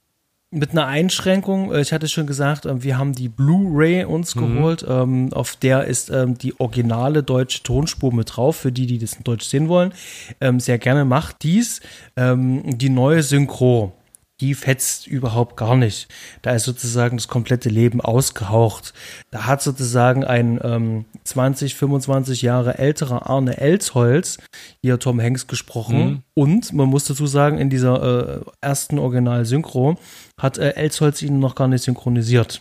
mit 0.50 0.70
einer 0.70 0.86
Einschränkung. 0.86 1.72
Äh, 1.72 1.80
ich 1.80 1.92
hatte 1.92 2.08
schon 2.08 2.26
gesagt, 2.26 2.66
äh, 2.66 2.82
wir 2.82 2.98
haben 2.98 3.12
die 3.12 3.28
Blu-ray 3.28 4.04
uns 4.04 4.34
mhm. 4.34 4.56
geholt. 4.56 4.86
Ähm, 4.88 5.32
auf 5.32 5.56
der 5.56 5.84
ist 5.84 6.10
ähm, 6.10 6.38
die 6.38 6.58
originale 6.58 7.22
deutsche 7.22 7.62
Tonspur 7.62 8.12
mit 8.14 8.36
drauf, 8.36 8.56
für 8.56 8.72
die, 8.72 8.86
die 8.86 8.98
das 8.98 9.14
in 9.14 9.24
Deutsch 9.24 9.46
sehen 9.46 9.68
wollen. 9.68 9.92
Ähm, 10.40 10.60
sehr 10.60 10.78
gerne 10.78 11.04
macht 11.04 11.42
dies. 11.42 11.80
die 12.16 12.90
neue 12.90 13.22
Synchro 13.22 13.92
die 14.40 14.55
fetzt 14.55 15.06
überhaupt 15.06 15.56
gar 15.56 15.77
nicht. 15.77 16.09
Da 16.43 16.52
ist 16.52 16.65
sozusagen 16.65 17.16
das 17.16 17.28
komplette 17.28 17.69
Leben 17.69 18.01
ausgehaucht. 18.01 18.94
Da 19.31 19.47
hat 19.47 19.62
sozusagen 19.62 20.24
ein 20.24 20.60
ähm, 20.62 21.05
20, 21.24 21.74
25 21.74 22.43
Jahre 22.43 22.78
älterer 22.78 23.28
Arne 23.28 23.59
Elsholz 23.59 24.39
hier 24.81 24.98
Tom 24.98 25.20
Hanks 25.20 25.47
gesprochen. 25.47 25.98
Mhm. 25.98 26.23
Und 26.35 26.73
man 26.73 26.89
muss 26.89 27.05
dazu 27.05 27.27
sagen, 27.27 27.59
in 27.59 27.70
dieser 27.70 28.39
äh, 28.39 28.51
ersten 28.60 28.98
Original-Synchro 28.98 29.98
hat 30.39 30.59
äh, 30.59 30.70
Elsholz 30.70 31.20
ihn 31.23 31.40
noch 31.40 31.55
gar 31.55 31.69
nicht 31.69 31.82
synchronisiert. 31.82 32.60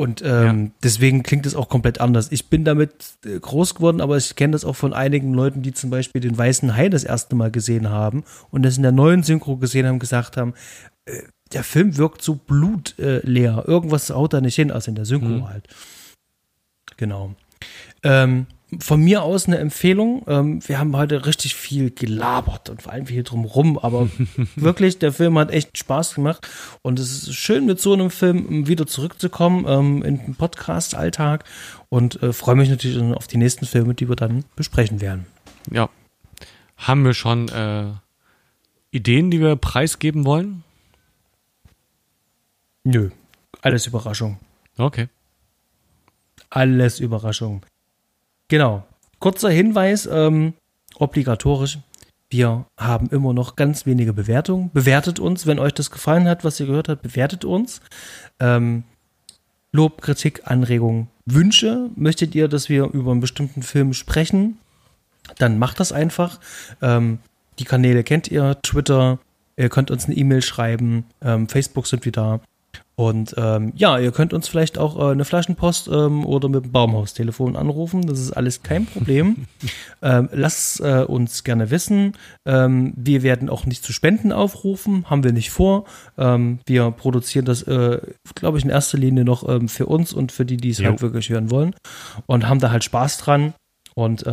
Und 0.00 0.22
ähm, 0.24 0.64
ja. 0.64 0.70
deswegen 0.82 1.22
klingt 1.22 1.44
es 1.44 1.54
auch 1.54 1.68
komplett 1.68 2.00
anders. 2.00 2.32
Ich 2.32 2.48
bin 2.48 2.64
damit 2.64 3.18
äh, 3.26 3.38
groß 3.38 3.74
geworden, 3.74 4.00
aber 4.00 4.16
ich 4.16 4.34
kenne 4.34 4.52
das 4.52 4.64
auch 4.64 4.74
von 4.74 4.94
einigen 4.94 5.34
Leuten, 5.34 5.60
die 5.60 5.74
zum 5.74 5.90
Beispiel 5.90 6.22
den 6.22 6.38
Weißen 6.38 6.74
Hai 6.74 6.88
das 6.88 7.04
erste 7.04 7.36
Mal 7.36 7.50
gesehen 7.50 7.90
haben 7.90 8.24
und 8.50 8.62
das 8.62 8.78
in 8.78 8.82
der 8.82 8.92
neuen 8.92 9.22
Synchro 9.22 9.58
gesehen 9.58 9.86
haben, 9.86 9.98
gesagt 9.98 10.38
haben, 10.38 10.54
äh, 11.04 11.20
der 11.52 11.64
Film 11.64 11.98
wirkt 11.98 12.22
so 12.22 12.34
blutleer. 12.34 13.64
Irgendwas 13.66 14.08
haut 14.08 14.32
da 14.32 14.40
nicht 14.40 14.54
hin, 14.54 14.70
als 14.70 14.88
in 14.88 14.94
der 14.94 15.04
Synchro 15.04 15.28
mhm. 15.28 15.48
halt. 15.50 15.68
Genau. 16.96 17.34
Ähm, 18.02 18.46
von 18.78 19.00
mir 19.00 19.22
aus 19.22 19.46
eine 19.46 19.58
Empfehlung. 19.58 20.24
Ähm, 20.28 20.60
wir 20.66 20.78
haben 20.78 20.96
heute 20.96 21.26
richtig 21.26 21.54
viel 21.54 21.90
gelabert 21.90 22.68
und 22.68 22.82
vor 22.82 22.92
allem 22.92 23.06
viel 23.06 23.22
drumrum, 23.22 23.78
aber 23.78 24.08
wirklich, 24.56 24.98
der 24.98 25.12
Film 25.12 25.38
hat 25.38 25.50
echt 25.50 25.76
Spaß 25.76 26.14
gemacht 26.14 26.48
und 26.82 26.98
es 26.98 27.28
ist 27.28 27.34
schön, 27.34 27.66
mit 27.66 27.80
so 27.80 27.92
einem 27.92 28.10
Film 28.10 28.66
wieder 28.68 28.86
zurückzukommen 28.86 29.64
ähm, 29.68 30.02
in 30.02 30.18
den 30.18 30.34
Podcast-Alltag 30.34 31.44
und 31.88 32.22
äh, 32.22 32.32
freue 32.32 32.56
mich 32.56 32.68
natürlich 32.68 33.00
auf 33.14 33.26
die 33.26 33.38
nächsten 33.38 33.66
Filme, 33.66 33.94
die 33.94 34.08
wir 34.08 34.16
dann 34.16 34.44
besprechen 34.56 35.00
werden. 35.00 35.26
Ja. 35.70 35.88
Haben 36.76 37.04
wir 37.04 37.14
schon 37.14 37.48
äh, 37.48 37.86
Ideen, 38.90 39.30
die 39.30 39.40
wir 39.40 39.56
preisgeben 39.56 40.24
wollen? 40.24 40.64
Nö, 42.84 43.10
alles 43.60 43.86
Überraschung. 43.86 44.38
Okay. 44.78 45.08
Alles 46.48 46.98
Überraschung. 46.98 47.62
Genau. 48.50 48.82
Kurzer 49.20 49.48
Hinweis, 49.48 50.08
ähm, 50.10 50.54
obligatorisch. 50.96 51.78
Wir 52.30 52.66
haben 52.76 53.08
immer 53.10 53.32
noch 53.32 53.54
ganz 53.54 53.86
wenige 53.86 54.12
Bewertungen. 54.12 54.70
Bewertet 54.72 55.20
uns, 55.20 55.46
wenn 55.46 55.60
euch 55.60 55.72
das 55.72 55.92
gefallen 55.92 56.28
hat, 56.28 56.44
was 56.44 56.58
ihr 56.58 56.66
gehört 56.66 56.88
habt, 56.88 57.02
bewertet 57.02 57.44
uns. 57.44 57.80
Ähm, 58.40 58.82
Lob, 59.70 60.02
Kritik, 60.02 60.50
Anregungen, 60.50 61.06
Wünsche. 61.26 61.90
Möchtet 61.94 62.34
ihr, 62.34 62.48
dass 62.48 62.68
wir 62.68 62.86
über 62.86 63.12
einen 63.12 63.20
bestimmten 63.20 63.62
Film 63.62 63.92
sprechen? 63.92 64.58
Dann 65.38 65.60
macht 65.60 65.78
das 65.78 65.92
einfach. 65.92 66.40
Ähm, 66.82 67.20
die 67.60 67.64
Kanäle 67.64 68.02
kennt 68.02 68.28
ihr, 68.32 68.58
Twitter, 68.62 69.20
ihr 69.56 69.68
könnt 69.68 69.92
uns 69.92 70.06
eine 70.06 70.16
E-Mail 70.16 70.42
schreiben, 70.42 71.04
ähm, 71.22 71.48
Facebook 71.48 71.86
sind 71.86 72.04
wir 72.04 72.12
da. 72.12 72.40
Und 73.00 73.34
ähm, 73.38 73.72
ja, 73.76 73.98
ihr 73.98 74.12
könnt 74.12 74.34
uns 74.34 74.46
vielleicht 74.46 74.76
auch 74.76 74.98
äh, 74.98 75.12
eine 75.12 75.24
Flaschenpost 75.24 75.88
ähm, 75.88 76.26
oder 76.26 76.50
mit 76.50 76.66
dem 76.66 76.72
Baumhaustelefon 76.72 77.56
anrufen. 77.56 78.06
Das 78.06 78.18
ist 78.18 78.32
alles 78.32 78.62
kein 78.62 78.84
Problem. 78.84 79.46
ähm, 80.02 80.28
lasst 80.32 80.80
äh, 80.80 81.04
uns 81.08 81.42
gerne 81.42 81.70
wissen. 81.70 82.12
Ähm, 82.44 82.92
wir 82.94 83.22
werden 83.22 83.48
auch 83.48 83.64
nicht 83.64 83.82
zu 83.86 83.94
Spenden 83.94 84.32
aufrufen, 84.32 85.08
haben 85.08 85.24
wir 85.24 85.32
nicht 85.32 85.48
vor. 85.48 85.86
Ähm, 86.18 86.58
wir 86.66 86.90
produzieren 86.90 87.46
das, 87.46 87.62
äh, 87.62 88.02
glaube 88.34 88.58
ich, 88.58 88.64
in 88.64 88.70
erster 88.70 88.98
Linie 88.98 89.24
noch 89.24 89.48
ähm, 89.48 89.70
für 89.70 89.86
uns 89.86 90.12
und 90.12 90.30
für 90.30 90.44
die, 90.44 90.58
die 90.58 90.68
es 90.68 90.84
halt 90.84 91.00
wirklich 91.00 91.30
hören 91.30 91.50
wollen. 91.50 91.74
Und 92.26 92.50
haben 92.50 92.60
da 92.60 92.70
halt 92.70 92.84
Spaß 92.84 93.16
dran. 93.16 93.54
Und 93.94 94.26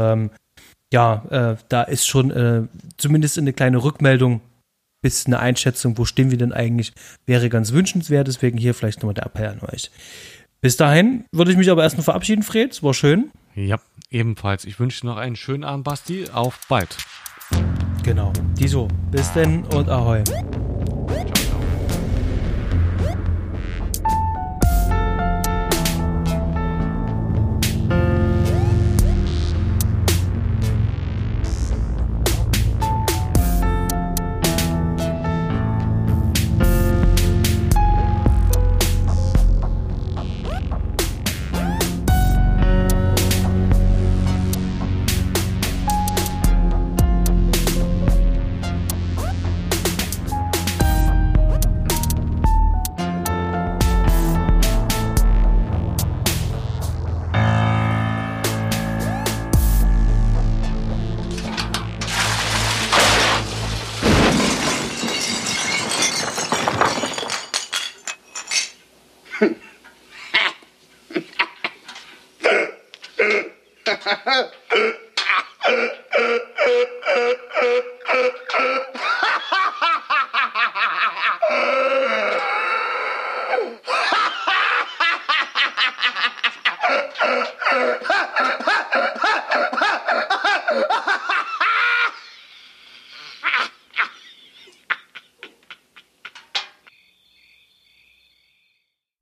ja, 0.93 1.23
äh, 1.29 1.57
da 1.67 1.83
ist 1.83 2.07
schon 2.07 2.31
äh, 2.31 2.63
zumindest 2.97 3.37
eine 3.37 3.51
kleine 3.51 3.83
Rückmeldung 3.83 4.39
bis 5.07 5.25
eine 5.25 5.39
Einschätzung, 5.39 5.97
wo 5.97 6.03
stehen 6.03 6.31
wir 6.31 6.37
denn 6.37 6.51
eigentlich, 6.51 6.91
wäre 7.25 7.47
ganz 7.47 7.71
wünschenswert. 7.71 8.27
Deswegen 8.27 8.57
hier 8.57 8.73
vielleicht 8.73 8.99
nochmal 8.99 9.13
der 9.13 9.25
Appell 9.25 9.47
an 9.47 9.61
euch. 9.61 9.89
Bis 10.59 10.75
dahin 10.75 11.23
würde 11.31 11.49
ich 11.51 11.57
mich 11.57 11.71
aber 11.71 11.83
erstmal 11.83 12.03
verabschieden, 12.03 12.43
Fred. 12.43 12.73
Es 12.73 12.83
war 12.83 12.93
schön. 12.93 13.31
Ja, 13.55 13.79
ebenfalls. 14.11 14.65
Ich 14.65 14.81
wünsche 14.81 15.05
noch 15.05 15.15
einen 15.15 15.37
schönen 15.37 15.63
Abend, 15.63 15.85
Basti. 15.85 16.25
Auf 16.33 16.59
bald. 16.67 16.97
Genau. 18.03 18.33
Die 18.59 18.67
so. 18.67 18.89
Bis 19.09 19.31
denn 19.31 19.63
und 19.63 19.87
ahoi. 19.87 20.25